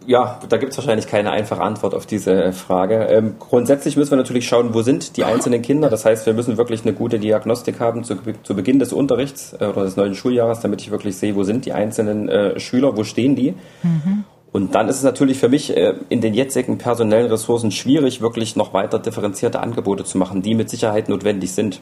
Ja, 0.06 0.40
da 0.50 0.58
gibt 0.58 0.72
es 0.72 0.78
wahrscheinlich 0.78 1.08
keine 1.08 1.32
einfache 1.32 1.62
Antwort 1.62 1.94
auf 1.94 2.06
diese 2.06 2.52
Frage. 2.54 3.06
Ähm, 3.06 3.36
grundsätzlich 3.40 3.98
müssen 3.98 4.12
wir 4.12 4.18
natürlich 4.18 4.48
schauen, 4.48 4.74
wo 4.74 4.82
sind 4.82 5.18
die 5.18 5.24
einzelnen 5.24 5.62
Kinder. 5.62 5.90
Das 5.90 6.06
heißt, 6.06 6.26
wir 6.26 6.34
müssen 6.34 6.58
wirklich 6.58 6.84
eine 6.84 6.94
gute 6.94 7.20
Diagnostik 7.20 7.80
haben 7.80 8.04
zu, 8.04 8.18
zu 8.44 8.56
Beginn 8.56 8.80
des 8.80 8.94
Unterrichts 8.94 9.54
äh, 9.60 9.66
oder 9.66 9.84
des 9.84 9.96
neuen 9.96 10.16
Schuljahres, 10.16 10.60
damit 10.60 10.82
ich 10.82 10.92
wirklich 10.92 11.18
sehe, 11.18 11.36
wo 11.36 11.44
sind 11.44 11.66
die 11.66 11.74
einzelnen 11.74 12.30
äh, 12.30 12.60
Schüler, 12.60 12.98
wo 12.98 13.04
stehen 13.04 13.36
die. 13.36 13.54
Mhm. 13.84 14.26
Und 14.52 14.76
dann 14.76 14.88
ist 14.88 14.98
es 14.98 15.04
natürlich 15.04 15.40
für 15.40 15.50
mich 15.50 15.76
äh, 15.76 15.96
in 16.10 16.22
den 16.22 16.34
jetzigen 16.34 16.78
personellen 16.78 17.26
Ressourcen 17.26 17.72
schwierig, 17.72 18.22
wirklich 18.22 18.56
noch 18.56 18.74
weiter 18.74 19.00
differenzierte 19.00 19.60
Angebote 19.60 20.04
zu 20.04 20.18
machen, 20.18 20.44
die 20.44 20.54
mit 20.54 20.70
Sicherheit 20.70 21.10
notwendig 21.10 21.54
sind. 21.54 21.82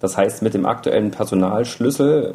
Das 0.00 0.16
heißt, 0.16 0.42
mit 0.42 0.54
dem 0.54 0.66
aktuellen 0.66 1.10
Personalschlüssel 1.10 2.34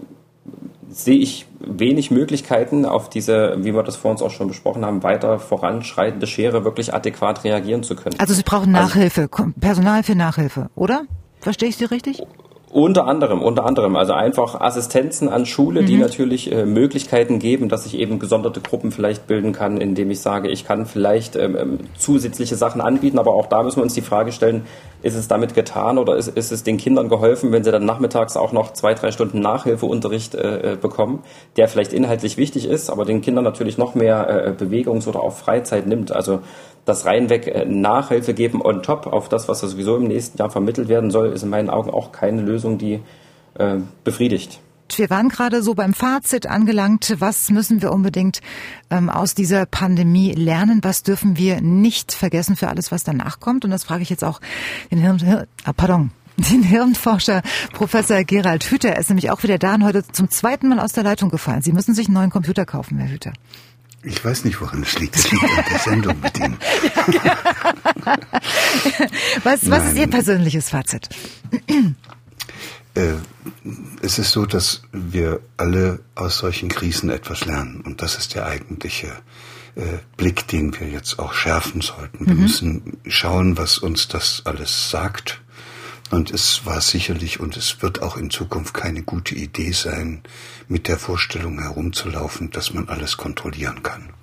sehe 0.90 1.18
ich 1.18 1.46
wenig 1.60 2.12
Möglichkeiten, 2.12 2.86
auf 2.86 3.10
diese, 3.10 3.56
wie 3.60 3.74
wir 3.74 3.84
das 3.84 3.96
vor 3.96 4.12
uns 4.12 4.22
auch 4.22 4.32
schon 4.32 4.48
besprochen 4.48 4.86
haben, 4.86 5.04
weiter 5.04 5.40
voranschreitende 5.40 6.28
Schere 6.28 6.64
wirklich 6.64 6.94
adäquat 6.94 7.44
reagieren 7.44 7.84
zu 7.84 7.96
können. 7.96 8.16
Also 8.20 8.34
Sie 8.34 8.44
brauchen 8.44 8.76
also 8.76 8.88
Nachhilfe, 8.88 9.30
also, 9.32 9.52
Personal 9.60 10.04
für 10.04 10.16
Nachhilfe, 10.16 10.70
oder? 10.76 11.04
Verstehe 11.40 11.70
ich 11.70 11.78
Sie 11.78 11.86
richtig? 11.86 12.24
Unter 12.76 13.08
anderem, 13.08 13.42
unter 13.42 13.66
anderem. 13.66 13.96
Also 13.96 14.12
einfach 14.12 14.60
Assistenzen 14.60 15.30
an 15.30 15.46
Schule, 15.46 15.84
mhm. 15.84 15.86
die 15.86 15.96
natürlich 15.96 16.52
äh, 16.52 16.66
Möglichkeiten 16.66 17.40
geben, 17.40 17.70
dass 17.70 17.86
ich 17.86 17.98
eben 17.98 18.20
gesonderte 18.20 18.60
Gruppen 18.60 18.92
vielleicht 18.92 19.28
bilden 19.28 19.54
kann, 19.54 19.78
indem 19.78 20.12
ich 20.12 20.20
sage, 20.20 20.50
ich 20.50 20.66
kann 20.66 20.86
vielleicht 20.86 21.38
ähm, 21.38 21.56
ähm, 21.58 21.80
zusätzliche 21.98 22.58
Sachen 22.58 22.82
anbieten, 22.82 23.18
aber 23.18 23.34
auch 23.34 23.46
da 23.46 23.64
müssen 23.64 23.78
wir 23.78 23.84
uns 23.84 23.94
die 23.94 24.02
Frage 24.02 24.34
stellen, 24.34 24.66
ist 25.04 25.16
es 25.16 25.30
damit 25.30 25.54
getan 25.54 25.98
oder 25.98 26.18
ist, 26.18 26.28
ist 26.28 26.52
es 26.52 26.64
den 26.64 26.76
Kindern 26.76 27.08
geholfen, 27.08 27.54
wenn 27.54 27.64
sie 27.64 27.72
dann 27.72 27.86
nachmittags 27.86 28.36
auch 28.36 28.52
noch 28.52 28.74
zwei, 28.74 28.94
drei 28.94 29.12
Stunden 29.12 29.40
Nachhilfeunterricht 29.40 30.36
äh, 30.36 30.74
äh 30.74 30.76
bekommen, 30.76 31.24
der 31.56 31.70
vielleicht 31.70 31.94
inhaltlich 31.94 32.36
wichtig 32.36 32.68
ist, 32.68 32.90
aber 32.90 33.06
den 33.06 33.22
Kindern 33.22 33.46
natürlich 33.46 33.78
noch 33.78 33.96
mehr 33.96 34.48
äh, 34.48 34.52
Bewegungs- 34.52 35.08
oder 35.08 35.22
auch 35.22 35.32
Freizeit 35.32 35.88
nimmt. 35.88 36.12
Also 36.12 36.42
das 36.86 37.06
reinweg 37.06 37.48
äh, 37.48 37.66
Nachhilfe 37.66 38.34
geben 38.34 38.62
on 38.62 38.84
top 38.84 39.08
auf 39.08 39.28
das, 39.28 39.48
was 39.48 39.60
sowieso 39.60 39.98
im 39.98 40.08
nächsten 40.08 40.38
Jahr 40.38 40.50
vermittelt 40.50 40.88
werden 40.88 41.12
soll, 41.12 41.30
ist 41.30 41.44
in 41.44 41.50
meinen 41.50 41.70
Augen 41.70 41.90
auch 41.90 42.12
keine 42.12 42.42
Lösung, 42.42 42.78
die 42.78 43.02
äh, 43.56 43.78
befriedigt. 44.04 44.60
Wir 44.96 45.10
waren 45.10 45.30
gerade 45.30 45.64
so 45.64 45.74
beim 45.74 45.94
Fazit 45.94 46.46
angelangt. 46.48 47.16
Was 47.20 47.50
müssen 47.50 47.82
wir 47.82 47.92
unbedingt 47.92 48.42
ähm, 48.92 49.10
aus 49.10 49.34
dieser 49.34 49.66
Pandemie 49.66 50.34
lernen? 50.34 50.80
Was 50.84 51.02
dürfen 51.02 51.38
wir 51.38 51.60
nicht 51.60 52.12
vergessen 52.12 52.56
für 52.56 52.68
alles, 52.68 52.92
was 52.92 53.04
danach 53.04 53.40
kommt? 53.40 53.66
Und 53.66 53.72
das 53.72 53.84
frage 53.84 54.04
ich 54.04 54.10
jetzt 54.10 54.24
auch 54.24 54.40
den 54.92 55.00
Hirn, 55.00 55.48
ah, 55.64 55.74
pardon, 55.74 56.12
den 56.38 56.62
Hirnforscher 56.62 57.42
Professor 57.74 58.24
Gerald 58.24 58.64
Hüter. 58.64 58.90
Er 58.90 59.00
ist 59.00 59.10
nämlich 59.10 59.32
auch 59.32 59.42
wieder 59.42 59.58
da 59.58 59.74
und 59.74 59.84
heute 59.84 60.08
zum 60.08 60.30
zweiten 60.30 60.70
Mal 60.70 60.80
aus 60.80 60.94
der 60.94 61.04
Leitung 61.04 61.30
gefallen. 61.30 61.64
Sie 61.64 61.72
müssen 61.72 61.96
sich 61.96 62.08
einen 62.08 62.16
neuen 62.16 62.30
Computer 62.30 62.66
kaufen, 62.66 63.00
Herr 63.00 63.10
Hüter. 63.10 63.34
Ich 64.06 64.24
weiß 64.24 64.46
nicht, 64.46 64.62
woran 64.62 64.84
es 64.84 65.00
liegt. 65.00 65.16
Es 65.16 65.32
liegt 65.32 65.44
an 65.44 65.66
der 65.70 65.80
Sendung 65.80 66.22
mit 66.22 66.38
Ihnen. 66.38 66.56
was, 69.44 69.68
was 69.70 69.88
ist 69.88 69.98
Ihr 69.98 70.08
persönliches 70.08 70.70
Fazit? 70.70 71.10
Äh, 72.94 73.14
es 74.02 74.20
ist 74.20 74.32
so, 74.32 74.46
dass 74.46 74.84
wir 74.92 75.40
alle 75.58 76.02
aus 76.14 76.38
solchen 76.38 76.70
Krisen 76.70 77.10
etwas 77.10 77.46
lernen. 77.46 77.82
Und 77.82 78.04
das 78.04 78.16
ist 78.16 78.36
der 78.36 78.46
eigentliche 78.46 79.08
äh, 79.76 79.98
Blick, 80.18 80.48
den 80.48 80.80
wir 80.80 80.88
jetzt 80.88 81.18
auch 81.18 81.34
schärfen 81.34 81.82
sollten. 81.82 82.28
Wir 82.28 82.36
mhm. 82.36 82.42
müssen 82.42 82.98
schauen, 83.08 83.58
was 83.58 83.80
uns 83.80 84.08
das 84.08 84.44
alles 84.46 84.92
sagt 84.92 85.42
und 86.16 86.32
es 86.32 86.66
war 86.66 86.80
sicherlich 86.80 87.42
und 87.42 87.58
es 87.58 87.82
wird 87.82 88.02
auch 88.02 88.16
in 88.16 88.30
Zukunft 88.30 88.74
keine 88.74 89.04
gute 89.04 89.36
Idee 89.36 89.74
sein, 89.74 90.24
mit 90.70 90.88
der 90.88 90.98
Vorstellung 90.98 91.62
herumzulaufen, 91.62 92.52
dass 92.52 92.74
man 92.74 92.88
alles 92.88 93.18
kontrollieren 93.18 93.84
kann. 93.84 94.14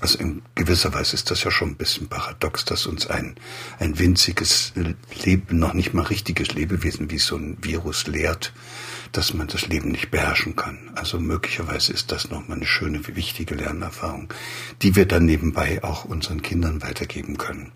Also 0.00 0.20
in 0.20 0.42
gewisser 0.54 0.94
Weise 0.94 1.14
ist 1.14 1.32
das 1.32 1.42
ja 1.42 1.50
schon 1.50 1.70
ein 1.70 1.76
bisschen 1.76 2.06
paradox, 2.06 2.64
dass 2.64 2.86
uns 2.86 3.08
ein, 3.08 3.34
ein 3.80 3.98
winziges 3.98 4.74
Leben, 5.24 5.58
noch 5.58 5.74
nicht 5.74 5.92
mal 5.92 6.04
richtiges 6.04 6.54
Lebewesen 6.54 7.10
wie 7.10 7.18
so 7.18 7.36
ein 7.36 7.58
Virus 7.60 8.06
lehrt, 8.06 8.52
dass 9.16 9.32
man 9.32 9.46
das 9.46 9.68
Leben 9.68 9.92
nicht 9.92 10.10
beherrschen 10.10 10.56
kann. 10.56 10.90
Also 10.94 11.18
möglicherweise 11.18 11.92
ist 11.92 12.12
das 12.12 12.30
nochmal 12.30 12.58
eine 12.58 12.66
schöne, 12.66 13.00
wichtige 13.06 13.54
Lernerfahrung, 13.54 14.28
die 14.82 14.96
wir 14.96 15.06
dann 15.06 15.24
nebenbei 15.24 15.82
auch 15.82 16.04
unseren 16.04 16.42
Kindern 16.42 16.82
weitergeben 16.82 17.38
können. 17.38 17.72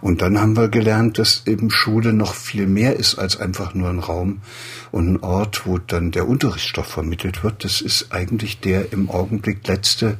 Und 0.00 0.22
dann 0.22 0.40
haben 0.40 0.56
wir 0.56 0.68
gelernt, 0.68 1.18
dass 1.18 1.46
eben 1.46 1.70
Schule 1.70 2.12
noch 2.12 2.34
viel 2.34 2.66
mehr 2.66 2.96
ist 2.96 3.16
als 3.16 3.38
einfach 3.38 3.74
nur 3.74 3.90
ein 3.90 3.98
Raum 3.98 4.40
und 4.90 5.12
ein 5.12 5.22
Ort, 5.22 5.66
wo 5.66 5.78
dann 5.78 6.10
der 6.10 6.26
Unterrichtsstoff 6.26 6.86
vermittelt 6.86 7.44
wird. 7.44 7.64
Das 7.64 7.80
ist 7.80 8.12
eigentlich 8.12 8.60
der 8.60 8.92
im 8.92 9.10
Augenblick 9.10 9.66
letzte 9.66 10.18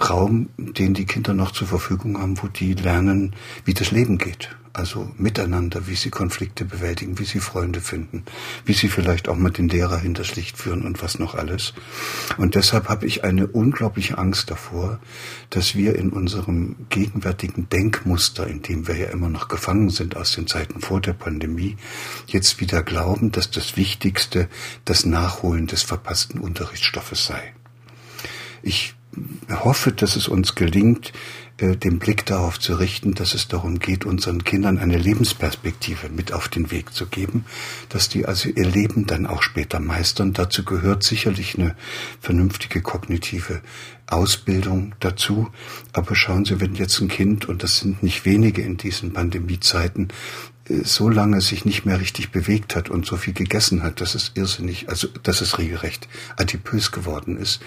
Raum, 0.00 0.48
den 0.56 0.94
die 0.94 1.06
Kinder 1.06 1.34
noch 1.34 1.52
zur 1.52 1.68
Verfügung 1.68 2.18
haben, 2.18 2.40
wo 2.42 2.48
die 2.48 2.74
lernen, 2.74 3.34
wie 3.64 3.74
das 3.74 3.90
Leben 3.90 4.18
geht 4.18 4.50
also 4.78 5.10
miteinander, 5.18 5.88
wie 5.88 5.96
sie 5.96 6.10
Konflikte 6.10 6.64
bewältigen, 6.64 7.18
wie 7.18 7.24
sie 7.24 7.40
Freunde 7.40 7.80
finden, 7.80 8.24
wie 8.64 8.72
sie 8.72 8.88
vielleicht 8.88 9.28
auch 9.28 9.36
mal 9.36 9.50
den 9.50 9.68
Lehrer 9.68 9.98
hinters 9.98 10.36
Licht 10.36 10.56
führen 10.56 10.82
und 10.82 11.02
was 11.02 11.18
noch 11.18 11.34
alles. 11.34 11.74
Und 12.36 12.54
deshalb 12.54 12.88
habe 12.88 13.06
ich 13.06 13.24
eine 13.24 13.48
unglaubliche 13.48 14.18
Angst 14.18 14.50
davor, 14.50 15.00
dass 15.50 15.74
wir 15.74 15.96
in 15.96 16.10
unserem 16.10 16.76
gegenwärtigen 16.90 17.68
Denkmuster, 17.68 18.46
in 18.46 18.62
dem 18.62 18.86
wir 18.86 18.96
ja 18.96 19.08
immer 19.08 19.28
noch 19.28 19.48
gefangen 19.48 19.90
sind 19.90 20.16
aus 20.16 20.32
den 20.32 20.46
Zeiten 20.46 20.80
vor 20.80 21.00
der 21.00 21.12
Pandemie, 21.12 21.76
jetzt 22.26 22.60
wieder 22.60 22.82
glauben, 22.82 23.32
dass 23.32 23.50
das 23.50 23.76
Wichtigste 23.76 24.48
das 24.84 25.04
Nachholen 25.04 25.66
des 25.66 25.82
verpassten 25.82 26.40
Unterrichtsstoffes 26.40 27.26
sei. 27.26 27.54
Ich 28.62 28.94
hoffe, 29.50 29.92
dass 29.92 30.16
es 30.16 30.28
uns 30.28 30.54
gelingt, 30.54 31.12
äh, 31.58 31.76
den 31.76 31.98
Blick 31.98 32.24
darauf 32.26 32.58
zu 32.58 32.74
richten, 32.74 33.14
dass 33.14 33.34
es 33.34 33.48
darum 33.48 33.80
geht, 33.80 34.04
unseren 34.04 34.44
Kindern 34.44 34.78
eine 34.78 34.96
Lebensperspektive 34.96 36.08
mit 36.08 36.32
auf 36.32 36.48
den 36.48 36.70
Weg 36.70 36.94
zu 36.94 37.06
geben, 37.06 37.44
dass 37.88 38.08
die 38.08 38.26
also 38.26 38.48
ihr 38.48 38.66
Leben 38.66 39.06
dann 39.06 39.26
auch 39.26 39.42
später 39.42 39.80
meistern. 39.80 40.32
Dazu 40.32 40.64
gehört 40.64 41.02
sicherlich 41.02 41.58
eine 41.58 41.74
vernünftige 42.20 42.80
kognitive 42.80 43.60
Ausbildung 44.06 44.94
dazu. 45.00 45.48
Aber 45.92 46.14
schauen 46.14 46.44
Sie, 46.44 46.60
wenn 46.60 46.74
jetzt 46.74 47.00
ein 47.00 47.08
Kind, 47.08 47.48
und 47.48 47.62
das 47.62 47.78
sind 47.78 48.02
nicht 48.02 48.24
wenige 48.24 48.62
in 48.62 48.76
diesen 48.76 49.12
Pandemiezeiten, 49.12 50.08
so 50.68 51.08
lange 51.08 51.40
sich 51.40 51.64
nicht 51.64 51.86
mehr 51.86 52.00
richtig 52.00 52.30
bewegt 52.30 52.76
hat 52.76 52.90
und 52.90 53.06
so 53.06 53.16
viel 53.16 53.32
gegessen 53.32 53.82
hat, 53.82 54.00
dass 54.00 54.14
es 54.14 54.32
irrsinnig, 54.34 54.88
also 54.88 55.08
dass 55.22 55.40
es 55.40 55.58
regelrecht 55.58 56.08
adipös 56.36 56.92
geworden 56.92 57.38
ist. 57.38 57.60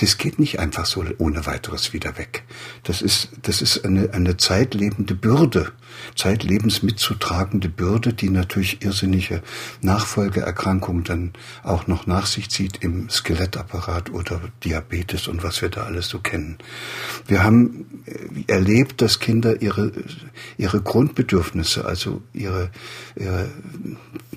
Das 0.00 0.18
geht 0.18 0.38
nicht 0.38 0.58
einfach 0.58 0.86
so 0.86 1.04
ohne 1.18 1.46
weiteres 1.46 1.92
wieder 1.92 2.16
weg. 2.16 2.44
Das 2.84 3.02
ist, 3.02 3.28
das 3.42 3.60
ist 3.60 3.84
eine, 3.84 4.12
eine 4.12 4.36
zeitlebende 4.36 5.14
Bürde, 5.14 5.72
zeitlebens 6.14 6.82
mitzutragende 6.82 7.68
Bürde, 7.68 8.12
die 8.12 8.30
natürlich 8.30 8.82
irrsinnige 8.82 9.42
Nachfolgeerkrankungen 9.82 11.04
dann 11.04 11.32
auch 11.62 11.86
noch 11.86 12.06
nach 12.06 12.26
sich 12.26 12.50
zieht 12.50 12.82
im 12.82 13.08
Skelettapparat 13.08 14.10
oder 14.10 14.40
Diabetes 14.64 15.28
und 15.28 15.42
was 15.42 15.62
wir 15.62 15.68
da 15.68 15.82
alles 15.82 16.08
so 16.08 16.18
kennen. 16.18 16.58
Wir 17.26 17.42
haben 17.42 18.02
äh, 18.06 18.52
erlebt, 18.52 19.00
dass 19.02 19.20
Kinder 19.20 19.60
ihre, 19.60 19.92
ihre 20.56 20.80
Grundbedürfnisse, 20.80 21.84
also 21.84 22.22
ihre, 22.32 22.70
ihre, 23.16 23.48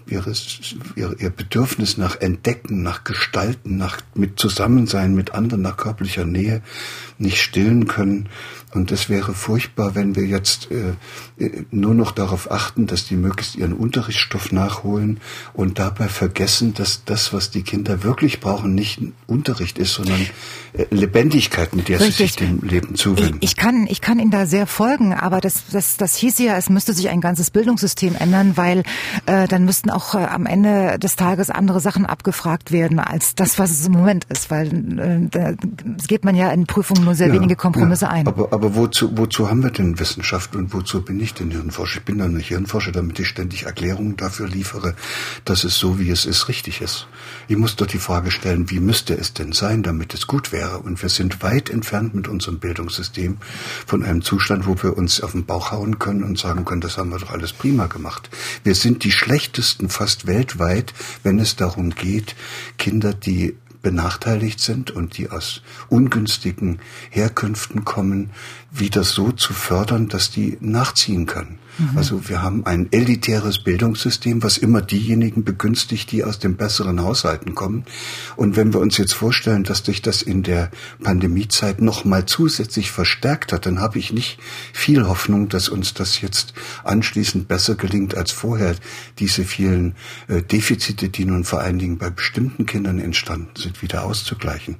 ihres, 0.07 0.75
ihr, 0.95 1.15
ihr 1.19 1.29
Bedürfnis 1.29 1.97
nach 1.97 2.19
Entdecken, 2.19 2.83
nach 2.83 3.03
Gestalten, 3.03 3.77
nach 3.77 4.01
mit 4.13 4.39
Zusammensein 4.39 5.15
mit 5.15 5.33
anderen, 5.33 5.61
nach 5.61 5.77
körperlicher 5.77 6.25
Nähe 6.25 6.61
nicht 7.17 7.41
stillen 7.41 7.88
können. 7.88 8.29
Und 8.73 8.91
es 8.91 9.10
wäre 9.10 9.34
furchtbar, 9.34 9.95
wenn 9.95 10.15
wir 10.15 10.26
jetzt 10.26 10.69
äh, 10.72 10.93
nur 11.72 11.93
noch 11.93 12.11
darauf 12.11 12.52
achten, 12.52 12.88
dass 12.88 13.06
die 13.06 13.15
möglichst 13.15 13.56
ihren 13.56 13.73
Unterrichtsstoff 13.73 14.52
nachholen 14.52 15.19
und 15.53 15.80
dabei 15.80 16.07
vergessen, 16.07 16.73
dass 16.73 17.03
das, 17.06 17.34
was 17.34 17.49
die 17.49 17.64
Kinder 17.64 18.03
wirklich 18.03 18.39
brauchen, 18.39 18.73
nicht 18.73 19.02
Unterricht 19.27 19.77
ist, 19.77 19.93
sondern 19.93 20.22
äh, 20.73 20.85
Lebendigkeit, 20.89 21.76
mit 21.76 21.89
der 21.89 21.99
Richtig. 21.99 22.15
sie 22.15 22.23
sich 22.23 22.35
dem 22.35 22.61
Leben 22.61 22.95
zuwenden. 22.95 23.38
Ich, 23.41 23.52
ich, 23.52 23.56
kann, 23.57 23.88
ich 23.89 23.99
kann 23.99 24.19
Ihnen 24.19 24.31
da 24.31 24.45
sehr 24.45 24.68
folgen, 24.68 25.14
aber 25.14 25.41
das, 25.41 25.64
das, 25.72 25.98
das 25.98 26.15
hieß 26.15 26.39
ja, 26.39 26.56
es 26.56 26.69
müsste 26.69 26.93
sich 26.93 27.10
ein 27.10 27.19
ganzes 27.19 27.52
Bildungssystem 27.52 28.15
ändern, 28.15 28.56
weil 28.56 28.84
äh, 29.26 29.48
dann 29.48 29.65
müssten 29.65 29.89
auch 29.89 30.15
äh, 30.15 30.19
am 30.19 30.45
Ende 30.45 30.98
des 30.98 31.15
Tages 31.15 31.49
andere 31.49 31.81
Sachen 31.81 32.06
abgefragt 32.06 32.72
werden 32.72 32.99
als 32.99 33.35
das, 33.35 33.60
was 33.60 33.72
es 33.72 33.85
im 33.85 33.93
Moment 33.93 34.26
ist, 34.26 34.49
weil 34.49 34.68
äh, 34.99 35.27
da 35.30 35.53
geht 36.07 36.23
man 36.23 36.35
ja 36.35 36.52
in 36.52 36.68
Prüfungen 36.68 37.03
nur 37.03 37.15
sehr 37.15 37.27
ja, 37.27 37.34
wenige 37.34 37.56
Kompromisse 37.56 38.06
ja, 38.06 38.11
ein. 38.11 38.27
Aber, 38.27 38.53
aber 38.53 38.60
wozu, 38.61 39.17
wozu 39.17 39.49
haben 39.49 39.63
wir 39.63 39.71
denn 39.71 39.99
Wissenschaft 39.99 40.55
und 40.55 40.73
wozu 40.73 41.01
bin 41.01 41.19
ich 41.19 41.33
denn 41.33 41.51
Hirnforscher? 41.51 41.99
Ich 41.99 42.05
bin 42.05 42.17
dann 42.17 42.33
nicht 42.33 42.49
Hirnforscher, 42.49 42.91
damit 42.91 43.19
ich 43.19 43.27
ständig 43.27 43.63
Erklärungen 43.63 44.17
dafür 44.17 44.47
liefere, 44.47 44.95
dass 45.45 45.63
es 45.63 45.77
so, 45.77 45.99
wie 45.99 46.09
es 46.09 46.25
ist, 46.25 46.47
richtig 46.47 46.81
ist. 46.81 47.07
Ich 47.47 47.57
muss 47.57 47.75
doch 47.75 47.88
die 47.88 47.97
Frage 47.97 48.31
stellen, 48.31 48.69
wie 48.69 48.79
müsste 48.79 49.15
es 49.15 49.33
denn 49.33 49.51
sein, 49.51 49.83
damit 49.83 50.13
es 50.13 50.27
gut 50.27 50.51
wäre? 50.51 50.79
Und 50.79 51.01
wir 51.01 51.09
sind 51.09 51.41
weit 51.43 51.69
entfernt 51.69 52.13
mit 52.13 52.27
unserem 52.27 52.59
Bildungssystem 52.59 53.38
von 53.85 54.03
einem 54.03 54.21
Zustand, 54.21 54.67
wo 54.67 54.75
wir 54.81 54.97
uns 54.97 55.21
auf 55.21 55.31
den 55.31 55.45
Bauch 55.45 55.71
hauen 55.71 55.99
können 55.99 56.23
und 56.23 56.38
sagen 56.38 56.65
können, 56.65 56.81
das 56.81 56.97
haben 56.97 57.09
wir 57.09 57.19
doch 57.19 57.31
alles 57.31 57.53
prima 57.53 57.88
gemacht. 57.88 58.29
Wir 58.63 58.75
sind 58.75 59.03
die 59.03 59.11
schlechtesten 59.11 59.89
fast 59.89 60.27
weltweit, 60.27 60.93
wenn 61.23 61.39
es 61.39 61.55
darum 61.55 61.91
geht, 61.91 62.35
Kinder, 62.77 63.13
die 63.13 63.55
benachteiligt 63.82 64.60
sind 64.60 64.91
und 64.91 65.18
die 65.18 65.30
aus 65.30 65.62
ungünstigen 65.90 66.80
Herkünften 67.10 67.86
kommen, 67.86 68.32
wieder 68.72 69.03
so 69.03 69.32
zu 69.32 69.53
fördern, 69.53 70.08
dass 70.08 70.32
die 70.32 70.58
nachziehen 70.60 71.26
können. 71.26 71.60
Mhm. 71.82 71.98
Also 71.98 72.30
wir 72.30 72.41
haben 72.41 72.66
ein 72.66 72.88
elitäres 72.91 73.64
Bildungssystem, 73.64 74.44
was 74.44 74.58
immer 74.58 74.82
diejenigen 74.82 75.44
begünstigt, 75.44 76.12
die 76.12 76.24
aus 76.24 76.40
den 76.40 76.56
besseren 76.56 77.02
Haushalten 77.02 77.56
kommen. 77.56 77.86
Und 78.36 78.56
wenn 78.56 78.74
wir 78.74 78.80
uns 78.80 78.98
jetzt 78.98 79.14
vorstellen, 79.14 79.64
dass 79.64 79.84
sich 79.84 80.02
das 80.02 80.22
in 80.22 80.44
der 80.44 80.70
Pandemiezeit 81.03 81.82
noch 81.82 82.06
mal 82.06 82.26
zusätzlich 82.26 82.91
verstärkt 82.91 83.52
hat, 83.52 83.66
dann 83.66 83.80
habe 83.80 83.98
ich 83.99 84.14
nicht 84.14 84.40
viel 84.74 85.08
Hoffnung, 85.08 85.49
dass 85.49 85.70
uns 85.70 85.94
das 85.94 86.22
jetzt 86.22 86.53
anschließend 86.84 87.48
besser 87.48 87.76
gelingt 87.76 88.16
als 88.16 88.32
vorher, 88.32 88.76
diese 89.18 89.44
vielen 89.44 89.95
äh, 90.28 90.41
Defizite, 90.41 91.10
die 91.10 91.26
nun 91.26 91.44
vor 91.44 91.62
allen 91.62 91.80
Dingen 91.80 91.98
bei 91.98 92.10
bestimmten 92.10 92.66
Kindern 92.66 92.99
entstanden 92.99 93.56
sind, 93.56 93.82
wieder 93.82 94.03
auszugleichen. 94.03 94.76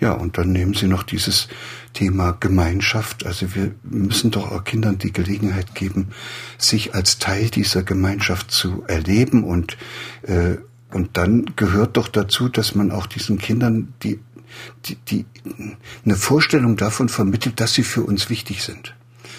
Ja, 0.00 0.12
und 0.12 0.38
dann 0.38 0.52
nehmen 0.52 0.74
Sie 0.74 0.86
noch 0.86 1.02
dieses 1.02 1.48
Thema 1.92 2.32
Gemeinschaft. 2.32 3.26
Also 3.26 3.54
wir 3.54 3.74
müssen 3.82 4.30
doch 4.30 4.50
auch 4.50 4.64
Kindern 4.64 4.98
die 4.98 5.12
Gelegenheit 5.12 5.74
geben, 5.74 6.08
sich 6.58 6.94
als 6.94 7.18
Teil 7.18 7.50
dieser 7.50 7.82
Gemeinschaft 7.82 8.50
zu 8.50 8.84
erleben 8.86 9.44
und 9.44 9.76
äh, 10.22 10.56
und 10.92 11.16
dann 11.16 11.46
gehört 11.56 11.96
doch 11.96 12.08
dazu, 12.08 12.48
dass 12.48 12.74
man 12.74 12.90
auch 12.90 13.06
diesen 13.06 13.38
Kindern 13.38 13.94
die, 14.02 14.18
die, 14.86 14.96
die 14.96 15.24
eine 16.04 16.16
Vorstellung 16.16 16.76
davon 16.76 17.08
vermittelt, 17.08 17.60
dass 17.60 17.74
sie 17.74 17.84
für 17.84 18.02
uns 18.02 18.28
wichtig 18.28 18.62
sind. 18.62 18.94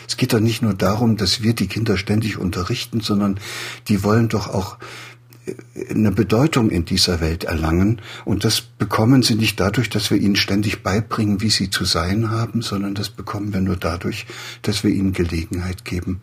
Es 0.08 0.18
geht 0.18 0.34
doch 0.34 0.40
nicht 0.40 0.62
nur 0.62 0.74
darum, 0.74 1.18
dass 1.18 1.42
wir 1.42 1.54
die 1.54 1.68
Kinder 1.68 1.98
ständig 1.98 2.38
unterrichten, 2.38 3.02
sondern 3.02 3.40
die 3.88 4.04
wollen 4.04 4.30
doch 4.30 4.48
auch 4.48 4.78
eine 5.90 6.12
Bedeutung 6.12 6.70
in 6.70 6.86
dieser 6.86 7.20
Welt 7.20 7.44
erlangen. 7.44 8.02
Und 8.26 8.44
das 8.44 8.62
bekommen 8.62 9.24
sie 9.24 9.36
nicht 9.36 9.60
dadurch, 9.60 9.90
dass 9.90 10.12
wir 10.12 10.18
ihnen 10.18 10.36
ständig 10.36 10.84
beibringen, 10.84 11.42
wie 11.42 11.50
sie 11.50 11.70
zu 11.70 11.86
sein 11.86 12.30
haben, 12.30 12.62
sondern 12.62 12.96
das 12.96 13.10
bekommen 13.10 13.54
wir 13.54 13.62
nur 13.62 13.78
dadurch, 13.78 14.26
dass 14.62 14.84
wir 14.84 14.92
ihnen 14.92 15.14
Gelegenheit 15.14 15.86
geben, 15.86 16.22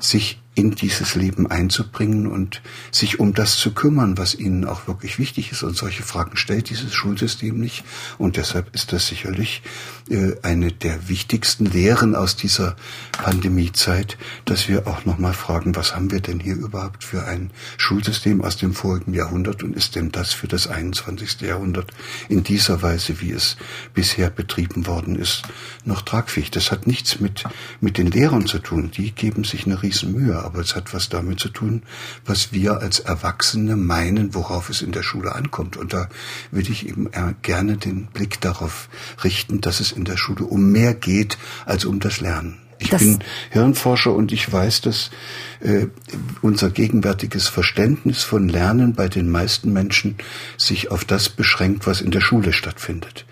sich 0.00 0.40
in 0.56 0.72
dieses 0.72 1.14
Leben 1.14 1.46
einzubringen 1.46 2.26
und 2.26 2.60
sich 2.90 3.20
um 3.20 3.34
das 3.34 3.56
zu 3.56 3.72
kümmern, 3.72 4.18
was 4.18 4.34
ihnen 4.34 4.64
auch 4.64 4.88
wirklich 4.88 5.18
wichtig 5.18 5.52
ist. 5.52 5.62
Und 5.62 5.76
solche 5.76 6.02
Fragen 6.02 6.36
stellt 6.36 6.70
dieses 6.70 6.92
Schulsystem 6.92 7.56
nicht. 7.58 7.84
Und 8.18 8.36
deshalb 8.36 8.74
ist 8.74 8.92
das 8.92 9.06
sicherlich 9.06 9.62
äh, 10.10 10.32
eine 10.42 10.72
der 10.72 11.08
wichtigsten 11.08 11.66
Lehren 11.66 12.16
aus 12.16 12.34
dieser 12.34 12.74
Pandemiezeit, 13.12 14.18
dass 14.44 14.68
wir 14.68 14.88
auch 14.88 15.04
nochmal 15.04 15.34
fragen, 15.34 15.76
was 15.76 15.94
haben 15.94 16.10
wir 16.10 16.20
denn 16.20 16.40
hier 16.40 16.56
überhaupt 16.56 17.04
für 17.04 17.24
ein 17.24 17.50
Schulsystem 17.76 18.42
aus 18.42 18.56
dem 18.56 18.74
vorigen 18.74 19.14
Jahrhundert 19.14 19.62
und 19.62 19.76
ist 19.76 19.94
denn 19.94 20.10
das 20.10 20.32
für 20.32 20.48
das 20.48 20.66
21. 20.66 21.42
Jahrhundert 21.42 21.92
in 22.28 22.42
dieser 22.42 22.82
Weise, 22.82 23.20
wie 23.20 23.30
es 23.30 23.56
bisher 23.94 24.30
betrieben 24.30 24.86
worden 24.88 25.14
ist, 25.14 25.44
noch 25.84 26.02
tragfähig? 26.02 26.50
Das 26.50 26.72
hat 26.72 26.88
nichts 26.88 27.20
mit, 27.20 27.44
mit 27.80 27.98
den 27.98 28.10
Lehrern 28.10 28.46
zu 28.46 28.58
tun. 28.58 28.90
Die 28.90 29.12
geben 29.12 29.44
sich 29.44 29.64
eine 29.66 29.80
Riesenmühe 29.80 30.39
aber 30.44 30.60
es 30.60 30.76
hat 30.76 30.92
was 30.94 31.08
damit 31.08 31.40
zu 31.40 31.48
tun, 31.48 31.82
was 32.24 32.52
wir 32.52 32.78
als 32.78 33.00
Erwachsene 33.00 33.76
meinen, 33.76 34.34
worauf 34.34 34.70
es 34.70 34.82
in 34.82 34.92
der 34.92 35.02
Schule 35.02 35.34
ankommt. 35.34 35.76
Und 35.76 35.92
da 35.92 36.08
würde 36.50 36.70
ich 36.70 36.88
eben 36.88 37.10
gerne 37.42 37.76
den 37.76 38.06
Blick 38.06 38.40
darauf 38.40 38.88
richten, 39.24 39.60
dass 39.60 39.80
es 39.80 39.92
in 39.92 40.04
der 40.04 40.16
Schule 40.16 40.44
um 40.44 40.70
mehr 40.70 40.94
geht 40.94 41.38
als 41.66 41.84
um 41.84 42.00
das 42.00 42.20
Lernen. 42.20 42.58
Ich 42.80 42.88
das 42.88 43.02
bin 43.02 43.18
Hirnforscher 43.50 44.12
und 44.14 44.32
ich 44.32 44.50
weiß, 44.50 44.80
dass 44.80 45.10
äh, 45.60 45.86
unser 46.40 46.70
gegenwärtiges 46.70 47.46
Verständnis 47.46 48.22
von 48.22 48.48
Lernen 48.48 48.94
bei 48.94 49.08
den 49.08 49.28
meisten 49.28 49.72
Menschen 49.72 50.16
sich 50.56 50.90
auf 50.90 51.04
das 51.04 51.28
beschränkt, 51.28 51.86
was 51.86 52.00
in 52.00 52.10
der 52.10 52.22
Schule 52.22 52.54
stattfindet. 52.54 53.26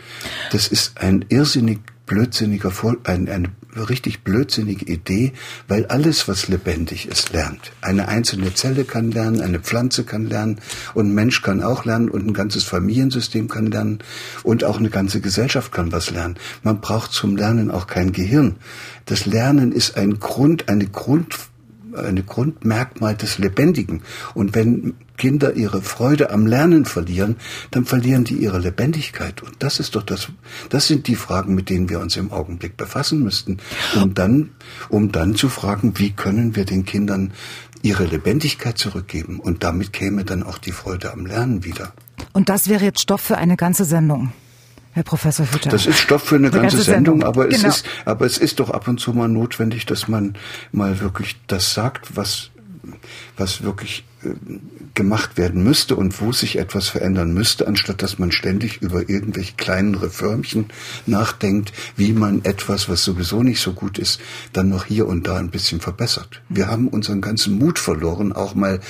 Das 0.53 0.69
ist 0.69 0.99
ein 0.99 1.25
irrsinnig 1.31 1.81
blödsinniger, 2.05 2.71
ein, 3.05 3.29
eine 3.29 3.49
richtig 3.83 4.25
blödsinnige 4.25 4.85
Idee, 4.87 5.33
weil 5.67 5.87
alles, 5.87 6.29
was 6.29 6.49
lebendig 6.49 7.09
ist, 7.09 7.33
lernt. 7.33 7.73
Eine 7.81 8.09
einzelne 8.09 8.55
Zelle 8.55 8.85
kann 8.85 9.11
lernen, 9.11 9.41
eine 9.41 9.61
Pflanze 9.61 10.05
kann 10.05 10.27
lernen 10.27 10.61
und 10.95 11.09
ein 11.09 11.15
Mensch 11.15 11.43
kann 11.43 11.63
auch 11.63 11.85
lernen 11.85 12.09
und 12.09 12.27
ein 12.27 12.35
ganzes 12.35 12.65
Familiensystem 12.65 13.49
kann 13.49 13.67
lernen 13.67 13.99
und 14.43 14.65
auch 14.65 14.79
eine 14.79 14.91
ganze 14.91 15.21
Gesellschaft 15.21 15.73
kann 15.73 15.93
was 15.93 16.11
lernen. 16.11 16.37
Man 16.63 16.81
braucht 16.81 17.13
zum 17.13 17.37
Lernen 17.37 17.71
auch 17.71 17.87
kein 17.87 18.13
Gehirn. 18.13 18.57
Das 19.07 19.27
Lernen 19.27 19.73
ist 19.73 19.97
ein 19.97 20.19
Grund, 20.19 20.69
eine 20.69 20.87
Grund 20.87 21.35
eine 21.95 22.23
Grundmerkmal 22.23 23.17
des 23.17 23.39
Lebendigen. 23.39 24.03
Und 24.35 24.55
wenn 24.55 24.95
Kinder 25.19 25.55
ihre 25.55 25.83
Freude 25.83 26.31
am 26.31 26.47
Lernen 26.47 26.87
verlieren, 26.87 27.37
dann 27.71 27.85
verlieren 27.85 28.25
die 28.25 28.37
ihre 28.37 28.59
Lebendigkeit. 28.59 29.43
Und 29.43 29.57
das 29.59 29.81
ist 29.81 29.95
doch 29.95 30.03
das, 30.03 30.29
das 30.71 30.87
sind 30.87 31.07
die 31.07 31.17
Fragen, 31.17 31.55
mit 31.55 31.69
denen 31.69 31.91
wir 31.91 32.01
uns 32.01 32.17
im 32.17 32.33
Augenblick 32.33 32.77
befassen 32.77 33.23
müssten, 33.23 33.59
um 33.95 34.15
dann, 34.15 34.51
um 34.89 35.13
dann 35.13 35.35
zu 35.35 35.49
fragen, 35.49 35.99
wie 35.99 36.13
können 36.13 36.57
wir 36.57 36.65
den 36.65 36.85
Kindern 36.87 37.33
ihre 37.83 38.05
Lebendigkeit 38.05 38.79
zurückgeben? 38.79 39.41
Und 39.41 39.65
damit 39.65 39.93
käme 39.93 40.25
dann 40.25 40.43
auch 40.43 40.59
die 40.59 40.73
Freude 40.73 41.13
am 41.13 41.27
Lernen 41.27 41.65
wieder. 41.65 41.93
Und 42.33 42.49
das 42.49 42.69
wäre 42.69 42.85
jetzt 42.85 43.03
Stoff 43.03 43.21
für 43.21 43.37
eine 43.37 43.57
ganze 43.57 43.85
Sendung. 43.85 44.33
Herr 44.93 45.05
Professor 45.05 45.47
Hütter. 45.47 45.71
Das 45.71 45.87
ist 45.87 45.99
Stoff 45.99 46.25
für 46.25 46.37
eine, 46.37 46.51
ganze, 46.51 46.77
ganze, 46.77 46.83
Sendung, 46.83 47.23
aber 47.23 47.49
es 47.49 47.59
genau. 47.59 47.69
ist, 47.69 47.87
aber 48.05 48.27
es 48.27 48.39
ist 48.39 48.59
doch 48.59 48.71
ab 48.71 48.89
und 48.89 48.99
zu 48.99 49.13
mal 49.13 49.29
notwendig, 49.29 49.87
dass 49.87 50.09
man 50.09 50.35
mal 50.73 50.99
wirklich 51.01 51.37
das 51.47 51.73
sagt, 51.73 52.17
was, 52.17 52.51
was 53.37 53.63
wirklich 53.63 54.05
gemacht 54.95 55.37
werden 55.39 55.63
müsste 55.63 55.97
und 55.97 56.21
wo 56.21 56.33
sich 56.33 56.59
etwas 56.59 56.89
verändern 56.89 57.33
müsste, 57.33 57.67
anstatt 57.67 58.03
dass 58.03 58.19
man 58.19 58.33
ständig 58.33 58.83
über 58.83 59.09
irgendwelche 59.09 59.55
kleinen 59.55 59.95
Reformchen 59.95 60.67
nachdenkt, 61.07 61.73
wie 61.97 62.13
man 62.13 62.45
etwas, 62.45 62.89
was 62.89 63.05
sowieso 63.05 63.43
nicht 63.43 63.61
so 63.61 63.73
gut 63.73 63.99
ist, 63.99 64.21
dann 64.53 64.69
noch 64.69 64.85
hier 64.85 65.07
und 65.07 65.27
da 65.27 65.37
ein 65.37 65.51
bisschen 65.51 65.81
verbessert. 65.81 66.43
Wir 66.49 66.69
haben 66.69 66.89
unseren 66.89 67.21
ganzen 67.21 67.59
Mut 67.59 67.79
verloren, 67.79 68.33
auch 68.33 68.55
mal 68.55 68.81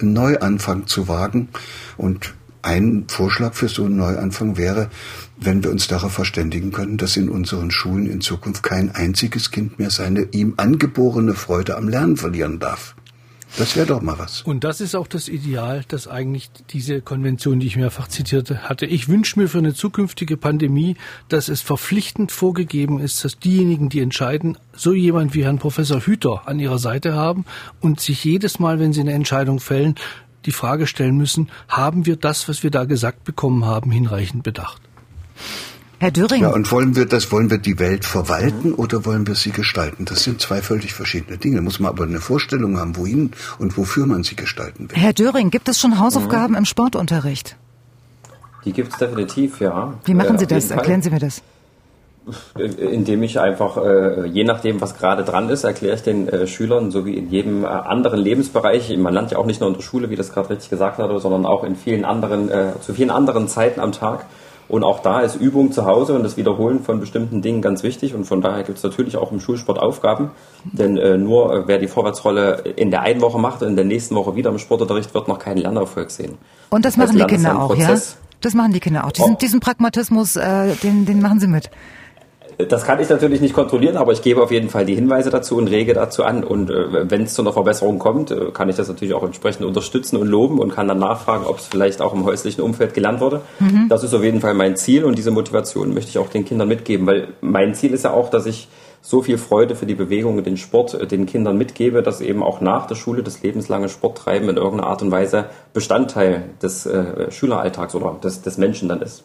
einen 0.00 0.12
Neuanfang 0.12 0.86
zu 0.86 1.08
wagen 1.08 1.48
und 1.96 2.34
ein 2.62 3.04
Vorschlag 3.08 3.54
für 3.54 3.68
so 3.68 3.84
einen 3.84 3.96
Neuanfang 3.96 4.56
wäre, 4.56 4.88
wenn 5.36 5.64
wir 5.64 5.70
uns 5.70 5.88
darauf 5.88 6.12
verständigen 6.12 6.70
können, 6.70 6.96
dass 6.96 7.16
in 7.16 7.28
unseren 7.28 7.70
Schulen 7.70 8.06
in 8.06 8.20
Zukunft 8.20 8.62
kein 8.62 8.94
einziges 8.94 9.50
Kind 9.50 9.78
mehr 9.78 9.90
seine 9.90 10.28
ihm 10.30 10.54
angeborene 10.56 11.34
Freude 11.34 11.76
am 11.76 11.88
Lernen 11.88 12.16
verlieren 12.16 12.60
darf. 12.60 12.94
Das 13.58 13.76
wäre 13.76 13.86
doch 13.86 14.00
mal 14.00 14.18
was. 14.18 14.42
Und 14.42 14.64
das 14.64 14.80
ist 14.80 14.94
auch 14.94 15.06
das 15.06 15.28
Ideal, 15.28 15.84
dass 15.88 16.08
eigentlich 16.08 16.50
diese 16.70 17.02
Konvention, 17.02 17.60
die 17.60 17.66
ich 17.66 17.76
mehrfach 17.76 18.08
zitierte, 18.08 18.68
hatte. 18.68 18.86
Ich 18.86 19.08
wünsche 19.08 19.38
mir 19.38 19.48
für 19.48 19.58
eine 19.58 19.74
zukünftige 19.74 20.38
Pandemie, 20.38 20.96
dass 21.28 21.48
es 21.48 21.60
verpflichtend 21.60 22.32
vorgegeben 22.32 22.98
ist, 22.98 23.24
dass 23.24 23.38
diejenigen, 23.38 23.90
die 23.90 24.00
entscheiden, 24.00 24.56
so 24.74 24.94
jemand 24.94 25.34
wie 25.34 25.44
Herrn 25.44 25.58
Professor 25.58 26.00
Hüter 26.00 26.48
an 26.48 26.60
ihrer 26.60 26.78
Seite 26.78 27.14
haben 27.14 27.44
und 27.80 28.00
sich 28.00 28.24
jedes 28.24 28.58
Mal, 28.58 28.80
wenn 28.80 28.94
sie 28.94 29.00
eine 29.00 29.12
Entscheidung 29.12 29.60
fällen, 29.60 29.96
die 30.46 30.52
Frage 30.52 30.86
stellen 30.86 31.16
müssen, 31.16 31.50
haben 31.68 32.06
wir 32.06 32.16
das, 32.16 32.48
was 32.48 32.62
wir 32.62 32.70
da 32.70 32.84
gesagt 32.84 33.24
bekommen 33.24 33.66
haben, 33.66 33.90
hinreichend 33.90 34.42
bedacht? 34.42 34.80
Herr 36.02 36.10
Döring. 36.10 36.42
Ja, 36.42 36.48
und 36.48 36.72
wollen 36.72 36.96
wir 36.96 37.06
das, 37.06 37.30
wollen 37.30 37.48
wir 37.48 37.58
die 37.58 37.78
Welt 37.78 38.04
verwalten 38.04 38.74
oder 38.74 39.06
wollen 39.06 39.24
wir 39.28 39.36
sie 39.36 39.52
gestalten? 39.52 40.04
Das 40.04 40.24
sind 40.24 40.40
zwei 40.40 40.60
völlig 40.60 40.94
verschiedene 40.94 41.38
Dinge. 41.38 41.62
Muss 41.62 41.78
man 41.78 41.92
aber 41.92 42.02
eine 42.02 42.20
Vorstellung 42.20 42.76
haben, 42.76 42.96
wohin 42.96 43.30
und 43.60 43.78
wofür 43.78 44.06
man 44.06 44.24
sie 44.24 44.34
gestalten 44.34 44.90
will. 44.90 44.98
Herr 44.98 45.12
Döring, 45.12 45.50
gibt 45.50 45.68
es 45.68 45.78
schon 45.78 46.00
Hausaufgaben 46.00 46.54
mhm. 46.54 46.58
im 46.58 46.64
Sportunterricht? 46.64 47.54
Die 48.64 48.72
gibt 48.72 48.92
es 48.92 48.98
definitiv, 48.98 49.60
ja. 49.60 49.94
Wie 50.04 50.14
machen 50.14 50.38
Sie 50.38 50.48
das? 50.48 50.72
Erklären 50.72 51.02
Sie 51.02 51.10
mir 51.10 51.20
das. 51.20 51.40
Indem 52.56 53.22
ich 53.22 53.38
einfach, 53.38 53.76
äh, 53.76 54.26
je 54.26 54.42
nachdem, 54.42 54.80
was 54.80 54.98
gerade 54.98 55.22
dran 55.22 55.48
ist, 55.50 55.62
erkläre 55.62 55.94
ich 55.94 56.02
den 56.02 56.26
äh, 56.26 56.48
Schülern, 56.48 56.90
so 56.90 57.06
wie 57.06 57.14
in 57.14 57.30
jedem 57.30 57.62
äh, 57.62 57.68
anderen 57.68 58.18
Lebensbereich, 58.18 58.96
man 58.96 59.14
lernt 59.14 59.30
ja 59.30 59.38
auch 59.38 59.46
nicht 59.46 59.60
nur 59.60 59.68
in 59.68 59.76
der 59.76 59.82
Schule, 59.82 60.10
wie 60.10 60.16
das 60.16 60.32
gerade 60.32 60.50
richtig 60.50 60.68
gesagt 60.68 60.98
hatte, 60.98 61.16
sondern 61.20 61.46
auch 61.46 61.62
in 61.62 61.76
vielen 61.76 62.04
anderen, 62.04 62.50
zu 62.80 62.92
vielen 62.92 63.10
anderen 63.10 63.46
Zeiten 63.46 63.78
am 63.78 63.92
Tag, 63.92 64.26
und 64.72 64.84
auch 64.84 65.00
da 65.00 65.20
ist 65.20 65.36
Übung 65.36 65.70
zu 65.70 65.84
Hause 65.84 66.14
und 66.14 66.22
das 66.22 66.38
Wiederholen 66.38 66.82
von 66.82 66.98
bestimmten 66.98 67.42
Dingen 67.42 67.60
ganz 67.60 67.82
wichtig. 67.82 68.14
Und 68.14 68.24
von 68.24 68.40
daher 68.40 68.62
gibt 68.62 68.78
es 68.78 68.84
natürlich 68.84 69.18
auch 69.18 69.30
im 69.30 69.38
Schulsport 69.38 69.78
Aufgaben. 69.78 70.30
Denn 70.64 70.96
äh, 70.96 71.18
nur 71.18 71.54
äh, 71.54 71.68
wer 71.68 71.76
die 71.76 71.88
Vorwärtsrolle 71.88 72.62
in 72.76 72.90
der 72.90 73.02
einen 73.02 73.20
Woche 73.20 73.38
macht 73.38 73.60
und 73.60 73.68
in 73.68 73.76
der 73.76 73.84
nächsten 73.84 74.14
Woche 74.14 74.34
wieder 74.34 74.48
im 74.48 74.58
Sportunterricht, 74.58 75.12
wird 75.12 75.28
noch 75.28 75.38
keinen 75.38 75.58
Lernerfolg 75.58 76.10
sehen. 76.10 76.38
Und 76.70 76.86
das 76.86 76.96
machen 76.96 77.18
das 77.18 77.26
die 77.26 77.34
Kinder 77.34 77.60
auch, 77.60 77.76
ja? 77.76 77.94
Das 78.40 78.54
machen 78.54 78.72
die 78.72 78.80
Kinder 78.80 79.06
auch. 79.06 79.12
Diesen, 79.12 79.34
oh. 79.34 79.38
diesen 79.38 79.60
Pragmatismus, 79.60 80.36
äh, 80.36 80.74
den, 80.82 81.04
den 81.04 81.20
machen 81.20 81.38
sie 81.38 81.48
mit. 81.48 81.70
Das 82.58 82.84
kann 82.84 83.00
ich 83.00 83.08
natürlich 83.08 83.40
nicht 83.40 83.54
kontrollieren, 83.54 83.96
aber 83.96 84.12
ich 84.12 84.22
gebe 84.22 84.42
auf 84.42 84.50
jeden 84.50 84.68
Fall 84.68 84.84
die 84.84 84.94
Hinweise 84.94 85.30
dazu 85.30 85.56
und 85.56 85.68
rege 85.68 85.94
dazu 85.94 86.24
an. 86.24 86.44
Und 86.44 86.70
äh, 86.70 87.10
wenn 87.10 87.22
es 87.22 87.34
zu 87.34 87.42
einer 87.42 87.52
Verbesserung 87.52 87.98
kommt, 87.98 88.30
äh, 88.30 88.50
kann 88.52 88.68
ich 88.68 88.76
das 88.76 88.88
natürlich 88.88 89.14
auch 89.14 89.22
entsprechend 89.22 89.66
unterstützen 89.66 90.16
und 90.16 90.26
loben 90.26 90.58
und 90.58 90.72
kann 90.74 90.88
dann 90.88 90.98
nachfragen, 90.98 91.46
ob 91.46 91.58
es 91.58 91.66
vielleicht 91.66 92.00
auch 92.00 92.14
im 92.14 92.24
häuslichen 92.24 92.62
Umfeld 92.62 92.94
gelernt 92.94 93.20
wurde. 93.20 93.42
Mhm. 93.58 93.86
Das 93.88 94.04
ist 94.04 94.14
auf 94.14 94.22
jeden 94.22 94.40
Fall 94.40 94.54
mein 94.54 94.76
Ziel 94.76 95.04
und 95.04 95.16
diese 95.16 95.30
Motivation 95.30 95.94
möchte 95.94 96.10
ich 96.10 96.18
auch 96.18 96.28
den 96.28 96.44
Kindern 96.44 96.68
mitgeben, 96.68 97.06
weil 97.06 97.28
mein 97.40 97.74
Ziel 97.74 97.92
ist 97.92 98.04
ja 98.04 98.12
auch, 98.12 98.30
dass 98.30 98.46
ich 98.46 98.68
so 99.04 99.20
viel 99.20 99.36
Freude 99.36 99.74
für 99.74 99.84
die 99.84 99.96
Bewegung 99.96 100.38
und 100.38 100.46
den 100.46 100.56
Sport 100.56 100.94
äh, 100.94 101.06
den 101.06 101.26
Kindern 101.26 101.58
mitgebe, 101.58 102.02
dass 102.02 102.20
eben 102.20 102.42
auch 102.42 102.60
nach 102.60 102.86
der 102.86 102.94
Schule 102.94 103.22
das 103.22 103.42
lebenslange 103.42 103.88
Sporttreiben 103.88 104.48
in 104.48 104.56
irgendeiner 104.56 104.88
Art 104.88 105.02
und 105.02 105.10
Weise 105.10 105.50
Bestandteil 105.74 106.50
des 106.62 106.86
äh, 106.86 107.30
Schüleralltags 107.30 107.94
oder 107.94 108.16
des, 108.22 108.42
des 108.42 108.56
Menschen 108.56 108.88
dann 108.88 109.02
ist. 109.02 109.24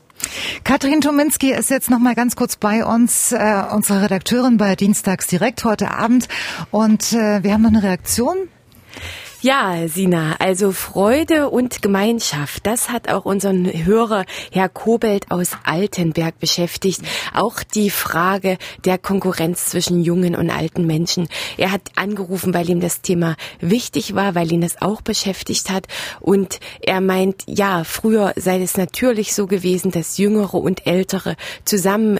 Katrin 0.63 0.99
Tominski 1.01 1.51
ist 1.51 1.69
jetzt 1.69 1.91
noch 1.91 1.99
mal 1.99 2.15
ganz 2.15 2.35
kurz 2.35 2.55
bei 2.55 2.83
uns, 2.83 3.31
äh, 3.31 3.63
unsere 3.71 4.01
Redakteurin 4.01 4.57
bei 4.57 4.75
Dienstags 4.75 5.27
direkt 5.27 5.63
heute 5.63 5.91
Abend. 5.91 6.27
Und 6.71 7.13
äh, 7.13 7.43
wir 7.43 7.53
haben 7.53 7.61
noch 7.61 7.69
eine 7.69 7.83
Reaktion 7.83 8.35
ja, 9.41 9.87
Sina, 9.87 10.35
also 10.39 10.71
Freude 10.71 11.49
und 11.49 11.83
Gemeinschaft, 11.83 12.65
das 12.65 12.89
hat 12.89 13.07
auch 13.07 13.23
unseren 13.25 13.65
Hörer 13.65 14.25
Herr 14.51 14.67
Kobelt 14.67 15.29
aus 15.29 15.51
Altenberg 15.63 16.39
beschäftigt. 16.39 17.01
Auch 17.33 17.61
die 17.61 17.91
Frage 17.91 18.57
der 18.83 18.97
Konkurrenz 18.97 19.65
zwischen 19.65 20.01
jungen 20.01 20.35
und 20.35 20.49
alten 20.49 20.87
Menschen. 20.87 21.27
Er 21.57 21.71
hat 21.71 21.81
angerufen, 21.95 22.53
weil 22.55 22.67
ihm 22.69 22.79
das 22.79 23.01
Thema 23.01 23.35
wichtig 23.59 24.15
war, 24.15 24.33
weil 24.33 24.51
ihn 24.51 24.61
das 24.61 24.81
auch 24.81 25.01
beschäftigt 25.01 25.69
hat. 25.69 25.85
Und 26.19 26.59
er 26.81 26.99
meint, 26.99 27.43
ja, 27.45 27.83
früher 27.83 28.33
sei 28.37 28.59
es 28.61 28.75
natürlich 28.75 29.35
so 29.35 29.45
gewesen, 29.45 29.91
dass 29.91 30.17
Jüngere 30.17 30.55
und 30.55 30.87
Ältere 30.87 31.35
zusammen, 31.63 32.19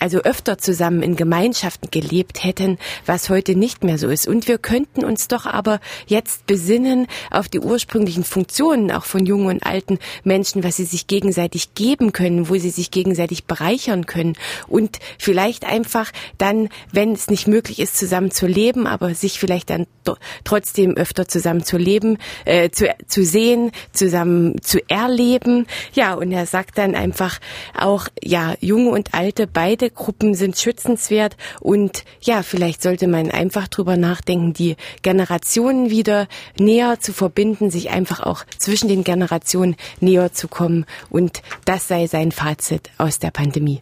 also 0.00 0.18
öfter 0.18 0.58
zusammen 0.58 1.02
in 1.02 1.14
Gemeinschaften 1.14 1.88
gelebt 1.90 2.42
hätten, 2.42 2.78
was 3.06 3.30
heute 3.30 3.54
nicht 3.54 3.84
mehr 3.84 3.98
so 3.98 4.08
ist. 4.08 4.26
Und 4.26 4.48
wir 4.48 4.58
könnten 4.58 5.04
uns 5.04 5.28
doch 5.28 5.46
aber 5.46 5.78
jetzt 6.06 6.47
besinnen 6.48 7.06
auf 7.30 7.48
die 7.48 7.60
ursprünglichen 7.60 8.24
Funktionen 8.24 8.90
auch 8.90 9.04
von 9.04 9.24
jungen 9.24 9.46
und 9.46 9.64
alten 9.64 10.00
Menschen, 10.24 10.64
was 10.64 10.76
sie 10.76 10.84
sich 10.84 11.06
gegenseitig 11.06 11.74
geben 11.74 12.12
können, 12.12 12.48
wo 12.48 12.56
sie 12.56 12.70
sich 12.70 12.90
gegenseitig 12.90 13.44
bereichern 13.44 14.06
können 14.06 14.34
und 14.66 14.98
vielleicht 15.18 15.64
einfach 15.64 16.10
dann, 16.38 16.70
wenn 16.90 17.12
es 17.12 17.30
nicht 17.30 17.46
möglich 17.46 17.78
ist, 17.78 17.96
zusammen 17.96 18.32
zu 18.32 18.48
leben, 18.48 18.88
aber 18.88 19.14
sich 19.14 19.38
vielleicht 19.38 19.70
dann 19.70 19.86
trotzdem 20.44 20.96
öfter 20.96 21.28
zusammen 21.28 21.62
zu 21.62 21.76
leben, 21.76 22.18
äh, 22.46 22.70
zu, 22.70 22.88
zu 23.06 23.24
sehen, 23.24 23.70
zusammen 23.92 24.60
zu 24.62 24.78
erleben. 24.88 25.66
Ja, 25.92 26.14
und 26.14 26.32
er 26.32 26.46
sagt 26.46 26.78
dann 26.78 26.94
einfach 26.94 27.40
auch, 27.78 28.08
ja, 28.22 28.54
junge 28.60 28.90
und 28.90 29.12
alte, 29.12 29.46
beide 29.46 29.90
Gruppen 29.90 30.34
sind 30.34 30.58
schützenswert 30.58 31.36
und 31.60 32.04
ja, 32.22 32.42
vielleicht 32.42 32.82
sollte 32.82 33.06
man 33.06 33.30
einfach 33.30 33.68
drüber 33.68 33.98
nachdenken, 33.98 34.54
die 34.54 34.76
Generationen 35.02 35.90
wieder 35.90 36.26
näher 36.58 37.00
zu 37.00 37.12
verbinden, 37.12 37.70
sich 37.70 37.90
einfach 37.90 38.20
auch 38.20 38.44
zwischen 38.58 38.88
den 38.88 39.04
Generationen 39.04 39.76
näher 40.00 40.32
zu 40.32 40.48
kommen. 40.48 40.86
Und 41.10 41.42
das 41.64 41.88
sei 41.88 42.06
sein 42.06 42.32
Fazit 42.32 42.90
aus 42.98 43.18
der 43.18 43.30
Pandemie. 43.30 43.80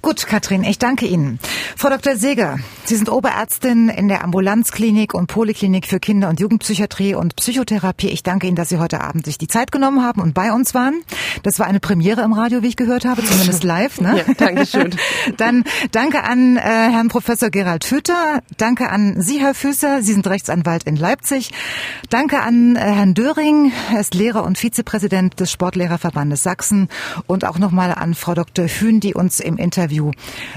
Gut, 0.00 0.26
Katrin, 0.26 0.64
ich 0.64 0.78
danke 0.78 1.06
Ihnen. 1.06 1.38
Frau 1.76 1.88
Dr. 1.88 2.16
Seger, 2.16 2.58
Sie 2.84 2.96
sind 2.96 3.08
Oberärztin 3.08 3.88
in 3.88 4.08
der 4.08 4.24
Ambulanzklinik 4.24 5.14
und 5.14 5.28
Poliklinik 5.28 5.86
für 5.86 6.00
Kinder- 6.00 6.28
und 6.28 6.40
Jugendpsychiatrie 6.40 7.14
und 7.14 7.36
Psychotherapie. 7.36 8.08
Ich 8.08 8.22
danke 8.22 8.46
Ihnen, 8.48 8.56
dass 8.56 8.68
Sie 8.68 8.78
heute 8.78 9.00
Abend 9.00 9.24
sich 9.24 9.38
die 9.38 9.46
Zeit 9.46 9.70
genommen 9.70 10.02
haben 10.02 10.20
und 10.20 10.34
bei 10.34 10.52
uns 10.52 10.74
waren. 10.74 11.02
Das 11.42 11.58
war 11.58 11.66
eine 11.66 11.80
Premiere 11.80 12.22
im 12.22 12.32
Radio, 12.32 12.62
wie 12.62 12.68
ich 12.68 12.76
gehört 12.76 13.04
habe, 13.04 13.24
zumindest 13.24 13.62
live. 13.62 14.00
Ne? 14.00 14.24
Ja, 14.26 14.34
danke 14.34 14.66
schön. 14.66 14.94
Dann 15.36 15.64
danke 15.92 16.24
an 16.24 16.56
äh, 16.56 16.60
Herrn 16.60 17.08
Professor 17.08 17.50
Gerald 17.50 17.88
Hütter. 17.90 18.40
Danke 18.56 18.90
an 18.90 19.20
Sie, 19.20 19.40
Herr 19.40 19.54
Füßer. 19.54 20.02
Sie 20.02 20.12
sind 20.12 20.26
Rechtsanwalt 20.26 20.84
in 20.84 20.96
Leipzig. 20.96 21.52
Danke 22.10 22.40
an 22.40 22.76
äh, 22.76 22.80
Herrn 22.80 23.14
Döring. 23.14 23.72
Er 23.92 24.00
ist 24.00 24.14
Lehrer 24.14 24.44
und 24.44 24.58
Vizepräsident 24.58 25.38
des 25.38 25.50
Sportlehrerverbandes 25.50 26.42
Sachsen. 26.42 26.88
Und 27.26 27.44
auch 27.44 27.58
nochmal 27.58 27.94
an 27.94 28.14
Frau 28.14 28.34
Dr. 28.34 28.66
Hühn, 28.66 29.00
die 29.00 29.14
uns 29.14 29.40
im 29.52 29.58
Interview 29.58 30.10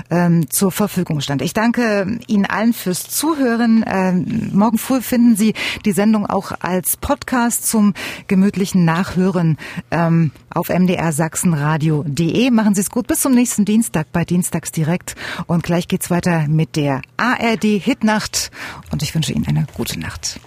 ähm, 0.10 0.50
zur 0.50 0.72
Verfügung 0.72 1.22
stand. 1.22 1.42
Ich 1.42 1.54
danke 1.54 2.20
Ihnen 2.28 2.46
allen 2.46 2.74
fürs 2.74 3.04
Zuhören. 3.04 3.84
Ähm, 3.88 4.52
morgen 4.54 4.78
früh 4.78 5.02
finden 5.02 5.36
Sie 5.36 5.54
die 5.86 5.92
Sendung 5.92 6.26
auch 6.26 6.52
als 6.60 6.98
Podcast 6.98 7.68
zum 7.68 7.94
gemütlichen 8.28 8.86
Nachhören 8.86 9.58
ähm, 9.92 10.32
auf 10.50 10.70
mdrsachsenradio.de. 10.70 12.52
Machen 12.52 12.76
Sie 12.76 12.82
es 12.82 12.90
gut. 12.90 13.08
Bis 13.08 13.22
zum 13.22 13.34
nächsten 13.34 13.66
Dienstag 13.66 14.12
bei 14.12 14.26
Dienstags 14.26 14.72
direkt. 14.72 15.16
Und 15.48 15.64
gleich 15.64 15.88
geht's 15.88 16.10
weiter 16.10 16.48
mit 16.48 16.76
der 16.76 17.02
ARD 17.18 17.64
Hitnacht. 17.64 18.52
Und 18.92 19.04
ich 19.04 19.14
wünsche 19.14 19.34
Ihnen 19.34 19.48
eine 19.48 19.68
gute 19.76 20.00
Nacht. 20.00 20.40